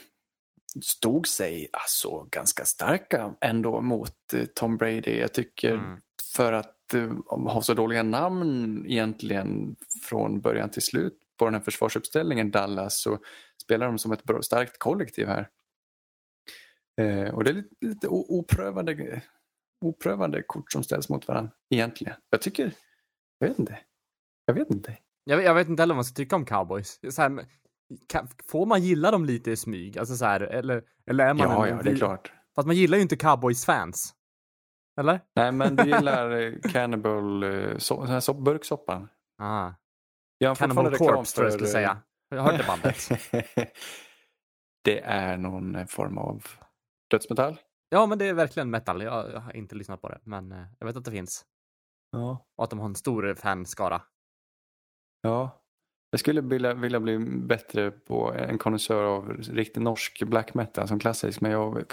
stod 0.82 1.28
sig 1.28 1.68
alltså 1.72 2.28
ganska 2.30 2.64
starka 2.64 3.34
ändå 3.40 3.80
mot 3.80 4.32
eh, 4.34 4.44
Tom 4.44 4.76
Brady. 4.76 5.18
Jag 5.18 5.32
tycker 5.32 5.72
Mm. 5.74 6.00
för 6.34 6.52
att 6.52 6.94
eh, 6.94 7.12
ha 7.28 7.62
så 7.62 7.74
dåliga 7.74 8.02
namn 8.02 8.84
egentligen 8.86 9.76
från 10.02 10.40
början 10.40 10.70
till 10.70 10.82
slut 10.82 11.18
på 11.36 11.44
den 11.44 11.54
här 11.54 11.60
försvarsuppställningen 11.60 12.50
Dallas 12.50 13.00
så 13.02 13.18
spelar 13.62 13.86
de 13.86 13.98
som 13.98 14.12
ett 14.12 14.24
bra, 14.24 14.42
starkt 14.42 14.78
kollektiv 14.78 15.26
här. 15.26 15.48
Eh, 17.00 17.34
och 17.34 17.44
det 17.44 17.50
är 17.50 17.54
lite, 17.54 17.74
lite 17.80 18.08
oprövade, 18.08 19.22
oprövade 19.80 20.42
kort 20.42 20.72
som 20.72 20.82
ställs 20.84 21.08
mot 21.08 21.28
varandra 21.28 21.52
egentligen. 21.70 22.14
Jag 22.30 22.40
tycker, 22.42 22.72
jag 23.38 23.48
vet 23.48 23.58
inte. 23.58 23.78
Jag 24.46 24.54
vet 24.54 24.70
inte. 24.70 24.96
Jag, 25.24 25.42
jag 25.42 25.54
vet 25.54 25.68
inte 25.68 25.82
heller 25.82 25.94
vad 25.94 25.96
man 25.96 26.04
ska 26.04 26.14
tycka 26.14 26.36
om 26.36 26.44
cowboys. 26.44 27.00
Så 27.14 27.22
här, 27.22 27.46
kan, 28.08 28.28
får 28.50 28.66
man 28.66 28.82
gilla 28.82 29.10
dem 29.10 29.24
lite 29.24 29.50
i 29.50 29.56
smyg? 29.56 29.98
Alltså 29.98 30.16
så 30.16 30.24
här, 30.24 30.40
eller, 30.40 30.82
eller 31.06 31.26
är 31.26 31.34
man 31.34 31.50
Ja, 31.50 31.66
en, 31.66 31.76
ja, 31.76 31.82
det 31.82 31.90
är 31.90 31.96
klart. 31.96 32.32
Fast 32.54 32.66
man 32.66 32.76
gillar 32.76 32.98
ju 32.98 33.02
inte 33.02 33.16
cowboys-fans. 33.16 34.14
Eller? 35.00 35.20
Nej, 35.36 35.52
men 35.52 35.76
du 35.76 35.84
gillar 35.96 36.30
eh, 36.30 36.52
Cannibal, 36.72 37.42
eh, 37.42 37.76
so, 37.78 38.20
sopp, 38.20 38.38
burksoppan. 38.38 39.08
Ah. 39.38 39.72
Jag 40.38 40.56
Cannibal 40.56 40.96
Corpse 40.96 41.34
tror 41.34 41.46
jag 41.46 41.52
skulle 41.52 41.68
säga. 41.68 42.02
Jag 42.28 42.42
har 42.42 42.52
hört 42.52 42.60
det 42.60 42.66
bandet. 42.66 43.08
det 44.84 45.00
är 45.00 45.36
någon 45.36 45.74
eh, 45.74 45.86
form 45.86 46.18
av 46.18 46.44
dödsmetall. 47.10 47.60
Ja, 47.88 48.06
men 48.06 48.18
det 48.18 48.24
är 48.28 48.34
verkligen 48.34 48.70
metal. 48.70 49.02
Jag, 49.02 49.32
jag 49.32 49.40
har 49.40 49.56
inte 49.56 49.74
lyssnat 49.74 50.00
på 50.00 50.08
det, 50.08 50.20
men 50.24 50.52
eh, 50.52 50.66
jag 50.78 50.86
vet 50.86 50.96
att 50.96 51.04
det 51.04 51.10
finns. 51.10 51.44
Ja. 52.10 52.46
Och 52.56 52.64
att 52.64 52.70
de 52.70 52.78
har 52.78 52.86
en 52.86 52.94
stor 52.94 53.34
fanskara. 53.34 54.02
ja. 55.22 55.60
Jag 56.14 56.20
skulle 56.20 56.40
vilja, 56.40 56.74
vilja 56.74 57.00
bli 57.00 57.18
bättre 57.18 57.90
på 57.90 58.32
en 58.32 58.58
konnässör 58.58 59.04
av 59.04 59.28
riktig 59.42 59.80
norsk 59.80 60.22
black 60.22 60.54
metal 60.54 60.88
som 60.88 60.98
klassisk. 60.98 61.40
Men 61.40 61.50
jag, 61.52 61.84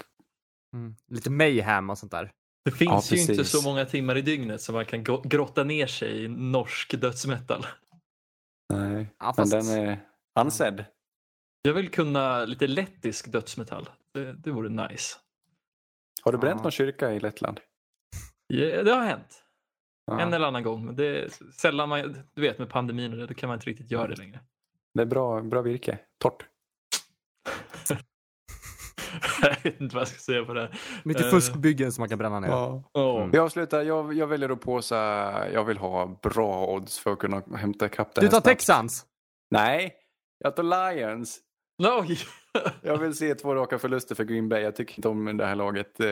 Mm. 0.74 0.94
Lite 1.10 1.30
mayhem 1.30 1.90
och 1.90 1.98
sånt 1.98 2.12
där. 2.12 2.30
Det 2.64 2.70
finns 2.70 3.10
Ja, 3.10 3.16
ju 3.16 3.22
inte 3.22 3.44
så 3.44 3.62
många 3.62 3.84
timmar 3.84 4.16
i 4.18 4.22
dygnet 4.22 4.60
som 4.60 4.74
man 4.74 4.84
kan 4.84 5.04
grotta 5.24 5.64
ner 5.64 5.86
sig 5.86 6.24
i 6.24 6.28
norsk 6.28 7.00
dödsmetal. 7.00 7.66
nej. 8.72 9.06
Ja, 9.18 9.26
Men 9.26 9.34
fast... 9.34 9.52
den 9.52 9.68
är 9.68 10.06
ansedd. 10.40 10.84
Jag 11.62 11.74
vill 11.74 11.90
kunna 11.90 12.44
lite 12.44 12.66
lettisk 12.66 13.32
dödsmetall. 13.32 13.88
Det, 14.14 14.32
det 14.32 14.50
vore 14.50 14.68
nice. 14.88 15.16
Har 16.22 16.32
du 16.32 16.38
bränt 16.38 16.58
Ja. 16.58 16.62
någon 16.62 16.72
kyrka 16.72 17.12
i 17.12 17.20
Lettland? 17.20 17.60
Ja, 18.46 18.82
det 18.82 18.92
har 18.92 19.04
hänt. 19.04 19.41
Ja. 20.06 20.20
En 20.20 20.32
eller 20.32 20.46
annan 20.46 20.62
gång. 20.62 20.84
Men 20.84 20.96
det 20.96 21.06
är 21.06 21.28
sällan 21.60 21.88
man, 21.88 22.16
du 22.34 22.42
vet 22.42 22.58
med 22.58 22.68
pandemin 22.70 23.12
och 23.12 23.18
det, 23.18 23.26
då 23.26 23.34
kan 23.34 23.48
man 23.48 23.56
inte 23.56 23.66
riktigt 23.70 23.90
göra 23.90 24.08
det 24.08 24.16
längre. 24.16 24.40
Det 24.94 25.02
är 25.02 25.06
bra, 25.06 25.40
bra 25.42 25.62
virke. 25.62 25.98
Torrt. 26.18 26.46
jag 29.42 29.56
vet 29.62 29.80
inte 29.80 29.94
vad 29.94 30.00
jag 30.00 30.08
ska 30.08 30.18
säga 30.18 30.44
på 30.44 30.54
det 30.54 30.60
här. 30.60 30.78
Mycket 31.04 31.24
Eh, 31.24 31.30
fuskbyggen 31.30 31.92
som 31.92 32.02
man 32.02 32.08
kan 32.08 32.18
bränna 32.18 32.40
ner. 32.40 32.50
åh. 32.92 33.16
Mm. 33.16 33.30
Vi 33.30 33.38
avslutar. 33.38 33.82
Jag, 33.82 34.14
jag 34.14 34.26
väljer 34.26 34.48
att 34.50 34.60
påsa. 34.60 34.96
Jag 35.52 35.64
vill 35.64 35.78
ha 35.78 36.18
bra 36.22 36.66
odds 36.66 36.98
för 36.98 37.12
att 37.12 37.18
kunna 37.18 37.42
hämta 37.56 37.86
ikapp 37.86 38.14
det 38.14 38.20
Du 38.20 38.26
tar 38.26 38.30
snabbt. 38.30 38.46
Texans! 38.46 39.06
Nej, 39.50 39.94
jag 40.38 40.56
tar 40.56 40.92
Lions. 40.94 41.40
Oj! 42.00 42.18
Jag 42.82 42.96
vill 42.98 43.14
se 43.14 43.34
två 43.34 43.54
raka 43.54 43.78
förluster 43.78 44.14
för 44.14 44.24
Green 44.24 44.48
Bay. 44.48 44.62
Jag 44.62 44.76
tycker 44.76 44.98
inte 44.98 45.08
om 45.08 45.36
det 45.36 45.46
här 45.46 45.54
laget 45.56 46.00
eh, 46.00 46.06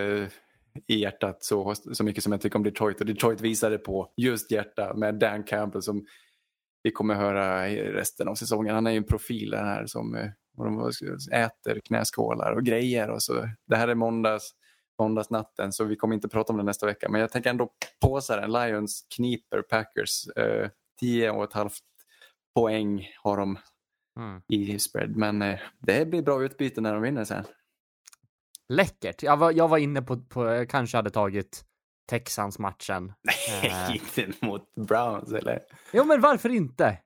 i 0.86 1.00
hjärtat 1.00 1.44
så, 1.44 1.74
så 1.74 2.04
mycket 2.04 2.22
som 2.22 2.32
jag 2.32 2.40
tycker 2.40 2.56
om 2.56 2.62
Detroit. 2.62 3.00
Och 3.00 3.06
Detroit 3.06 3.40
visade 3.40 3.78
på 3.78 4.12
just 4.16 4.50
hjärta 4.50 4.94
med 4.94 5.14
Dan 5.14 5.42
Campbell 5.42 5.82
som 5.82 6.06
vi 6.82 6.90
kommer 6.90 7.14
höra 7.14 7.68
i 7.68 7.82
resten 7.82 8.28
av 8.28 8.34
säsongen. 8.34 8.74
Han 8.74 8.86
är 8.86 8.90
ju 8.90 8.96
en 8.96 9.04
profil 9.04 9.50
den 9.50 9.64
här 9.64 9.86
som 9.86 10.14
eh, 10.14 10.30
och 10.56 10.64
de 10.64 10.92
äter 11.32 11.80
knäskålar 11.84 12.52
och 12.52 12.64
grejer. 12.64 13.10
Och 13.10 13.22
så. 13.22 13.48
Det 13.66 13.76
här 13.76 13.88
är 13.88 13.94
måndags, 13.94 14.50
måndagsnatten 14.98 15.72
så 15.72 15.84
vi 15.84 15.96
kommer 15.96 16.14
inte 16.14 16.28
prata 16.28 16.52
om 16.52 16.56
det 16.56 16.64
nästa 16.64 16.86
vecka. 16.86 17.08
Men 17.08 17.20
jag 17.20 17.32
tänker 17.32 17.50
ändå 17.50 17.72
påsa 18.00 18.40
den. 18.40 18.52
Lions 18.52 19.06
kniper 19.16 19.62
Packers. 19.62 20.28
Eh, 20.36 20.68
10 21.00 21.30
och 21.30 21.44
ett 21.44 21.52
halvt 21.52 21.82
poäng 22.54 23.08
har 23.22 23.36
de 23.36 23.58
Mm. 24.16 24.42
i 24.48 24.78
spread. 24.78 25.16
Men 25.16 25.42
eh, 25.42 25.58
det 25.78 26.06
blir 26.06 26.22
bra 26.22 26.44
utbyte 26.44 26.80
när 26.80 26.92
de 26.94 27.02
vinner 27.02 27.24
sen. 27.24 27.44
Läckert. 28.70 29.22
Jag 29.22 29.36
var, 29.36 29.52
jag 29.52 29.68
var 29.68 29.78
inne 29.78 30.02
på, 30.02 30.16
på, 30.16 30.46
jag 30.46 30.68
kanske 30.68 30.96
hade 30.96 31.10
tagit 31.10 31.64
Texans-matchen. 32.10 33.12
Eh. 33.62 33.94
inte 33.96 34.46
mot 34.46 34.74
Browns 34.74 35.32
eller? 35.32 35.60
Jo, 35.92 36.04
men 36.04 36.20
varför 36.20 36.48
inte? 36.48 36.98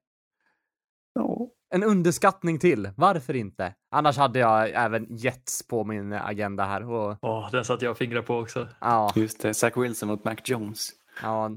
Ja. 1.12 1.49
En 1.74 1.82
underskattning 1.82 2.59
till. 2.59 2.91
Varför 2.97 3.36
inte? 3.36 3.74
Annars 3.91 4.16
hade 4.16 4.39
jag 4.39 4.70
även 4.70 5.16
Jets 5.16 5.66
på 5.69 5.85
min 5.85 6.12
agenda 6.12 6.65
här. 6.65 6.91
Och, 6.91 7.16
Åh, 7.23 7.51
den 7.51 7.65
satt 7.65 7.82
jag 7.82 7.91
och 7.91 7.99
fingrade 7.99 8.27
på 8.27 8.36
också. 8.39 8.69
ja, 8.81 9.12
Just 9.16 9.41
det, 9.41 9.55
Zach 9.55 9.77
Wilson 9.77 10.09
mot 10.09 10.24
Mac 10.24 10.36
Jones. 10.45 10.91
ja. 11.23 11.51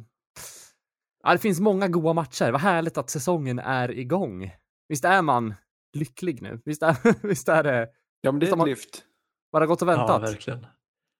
ja, 1.23 1.31
det 1.31 1.37
finns 1.37 1.59
många 1.59 1.87
goda 1.87 2.13
matcher. 2.13 2.51
Vad 2.51 2.61
härligt 2.61 2.97
att 2.97 3.09
säsongen 3.09 3.59
är 3.59 3.91
igång. 3.91 4.51
Visst 4.87 5.05
är 5.05 5.21
man 5.21 5.53
lycklig 5.93 6.41
nu. 6.41 6.61
Visst 6.65 6.83
är, 6.83 6.97
visst 7.27 7.49
är 7.49 7.63
det? 7.63 7.89
Ja, 8.21 8.31
men 8.31 8.39
det 8.39 8.49
är 8.49 8.61
ett 8.61 8.67
lyft. 8.67 9.03
Bara 9.51 9.65
gått 9.65 9.81
och 9.81 9.87
Ja, 9.87 9.97
väntat? 9.97 10.21
verkligen. 10.21 10.65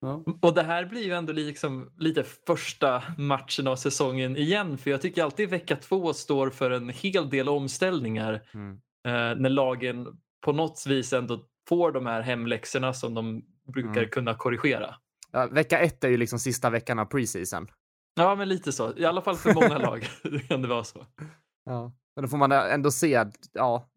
Ja. 0.02 0.24
Och 0.42 0.54
det 0.54 0.64
här 0.64 0.86
blir 0.86 1.04
ju 1.04 1.14
ändå 1.14 1.34
liksom 1.34 1.92
lite 1.98 2.24
första 2.24 3.04
matchen 3.18 3.68
av 3.68 3.76
säsongen 3.76 4.38
igen. 4.38 4.78
För 4.78 4.92
jag 4.92 5.02
tycker 5.02 5.24
alltid 5.24 5.50
vecka 5.50 5.76
två 5.76 6.14
står 6.14 6.50
för 6.50 6.72
en 6.72 6.90
hel 6.90 7.30
del 7.30 7.50
omställningar. 7.50 8.44
Mm. 8.54 8.72
Eh, 9.08 9.42
när 9.42 9.50
lagen 9.50 10.08
på 10.46 10.52
något 10.52 10.84
vis 10.88 11.14
ändå 11.14 11.40
får 11.70 11.92
de 11.92 12.06
här 12.06 12.22
hemläxorna 12.22 12.94
som 12.94 13.14
de 13.14 13.42
brukar 13.74 13.92
Mm. 13.98 14.10
kunna 14.10 14.34
korrigera. 14.36 14.96
Ja, 15.32 15.48
vecka 15.52 15.80
ett 15.80 16.04
är 16.04 16.10
ju 16.10 16.18
liksom 16.18 16.40
sista 16.40 16.70
veckan 16.70 17.00
av 17.00 17.06
preseason. 17.06 17.68
Ja, 18.16 18.36
men 18.36 18.50
lite 18.50 18.72
så. 18.72 18.98
I 18.98 19.06
alla 19.06 19.22
fall 19.22 19.36
för 19.36 19.54
många 19.54 19.78
lag 19.90 20.08
kan 20.48 20.62
det 20.62 20.68
vara 20.68 20.84
så. 20.84 21.06
Ja. 21.66 21.92
Men 22.16 22.24
då 22.24 22.28
får 22.30 22.38
man 22.38 22.52
ändå 22.52 22.92
se, 22.92 23.26
ja, 23.54 23.90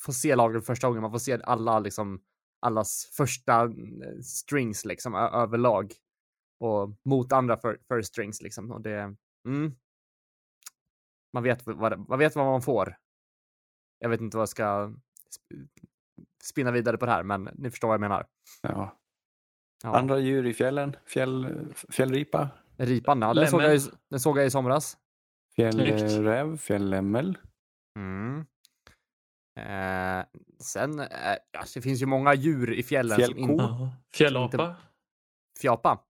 få 0.00 0.12
se 0.12 0.36
lagen 0.36 0.62
första 0.62 0.86
gången. 0.86 1.02
Man 1.02 1.10
får 1.10 1.18
se 1.18 1.38
alla 1.44 1.78
liksom, 1.78 2.20
allas 2.60 3.10
första 3.16 3.64
eh, 3.64 4.18
strings 4.22 4.84
liksom 4.84 5.14
överlag. 5.14 5.92
Och 6.60 6.90
mot 7.04 7.32
andra 7.32 7.56
för, 7.56 7.78
first 7.88 8.08
strings 8.08 8.42
liksom. 8.42 8.70
Och 8.72 8.80
det, 8.80 9.14
mm. 9.48 9.72
Man 11.32 11.42
vet 11.42 11.66
vad, 11.66 12.08
man 12.08 12.18
vet 12.18 12.36
vad 12.36 12.46
man 12.46 12.62
får. 12.62 12.96
Jag 13.98 14.08
vet 14.08 14.20
inte 14.20 14.36
vad 14.36 14.42
jag 14.42 14.48
ska 14.48 14.64
sp- 14.64 15.68
spinna 16.42 16.70
vidare 16.70 16.98
på 16.98 17.06
det 17.06 17.12
här, 17.12 17.22
men 17.22 17.48
ni 17.54 17.70
förstår 17.70 17.88
vad 17.88 17.94
jag 17.94 18.00
menar. 18.00 18.26
Ja. 18.62 18.98
Ja. 19.82 19.96
Andra 19.98 20.18
djur 20.18 20.46
i 20.46 20.54
fjällen? 20.54 20.96
Fjäll, 21.06 21.66
fjällripa? 21.74 22.48
Ripan, 22.76 23.20
ja, 23.22 23.34
den 23.34 23.48
såg, 23.50 23.62
jag, 23.62 23.76
i- 23.76 23.90
den 24.10 24.20
såg 24.20 24.38
jag 24.38 24.46
i 24.46 24.50
somras. 24.50 24.96
Fjällräv? 25.56 26.56
Fjällämmel? 26.56 27.38
Mm. 27.96 28.46
Eh, 29.58 30.24
sen, 30.58 31.00
eh, 31.00 31.36
ja, 31.52 31.64
det 31.74 31.82
finns 31.82 32.02
ju 32.02 32.06
många 32.06 32.34
djur 32.34 32.72
i 32.72 32.82
fjällen 32.82 33.16
som 33.16 33.34
Fjällko. 33.34 33.52
inte... 33.52 33.64
Ja. 33.64 33.92
Fjällapa. 34.14 34.76
Fjapa. 35.60 36.04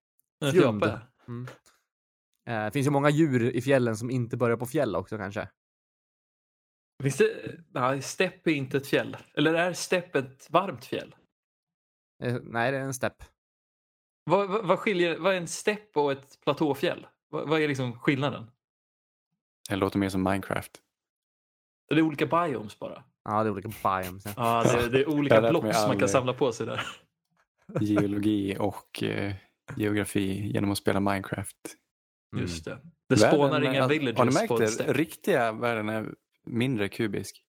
Eh, 0.44 0.50
Fjund. 0.50 0.84
Fjapa. 0.84 1.00
Mm. 1.28 1.46
Eh, 2.48 2.64
det 2.64 2.70
finns 2.70 2.86
ju 2.86 2.90
många 2.90 3.10
djur 3.10 3.56
i 3.56 3.60
fjällen 3.62 3.96
som 3.96 4.10
inte 4.10 4.36
börjar 4.36 4.56
på 4.56 4.66
fjäll 4.66 4.96
också 4.96 5.18
kanske. 5.18 5.48
Finns 7.02 7.16
det... 7.16 7.60
Nej, 7.68 8.02
stepp 8.02 8.46
är 8.46 8.50
inte 8.50 8.76
ett 8.76 8.86
fjäll. 8.86 9.16
Eller 9.34 9.54
är 9.54 9.72
stepp 9.72 10.16
ett 10.16 10.50
varmt 10.50 10.84
fjäll? 10.84 11.14
Eh, 12.22 12.36
nej, 12.42 12.72
det 12.72 12.78
är 12.78 12.82
en 12.82 12.94
stepp. 12.94 13.24
Vad, 14.24 14.48
vad, 14.48 14.66
vad 14.66 14.78
skiljer... 14.78 15.18
Vad 15.18 15.34
är 15.34 15.38
en 15.38 15.48
stepp 15.48 15.96
och 15.96 16.12
ett 16.12 16.40
platåfjäll? 16.40 17.06
Vad, 17.28 17.48
vad 17.48 17.60
är 17.60 17.68
liksom 17.68 17.98
skillnaden? 18.00 18.50
Det 19.68 19.76
låter 19.76 19.98
mer 19.98 20.08
som 20.08 20.22
Minecraft. 20.22 20.82
Är 21.90 21.94
det 21.94 22.02
olika 22.02 22.26
biomes 22.26 22.78
bara? 22.78 23.04
Ja, 23.30 23.42
det 23.42 23.48
är 23.48 23.52
olika 23.52 23.68
biomes. 23.68 24.24
ja. 24.26 24.32
Ja, 24.36 24.64
det, 24.76 24.88
det 24.88 24.98
är 25.00 25.08
olika 25.08 25.40
blocks 25.40 25.64
mig 25.66 25.88
man 25.88 25.98
kan 25.98 26.08
samla 26.08 26.32
på 26.32 26.52
sig 26.52 26.66
där. 26.66 26.86
Geologi 27.80 28.56
och 28.58 29.02
eh, 29.02 29.34
geografi 29.76 30.46
genom 30.52 30.70
att 30.70 30.78
spela 30.78 31.00
Minecraft. 31.00 31.56
Mm. 32.32 32.42
Just 32.42 32.64
det. 32.64 32.78
Det 33.08 33.16
spånar 33.16 33.50
Världen- 33.50 33.72
inga 33.72 33.82
Har 33.82 33.88
ni 33.88 33.98
villagers 33.98 34.34
märkt 34.34 34.58
det? 34.58 34.68
stepp. 34.68 34.96
Riktiga 34.96 35.52
världen 35.52 35.88
är 35.88 36.14
mindre 36.46 36.88
kubisk. 36.88 37.42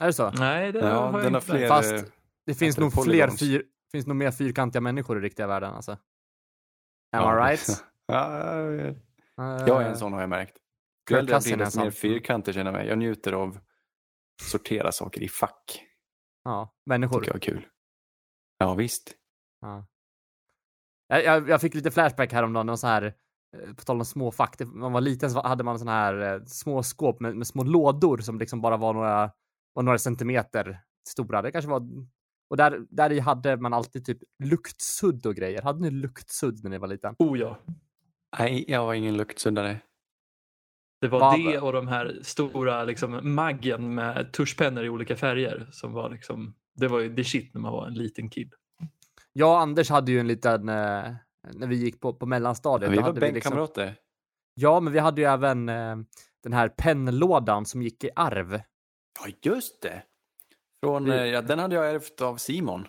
Är 0.00 0.06
det 0.06 0.12
så? 0.12 0.30
Nej, 0.30 0.72
det 0.72 0.78
Ja, 0.78 1.06
har 1.10 1.18
jag 1.20 1.26
inte. 1.28 1.40
fler... 1.40 1.68
Fast- 1.68 1.92
eh, 1.92 2.00
Det 2.46 2.54
finns 2.54 2.78
nog 2.78 3.04
fler 3.04 3.28
fyr, 3.28 3.62
finns 3.92 4.06
nog 4.06 4.16
mer 4.16 4.30
fyrkantiga 4.30 4.80
människor 4.80 5.18
i 5.18 5.20
riktiga 5.20 5.46
världen 5.46 5.70
alltså. 5.74 5.92
Am 5.92 5.98
ja, 7.12 7.48
I 7.48 7.50
right? 7.50 7.84
Eh, 9.38 9.44
jag 9.66 9.82
är 9.82 9.88
en 9.88 9.96
sån 9.96 10.12
har 10.12 10.20
jag 10.20 10.30
märkt. 10.30 10.56
Ju 11.10 11.16
äldre 11.16 11.34
jag 11.34 11.42
blir 11.42 11.56
desto 11.56 11.78
mer 11.80 11.84
sån. 11.90 11.92
fyrkanter 11.92 12.52
känner 12.52 12.72
jag 12.72 12.78
mig. 12.78 12.88
Jag 12.88 12.98
njuter 12.98 13.32
av 13.32 13.58
sortera 14.42 14.92
saker 14.92 15.22
i 15.22 15.28
fack. 15.28 15.84
Ja, 16.44 16.74
människor. 16.86 17.18
tycker 17.20 17.30
jag 17.30 17.36
är 17.36 17.40
kul. 17.40 17.66
Ja, 18.58 18.74
visst. 18.74 19.14
Ja. 19.60 19.86
Jag, 21.08 21.24
jag, 21.24 21.48
jag 21.48 21.60
fick 21.60 21.74
lite 21.74 21.90
flashback 21.90 22.32
häromdagen 22.32 22.68
och 22.68 22.78
så 22.78 22.86
här, 22.86 23.02
eh, 23.56 23.74
på 23.74 23.84
tal 23.84 23.98
om 23.98 24.04
små 24.04 24.30
fack. 24.30 24.58
Det- 24.58 24.64
När 24.64 24.72
man 24.74 24.92
var 24.92 25.00
liten 25.00 25.30
så 25.30 25.42
hade 25.42 25.64
man 25.64 25.78
såna 25.78 25.92
här 25.92 26.34
eh, 26.34 26.44
små 26.46 26.82
skåp 26.82 27.20
med, 27.20 27.36
med 27.36 27.46
små 27.46 27.64
lådor 27.64 28.18
som 28.18 28.38
liksom 28.38 28.60
bara 28.60 28.76
var 28.76 28.94
några, 28.94 29.32
var 29.72 29.82
några 29.82 29.98
centimeter 29.98 30.80
stora. 31.08 31.42
Det 31.42 31.52
kanske 31.52 31.70
var... 31.70 31.82
Och 32.50 32.56
där, 32.56 32.86
där 32.90 33.12
i 33.12 33.18
hade 33.20 33.56
man 33.56 33.72
alltid 33.72 34.04
typ 34.04 34.18
luktsudd 34.44 35.26
och 35.26 35.34
grejer. 35.34 35.62
Hade 35.62 35.80
ni 35.80 35.90
luktsudd 35.90 36.62
när 36.62 36.70
ni 36.70 36.78
var 36.78 36.88
liten? 36.88 37.14
Oh 37.18 37.38
ja. 37.38 37.58
Nej, 38.38 38.64
jag 38.68 38.86
var 38.86 38.94
ingen 38.94 39.16
luktsuddare. 39.16 39.80
Det 41.04 41.08
var 41.08 41.20
Vad- 41.20 41.38
det 41.38 41.58
och 41.60 41.72
de 41.72 41.88
här 41.88 42.18
stora 42.22 42.84
liksom, 42.84 43.34
maggen 43.34 43.94
med 43.94 44.32
tuschpennor 44.32 44.84
i 44.84 44.88
olika 44.88 45.16
färger. 45.16 45.68
Som 45.72 45.92
var 45.92 46.10
liksom, 46.10 46.54
det 46.74 46.88
var 46.88 47.00
ju 47.00 47.16
the 47.16 47.24
shit 47.24 47.54
när 47.54 47.60
man 47.60 47.72
var 47.72 47.86
en 47.86 47.94
liten 47.94 48.30
kid. 48.30 48.52
Jag 49.32 49.50
och 49.50 49.58
Anders 49.60 49.90
hade 49.90 50.12
ju 50.12 50.20
en 50.20 50.26
liten, 50.26 50.68
eh, 50.68 50.74
när 51.54 51.66
vi 51.66 51.76
gick 51.76 52.00
på, 52.00 52.14
på 52.14 52.26
mellanstadiet. 52.26 52.92
Vi 52.92 52.96
då 52.96 53.02
var 53.02 53.12
liksom- 53.12 53.32
bänkkamrater. 53.32 53.94
Ja, 54.54 54.80
men 54.80 54.92
vi 54.92 54.98
hade 54.98 55.20
ju 55.20 55.26
även 55.26 55.68
eh, 55.68 55.96
den 56.42 56.52
här 56.52 56.68
pennlådan 56.68 57.66
som 57.66 57.82
gick 57.82 58.04
i 58.04 58.10
arv. 58.16 58.60
Ja, 59.24 59.32
just 59.42 59.82
det. 59.82 60.02
Från, 60.84 61.04
Vi- 61.04 61.10
eh, 61.10 61.24
ja, 61.24 61.42
den 61.42 61.58
hade 61.58 61.74
jag 61.74 61.90
ärvt 61.90 62.20
av 62.20 62.36
Simon. 62.36 62.86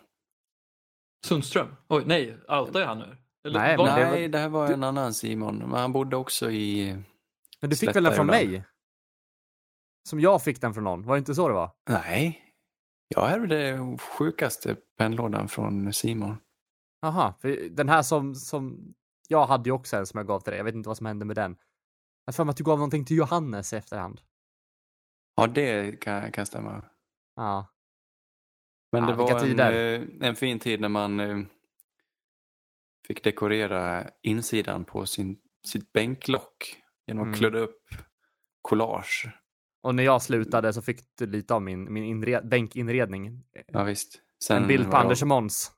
Sundström? 1.26 1.76
Oj, 1.88 2.04
nej, 2.06 2.38
outar 2.48 2.80
jag 2.80 2.88
han 2.88 3.00
nu? 3.00 3.18
Eller, 3.48 3.60
Nej, 3.60 3.78
var- 3.78 3.86
Nej, 3.86 4.28
det 4.28 4.38
här 4.38 4.50
var 4.50 4.72
en 4.72 4.84
annan 4.84 5.14
Simon. 5.14 5.58
Men 5.58 5.80
han 5.80 5.92
bodde 5.92 6.16
också 6.16 6.52
i... 6.52 6.98
Men 7.66 7.70
du 7.70 7.76
fick 7.76 7.96
väl 7.96 8.04
den 8.04 8.14
från 8.14 8.26
ibland. 8.26 8.52
mig? 8.52 8.64
Som 10.10 10.20
jag 10.20 10.44
fick 10.44 10.62
den 10.62 10.74
från 10.74 10.84
någon, 10.84 11.06
var 11.06 11.16
det 11.16 11.20
inte 11.20 11.36
så 11.36 11.48
det 11.48 11.54
var? 11.54 11.72
Nej. 11.90 12.42
Jag 13.08 13.32
ärvde 13.32 13.98
sjukaste 13.98 14.76
pennlådan 14.98 15.48
från 15.48 15.94
Simon. 15.94 16.38
Aha, 17.02 17.34
för 17.42 17.70
den 17.70 17.90
här 17.90 18.02
som, 18.02 18.36
som 18.36 18.94
jag 19.28 19.48
hade 19.48 19.70
ju 19.70 19.74
också 19.74 19.98
en 19.98 20.06
som 20.06 20.18
jag 20.18 20.28
gav 20.28 20.40
till 20.40 20.52
dig. 20.52 20.58
Jag 20.58 20.64
vet 20.66 20.76
inte 20.76 20.90
vad 20.90 20.98
som 20.98 21.06
hände 21.06 21.26
med 21.26 21.36
den. 21.36 21.52
Jag 22.26 22.32
har 22.32 22.34
för 22.34 22.44
mig 22.44 22.52
att 22.52 22.58
du 22.58 22.64
gav 22.64 22.78
någonting 22.78 23.06
till 23.06 23.18
Johannes 23.18 23.74
i 23.74 23.76
efterhand. 23.76 24.22
Ja, 25.36 25.48
det 25.48 26.02
kan, 26.02 26.32
kan 26.32 26.46
stämma. 26.46 26.84
Ja, 27.36 27.68
Men 28.92 29.04
Ja, 29.04 29.10
det 29.10 29.16
var 29.16 29.44
en, 29.44 29.60
eh, 29.60 30.28
en 30.28 30.36
fin 30.36 30.60
tid 30.60 30.82
när 30.82 30.90
man 30.90 31.20
eh, 31.20 31.40
fick 33.08 33.24
dekorera 33.24 34.10
insidan 34.22 34.86
på 34.86 35.06
sin, 35.06 35.40
sitt 35.66 35.94
bänklock 35.94 36.85
genom 37.08 37.24
att 37.24 37.28
Mm. 37.28 37.40
kludda 37.40 37.60
upp 37.60 37.82
collage. 38.62 39.28
och 39.84 39.96
när 39.96 40.04
jag 40.04 40.22
slutade 40.22 40.74
så 40.74 40.82
fick 40.82 41.00
du 41.18 41.26
lite 41.26 41.54
av 41.54 41.62
min, 41.62 41.94
min 41.94 42.04
inred, 42.04 42.48
bänkinredning. 42.50 43.44
Ja, 43.68 43.84
visst. 43.84 44.22
Sen 44.44 44.62
En 44.62 44.68
bild 44.68 44.86
på 44.86 44.92
var 44.92 45.00
Anders 45.00 45.22
och 45.22 45.28
Måns. 45.28 45.72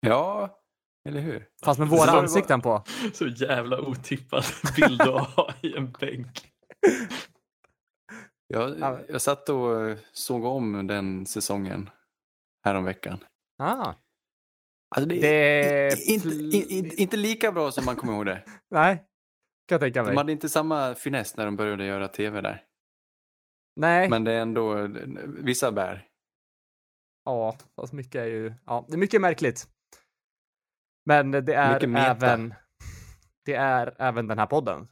Ja, 0.00 0.58
eller 1.08 1.20
hur? 1.20 1.46
Fast 1.64 1.80
med 1.80 1.88
Så 1.88 1.96
våra 1.96 2.12
var- 2.12 2.18
ansikten 2.22 2.60
på. 2.60 2.84
Så 3.12 3.26
jävla 3.26 3.80
otippad 3.80 4.44
bild 4.76 5.00
att 5.02 5.30
ha 5.30 5.54
i 5.62 5.76
en 5.76 5.92
bänk. 5.92 6.48
Jag, 8.46 8.78
Ja. 8.78 9.00
jag 9.08 9.22
satt 9.22 9.48
och 9.48 9.88
eh, 9.88 9.96
såg 10.12 10.44
om 10.44 10.86
den 10.86 11.26
säsongen 11.26 11.90
häromveckan. 12.64 13.18
Ah, 13.58 13.94
Alltså 14.96 15.08
det, 15.08 15.20
det... 15.20 16.04
inte, 16.06 16.28
in, 16.28 16.52
in, 16.68 16.90
inte 16.98 17.16
lika 17.16 17.52
bra 17.52 17.70
som 17.72 17.84
man 17.84 17.96
kommer 17.96 18.12
ihåg 18.12 18.26
det. 18.26 18.44
Nej, 18.70 19.04
jag 19.74 19.80
tänka 19.80 20.02
De 20.02 20.06
mig. 20.06 20.16
hade 20.16 20.32
inte 20.32 20.48
samma 20.48 20.94
finess 20.94 21.36
när 21.36 21.44
de 21.44 21.56
började 21.56 21.84
göra 21.84 22.08
tv 22.08 22.40
där. 22.40 22.64
Nej. 23.76 24.08
Men 24.08 24.24
det 24.24 24.32
är 24.32 24.40
ändå 24.40 24.88
vissa 25.26 25.72
bär. 25.72 26.08
Ja, 27.24 27.56
fast 27.76 27.92
mycket 27.92 28.14
är 28.14 28.26
ju... 28.26 28.54
Ja, 28.66 28.84
det 28.88 28.94
är 28.94 28.98
mycket 28.98 29.20
märkligt. 29.20 29.68
Men 31.06 31.30
det 31.30 31.54
är 31.54 31.96
även... 31.96 32.54
Det 33.44 33.54
är 33.54 33.96
även 33.98 34.26
den 34.26 34.38
här 34.38 34.46
podden. 34.46 34.88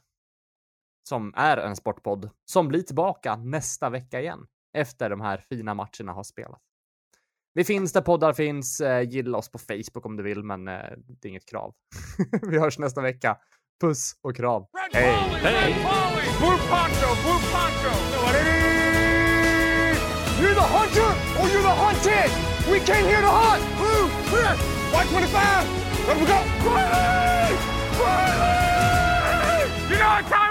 Som 1.09 1.33
är 1.35 1.57
en 1.57 1.75
sportpodd. 1.75 2.29
Som 2.45 2.67
blir 2.67 2.81
tillbaka 2.81 3.35
nästa 3.35 3.89
vecka 3.89 4.21
igen. 4.21 4.47
Efter 4.77 5.09
de 5.09 5.21
här 5.21 5.37
fina 5.37 5.73
matcherna 5.73 6.11
har 6.13 6.23
spelats. 6.23 6.63
Vi 7.53 7.63
finns 7.63 7.93
där 7.93 8.01
poddar 8.01 8.33
finns. 8.33 8.81
Eh, 8.81 9.09
Gilla 9.09 9.37
oss 9.37 9.51
på 9.51 9.57
Facebook 9.57 10.05
om 10.05 10.17
du 10.17 10.23
vill, 10.23 10.43
men 10.43 10.67
eh, 10.67 10.91
det 10.97 11.27
är 11.27 11.29
inget 11.29 11.45
krav. 11.49 11.75
Vi 12.41 12.59
hörs 12.59 12.79
nästa 12.79 13.01
vecka. 13.01 13.37
Puss 13.81 14.15
och 14.21 14.35
kram. 14.35 14.63
Hej! 14.93 15.13
Hej! 15.41 15.75
Blue 16.39 16.57
Poncho! 16.69 17.15
Blue 17.23 17.39
Poncho! 17.51 17.93
You're 20.41 20.53
the 20.53 20.67
hunter 20.77 21.11
or 21.39 21.47
you're 21.49 21.61
the 21.61 21.75
hunted! 21.83 22.31
We 22.71 22.79
came 22.79 23.05
here 23.05 23.21
to 23.21 23.27
hunt! 23.27 23.63
Blue! 23.77 24.09
Chris! 24.29 24.59
White 24.93 25.09
25! 25.09 25.67
Let 26.07 26.17
we 26.19 26.25
go! 26.25 26.39
Quietly! 26.63 27.57
Quietly! 27.97 28.61
You 29.89 29.97
know 29.97 30.09
what 30.09 30.25
time 30.29 30.50